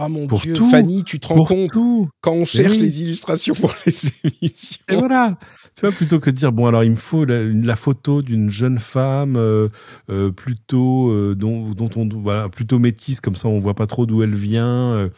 Ah 0.00 0.08
mon 0.08 0.28
pour 0.28 0.40
dieu, 0.40 0.54
tout, 0.54 0.70
Fanny, 0.70 1.02
tu 1.02 1.18
te 1.18 1.26
rends 1.26 1.42
compte 1.42 1.72
tout. 1.72 2.08
quand 2.20 2.32
on 2.32 2.44
cherche 2.44 2.76
oui. 2.76 2.84
les 2.84 3.02
illustrations 3.02 3.54
pour 3.54 3.74
les 3.84 3.92
émissions. 4.42 4.80
Et 4.88 4.94
voilà. 4.94 5.36
Tu 5.74 5.80
vois, 5.80 5.90
plutôt 5.90 6.20
que 6.20 6.30
de 6.30 6.36
dire, 6.36 6.52
bon, 6.52 6.66
alors 6.66 6.84
il 6.84 6.92
me 6.92 6.96
faut 6.96 7.24
la, 7.24 7.42
la 7.42 7.74
photo 7.74 8.22
d'une 8.22 8.48
jeune 8.48 8.78
femme 8.78 9.36
euh, 9.36 9.68
euh, 10.08 10.30
plutôt, 10.30 11.10
euh, 11.10 11.34
dont, 11.36 11.70
dont 11.70 11.90
on, 11.96 12.08
voilà, 12.08 12.48
plutôt 12.48 12.78
métisse, 12.78 13.20
comme 13.20 13.34
ça 13.34 13.48
on 13.48 13.58
voit 13.58 13.74
pas 13.74 13.88
trop 13.88 14.06
d'où 14.06 14.22
elle 14.22 14.36
vient, 14.36 15.10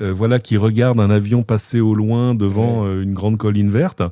euh, 0.00 0.12
voilà, 0.12 0.38
qui 0.38 0.56
regarde 0.56 0.98
un 1.00 1.10
avion 1.10 1.42
passer 1.42 1.80
au 1.80 1.94
loin 1.94 2.34
devant 2.34 2.86
euh, 2.86 3.02
une 3.02 3.12
grande 3.14 3.36
colline 3.38 3.70
verte, 3.70 4.02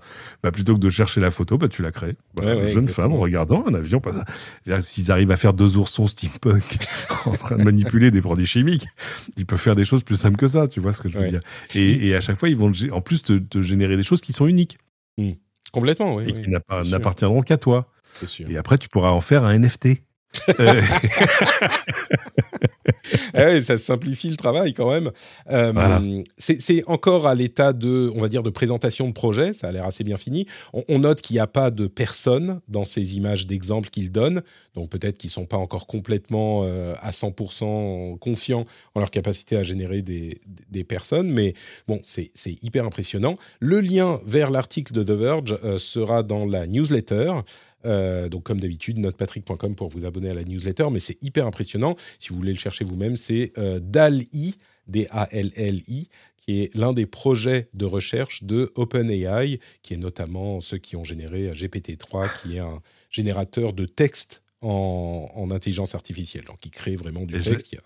bah, 0.42 0.52
plutôt 0.52 0.74
que 0.74 0.80
de 0.80 0.90
chercher 0.90 1.20
la 1.20 1.30
photo, 1.30 1.56
bah, 1.58 1.68
tu 1.68 1.82
la 1.82 1.90
crées. 1.90 2.16
Voilà, 2.36 2.52
Ouais, 2.56 2.62
ouais, 2.62 2.68
jeune 2.68 2.84
exactement. 2.84 3.08
femme 3.08 3.12
en 3.18 3.20
regardant 3.20 3.64
un 3.66 3.74
avion 3.74 4.00
passer. 4.00 4.18
S'ils 4.80 5.10
arrivent 5.10 5.30
à 5.30 5.36
faire 5.36 5.54
deux 5.54 5.76
oursons 5.76 6.06
steampunk 6.06 6.78
en 7.26 7.32
train 7.32 7.56
de 7.56 7.62
manipuler 7.64 8.10
des 8.10 8.20
produits 8.20 8.46
chimiques, 8.46 8.86
ils 9.36 9.46
peuvent 9.46 9.58
faire 9.60 9.76
des 9.76 9.84
choses 9.84 10.02
plus 10.02 10.16
simples 10.16 10.36
que 10.36 10.48
ça, 10.48 10.68
tu 10.68 10.80
vois 10.80 10.92
ce 10.92 11.00
que 11.02 11.08
je 11.08 11.18
veux 11.18 11.28
dire. 11.28 11.40
Et, 11.74 12.08
et 12.08 12.14
à 12.14 12.20
chaque 12.20 12.38
fois, 12.38 12.48
ils 12.48 12.56
vont 12.56 12.72
en 12.92 13.00
plus 13.00 13.22
te, 13.22 13.34
te 13.38 13.62
générer 13.62 13.96
des 13.96 14.02
choses 14.02 14.20
qui 14.20 14.32
sont 14.32 14.46
uniques 14.46 14.78
Complètement, 15.72 16.16
oui. 16.16 16.24
et 16.28 16.32
qui 16.32 16.50
n'appartiendront 16.50 17.42
qu'à 17.42 17.56
toi. 17.56 17.88
Sûr. 18.24 18.50
Et 18.50 18.56
après, 18.56 18.76
tu 18.78 18.88
pourras 18.88 19.10
en 19.10 19.20
faire 19.20 19.44
un 19.44 19.56
NFT. 19.58 20.02
Euh, 20.60 20.80
ouais, 23.34 23.60
ça 23.60 23.76
simplifie 23.78 24.30
le 24.30 24.36
travail 24.36 24.74
quand 24.74 24.90
même. 24.90 25.10
Euh, 25.50 25.72
Voilà. 25.72 26.00
c'est, 26.38 26.82
encore 26.86 27.26
à 27.26 27.34
l'état 27.34 27.72
de, 27.72 28.10
on 28.14 28.20
va 28.20 28.28
dire, 28.28 28.42
de 28.42 28.50
présentation 28.50 29.08
de 29.08 29.12
projet. 29.12 29.52
Ça 29.52 29.68
a 29.68 29.72
l'air 29.72 29.84
assez 29.84 30.04
bien 30.04 30.16
fini. 30.16 30.46
On, 30.72 30.84
on 30.88 31.00
note 31.00 31.20
qu'il 31.20 31.34
n'y 31.34 31.40
a 31.40 31.46
pas 31.46 31.70
de 31.70 31.86
personne 31.86 32.60
dans 32.68 32.84
ces 32.84 33.16
images 33.16 33.46
d'exemple 33.46 33.90
qu'il 33.90 34.12
donne. 34.12 34.42
Donc 34.74 34.90
peut-être 34.90 35.18
qu'ils 35.18 35.30
sont 35.30 35.46
pas 35.46 35.56
encore 35.56 35.86
complètement 35.86 36.62
euh, 36.64 36.94
à 37.00 37.10
100% 37.10 38.18
confiants 38.18 38.64
en 38.94 39.00
leur 39.00 39.10
capacité 39.10 39.56
à 39.56 39.62
générer 39.62 40.02
des, 40.02 40.40
des 40.70 40.84
personnes. 40.84 41.30
Mais 41.30 41.54
bon, 41.88 42.00
c'est, 42.04 42.30
c'est 42.34 42.62
hyper 42.62 42.84
impressionnant. 42.84 43.36
Le 43.58 43.80
lien 43.80 44.20
vers 44.24 44.50
l'article 44.50 44.92
de 44.92 45.02
The 45.02 45.10
Verge 45.10 45.58
euh, 45.64 45.78
sera 45.78 46.22
dans 46.22 46.44
la 46.46 46.66
newsletter. 46.66 47.32
Euh, 47.84 48.28
donc 48.28 48.44
comme 48.44 48.60
d'habitude, 48.60 48.98
notepatrick.com 48.98 49.74
pour 49.74 49.88
vous 49.88 50.04
abonner 50.04 50.30
à 50.30 50.34
la 50.34 50.44
newsletter, 50.44 50.88
mais 50.90 51.00
c'est 51.00 51.22
hyper 51.22 51.46
impressionnant. 51.46 51.96
Si 52.18 52.30
vous 52.30 52.36
voulez 52.36 52.52
le 52.52 52.58
chercher 52.58 52.84
vous-même, 52.84 53.16
c'est 53.16 53.52
euh, 53.58 53.80
DAL-I, 53.80 54.56
D-A-L-L-I, 54.86 56.08
qui 56.36 56.60
est 56.60 56.74
l'un 56.74 56.92
des 56.92 57.06
projets 57.06 57.68
de 57.74 57.84
recherche 57.84 58.42
de 58.44 58.72
OpenAI, 58.74 59.60
qui 59.82 59.94
est 59.94 59.98
notamment 59.98 60.60
ceux 60.60 60.78
qui 60.78 60.96
ont 60.96 61.04
généré 61.04 61.52
GPT-3, 61.52 62.28
qui 62.42 62.56
est 62.56 62.60
un 62.60 62.80
générateur 63.10 63.72
de 63.72 63.86
texte 63.86 64.42
en, 64.62 65.30
en 65.34 65.50
intelligence 65.50 65.94
artificielle, 65.94 66.44
donc 66.44 66.58
qui 66.58 66.70
crée 66.70 66.96
vraiment 66.96 67.24
du 67.24 67.36
Et 67.36 67.40
texte. 67.40 67.76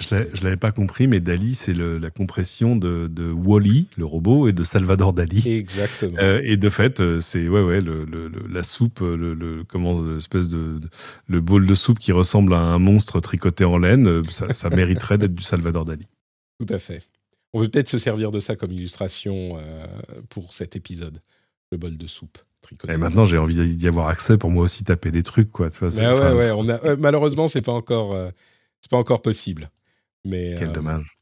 Je 0.00 0.28
je 0.34 0.44
l'avais 0.44 0.56
pas 0.56 0.70
compris, 0.72 1.06
mais 1.08 1.20
Dali, 1.20 1.54
c'est 1.54 1.74
la 1.74 2.10
compression 2.10 2.76
de, 2.76 3.08
de 3.08 3.30
Wally, 3.30 3.88
le 3.96 4.04
robot, 4.04 4.48
et 4.48 4.52
de 4.52 4.62
Salvador 4.64 5.12
Dali. 5.12 5.42
Exactement. 5.50 6.16
Euh, 6.20 6.40
et 6.44 6.56
de 6.56 6.68
fait, 6.68 7.00
euh, 7.00 7.20
c'est 7.20 7.48
ouais, 7.48 7.62
ouais, 7.62 7.80
le, 7.80 8.04
le- 8.04 8.28
le- 8.28 8.46
la 8.48 8.62
soupe, 8.62 9.02
euh, 9.02 9.16
le, 9.16 9.34
le 9.34 9.64
comment, 9.64 10.00
l'espèce 10.02 10.48
de, 10.48 10.80
le 11.26 11.40
bol 11.40 11.66
de 11.66 11.74
soupe 11.74 11.98
qui 11.98 12.12
ressemble 12.12 12.54
à 12.54 12.60
un 12.60 12.78
monstre 12.78 13.20
tricoté 13.20 13.64
en 13.64 13.78
laine, 13.78 14.22
ça, 14.30 14.54
ça 14.54 14.70
mériterait 14.70 15.18
d'être 15.18 15.34
du 15.34 15.42
Salvador 15.42 15.84
Dali. 15.84 16.06
Tout 16.60 16.72
à 16.72 16.78
fait. 16.78 17.02
On 17.52 17.60
peut 17.60 17.68
peut-être 17.68 17.88
se 17.88 17.98
servir 17.98 18.30
de 18.30 18.40
ça 18.40 18.56
comme 18.56 18.72
illustration 18.72 19.56
euh, 19.58 19.86
pour 20.28 20.52
cet 20.52 20.76
épisode, 20.76 21.18
le 21.72 21.78
bol 21.78 21.96
de 21.96 22.06
soupe 22.06 22.38
tricoté. 22.60 22.92
Et 22.92 22.96
maintenant, 22.98 23.24
j'ai 23.24 23.38
envie 23.38 23.76
d'y 23.76 23.88
avoir 23.88 24.08
accès 24.08 24.36
pour 24.38 24.50
moi 24.50 24.62
aussi 24.64 24.84
taper 24.84 25.10
des 25.10 25.22
trucs, 25.22 25.50
quoi. 25.50 25.70
Tu 25.70 25.78
vois, 25.80 25.88
Bah 25.90 26.14
ouais, 26.14 26.32
ouais, 26.38 26.50
on 26.52 26.68
a, 26.68 26.84
euh, 26.84 26.96
malheureusement, 26.98 27.48
c'est 27.48 27.62
pas 27.62 27.72
encore, 27.72 28.14
euh, 28.14 28.30
c'est 28.80 28.90
pas 28.90 28.96
encore 28.98 29.22
possible. 29.22 29.70
Mais 30.24 30.54
Quel 30.58 30.68
euh, 30.68 30.72
dommage. 30.72 31.16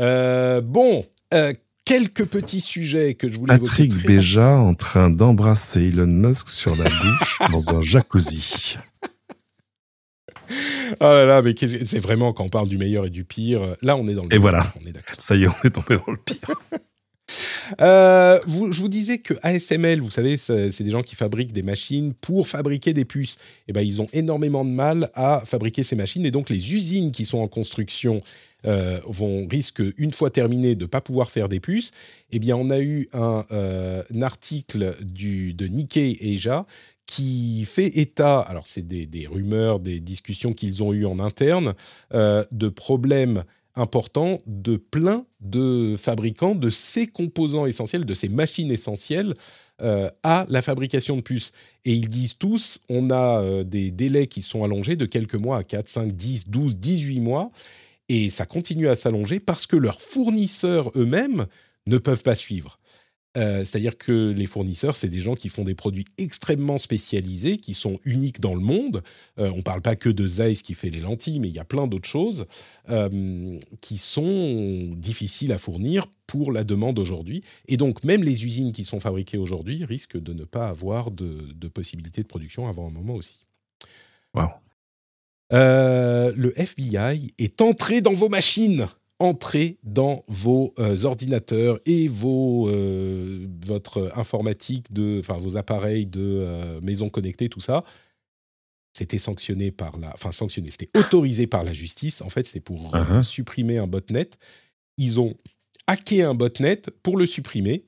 euh, 0.00 0.60
bon, 0.60 1.04
euh, 1.34 1.52
quelques 1.84 2.24
petits 2.26 2.60
sujets 2.60 3.14
que 3.14 3.30
je 3.30 3.38
voulais 3.38 3.58
Patrick 3.58 3.90
évoquer. 3.90 4.04
très 4.04 4.14
Béja 4.16 4.54
en 4.54 4.74
train 4.74 5.10
d'embrasser 5.10 5.88
Elon 5.88 6.06
Musk 6.06 6.48
sur 6.48 6.76
la 6.76 6.88
bouche 6.88 7.38
dans 7.50 7.76
un 7.76 7.82
jacuzzi. 7.82 8.78
Oh 11.00 11.04
là 11.04 11.24
là, 11.24 11.42
mais 11.42 11.54
c'est 11.56 12.00
vraiment 12.00 12.32
quand 12.32 12.44
on 12.44 12.48
parle 12.50 12.68
du 12.68 12.76
meilleur 12.76 13.06
et 13.06 13.10
du 13.10 13.24
pire. 13.24 13.76
Là, 13.80 13.96
on 13.96 14.06
est 14.06 14.14
dans 14.14 14.24
le. 14.24 14.34
Et 14.34 14.38
voilà. 14.38 14.64
On 14.82 14.86
est 14.86 14.92
d'accord. 14.92 15.16
Ça 15.18 15.34
y 15.34 15.44
est, 15.44 15.48
on 15.48 15.66
est 15.66 15.70
tombé 15.70 15.96
dans 15.96 16.12
le 16.12 16.18
pire. 16.18 16.60
Euh, 17.80 18.38
je 18.46 18.80
vous 18.80 18.88
disais 18.88 19.18
que 19.18 19.34
ASML, 19.42 20.00
vous 20.00 20.10
savez, 20.10 20.36
c'est 20.36 20.82
des 20.82 20.90
gens 20.90 21.02
qui 21.02 21.14
fabriquent 21.14 21.52
des 21.52 21.62
machines 21.62 22.14
pour 22.14 22.48
fabriquer 22.48 22.92
des 22.92 23.04
puces. 23.04 23.38
Et 23.68 23.72
ben, 23.72 23.80
ils 23.80 24.02
ont 24.02 24.08
énormément 24.12 24.64
de 24.64 24.70
mal 24.70 25.10
à 25.14 25.42
fabriquer 25.44 25.82
ces 25.82 25.96
machines, 25.96 26.26
et 26.26 26.30
donc 26.30 26.50
les 26.50 26.74
usines 26.74 27.12
qui 27.12 27.24
sont 27.24 27.38
en 27.38 27.48
construction 27.48 28.22
euh, 28.66 29.00
vont 29.06 29.46
risquent 29.48 29.82
une 29.96 30.12
fois 30.12 30.30
terminées 30.30 30.74
de 30.74 30.86
pas 30.86 31.00
pouvoir 31.00 31.30
faire 31.30 31.48
des 31.48 31.60
puces. 31.60 31.92
Eh 32.30 32.38
bien, 32.38 32.56
on 32.56 32.70
a 32.70 32.80
eu 32.80 33.08
un, 33.12 33.44
euh, 33.50 34.02
article 34.20 34.94
de 35.00 35.66
Nikkei 35.66 36.36
Asia 36.36 36.66
qui 37.06 37.64
fait 37.66 37.98
état, 37.98 38.40
alors 38.40 38.66
c'est 38.66 38.86
des, 38.86 39.06
des 39.06 39.26
rumeurs, 39.26 39.80
des 39.80 40.00
discussions 40.00 40.52
qu'ils 40.52 40.82
ont 40.82 40.92
eues 40.92 41.04
en 41.04 41.18
interne, 41.18 41.74
de 42.12 42.68
problèmes 42.68 43.44
importants 43.74 44.40
de 44.46 44.76
plein 44.76 45.24
de 45.40 45.96
fabricants 45.98 46.54
de 46.54 46.70
ces 46.70 47.06
composants 47.06 47.66
essentiels, 47.66 48.04
de 48.04 48.14
ces 48.14 48.28
machines 48.28 48.70
essentielles 48.70 49.34
euh, 49.80 50.08
à 50.22 50.46
la 50.48 50.62
fabrication 50.62 51.16
de 51.16 51.22
puces. 51.22 51.52
Et 51.84 51.94
ils 51.94 52.08
disent 52.08 52.36
tous, 52.38 52.80
on 52.88 53.10
a 53.10 53.40
euh, 53.40 53.64
des 53.64 53.90
délais 53.90 54.26
qui 54.26 54.42
sont 54.42 54.64
allongés 54.64 54.96
de 54.96 55.06
quelques 55.06 55.34
mois 55.34 55.58
à 55.58 55.64
4, 55.64 55.88
5, 55.88 56.12
10, 56.12 56.48
12, 56.48 56.76
18 56.76 57.20
mois, 57.20 57.50
et 58.08 58.30
ça 58.30 58.46
continue 58.46 58.88
à 58.88 58.94
s'allonger 58.94 59.40
parce 59.40 59.66
que 59.66 59.76
leurs 59.76 60.00
fournisseurs 60.00 60.90
eux-mêmes 60.96 61.46
ne 61.86 61.98
peuvent 61.98 62.22
pas 62.22 62.34
suivre. 62.34 62.78
Euh, 63.36 63.60
C'est-à-dire 63.60 63.96
que 63.96 64.32
les 64.32 64.46
fournisseurs, 64.46 64.94
c'est 64.96 65.08
des 65.08 65.20
gens 65.20 65.34
qui 65.34 65.48
font 65.48 65.64
des 65.64 65.74
produits 65.74 66.04
extrêmement 66.18 66.76
spécialisés, 66.76 67.58
qui 67.58 67.74
sont 67.74 67.98
uniques 68.04 68.40
dans 68.40 68.54
le 68.54 68.60
monde. 68.60 69.02
Euh, 69.38 69.50
on 69.52 69.58
ne 69.58 69.62
parle 69.62 69.80
pas 69.80 69.96
que 69.96 70.10
de 70.10 70.26
Zeiss 70.26 70.62
qui 70.62 70.74
fait 70.74 70.90
les 70.90 71.00
lentilles, 71.00 71.40
mais 71.40 71.48
il 71.48 71.54
y 71.54 71.58
a 71.58 71.64
plein 71.64 71.86
d'autres 71.86 72.08
choses 72.08 72.46
euh, 72.90 73.58
qui 73.80 73.96
sont 73.96 74.92
difficiles 74.96 75.52
à 75.52 75.58
fournir 75.58 76.06
pour 76.26 76.52
la 76.52 76.64
demande 76.64 76.98
aujourd'hui. 76.98 77.42
Et 77.68 77.76
donc, 77.76 78.04
même 78.04 78.22
les 78.22 78.44
usines 78.44 78.72
qui 78.72 78.84
sont 78.84 79.00
fabriquées 79.00 79.38
aujourd'hui 79.38 79.84
risquent 79.84 80.20
de 80.20 80.34
ne 80.34 80.44
pas 80.44 80.68
avoir 80.68 81.10
de, 81.10 81.52
de 81.54 81.68
possibilité 81.68 82.22
de 82.22 82.28
production 82.28 82.68
avant 82.68 82.86
un 82.88 82.90
moment 82.90 83.14
aussi. 83.14 83.46
Wow. 84.34 84.48
Le 85.50 86.52
FBI 86.56 87.34
est 87.36 87.60
entré 87.60 88.00
dans 88.00 88.14
vos 88.14 88.30
machines, 88.30 88.86
entré 89.18 89.78
dans 89.84 90.24
vos 90.26 90.74
euh, 90.78 91.04
ordinateurs 91.04 91.78
et 91.86 92.08
vos, 92.08 92.68
euh, 92.68 93.46
votre 93.64 94.12
informatique, 94.16 94.92
de, 94.92 95.18
enfin 95.20 95.38
vos 95.38 95.56
appareils 95.56 96.06
de 96.06 96.20
euh, 96.20 96.80
maison 96.80 97.08
connectée, 97.08 97.48
tout 97.48 97.60
ça. 97.60 97.84
C'était 98.94 99.18
sanctionné 99.18 99.70
par 99.70 99.98
la, 99.98 100.10
enfin 100.12 100.32
sanctionné, 100.32 100.70
c'était 100.70 100.90
autorisé 100.98 101.46
par 101.46 101.64
la 101.64 101.72
justice. 101.72 102.20
En 102.20 102.28
fait, 102.28 102.46
c'était 102.46 102.60
pour 102.60 102.94
euh, 102.94 102.98
Uh-huh. 102.98 103.22
supprimer 103.22 103.78
un 103.78 103.86
botnet. 103.86 104.28
Ils 104.98 105.18
ont 105.20 105.34
hacké 105.86 106.22
un 106.22 106.34
botnet 106.34 106.82
pour 107.02 107.16
le 107.16 107.26
supprimer. 107.26 107.86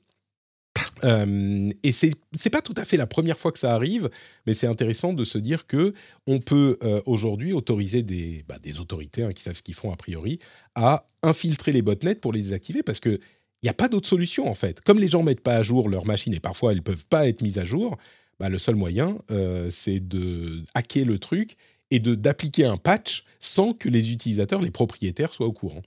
Euh, 1.05 1.71
et 1.83 1.93
c'est 1.93 2.11
c'est 2.33 2.51
pas 2.51 2.63
tout 2.63 2.75
à 2.77 2.85
fait 2.85 2.97
la 2.97 3.07
première 3.07 3.39
fois 3.39 3.53
que 3.53 3.59
ça 3.59 3.75
arrive, 3.75 4.11
mais 4.47 4.55
c'est 4.55 4.67
intéressant 4.67 5.13
de 5.13 5.25
se 5.25 5.39
dire 5.39 5.67
que 5.67 5.95
on 6.27 6.41
peut 6.41 6.79
euh, 6.83 7.01
aujourd'hui 7.07 7.53
autoriser 7.53 8.03
des, 8.03 8.45
bah, 8.49 8.59
des 8.63 8.81
autorités 8.81 9.23
hein, 9.23 9.33
qui 9.33 9.43
savent 9.43 9.57
ce 9.57 9.63
qu'ils 9.63 9.75
font 9.75 9.93
a 9.93 9.97
priori 9.97 10.39
à 10.75 11.07
infiltrer 11.23 11.73
les 11.73 11.83
botnets 11.83 12.15
pour 12.15 12.33
les 12.33 12.41
désactiver 12.43 12.83
parce 12.83 13.01
que 13.01 13.21
il 13.63 13.67
n'y 13.67 13.71
a 13.71 13.75
pas 13.75 13.89
d'autre 13.89 14.09
solution 14.09 14.47
en 14.47 14.55
fait. 14.55 14.81
Comme 14.81 14.99
les 14.99 15.09
gens 15.09 15.23
mettent 15.23 15.41
pas 15.43 15.57
à 15.57 15.63
jour 15.63 15.89
leurs 15.89 16.07
machines 16.07 16.35
et 16.35 16.41
parfois 16.41 16.73
elles 16.73 16.83
peuvent 16.83 17.07
pas 17.07 17.29
être 17.29 17.43
mises 17.43 17.59
à 17.59 17.65
jour, 17.65 17.97
bah, 18.39 18.49
le 18.49 18.59
seul 18.59 18.75
moyen 18.75 19.19
euh, 19.31 19.71
c'est 19.71 20.01
de 20.01 20.63
hacker 20.75 21.05
le 21.07 21.19
truc 21.19 21.57
et 21.91 21.99
de 21.99 22.15
d'appliquer 22.15 22.65
un 22.65 22.77
patch 22.77 23.25
sans 23.41 23.75
que 23.75 23.89
les 23.89 24.11
utilisateurs, 24.11 24.61
les 24.61 24.71
propriétaires 24.71 25.33
soient 25.33 25.47
au 25.47 25.53
courant. 25.53 25.83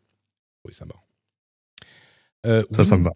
Oui, 0.66 0.74
ça 0.74 0.86
marche. 0.86 1.00
Euh, 2.46 2.64
Ça, 2.72 2.84
ça 2.84 2.98
me 2.98 3.04
va. 3.06 3.14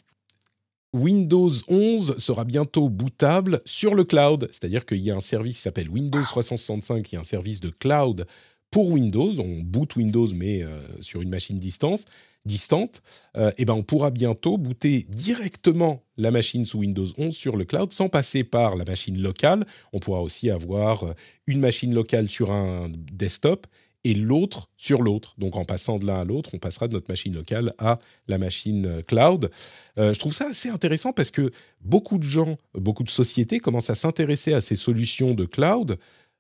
Windows 0.94 1.50
11 1.70 2.18
sera 2.18 2.44
bientôt 2.44 2.90
bootable 2.90 3.62
sur 3.66 3.96
le 3.96 4.04
cloud, 4.04 4.50
c'est-à-dire 4.52 4.86
qu'il 4.86 5.00
y 5.00 5.10
a 5.10 5.16
un 5.16 5.22
service 5.22 5.56
qui 5.56 5.62
s'appelle 5.62 5.90
Windows 5.90 6.22
365, 6.22 7.04
qui 7.04 7.16
est 7.16 7.20
un 7.20 7.24
service 7.24 7.62
de 7.62 7.70
cloud 7.70 8.28
pour 8.72 8.90
Windows. 8.90 9.40
On 9.40 9.62
boot 9.62 9.96
Windows, 9.96 10.28
mais 10.34 10.64
euh, 10.64 10.82
sur 11.00 11.22
une 11.22 11.30
machine 11.30 11.60
distance, 11.60 12.06
distante. 12.46 13.02
Euh, 13.38 13.52
et 13.58 13.64
ben, 13.64 13.74
on 13.74 13.84
pourra 13.84 14.12
bientôt 14.12 14.58
booter 14.58 15.06
directement 15.08 16.04
la 16.18 16.32
machine 16.32 16.66
sous 16.66 16.80
Windows 16.80 17.08
11 17.18 17.34
sur 17.34 17.56
le 17.56 17.64
cloud 17.64 17.94
sans 17.94 18.10
passer 18.10 18.44
par 18.44 18.76
la 18.76 18.84
machine 18.84 19.22
locale. 19.22 19.66
On 19.94 20.00
pourra 20.00 20.22
aussi 20.22 20.50
avoir 20.50 21.04
euh, 21.04 21.14
une 21.48 21.62
machine 21.62 21.94
locale 21.94 22.30
sur 22.30 22.52
un 22.52 22.90
desktop 23.14 23.66
et 24.04 24.14
l'autre 24.16 24.70
sur 24.78 25.02
l'autre. 25.02 25.36
Donc 25.38 25.56
en 25.56 25.64
passant 25.66 26.00
de 26.00 26.06
l'un 26.08 26.22
à 26.22 26.24
l'autre, 26.24 26.50
on 26.54 26.58
passera 26.60 26.88
de 26.88 26.94
notre 26.94 27.10
machine 27.10 27.34
locale 27.36 27.72
à 27.78 28.00
la 28.28 28.38
machine 28.38 28.86
euh, 28.86 29.02
cloud. 29.04 29.52
Euh, 30.00 30.14
je 30.14 30.20
trouve 30.20 30.34
ça 30.34 30.48
assez 30.50 30.70
intéressant 30.70 31.14
parce 31.14 31.30
que 31.32 31.52
beaucoup 31.82 32.18
de 32.18 32.24
gens, 32.24 32.58
beaucoup 32.74 33.04
de 33.04 33.10
sociétés 33.10 33.60
commencent 33.60 33.90
à 33.92 33.96
s'intéresser 33.96 34.54
à 34.54 34.62
ces 34.62 34.76
solutions 34.76 35.34
de 35.34 35.46
cloud. 35.46 35.98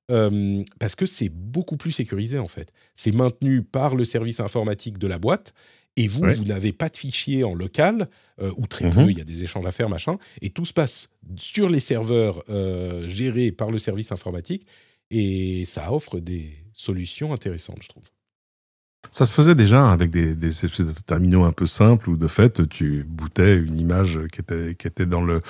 euh, 0.09 0.63
parce 0.79 0.95
que 0.95 1.05
c'est 1.05 1.29
beaucoup 1.29 1.77
plus 1.77 1.93
sécurisé 1.93 2.37
en 2.37 2.47
fait. 2.49 2.73
C'est 2.95 3.13
maintenu 3.13 3.63
par 3.63 3.95
le 3.95 4.03
service 4.03 4.41
informatique 4.41 4.97
de 4.97 5.07
la 5.07 5.17
boîte 5.19 5.53
et 5.95 6.07
vous, 6.07 6.23
Ouais. 6.23 6.33
vous 6.35 6.43
n'avez 6.43 6.73
pas 6.73 6.89
de 6.89 6.97
fichiers 6.97 7.43
en 7.45 7.53
local 7.53 8.09
euh, 8.41 8.51
ou 8.57 8.65
très 8.67 8.85
Mhm. 8.87 8.93
peu, 8.93 9.11
il 9.11 9.17
y 9.17 9.21
a 9.21 9.23
des 9.23 9.43
échanges 9.43 9.65
à 9.65 9.71
faire, 9.71 9.87
machin, 9.87 10.17
et 10.41 10.49
tout 10.49 10.65
se 10.65 10.73
passe 10.73 11.11
sur 11.37 11.69
les 11.69 11.79
serveurs 11.79 12.43
euh, 12.49 13.07
gérés 13.07 13.51
par 13.53 13.69
le 13.69 13.77
service 13.77 14.11
informatique 14.11 14.65
et 15.11 15.63
ça 15.63 15.93
offre 15.93 16.19
des 16.19 16.49
solutions 16.73 17.33
intéressantes, 17.33 17.81
je 17.81 17.89
trouve. 17.89 18.03
Ça 19.09 19.25
se 19.25 19.33
faisait 19.33 19.55
déjà 19.55 19.91
avec 19.91 20.11
des, 20.11 20.35
des 20.35 20.49
espèces 20.49 20.85
de 20.85 20.93
terminaux 21.05 21.43
un 21.43 21.51
peu 21.51 21.65
simples 21.65 22.11
où 22.11 22.17
de 22.17 22.27
fait 22.27 22.67
tu 22.69 23.03
bootais 23.09 23.57
une 23.57 23.79
image 23.79 24.19
qui 24.31 24.41
était 24.41 24.75
qui 24.77 24.87
était 24.87 25.07
dans 25.07 25.23
le 25.23 25.41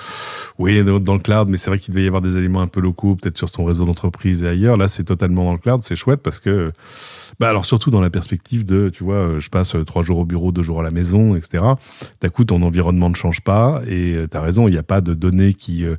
oui 0.58 0.84
dans 0.84 1.14
le 1.14 1.20
cloud 1.20 1.50
mais 1.50 1.58
c'est 1.58 1.70
vrai 1.70 1.78
qu'il 1.78 1.94
devait 1.94 2.06
y 2.06 2.08
avoir 2.08 2.22
des 2.22 2.38
éléments 2.38 2.62
un 2.62 2.68
peu 2.68 2.80
locaux 2.80 3.16
peut-être 3.16 3.38
sur 3.38 3.52
ton 3.52 3.66
réseau 3.66 3.86
d'entreprise 3.86 4.44
et 4.44 4.48
ailleurs. 4.48 4.78
Là 4.78 4.88
c'est 4.88 5.04
totalement 5.04 5.44
dans 5.44 5.52
le 5.52 5.60
cloud 5.60 5.84
c'est 5.84 5.98
chouette 5.98 6.22
parce 6.22 6.40
que 6.40 6.72
bah 7.40 7.50
alors 7.50 7.66
surtout 7.66 7.92
dans 7.92 8.02
la 8.02 8.10
perspective 8.10 8.66
de 8.66 8.90
tu 8.90 9.04
vois 9.04 9.38
je 9.38 9.50
passe 9.50 9.76
trois 9.86 10.02
jours 10.02 10.20
au 10.20 10.26
bureau 10.26 10.52
deux 10.52 10.64
jours 10.64 10.80
à 10.80 10.84
la 10.84 10.92
maison 10.92 11.36
etc 11.36 11.64
d'un 12.22 12.30
coup 12.30 12.46
ton 12.46 12.64
environnement 12.64 13.10
ne 13.10 13.16
change 13.16 13.42
pas 13.42 13.82
et 13.86 14.16
euh, 14.16 14.28
t'as 14.28 14.42
raison 14.42 14.70
il 14.70 14.72
n'y 14.72 14.78
a 14.78 14.84
pas 14.84 15.02
de 15.02 15.14
données 15.14 15.54
qui 15.54 15.86
euh, 15.86 15.98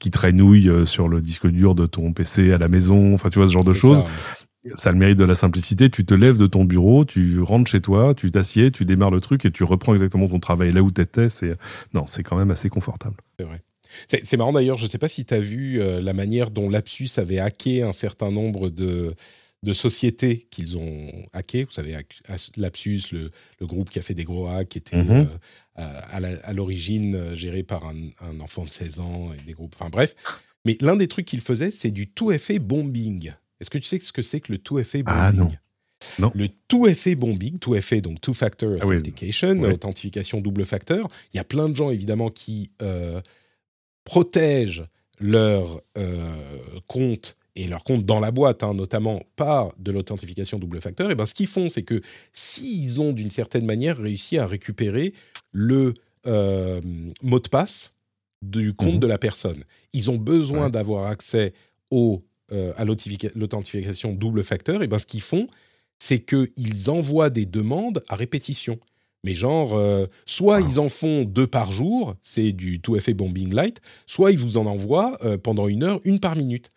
qui 0.00 0.10
traînouillent 0.10 0.70
euh, 0.70 0.86
sur 0.86 1.08
le 1.08 1.20
disque 1.20 1.46
dur 1.46 1.74
de 1.74 1.86
ton 1.86 2.12
PC 2.12 2.52
à 2.52 2.58
la 2.58 2.68
maison 2.68 3.14
enfin 3.14 3.28
tu 3.28 3.38
vois 3.38 3.46
ce 3.46 3.52
genre 3.52 3.62
de 3.62 3.74
choses 3.74 4.02
ça 4.74 4.88
a 4.88 4.92
le 4.92 4.98
mérite 4.98 5.18
de 5.18 5.24
la 5.24 5.34
simplicité. 5.34 5.90
Tu 5.90 6.04
te 6.04 6.14
lèves 6.14 6.36
de 6.38 6.46
ton 6.46 6.64
bureau, 6.64 7.04
tu 7.04 7.40
rentres 7.40 7.70
chez 7.70 7.80
toi, 7.80 8.14
tu 8.14 8.30
t'assieds, 8.30 8.70
tu 8.70 8.84
démarres 8.84 9.10
le 9.10 9.20
truc 9.20 9.44
et 9.44 9.50
tu 9.50 9.64
reprends 9.64 9.92
exactement 9.94 10.28
ton 10.28 10.40
travail 10.40 10.72
là 10.72 10.82
où 10.82 10.90
t'étais. 10.90 11.28
C'est 11.28 11.54
non, 11.92 12.06
c'est 12.06 12.22
quand 12.22 12.36
même 12.36 12.50
assez 12.50 12.68
confortable. 12.68 13.16
c'est 13.38 13.44
vrai. 13.46 13.60
C'est 14.08 14.26
c'est 14.26 14.36
marrant 14.36 14.52
d'ailleurs, 14.52 14.76
je 14.78 14.84
ne 14.84 14.88
sais 14.88 14.98
pas 14.98 15.08
si 15.08 15.24
tu 15.24 15.34
as 15.34 15.40
vu 15.40 15.80
euh, 15.80 16.00
la 16.00 16.12
manière 16.14 16.50
dont 16.50 16.68
Lapsus 16.70 17.08
avait 17.18 17.38
hacké 17.38 17.82
un 17.82 17.92
certain 17.92 18.30
nombre 18.32 18.68
de, 18.70 19.14
de 19.62 19.72
sociétés 19.72 20.48
qu'ils 20.50 20.76
ont 20.78 21.10
hacké. 21.32 21.62
Vous 21.64 21.70
savez, 21.70 21.96
Lapsus, 22.56 23.00
le, 23.12 23.30
le 23.60 23.66
groupe 23.66 23.90
qui 23.90 23.98
a 23.98 24.02
fait 24.02 24.14
des 24.14 24.24
gros 24.24 24.48
hacks, 24.48 24.68
qui 24.70 24.78
était 24.78 24.96
Mhm. 24.96 25.10
euh, 25.12 25.24
à, 25.76 25.84
à 26.16 26.20
la- 26.20 26.38
à 26.44 26.52
l'origine 26.52 27.14
euh, 27.14 27.34
géré 27.36 27.62
par 27.62 27.84
un, 27.86 27.94
un 28.20 28.40
enfant 28.40 28.64
de 28.64 28.70
16 28.70 28.98
ans 29.00 29.30
et 29.32 29.46
des 29.46 29.52
groupes. 29.52 29.74
Enfin 29.78 29.90
bref. 29.90 30.14
Mais 30.64 30.76
l'un 30.80 30.96
des 30.96 31.08
trucs 31.08 31.26
qu'ils 31.26 31.40
faisaient, 31.42 31.70
c'est 31.70 31.90
du 31.90 32.08
tout-effet 32.08 32.58
bombing. 32.58 33.32
Est-ce 33.64 33.70
que 33.70 33.78
tu 33.78 33.84
sais 33.88 33.98
ce 33.98 34.12
que 34.12 34.20
c'est 34.20 34.40
que 34.40 34.52
le 34.52 34.58
tout-effet 34.58 35.02
bombing? 35.02 35.18
Ah, 35.22 35.32
non. 35.32 35.50
Non. 36.18 36.30
Le 36.34 36.48
tout-effet 36.68 37.14
bombing, 37.14 37.58
tout-effet, 37.58 38.02
donc 38.02 38.20
two-factor 38.20 38.76
Ah 38.82 38.86
oui. 38.86 38.96
authentication, 38.96 39.58
Ouais. 39.58 39.72
authentification 39.72 40.42
double 40.42 40.66
facteur. 40.66 41.08
Il 41.32 41.38
y 41.38 41.40
a 41.40 41.44
plein 41.44 41.70
de 41.70 41.74
gens 41.74 41.88
évidemment 41.90 42.28
qui 42.28 42.70
euh, 42.82 43.22
protègent 44.04 44.84
leur 45.18 45.80
euh, 45.96 46.36
compte 46.88 47.38
et 47.56 47.68
leur 47.68 47.84
compte 47.84 48.04
dans 48.04 48.20
la 48.20 48.32
boîte, 48.32 48.62
hein, 48.64 48.74
notamment 48.74 49.22
par 49.36 49.72
de 49.78 49.92
l'authentification 49.92 50.58
double 50.58 50.82
facteur, 50.82 51.10
et 51.10 51.14
ben 51.14 51.24
ce 51.24 51.32
qu'ils 51.34 51.46
font, 51.46 51.68
c'est 51.70 51.84
que 51.84 52.02
s'ils 52.34 53.00
ont 53.00 53.12
d'une 53.12 53.30
certaine 53.30 53.64
manière 53.64 53.96
réussi 53.96 54.36
à 54.38 54.46
récupérer 54.46 55.14
le 55.52 55.94
euh, 56.26 56.80
mot 57.22 57.38
de 57.40 57.48
passe 57.48 57.94
du 58.42 58.74
compte 58.74 58.94
Mhm. 58.94 59.00
de 59.00 59.06
la 59.06 59.18
personne, 59.18 59.64
ils 59.94 60.10
ont 60.10 60.16
besoin 60.18 60.64
Ouais. 60.64 60.70
d'avoir 60.70 61.06
accès 61.06 61.54
au, 61.90 62.22
euh, 62.54 62.72
à 62.76 62.84
l'authentifica- 62.84 63.32
l'authentification 63.34 64.12
double 64.14 64.42
facteur, 64.44 64.82
et 64.82 64.86
ben 64.86 64.98
ce 64.98 65.06
qu'ils 65.06 65.20
font, 65.22 65.46
c'est 65.98 66.20
qu'ils 66.20 66.90
envoient 66.90 67.30
des 67.30 67.46
demandes 67.46 68.02
à 68.08 68.16
répétition. 68.16 68.78
Mais 69.24 69.34
genre, 69.34 69.72
euh, 69.74 70.06
soit 70.26 70.60
Wow. 70.60 70.66
ils 70.68 70.80
en 70.80 70.88
font 70.88 71.24
deux 71.24 71.46
par 71.46 71.72
jour, 71.72 72.14
c'est 72.22 72.52
du 72.52 72.80
tout 72.80 72.94
effet 72.96 73.14
bombing 73.14 73.54
light, 73.54 73.80
soit 74.06 74.32
ils 74.32 74.38
vous 74.38 74.56
en 74.58 74.66
envoient 74.66 75.18
euh, 75.24 75.38
pendant 75.38 75.66
une 75.68 75.82
heure, 75.82 76.00
une 76.04 76.20
par 76.20 76.36
minute. 76.36 76.70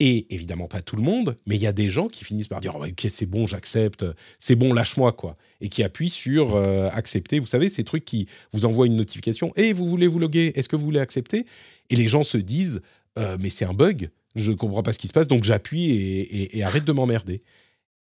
Et 0.00 0.32
évidemment 0.32 0.68
pas 0.68 0.80
tout 0.80 0.94
le 0.94 1.02
monde, 1.02 1.34
mais 1.44 1.56
il 1.56 1.62
y 1.62 1.66
a 1.66 1.72
des 1.72 1.90
gens 1.90 2.06
qui 2.06 2.24
finissent 2.24 2.46
par 2.46 2.60
dire 2.60 2.76
oh, 2.78 2.84
ok 2.86 3.06
c'est 3.10 3.26
bon 3.26 3.48
j'accepte, 3.48 4.04
c'est 4.38 4.54
bon 4.54 4.72
lâche-moi 4.72 5.10
quoi, 5.12 5.36
et 5.60 5.68
qui 5.68 5.82
appuient 5.82 6.08
sur 6.08 6.54
euh, 6.54 6.88
accepter. 6.92 7.40
Vous 7.40 7.48
savez 7.48 7.68
ces 7.68 7.82
trucs 7.82 8.04
qui 8.04 8.28
vous 8.52 8.64
envoient 8.64 8.86
une 8.86 8.94
notification 8.94 9.50
et 9.56 9.72
vous 9.72 9.88
voulez 9.88 10.06
vous 10.06 10.20
loguer, 10.20 10.52
est-ce 10.54 10.68
que 10.68 10.76
vous 10.76 10.84
voulez 10.84 11.00
accepter? 11.00 11.46
Et 11.90 11.96
les 11.96 12.06
gens 12.06 12.22
se 12.22 12.38
disent 12.38 12.80
Euh, 13.18 13.36
mais 13.40 13.50
c'est 13.50 13.64
un 13.64 13.74
bug, 13.74 14.10
je 14.34 14.52
comprends 14.52 14.82
pas 14.82 14.92
ce 14.92 14.98
qui 14.98 15.08
se 15.08 15.12
passe 15.12 15.28
donc 15.28 15.44
j'appuie 15.44 15.90
et, 15.90 16.62
arrête 16.62 16.84
de 16.84 16.92
m'emmerder. 16.92 17.42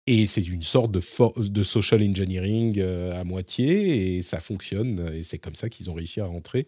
Et 0.07 0.27
c'est 0.27 0.47
une 0.47 0.61
sorte 0.61 0.91
de, 0.91 1.01
de 1.47 1.63
social 1.63 2.03
engineering 2.03 2.75
euh, 2.77 3.19
à 3.19 3.23
moitié, 3.23 4.17
et 4.17 4.21
ça 4.21 4.39
fonctionne, 4.39 5.11
et 5.15 5.23
c'est 5.23 5.39
comme 5.39 5.55
ça 5.55 5.67
qu'ils 5.67 5.89
ont 5.89 5.95
réussi 5.95 6.21
à 6.21 6.25
rentrer 6.25 6.67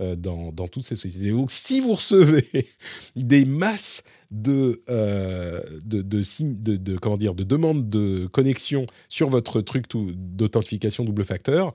euh, 0.00 0.14
dans, 0.14 0.52
dans 0.52 0.68
toutes 0.68 0.84
ces 0.84 0.94
sociétés. 0.94 1.32
Donc, 1.32 1.50
si 1.50 1.80
vous 1.80 1.94
recevez 1.94 2.46
des 3.16 3.44
masses 3.44 4.04
de, 4.30 4.80
euh, 4.88 5.60
de, 5.84 6.02
de, 6.02 6.76
de, 6.76 6.96
comment 6.96 7.16
dire, 7.16 7.34
de 7.34 7.42
demandes 7.42 7.90
de 7.90 8.28
connexion 8.28 8.86
sur 9.08 9.28
votre 9.28 9.60
truc 9.60 9.86
d'authentification 9.92 11.04
double 11.04 11.24
facteur, 11.24 11.74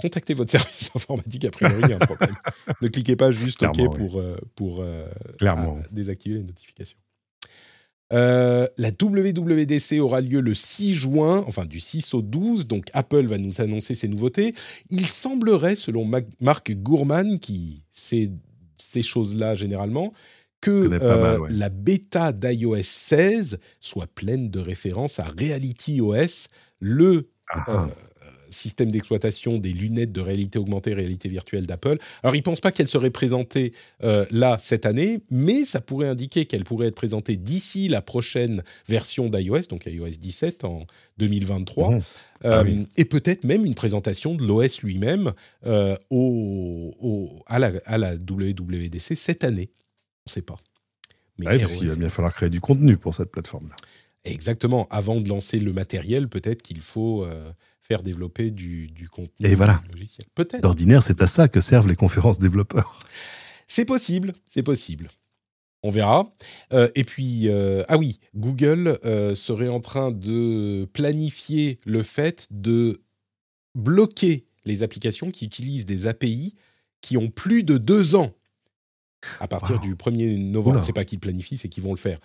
contactez 0.00 0.34
votre 0.34 0.50
service 0.58 0.90
informatique, 0.94 1.44
a 1.44 1.50
priori, 1.50 1.80
il 1.84 1.90
y 1.90 1.92
a 1.92 1.96
un 1.96 1.98
problème. 1.98 2.34
ne 2.80 2.88
cliquez 2.88 3.16
pas 3.16 3.30
juste 3.30 3.62
OK 3.62 3.76
oui. 3.78 3.88
pour, 3.96 4.18
euh, 4.18 4.36
pour 4.54 4.80
euh, 4.80 5.06
à 5.42 5.74
désactiver 5.92 6.36
les 6.36 6.44
notifications. 6.44 6.98
Euh, 8.12 8.66
la 8.76 8.90
WWDC 8.90 10.00
aura 10.00 10.20
lieu 10.20 10.40
le 10.40 10.52
6 10.52 10.94
juin, 10.94 11.44
enfin 11.46 11.64
du 11.64 11.78
6 11.78 12.14
au 12.14 12.22
12, 12.22 12.66
donc 12.66 12.86
Apple 12.92 13.26
va 13.26 13.38
nous 13.38 13.60
annoncer 13.60 13.94
ses 13.94 14.08
nouveautés. 14.08 14.52
Il 14.90 15.06
semblerait, 15.06 15.76
selon 15.76 16.04
Mac- 16.04 16.26
Marc 16.40 16.72
Gourman, 16.72 17.38
qui 17.38 17.84
sait 17.92 18.30
ces 18.78 19.02
choses-là 19.02 19.54
généralement, 19.54 20.12
que 20.60 20.70
euh, 20.70 21.22
mal, 21.22 21.40
ouais. 21.40 21.48
la 21.52 21.68
bêta 21.68 22.32
d'iOS 22.32 22.82
16 22.82 23.58
soit 23.78 24.08
pleine 24.08 24.50
de 24.50 24.58
références 24.58 25.20
à 25.20 25.24
Reality 25.24 26.00
OS, 26.00 26.48
le 26.80 27.30
Ah, 27.48 27.64
euh, 27.68 27.86
système 28.50 28.90
d'exploitation 28.90 29.58
des 29.58 29.72
lunettes 29.72 30.12
de 30.12 30.20
réalité 30.20 30.58
augmentée, 30.58 30.92
réalité 30.94 31.28
virtuelle 31.28 31.66
d'Apple. 31.66 31.98
Alors, 32.22 32.34
ils 32.34 32.38
ne 32.40 32.42
pensent 32.44 32.60
pas 32.60 32.72
qu'elle 32.72 32.88
serait 32.88 33.10
présentée 33.10 33.72
euh, 34.02 34.26
là 34.30 34.56
cette 34.60 34.86
année, 34.86 35.20
mais 35.30 35.64
ça 35.64 35.80
pourrait 35.80 36.08
indiquer 36.08 36.44
qu'elle 36.46 36.64
pourrait 36.64 36.88
être 36.88 36.94
présentée 36.94 37.36
d'ici 37.36 37.88
la 37.88 38.02
prochaine 38.02 38.62
version 38.88 39.28
d'iOS, 39.28 39.62
donc 39.70 39.86
iOS 39.86 40.08
17 40.20 40.64
en 40.64 40.86
2023. 41.18 41.90
Mhm. 41.90 41.96
Euh, 41.96 42.00
Ah 42.42 42.62
oui. 42.62 42.86
Et 42.96 43.04
peut-être 43.04 43.44
même 43.44 43.64
une 43.66 43.74
présentation 43.74 44.34
de 44.34 44.42
l'OS 44.46 44.82
lui-même 44.82 45.32
euh, 45.66 45.96
au, 46.08 46.92
au- 47.00 47.42
à, 47.46 47.58
la, 47.58 47.72
à 47.84 47.98
la 47.98 48.14
WWDC 48.16 49.14
cette 49.16 49.44
année. 49.44 49.70
On 50.26 50.28
ne 50.28 50.32
sait 50.32 50.42
pas. 50.42 50.56
Mais 51.38 51.46
ouais, 51.46 51.58
parce 51.58 51.76
qu'il 51.76 51.88
va 51.88 51.96
bien 51.96 52.08
falloir 52.08 52.34
créer 52.34 52.50
du 52.50 52.60
contenu 52.60 52.96
pour 52.96 53.14
cette 53.14 53.30
plateforme-là. 53.30 53.74
Exactement. 54.24 54.86
Avant 54.90 55.18
de 55.20 55.28
lancer 55.28 55.58
le 55.58 55.72
matériel, 55.72 56.28
peut-être 56.28 56.60
qu'il 56.62 56.80
faut 56.82 57.24
euh, 57.24 57.52
faire 57.90 58.02
développer 58.04 58.52
du, 58.52 58.86
du 58.86 59.08
contenu 59.08 59.44
Et 59.44 59.56
voilà. 59.56 59.80
logiciel. 59.90 60.24
Peut-être. 60.36 60.60
D'ordinaire, 60.62 61.02
c'est 61.02 61.20
à 61.22 61.26
ça 61.26 61.48
que 61.48 61.60
servent 61.60 61.88
les 61.88 61.96
conférences 61.96 62.38
développeurs. 62.38 62.96
C'est 63.66 63.84
possible, 63.84 64.32
c'est 64.46 64.62
possible. 64.62 65.10
On 65.82 65.90
verra. 65.90 66.32
Euh, 66.72 66.88
et 66.94 67.02
puis, 67.02 67.48
euh, 67.48 67.82
ah 67.88 67.98
oui, 67.98 68.20
Google 68.36 69.00
euh, 69.04 69.34
serait 69.34 69.66
en 69.66 69.80
train 69.80 70.12
de 70.12 70.88
planifier 70.92 71.80
le 71.84 72.04
fait 72.04 72.46
de 72.52 73.00
bloquer 73.74 74.46
les 74.64 74.84
applications 74.84 75.32
qui 75.32 75.44
utilisent 75.46 75.84
des 75.86 76.06
API 76.06 76.54
qui 77.00 77.16
ont 77.16 77.28
plus 77.28 77.64
de 77.64 77.76
deux 77.76 78.14
ans. 78.14 78.30
À 79.40 79.48
partir 79.48 79.76
Wow. 79.76 79.82
du 79.82 79.94
1er 79.96 80.36
novembre, 80.38 80.84
c'est 80.84 80.92
pas 80.92 81.04
qu'ils 81.04 81.18
planifient, 81.18 81.58
c'est 81.58 81.68
qu'ils 81.68 81.82
vont 81.82 81.90
le 81.92 81.98
faire. 81.98 82.20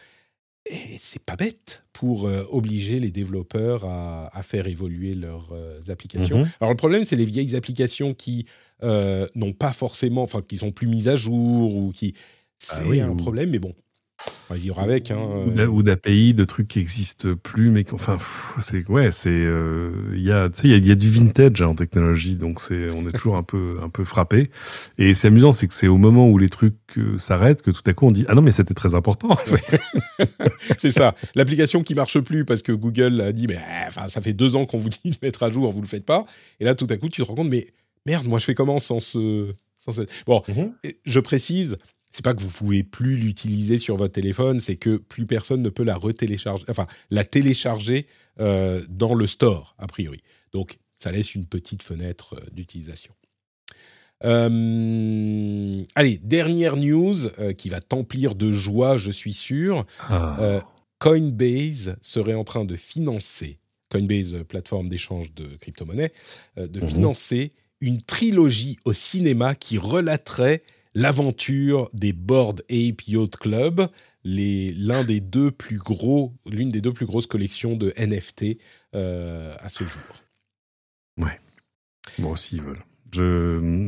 Et 0.68 0.98
c'est 1.00 1.22
pas 1.24 1.36
bête 1.36 1.84
pour 1.94 2.26
euh, 2.28 2.44
obliger 2.50 3.00
les 3.00 3.12
développeurs 3.12 3.86
à, 3.86 4.36
à 4.36 4.42
faire 4.42 4.68
évoluer 4.68 5.14
leurs 5.14 5.50
euh, 5.52 5.80
applications. 5.90 6.40
Mhm. 6.40 6.50
Alors 6.60 6.72
le 6.72 6.78
problème, 6.78 7.04
c'est 7.04 7.16
les 7.16 7.26
vieilles 7.26 7.56
applications 7.56 8.14
qui 8.16 8.46
euh, 8.84 9.28
n'ont 9.36 9.54
pas 9.54 9.74
forcément, 9.74 10.24
enfin 10.24 10.42
qui 10.42 10.58
sont 10.58 10.72
plus 10.72 10.88
mises 10.88 11.08
à 11.08 11.16
jour 11.16 11.76
ou 11.76 11.92
qui, 11.92 12.14
c'est 12.58 12.82
Ah 12.82 12.88
oui, 12.90 13.00
un 13.00 13.12
ou- 13.12 13.16
problème. 13.16 13.52
Mais 13.52 13.60
bon, 13.60 13.74
On 13.78 13.85
va 14.50 14.56
vivre 14.56 14.80
avec. 14.80 15.12
Hein, 15.12 15.18
ou 15.18 15.62
ou 15.62 15.84
d'API, 15.84 16.34
de 16.34 16.46
trucs 16.46 16.68
qui 16.68 16.80
existent 16.80 17.30
plus, 17.42 17.72
mais 17.72 17.84
qu'enfin, 17.84 18.18
c'est 18.62 18.88
ouais, 18.90 19.12
c'est 19.12 19.30
euh, 19.30 19.92
il 20.14 20.22
y 20.22 20.32
a, 20.32 20.50
tu 20.50 20.62
sais, 20.62 20.68
il 20.68 20.72
y 20.72 20.74
a, 20.74 20.78
il 20.78 20.88
y 20.88 20.92
a 20.92 20.96
du 20.96 21.10
vintage 21.10 21.62
hein, 21.62 21.68
en 21.68 21.76
technologie, 21.76 22.36
donc 22.36 22.62
c'est, 22.62 22.92
on 22.92 23.08
est 23.08 23.12
toujours 23.12 23.38
un 23.38 23.44
peu, 23.44 23.78
un 23.82 23.90
peu 23.90 24.04
frappé. 24.06 24.50
Et 24.98 25.14
c'est 25.14 25.28
amusant, 25.28 25.52
c'est 25.52 25.68
que 25.68 25.74
c'est 25.74 25.88
au 25.88 25.98
moment 25.98 26.30
où 26.30 26.38
les 26.38 26.50
trucs 26.50 26.76
euh, 26.98 27.18
s'arrêtent 27.18 27.62
que 27.62 27.72
tout 27.72 27.84
à 27.86 27.94
coup 27.94 28.08
on 28.08 28.12
dit 28.12 28.26
ah 28.28 28.36
non 28.36 28.42
mais 28.42 28.52
c'était 28.52 28.74
très 28.74 28.96
important. 28.96 29.32
En 29.32 29.36
fait. 29.36 29.80
C'est 30.78 30.92
ça. 30.92 31.16
L'application 31.36 31.84
qui 31.84 31.96
marche 31.96 32.20
plus 32.20 32.46
parce 32.46 32.62
que 32.62 32.72
Google 32.72 33.22
a 33.22 33.32
dit, 33.32 33.48
mais 33.48 33.58
euh, 33.58 33.88
enfin, 33.88 34.10
ça 34.10 34.22
fait 34.22 34.34
deux 34.34 34.56
ans 34.56 34.66
qu'on 34.66 34.78
vous 34.78 34.90
dit 34.90 35.12
de 35.12 35.18
mettre 35.22 35.44
à 35.44 35.50
jour, 35.50 35.72
vous 35.72 35.82
le 35.82 35.88
faites 35.88 36.06
pas. 36.06 36.26
Et 36.60 36.66
là, 36.66 36.76
tout 36.76 36.88
à 36.90 36.98
coup, 36.98 37.10
tu 37.10 37.22
te 37.22 37.28
rends 37.28 37.36
compte, 37.36 37.50
mais 37.50 37.68
merde, 38.06 38.28
moi, 38.28 38.40
je 38.40 38.46
fais 38.46 38.56
comment 38.56 38.80
sans 38.80 39.00
ce. 39.00 39.52
Bon, 40.26 40.44
et 40.84 40.98
je 41.06 41.20
précise. 41.20 41.78
C'est 42.16 42.24
pas 42.24 42.34
que 42.34 42.40
vous 42.42 42.48
pouvez 42.50 42.82
plus 42.84 43.18
l'utiliser 43.18 43.78
sur 43.78 43.98
votre 43.98 44.14
téléphone, 44.14 44.62
c'est 44.62 44.78
que 44.78 44.96
plus 44.96 45.26
personne 45.26 45.62
ne 45.62 45.68
peut 45.68 45.84
la 45.84 45.96
retélécharger, 45.98 46.64
enfin 46.70 46.88
la 47.12 47.26
télécharger 47.26 48.08
euh, 48.40 48.82
dans 48.88 49.16
le 49.16 49.28
store 49.28 49.76
a 49.80 49.86
priori. 49.88 50.22
Donc 50.54 50.78
ça 50.98 51.12
laisse 51.12 51.36
une 51.36 51.46
petite 51.46 51.84
fenêtre 51.84 52.36
euh, 52.38 52.46
d'utilisation. 52.54 53.14
Euh, 54.24 55.84
allez, 55.96 56.18
dernière 56.20 56.78
news 56.78 57.28
euh, 57.40 57.52
qui 57.52 57.68
va 57.68 57.82
t'emplir 57.82 58.36
de 58.36 58.54
joie, 58.54 58.96
je 58.96 59.12
suis 59.12 59.34
sûr. 59.34 59.86
Ah. 60.10 60.62
Coinbase 61.00 61.98
serait 62.02 62.34
en 62.34 62.46
train 62.46 62.64
de 62.64 62.78
financer, 62.78 63.60
Coinbase, 63.90 64.38
plateforme 64.48 64.88
d'échange 64.88 65.34
de 65.34 65.46
crypto-monnaies, 65.58 66.14
de 66.56 66.80
Mhm. 66.80 66.88
financer 66.88 67.52
une 67.82 68.02
trilogie 68.02 68.78
au 68.86 68.94
cinéma 68.94 69.54
qui 69.54 69.78
relaterait 69.78 70.64
l'aventure 70.96 71.90
des 71.94 72.14
Bored 72.14 72.62
Ape 72.70 73.08
Yacht 73.08 73.36
Club, 73.38 73.88
l'un 74.24 75.04
des 75.04 75.20
deux 75.20 75.52
plus 75.52 75.78
gros, 75.78 76.34
l'une 76.50 76.70
des 76.70 76.82
deux 76.82 76.94
plus 76.94 77.06
grosses 77.06 77.28
collections 77.28 77.76
de 77.76 77.94
NFT 77.98 78.58
euh, 78.96 79.56
à 79.60 79.70
ce 79.70 79.84
jour. 79.84 80.02
Bon, 82.20 82.32
aussi, 82.32 82.56
ils 82.56 82.62
veulent. 82.62 82.84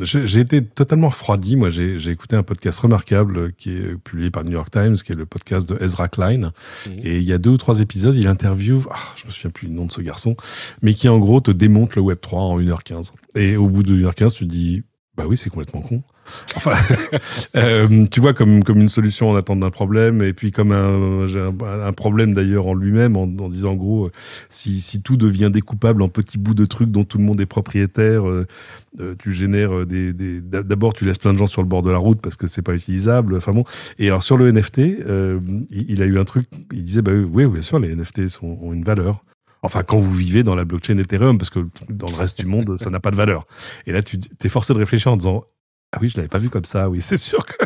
J'ai 0.03 0.39
été 0.39 0.63
totalement 0.63 1.09
refroidi. 1.09 1.55
Moi, 1.57 1.69
j'ai 1.69 2.09
écouté 2.09 2.35
un 2.35 2.43
podcast 2.43 2.79
remarquable 2.79 3.51
qui 3.53 3.71
est 3.71 3.97
publié 3.97 4.31
par 4.31 4.43
le 4.43 4.49
New 4.49 4.55
York 4.55 4.71
Times, 4.71 4.95
qui 4.95 5.11
est 5.11 5.15
le 5.15 5.25
podcast 5.25 5.67
de 5.67 5.77
Ezra 5.83 6.07
Klein. 6.07 6.51
Mhm. 6.87 6.93
Et 7.03 7.17
il 7.17 7.23
y 7.23 7.33
a 7.33 7.37
deux 7.37 7.49
ou 7.49 7.57
trois 7.57 7.81
épisodes, 7.81 8.15
il 8.15 8.27
interviewe, 8.27 8.87
ah, 8.91 8.95
je 9.15 9.25
me 9.25 9.31
souviens 9.31 9.51
plus 9.51 9.67
du 9.67 9.73
nom 9.73 9.85
de 9.85 9.91
ce 9.91 10.01
garçon, 10.01 10.37
mais 10.81 10.93
qui 10.93 11.09
en 11.09 11.19
gros 11.19 11.41
te 11.41 11.51
démonte 11.51 11.95
le 11.95 12.01
Web 12.01 12.19
3 12.21 12.41
en 12.41 12.59
1h15. 12.59 13.11
Et 13.35 13.57
au 13.57 13.67
bout 13.67 13.83
de 13.83 13.93
1h15, 13.93 14.33
tu 14.33 14.47
te 14.47 14.51
dis, 14.51 14.83
bah 15.15 15.25
oui, 15.27 15.35
c'est 15.35 15.49
complètement 15.49 15.81
con. 15.81 16.03
Enfin, 16.55 16.73
euh, 17.55 18.05
tu 18.11 18.19
vois, 18.19 18.33
comme, 18.33 18.63
comme 18.63 18.79
une 18.79 18.89
solution 18.89 19.29
en 19.29 19.35
attente 19.35 19.59
d'un 19.59 19.69
problème, 19.69 20.21
et 20.21 20.33
puis 20.33 20.51
comme 20.51 20.71
un, 20.71 21.25
un, 21.25 21.81
un 21.87 21.93
problème 21.93 22.33
d'ailleurs 22.33 22.67
en 22.67 22.73
lui-même, 22.73 23.17
en, 23.17 23.23
en 23.23 23.49
disant 23.49 23.71
en 23.71 23.75
gros, 23.75 24.09
si, 24.49 24.81
si 24.81 25.01
tout 25.01 25.17
devient 25.17 25.49
découpable 25.51 26.01
en 26.01 26.07
petits 26.07 26.37
bouts 26.37 26.53
de 26.53 26.65
trucs 26.65 26.91
dont 26.91 27.03
tout 27.03 27.17
le 27.17 27.23
monde 27.23 27.41
est 27.41 27.45
propriétaire, 27.45 28.27
euh, 28.27 28.45
euh, 28.99 29.15
tu 29.19 29.31
génères 29.31 29.75
euh, 29.75 29.85
des, 29.85 30.11
des 30.13 30.41
d'abord 30.41 30.93
tu 30.93 31.05
laisses 31.05 31.19
plein 31.19 31.33
de 31.33 31.37
gens 31.37 31.45
sur 31.45 31.61
le 31.61 31.67
bord 31.67 31.83
de 31.83 31.91
la 31.91 31.97
route 31.97 32.19
parce 32.19 32.35
que 32.35 32.47
c'est 32.47 32.61
pas 32.61 32.73
utilisable. 32.73 33.35
Enfin 33.35 33.51
bon. 33.51 33.63
Et 33.99 34.07
alors 34.07 34.23
sur 34.23 34.37
le 34.37 34.51
NFT, 34.51 34.79
euh, 34.79 35.39
il, 35.69 35.91
il 35.91 36.01
a 36.01 36.05
eu 36.05 36.17
un 36.17 36.23
truc. 36.23 36.49
Il 36.71 36.83
disait 36.83 37.01
bah 37.01 37.11
oui, 37.13 37.45
bien 37.45 37.61
sûr, 37.61 37.79
les 37.79 37.95
NFT 37.95 38.27
sont, 38.29 38.57
ont 38.61 38.73
une 38.73 38.83
valeur. 38.83 39.23
Enfin, 39.63 39.83
quand 39.83 39.99
vous 39.99 40.13
vivez 40.13 40.43
dans 40.43 40.55
la 40.55 40.65
blockchain 40.65 40.97
Ethereum, 40.97 41.37
parce 41.37 41.49
que 41.49 41.59
dans 41.89 42.07
le 42.07 42.15
reste 42.15 42.39
du 42.39 42.45
monde, 42.45 42.77
ça 42.77 42.89
n'a 42.89 42.99
pas 42.99 43.11
de 43.11 43.15
valeur. 43.15 43.45
Et 43.85 43.91
là, 43.91 44.01
tu 44.01 44.19
es 44.43 44.49
forcé 44.49 44.73
de 44.73 44.79
réfléchir 44.79 45.11
en 45.11 45.17
disant 45.17 45.45
ah 45.93 45.99
oui, 46.01 46.09
je 46.09 46.17
l'avais 46.17 46.27
pas 46.29 46.37
vu 46.37 46.49
comme 46.49 46.65
ça. 46.65 46.89
Oui, 46.89 47.01
c'est 47.01 47.17
sûr 47.17 47.45
que. 47.45 47.53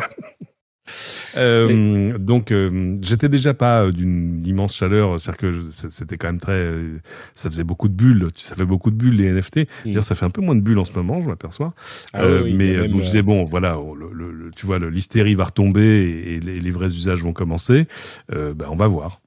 Euh, 1.36 2.18
Donc, 2.18 2.50
euh, 2.50 2.98
j'étais 3.00 3.28
déjà 3.28 3.54
pas 3.54 3.84
euh, 3.84 3.92
d'une 3.92 4.44
immense 4.46 4.74
chaleur. 4.74 5.18
C'est-à-dire 5.18 5.38
que 5.38 5.70
c'était 5.90 6.18
quand 6.18 6.26
même 6.28 6.40
très. 6.40 6.52
euh, 6.52 6.98
ça 7.34 7.48
faisait 7.48 7.64
beaucoup 7.64 7.88
de 7.88 7.94
bulles. 7.94 8.28
Ça 8.36 8.54
fait 8.54 8.66
beaucoup 8.66 8.90
de 8.90 8.96
bulles 8.96 9.16
les 9.16 9.30
NFT. 9.32 9.60
D'ailleurs, 9.86 10.04
ça 10.04 10.14
fait 10.14 10.26
un 10.26 10.30
peu 10.30 10.42
moins 10.42 10.54
de 10.56 10.60
bulles 10.60 10.78
en 10.78 10.84
ce 10.84 10.92
moment, 10.92 11.20
je 11.22 11.28
m'aperçois. 11.28 11.72
Ah 12.12 12.26
oui, 12.42 12.52
mais 12.52 12.76
même, 12.76 12.88
donc, 12.88 13.00
je 13.00 13.06
disais 13.06 13.22
bon, 13.22 13.44
voilà, 13.44 13.78
le, 13.98 14.12
le- 14.12 14.32
le- 14.32 14.50
tu 14.50 14.66
vois, 14.66 14.78
l'hystérie 14.78 15.34
va 15.34 15.44
retomber 15.44 15.80
et, 15.82 16.34
et 16.34 16.40
les, 16.40 16.60
les 16.60 16.70
vrais 16.70 16.88
usages 16.94 17.22
vont 17.22 17.32
commencer. 17.32 17.86
Ben, 18.28 18.66
on 18.68 18.76
va 18.76 18.86
voir. 18.88 19.20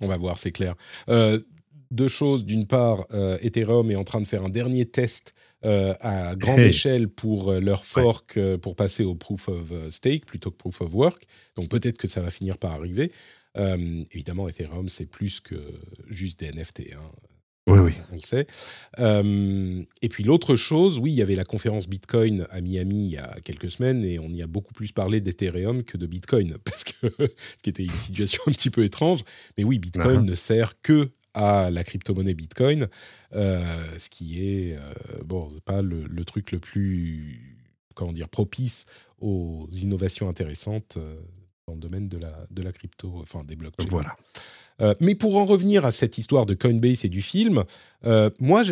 On 0.00 0.08
va 0.08 0.16
voir, 0.16 0.38
c'est 0.38 0.52
clair. 0.52 0.74
Deux 1.90 2.08
choses. 2.08 2.44
D'une 2.44 2.66
part, 2.66 3.06
Ethereum 3.40 3.90
est 3.90 3.96
en 3.96 4.04
train 4.04 4.20
de 4.20 4.26
faire 4.26 4.44
un 4.44 4.50
dernier 4.50 4.84
test 4.86 5.34
euh, 5.64 5.94
à 6.00 6.36
grande 6.36 6.60
Hey. 6.60 6.68
échelle 6.68 7.08
pour 7.08 7.50
euh, 7.50 7.60
leur 7.60 7.84
fork 7.84 8.36
euh, 8.36 8.58
pour 8.58 8.76
passer 8.76 9.02
au 9.04 9.14
proof 9.14 9.48
of 9.48 9.72
stake 9.90 10.24
plutôt 10.26 10.50
que 10.50 10.56
proof 10.56 10.80
of 10.80 10.94
work. 10.94 11.24
Donc 11.56 11.68
peut-être 11.68 11.98
que 11.98 12.06
ça 12.08 12.20
va 12.20 12.30
finir 12.30 12.58
par 12.58 12.72
arriver. 12.72 13.10
Euh, 13.56 14.04
évidemment, 14.12 14.48
Ethereum, 14.48 14.88
c'est 14.88 15.06
plus 15.06 15.40
que 15.40 15.56
juste 16.08 16.40
des 16.40 16.52
NFT. 16.52 16.92
hein. 16.94 17.10
Oui, 17.70 17.80
oui. 17.80 17.92
on 18.10 18.14
le 18.14 18.20
sait. 18.20 18.46
Euh, 18.98 19.82
et 20.00 20.08
puis 20.08 20.24
l'autre 20.24 20.56
chose, 20.56 20.98
oui, 20.98 21.10
il 21.12 21.16
y 21.16 21.22
avait 21.22 21.34
la 21.34 21.44
conférence 21.44 21.86
Bitcoin 21.86 22.46
à 22.50 22.60
Miami 22.62 23.06
il 23.08 23.12
y 23.12 23.16
a 23.18 23.36
quelques 23.44 23.70
semaines 23.70 24.04
et 24.04 24.18
on 24.18 24.30
y 24.30 24.42
a 24.42 24.46
beaucoup 24.46 24.72
plus 24.72 24.92
parlé 24.92 25.20
d'Ethereum 25.20 25.84
que 25.84 25.96
de 25.98 26.06
Bitcoin, 26.06 26.56
parce 26.64 26.84
que 26.84 27.08
ce 27.18 27.62
qui 27.62 27.68
était 27.70 27.82
une 27.84 27.90
situation 27.90 28.42
un 28.46 28.52
petit 28.52 28.70
peu 28.70 28.84
étrange. 28.84 29.20
Mais 29.58 29.64
oui, 29.64 29.78
Bitcoin 29.78 30.24
ne 30.24 30.34
sert 30.34 30.80
que 30.80 31.10
à 31.38 31.70
la 31.70 31.84
crypto-monnaie 31.84 32.34
Bitcoin, 32.34 32.88
euh, 33.34 33.84
ce 33.96 34.10
qui 34.10 34.42
est 34.42 34.76
euh, 34.76 34.92
bon, 35.24 35.48
pas 35.64 35.82
le, 35.82 36.04
le 36.04 36.24
truc 36.24 36.50
le 36.52 36.58
plus 36.58 37.58
comment 37.94 38.12
dire 38.12 38.28
propice 38.28 38.86
aux 39.20 39.68
innovations 39.72 40.28
intéressantes 40.28 40.96
euh, 40.96 41.16
dans 41.66 41.74
le 41.74 41.80
domaine 41.80 42.08
de 42.08 42.18
la, 42.18 42.46
de 42.50 42.62
la 42.62 42.72
crypto, 42.72 43.12
enfin 43.20 43.44
des 43.44 43.56
blockchains. 43.56 43.88
Voilà. 43.88 44.16
Euh, 44.80 44.94
mais 45.00 45.14
pour 45.14 45.36
en 45.36 45.44
revenir 45.44 45.84
à 45.84 45.92
cette 45.92 46.18
histoire 46.18 46.46
de 46.46 46.54
Coinbase 46.54 47.04
et 47.04 47.08
du 47.08 47.22
film, 47.22 47.64
euh, 48.06 48.30
moi, 48.40 48.62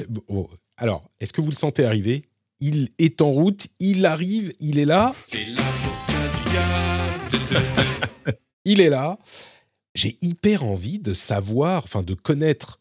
alors, 0.76 1.10
est-ce 1.20 1.32
que 1.32 1.40
vous 1.40 1.51
le 1.51 1.56
sentez 1.56 1.84
arriver? 1.84 2.24
Il 2.60 2.90
est 2.98 3.20
en 3.20 3.30
route, 3.30 3.66
il 3.80 4.06
arrive, 4.06 4.52
il 4.60 4.78
est 4.78 4.84
là, 4.84 5.12
C'est 5.26 5.44
l'avocat 5.47 7.28
du 7.30 7.38
diable. 7.38 8.38
il 8.64 8.80
est 8.80 8.88
là. 8.88 9.18
J'ai 9.97 10.16
hyper 10.20 10.62
envie 10.62 10.98
de 11.01 11.14
savoir, 11.14 11.82
enfin 11.85 12.02
de 12.02 12.14
connaître 12.14 12.81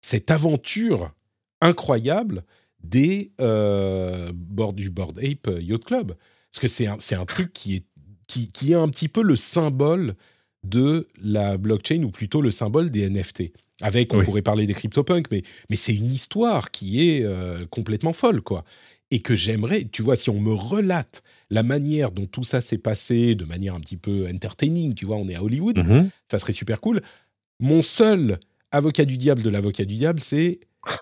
cette 0.00 0.30
aventure 0.30 1.12
incroyable 1.60 2.44
des 2.82 3.32
euh, 3.40 4.30
board- 4.34 4.76
du 4.76 4.90
Board 4.90 5.18
Ape 5.18 5.50
Yacht 5.60 5.84
Club. 5.84 6.14
Parce 6.52 6.60
que 6.60 6.68
c'est 6.68 6.86
un, 6.86 6.96
c'est 6.98 7.14
un 7.14 7.26
truc 7.26 7.52
qui 7.52 7.76
est, 7.76 7.84
qui, 8.26 8.50
qui 8.50 8.72
est 8.72 8.76
un 8.76 8.88
petit 8.88 9.08
peu 9.08 9.22
le 9.22 9.36
symbole 9.36 10.14
de 10.64 11.06
la 11.22 11.56
blockchain, 11.58 12.02
ou 12.02 12.10
plutôt 12.10 12.40
le 12.40 12.50
symbole 12.50 12.90
des 12.90 13.08
NFT. 13.08 13.52
Avec, 13.82 14.14
on 14.14 14.18
Oui. 14.18 14.24
pourrait 14.24 14.42
parler 14.42 14.66
des 14.66 14.72
CryptoPunks, 14.74 15.30
mais, 15.30 15.42
mais 15.70 15.76
c'est 15.76 15.94
une 15.94 16.06
histoire 16.10 16.70
qui 16.70 17.08
est 17.10 17.24
euh, 17.24 17.66
complètement 17.66 18.12
folle, 18.12 18.40
quoi. 18.40 18.64
Et 19.12 19.20
que 19.20 19.36
j'aimerais, 19.36 19.84
tu 19.84 20.02
vois, 20.02 20.16
si 20.16 20.30
on 20.30 20.40
me 20.40 20.52
relate 20.52 21.22
la 21.50 21.62
manière 21.62 22.10
dont 22.10 22.26
tout 22.26 22.42
ça 22.42 22.60
s'est 22.60 22.78
passé, 22.78 23.34
de 23.36 23.44
manière 23.44 23.74
un 23.74 23.80
petit 23.80 23.96
peu 23.96 24.26
entertaining, 24.28 24.94
tu 24.94 25.04
vois, 25.06 25.16
on 25.16 25.28
est 25.28 25.36
à 25.36 25.42
Hollywood, 25.44 25.78
Mhm. 25.78 26.10
ça 26.30 26.38
serait 26.40 26.52
super 26.52 26.80
cool. 26.80 27.00
Mon 27.60 27.82
seul 27.82 28.38
avocat 28.72 29.04
du 29.04 29.16
diable 29.16 29.42
de 29.44 29.48
l'avocat 29.48 29.84
du 29.84 29.94
diable, 29.94 30.20
c'est, 30.20 30.58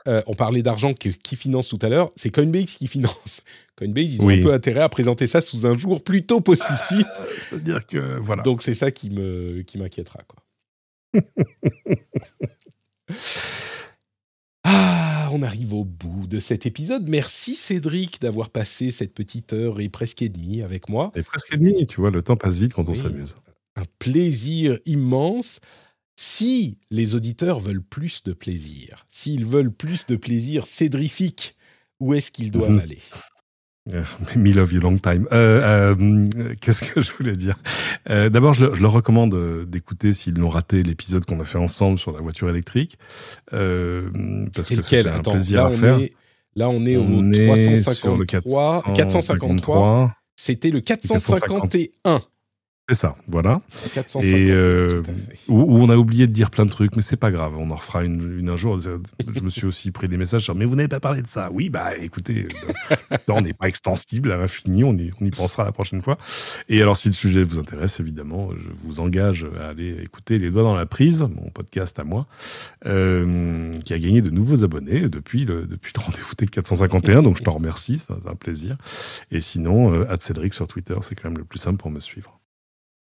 euh, 0.06 0.20
on 0.26 0.34
parlait 0.34 0.62
d'argent 0.62 0.92
qui 0.92 1.34
finance 1.36 1.68
tout 1.68 1.78
à 1.80 1.88
l'heure, 1.88 2.12
c'est 2.14 2.28
Coinbase 2.30 2.74
qui 2.76 2.88
finance. 2.88 3.40
Coinbase, 3.76 4.04
ils 4.14 4.22
ont 4.22 4.26
Oui. 4.26 4.40
un 4.40 4.42
peu 4.42 4.52
intérêt 4.52 4.80
à 4.82 4.88
présenter 4.90 5.26
ça 5.26 5.40
sous 5.40 5.66
un 5.66 5.76
jour 5.78 6.04
plutôt 6.04 6.40
positif. 6.42 7.04
C'est-à-dire 7.40 7.86
que 7.86 8.18
voilà. 8.18 8.42
Donc 8.42 8.62
c'est 8.62 8.74
ça 8.74 8.90
qui 8.90 9.08
me 9.10 9.62
qui 9.62 9.78
m'inquiétera 9.78 10.20
quoi. 10.28 10.42
on 15.34 15.42
arrive 15.42 15.74
au 15.74 15.84
bout 15.84 16.26
de 16.28 16.38
cet 16.40 16.64
épisode. 16.66 17.08
Merci 17.08 17.54
Cédric 17.56 18.20
d'avoir 18.20 18.50
passé 18.50 18.90
cette 18.90 19.12
petite 19.14 19.52
heure 19.52 19.80
et 19.80 19.88
presque 19.88 20.22
et 20.22 20.28
demie 20.28 20.62
avec 20.62 20.88
moi. 20.88 21.10
Et 21.16 21.22
presque 21.22 21.52
et 21.52 21.56
demi, 21.56 21.86
tu 21.86 22.00
vois, 22.00 22.10
le 22.10 22.22
temps 22.22 22.36
passe 22.36 22.58
vite 22.58 22.72
quand 22.72 22.88
on 22.88 22.92
Oui. 22.92 22.96
s'amuse. 22.98 23.36
Un 23.76 23.84
plaisir 23.98 24.78
immense. 24.86 25.60
Si 26.16 26.78
les 26.90 27.16
auditeurs 27.16 27.58
veulent 27.58 27.82
plus 27.82 28.22
de 28.22 28.32
plaisir, 28.32 29.04
s'ils 29.10 29.44
veulent 29.44 29.72
plus 29.72 30.06
de 30.06 30.14
plaisir 30.14 30.66
cédrifique, 30.66 31.56
où 31.98 32.14
est-ce 32.14 32.30
qu'ils 32.30 32.52
doivent 32.52 32.78
aller? 32.82 32.98
Me 34.36 34.52
love 34.54 34.72
you 34.72 34.80
long 34.80 34.96
time. 34.96 35.28
Euh, 35.32 35.94
euh, 35.94 36.54
Qu'est-ce 36.60 36.84
que 36.90 37.02
je 37.02 37.12
voulais 37.12 37.36
dire? 37.36 37.56
Euh, 38.08 38.30
D'abord, 38.30 38.54
je, 38.54 38.74
je 38.74 38.80
leur 38.82 38.92
recommande 38.92 39.34
euh, 39.34 39.66
d'écouter 39.66 40.12
s'ils 40.14 40.34
l'ont 40.38 40.48
raté 40.48 40.82
l'épisode 40.82 41.24
qu'on 41.26 41.38
a 41.40 41.44
fait 41.44 41.58
ensemble 41.58 41.98
sur 41.98 42.12
la 42.12 42.20
voiture 42.20 42.48
électrique. 42.48 42.96
Euh, 43.52 44.08
parce 44.54 44.68
C'est 44.68 44.76
que 44.76 44.80
lequel? 44.80 45.04
c'était 45.04 45.14
un 45.14 45.18
Attends, 45.20 45.32
plaisir 45.32 45.56
là 45.58 45.64
à 45.66 45.68
on 45.68 45.76
faire. 45.76 45.98
est, 45.98 46.12
là 46.56 46.70
on 46.70 46.86
est 46.86 46.96
On 46.96 47.18
au 47.28 47.32
est 47.32 47.82
sur 47.82 48.16
le 48.16 48.24
353, 48.24 48.82
453. 48.94 48.94
453. 48.94 50.14
C'était 50.36 50.70
le 50.70 50.80
451. 50.80 52.20
C'est 52.90 52.96
ça, 52.96 53.16
voilà. 53.28 53.62
450, 53.94 54.24
Et 54.24 54.50
euh, 54.50 55.00
tout 55.02 55.10
à 55.10 55.14
fait. 55.14 55.38
où, 55.48 55.58
où 55.62 55.78
on 55.78 55.88
a 55.88 55.96
oublié 55.96 56.26
de 56.26 56.32
dire 56.32 56.50
plein 56.50 56.66
de 56.66 56.70
trucs, 56.70 56.96
mais 56.96 57.00
c'est 57.02 57.16
pas 57.16 57.30
grave, 57.30 57.54
on 57.56 57.70
en 57.70 57.76
refera 57.76 58.04
une, 58.04 58.38
une 58.38 58.50
un 58.50 58.56
jour. 58.56 58.78
Je 58.78 59.40
me 59.40 59.48
suis 59.48 59.64
aussi 59.64 59.90
pris 59.90 60.06
des 60.06 60.18
messages 60.18 60.42
sur 60.44 60.54
mais 60.54 60.66
vous 60.66 60.76
n'avez 60.76 60.88
pas 60.88 61.00
parlé 61.00 61.22
de 61.22 61.26
ça. 61.26 61.48
Oui, 61.50 61.70
bah 61.70 61.96
écoutez, 61.96 62.46
euh, 62.90 62.96
non, 63.26 63.36
on 63.36 63.40
n'est 63.40 63.54
pas 63.54 63.68
extensible 63.68 64.30
à 64.32 64.36
l'infini, 64.36 64.84
on 64.84 64.92
y, 64.98 65.10
on 65.18 65.24
y 65.24 65.30
pensera 65.30 65.64
la 65.64 65.72
prochaine 65.72 66.02
fois. 66.02 66.18
Et 66.68 66.82
alors, 66.82 66.98
si 66.98 67.08
le 67.08 67.14
sujet 67.14 67.42
vous 67.42 67.58
intéresse, 67.58 68.00
évidemment, 68.00 68.50
je 68.54 68.68
vous 68.84 69.00
engage 69.00 69.46
à 69.58 69.68
aller 69.68 70.02
écouter 70.02 70.38
Les 70.38 70.50
Doigts 70.50 70.62
dans 70.64 70.76
la 70.76 70.84
prise, 70.84 71.22
mon 71.22 71.48
podcast 71.50 71.98
à 71.98 72.04
moi, 72.04 72.26
euh, 72.84 73.72
qui 73.80 73.94
a 73.94 73.98
gagné 73.98 74.20
de 74.20 74.28
nouveaux 74.28 74.62
abonnés 74.62 75.08
depuis 75.08 75.46
le, 75.46 75.66
depuis 75.66 75.94
le 75.96 76.02
rendez-vous 76.02 76.34
Tech 76.34 76.50
451, 76.50 77.22
donc 77.22 77.38
je 77.38 77.42
t'en 77.44 77.52
remercie, 77.52 77.96
c'est 77.96 78.12
un 78.12 78.34
plaisir. 78.34 78.76
Et 79.30 79.40
sinon, 79.40 79.90
euh, 79.94 80.04
Cédric 80.20 80.52
sur 80.52 80.68
Twitter, 80.68 80.94
c'est 81.00 81.14
quand 81.14 81.30
même 81.30 81.38
le 81.38 81.44
plus 81.44 81.58
simple 81.58 81.78
pour 81.78 81.90
me 81.90 82.00
suivre. 82.00 82.40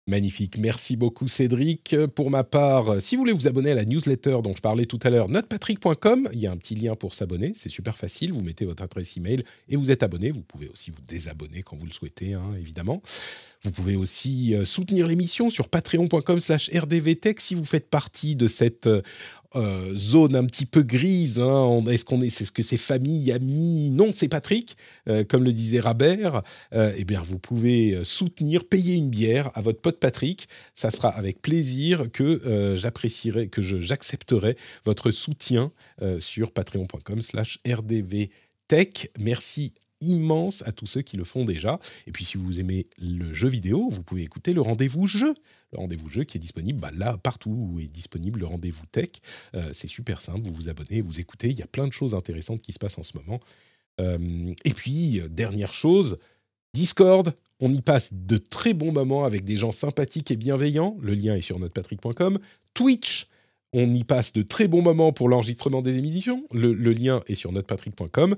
Magnifique. 0.08 0.56
Merci 0.56 0.96
beaucoup, 0.96 1.28
Cédric. 1.28 1.94
Pour 2.14 2.30
ma 2.30 2.42
part, 2.42 3.00
si 3.02 3.14
vous 3.14 3.20
voulez 3.20 3.32
vous 3.32 3.46
abonner 3.46 3.72
à 3.72 3.74
la 3.74 3.84
newsletter 3.84 4.38
dont 4.42 4.54
je 4.56 4.62
parlais 4.62 4.86
tout 4.86 4.98
à 5.02 5.10
l'heure, 5.10 5.28
notepatrick.com, 5.28 6.30
il 6.32 6.40
y 6.40 6.46
a 6.46 6.50
un 6.50 6.56
petit 6.56 6.74
lien 6.74 6.96
pour 6.96 7.12
s'abonner. 7.12 7.52
C'est 7.54 7.68
super 7.68 7.96
facile. 7.96 8.32
Vous 8.32 8.40
mettez 8.40 8.64
votre 8.64 8.82
adresse 8.82 9.18
email 9.18 9.44
et 9.68 9.76
vous 9.76 9.90
êtes 9.90 10.02
abonné. 10.02 10.30
Vous 10.30 10.40
pouvez 10.40 10.68
aussi 10.68 10.90
vous 10.90 11.02
désabonner 11.06 11.62
quand 11.62 11.76
vous 11.76 11.84
le 11.84 11.92
souhaitez, 11.92 12.32
hein, 12.32 12.54
évidemment. 12.58 13.02
Vous 13.64 13.70
pouvez 13.72 13.96
aussi 13.96 14.54
euh, 14.54 14.64
soutenir 14.64 15.06
l'émission 15.08 15.50
sur 15.50 15.68
patreon.com 15.68 16.40
slash 16.40 16.70
rdvtech 16.72 17.40
si 17.40 17.54
vous 17.54 17.64
faites 17.64 17.90
partie 17.90 18.36
de 18.36 18.48
cette 18.48 18.88
euh, 19.56 19.94
zone 19.94 20.36
un 20.36 20.44
petit 20.44 20.66
peu 20.66 20.82
grise. 20.82 21.38
hein. 21.38 21.80
Est-ce 21.90 22.04
qu'on 22.04 22.20
est, 22.20 22.30
c'est 22.30 22.44
ce 22.44 22.52
que 22.52 22.62
c'est 22.62 22.76
famille, 22.76 23.32
amis? 23.32 23.90
Non, 23.90 24.10
c'est 24.12 24.28
Patrick, 24.28 24.76
euh, 25.08 25.24
comme 25.24 25.44
le 25.44 25.52
disait 25.52 25.80
Rabert. 25.80 26.42
Euh, 26.74 26.92
eh 26.96 27.04
bien, 27.04 27.22
vous 27.22 27.38
pouvez 27.38 27.98
soutenir, 28.04 28.64
payer 28.64 28.94
une 28.94 29.10
bière 29.10 29.50
à 29.54 29.60
votre 29.60 29.80
pote 29.80 29.98
Patrick. 29.98 30.48
Ça 30.74 30.90
sera 30.90 31.08
avec 31.08 31.40
plaisir 31.42 32.10
que 32.12 32.74
j'apprécierai, 32.76 33.48
que 33.48 33.62
je- 33.62 33.80
j'accepterai 33.80 34.56
votre 34.84 35.10
soutien 35.10 35.72
sur 36.18 36.52
patreon.com 36.52 37.20
slash 37.22 37.58
rdvtech. 37.66 39.10
Merci 39.18 39.72
immense 40.00 40.62
à 40.66 40.72
tous 40.72 40.86
ceux 40.86 41.02
qui 41.02 41.16
le 41.16 41.24
font 41.24 41.44
déjà. 41.44 41.78
Et 42.06 42.12
puis, 42.12 42.24
si 42.24 42.36
vous 42.36 42.60
aimez 42.60 42.86
le 42.98 43.32
jeu 43.32 43.48
vidéo, 43.48 43.88
vous 43.90 44.02
pouvez 44.02 44.22
écouter 44.22 44.52
le 44.52 44.60
rendez-vous 44.60 45.06
jeu. 45.06 45.34
Le 45.72 45.78
rendez-vous 45.78 46.08
jeu 46.08 46.24
qui 46.24 46.38
est 46.38 46.40
disponible 46.40 46.80
bah, 46.80 46.90
là, 46.94 47.18
partout 47.18 47.50
où 47.50 47.80
est 47.80 47.88
disponible 47.88 48.40
le 48.40 48.46
rendez-vous 48.46 48.86
tech. 48.90 49.08
Euh, 49.54 49.70
c'est 49.72 49.86
super 49.86 50.22
simple, 50.22 50.46
vous 50.48 50.54
vous 50.54 50.68
abonnez, 50.68 51.00
vous 51.00 51.20
écoutez. 51.20 51.48
Il 51.48 51.58
y 51.58 51.62
a 51.62 51.66
plein 51.66 51.86
de 51.86 51.92
choses 51.92 52.14
intéressantes 52.14 52.62
qui 52.62 52.72
se 52.72 52.78
passent 52.78 52.98
en 52.98 53.02
ce 53.02 53.16
moment. 53.16 53.40
Euh, 54.00 54.54
et 54.64 54.72
puis, 54.72 55.20
euh, 55.20 55.28
dernière 55.28 55.72
chose, 55.72 56.18
Discord, 56.74 57.34
on 57.60 57.72
y 57.72 57.80
passe 57.80 58.10
de 58.12 58.38
très 58.38 58.72
bons 58.72 58.92
moments 58.92 59.24
avec 59.24 59.44
des 59.44 59.56
gens 59.56 59.72
sympathiques 59.72 60.30
et 60.30 60.36
bienveillants. 60.36 60.96
Le 61.00 61.14
lien 61.14 61.34
est 61.34 61.40
sur 61.40 61.58
notrepatrick.com. 61.58 62.38
Twitch, 62.74 63.26
on 63.72 63.92
y 63.92 64.04
passe 64.04 64.32
de 64.32 64.42
très 64.42 64.68
bons 64.68 64.82
moments 64.82 65.12
pour 65.12 65.28
l'enregistrement 65.28 65.82
des 65.82 65.98
émissions. 65.98 66.46
Le, 66.52 66.72
le 66.72 66.92
lien 66.92 67.22
est 67.26 67.34
sur 67.34 67.52
notrepatrick.com. 67.52 68.36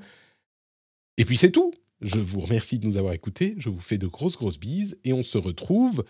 Et 1.21 1.27
puis 1.27 1.37
c'est 1.37 1.51
tout. 1.51 1.75
Je 2.01 2.19
vous 2.19 2.41
remercie 2.41 2.79
de 2.79 2.87
nous 2.87 2.97
avoir 2.97 3.13
écoutés. 3.13 3.55
Je 3.59 3.69
vous 3.69 3.79
fais 3.79 3.99
de 3.99 4.07
grosses, 4.07 4.39
grosses 4.39 4.59
bises. 4.59 4.99
Et 5.05 5.13
on 5.13 5.23
se 5.23 5.37
retrouve 5.37 6.03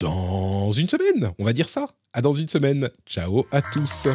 dans 0.00 0.72
une 0.72 0.88
semaine. 0.88 1.30
On 1.38 1.44
va 1.44 1.52
dire 1.52 1.68
ça. 1.68 1.86
À 2.12 2.22
dans 2.22 2.32
une 2.32 2.48
semaine. 2.48 2.90
Ciao 3.06 3.46
à 3.52 3.62
tous. 3.62 4.08